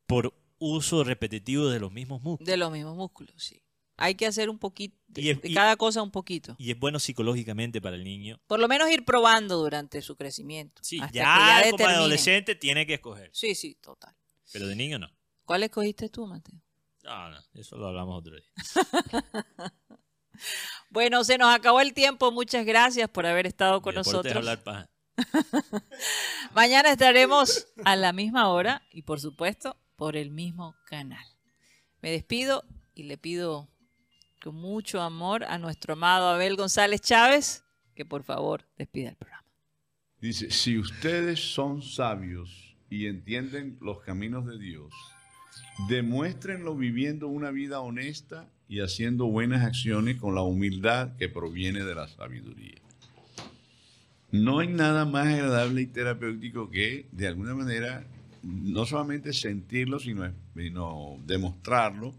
por 0.07 0.34
uso 0.59 1.03
repetitivo 1.03 1.68
de 1.69 1.80
los 1.80 1.91
mismos 1.91 2.22
músculos. 2.22 2.47
De 2.47 2.57
los 2.57 2.72
mismos 2.72 2.95
músculos, 2.95 3.34
sí. 3.38 3.61
Hay 3.97 4.15
que 4.15 4.26
hacer 4.26 4.49
un 4.49 4.57
poquito, 4.57 4.97
de, 5.07 5.22
Y 5.22 5.30
es- 5.30 5.41
de 5.41 5.49
y- 5.49 5.53
cada 5.53 5.76
cosa 5.76 6.01
un 6.01 6.09
poquito. 6.11 6.55
Y 6.57 6.72
es 6.72 6.80
bueno 6.80 6.97
psicológicamente 6.99 7.81
para 7.81 7.95
el 7.95 8.03
niño. 8.03 8.39
Por 8.47 8.59
lo 8.59 8.68
menos 8.68 8.89
ir 8.89 9.05
probando 9.05 9.57
durante 9.57 10.01
su 10.01 10.15
crecimiento. 10.15 10.81
Sí, 10.84 10.99
hasta 10.99 11.11
ya, 11.13 11.23
que 11.23 11.39
ya 11.39 11.61
como 11.63 11.72
determine. 11.77 11.97
adolescente 11.97 12.55
tiene 12.55 12.85
que 12.88 12.95
escoger. 12.95 13.30
Sí, 13.34 13.53
sí, 13.53 13.76
total. 13.76 14.15
Pero 14.51 14.68
de 14.68 14.76
niño 14.76 14.97
no. 14.97 15.09
¿Cuál 15.45 15.63
escogiste 15.63 16.09
tú, 16.09 16.26
Mateo? 16.26 16.59
No, 17.11 17.29
no, 17.29 17.38
eso 17.53 17.77
lo 17.77 17.88
hablamos 17.88 18.19
otro 18.19 18.35
día. 18.35 18.51
Bueno, 20.89 21.23
se 21.23 21.38
nos 21.38 21.53
acabó 21.53 21.81
el 21.81 21.93
tiempo. 21.93 22.31
Muchas 22.31 22.65
gracias 22.65 23.07
por 23.09 23.25
haber 23.25 23.45
estado 23.45 23.81
con 23.81 23.95
nosotros. 23.95 24.35
hablar 24.35 24.63
paja. 24.63 24.89
Mañana 26.53 26.91
estaremos 26.91 27.67
a 27.85 27.95
la 27.95 28.11
misma 28.11 28.49
hora 28.49 28.81
y 28.91 29.03
por 29.03 29.19
supuesto 29.19 29.77
por 29.95 30.17
el 30.17 30.31
mismo 30.31 30.75
canal. 30.88 31.23
Me 32.01 32.11
despido 32.11 32.65
y 32.95 33.03
le 33.03 33.17
pido 33.17 33.69
con 34.41 34.55
mucho 34.55 35.01
amor 35.01 35.43
a 35.43 35.59
nuestro 35.59 35.93
amado 35.93 36.29
Abel 36.29 36.55
González 36.55 37.01
Chávez 37.01 37.63
que 37.95 38.05
por 38.05 38.23
favor 38.23 38.65
despida 38.77 39.09
el 39.09 39.15
programa. 39.15 39.45
Dice, 40.19 40.49
si 40.51 40.77
ustedes 40.77 41.53
son 41.53 41.81
sabios 41.81 42.75
y 42.89 43.07
entienden 43.07 43.77
los 43.79 44.01
caminos 44.01 44.45
de 44.45 44.57
Dios, 44.57 44.93
demuéstrenlo 45.88 46.76
viviendo 46.76 47.28
una 47.28 47.52
vida 47.52 47.80
honesta 47.80 48.48
y 48.68 48.80
haciendo 48.80 49.26
buenas 49.26 49.64
acciones 49.64 50.18
con 50.18 50.36
la 50.36 50.41
humildad 50.41 51.16
que 51.18 51.30
proviene 51.30 51.84
de 51.84 51.95
la 51.95 52.08
sabiduría. 52.08 52.80
No 54.32 54.60
hay 54.60 54.70
nada 54.70 55.06
más 55.06 55.28
agradable 55.28 55.82
y 55.82 55.88
terapéutico 55.88 56.70
que, 56.70 57.08
de 57.12 57.28
alguna 57.28 57.53
manera, 57.53 58.06
no 58.44 58.86
solamente 58.86 59.34
sentirlo, 59.34 59.99
sino, 59.99 60.32
demostrarlo. 61.26 62.14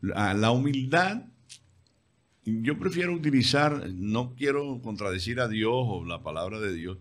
La 0.00 0.50
humildad 0.50 1.24
yo 2.44 2.78
prefiero 2.78 3.12
utilizar, 3.12 3.90
no 3.90 4.34
quiero 4.34 4.80
contradecir 4.82 5.40
a 5.40 5.48
Dios 5.48 5.72
o 5.74 6.04
la 6.04 6.22
palabra 6.22 6.58
de 6.58 6.72
Dios, 6.72 6.98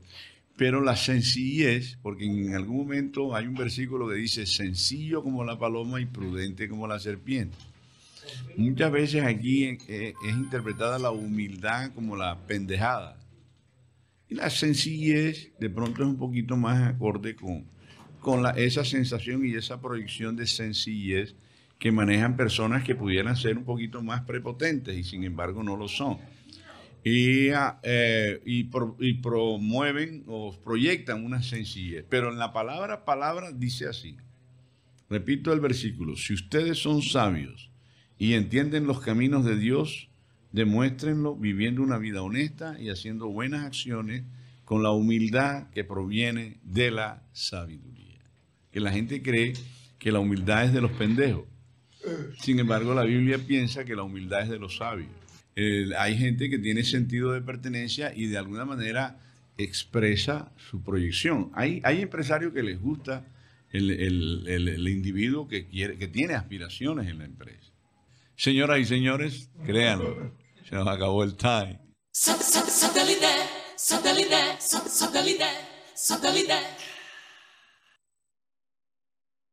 pero 0.60 0.82
la 0.82 0.98
sencillez, 0.98 1.98
porque 2.02 2.26
en 2.26 2.54
algún 2.54 2.80
momento 2.80 3.34
hay 3.34 3.48
un 3.48 3.56
versículo 3.56 4.10
que 4.10 4.16
dice, 4.16 4.46
sencillo 4.46 5.24
como 5.24 5.46
la 5.46 5.58
paloma 5.58 6.02
y 6.02 6.06
prudente 6.06 6.68
como 6.68 6.86
la 6.86 7.00
serpiente. 7.00 7.56
Muchas 8.58 8.92
veces 8.92 9.24
aquí 9.24 9.64
eh, 9.64 10.14
es 10.28 10.34
interpretada 10.36 11.00
la 11.00 11.12
humildad 11.12 11.94
como 11.94 12.18
la 12.18 12.38
pendejada. 12.46 13.18
Y 14.28 14.36
la 14.36 14.50
sencillez 14.50 15.54
de 15.62 15.70
pronto 15.70 16.04
es 16.04 16.10
un 16.10 16.18
poquito 16.18 16.58
más 16.58 16.94
acorde 16.94 17.38
con, 17.38 17.64
con 18.20 18.46
esa 18.58 18.84
sensación 18.84 19.46
y 19.46 19.54
esa 19.54 19.80
proyección 19.80 20.36
de 20.36 20.46
sencillez 20.46 21.36
que 21.80 21.94
manejan 21.94 22.36
personas 22.36 22.84
que 22.84 22.96
pudieran 22.96 23.38
ser 23.38 23.58
un 23.58 23.64
poquito 23.64 24.04
más 24.04 24.24
prepotentes 24.26 24.98
y 24.98 25.06
sin 25.06 25.24
embargo 25.24 25.64
no 25.64 25.78
lo 25.78 25.88
son. 25.88 26.18
Y, 27.04 27.50
ah, 27.50 27.80
eh, 27.84 28.42
y, 28.46 28.66
pro- 28.66 28.98
y 29.00 29.14
promueven 29.16 30.24
o 30.28 30.56
proyectan 30.64 31.24
una 31.26 31.42
sencillez. 31.42 32.06
Pero 32.10 32.32
en 32.32 32.40
la 32.40 32.52
palabra 32.54 33.06
palabra 33.06 33.52
dice 33.52 33.88
así. 33.88 34.18
Repito 35.10 35.54
el 35.54 35.60
versículo. 35.60 36.16
Si 36.16 36.34
ustedes 36.34 36.78
son 36.80 37.02
sabios 37.02 37.72
y 38.18 38.34
entienden 38.34 38.86
los 38.86 39.00
caminos 39.00 39.46
de 39.46 39.58
Dios, 39.58 40.10
demuéstrenlo 40.52 41.36
viviendo 41.36 41.82
una 41.82 41.98
vida 41.98 42.22
honesta 42.22 42.80
y 42.80 42.90
haciendo 42.90 43.28
buenas 43.28 43.66
acciones 43.66 44.24
con 44.66 44.84
la 44.84 44.92
humildad 44.92 45.70
que 45.72 45.84
proviene 45.84 46.58
de 46.64 46.92
la 46.92 47.24
sabiduría. 47.32 48.20
Que 48.72 48.80
la 48.80 48.92
gente 48.92 49.24
cree 49.24 49.54
que 49.98 50.12
la 50.12 50.20
humildad 50.20 50.66
es 50.66 50.74
de 50.74 50.82
los 50.82 50.92
pendejos. 50.92 51.46
Sin 52.40 52.60
embargo, 52.60 52.94
la 52.94 53.04
Biblia 53.04 53.40
piensa 53.40 53.84
que 53.84 53.96
la 53.96 54.04
humildad 54.04 54.44
es 54.44 54.50
de 54.50 54.60
los 54.60 54.78
sabios. 54.78 55.10
Eh, 55.62 55.90
hay 55.98 56.18
gente 56.18 56.50
que 56.50 56.58
tiene 56.58 56.84
sentido 56.84 57.34
de 57.34 57.42
pertenencia 57.42 58.14
y 58.16 58.28
de 58.28 58.38
alguna 58.38 58.64
manera 58.64 59.20
expresa 59.58 60.54
su 60.70 60.82
proyección. 60.82 61.52
Hay, 61.54 61.82
hay 61.84 62.02
empresarios 62.02 62.54
que 62.54 62.64
les 62.64 62.80
gusta 62.80 63.26
el, 63.72 63.92
el- 63.92 64.46
el- 64.48 64.68
el 64.70 64.88
individuo 64.88 65.50
que, 65.50 65.68
quiere, 65.68 65.98
que 65.98 66.08
tiene 66.08 66.34
aspiraciones 66.36 67.10
en 67.10 67.18
la 67.20 67.26
empresa. 67.26 67.74
Señoras 68.38 68.80
y 68.80 68.86
señores, 68.86 69.50
créanlo, 69.66 70.34
se 70.68 70.76
nos 70.76 70.88
acabó 70.88 71.26
el 71.26 71.36
time. 71.36 71.78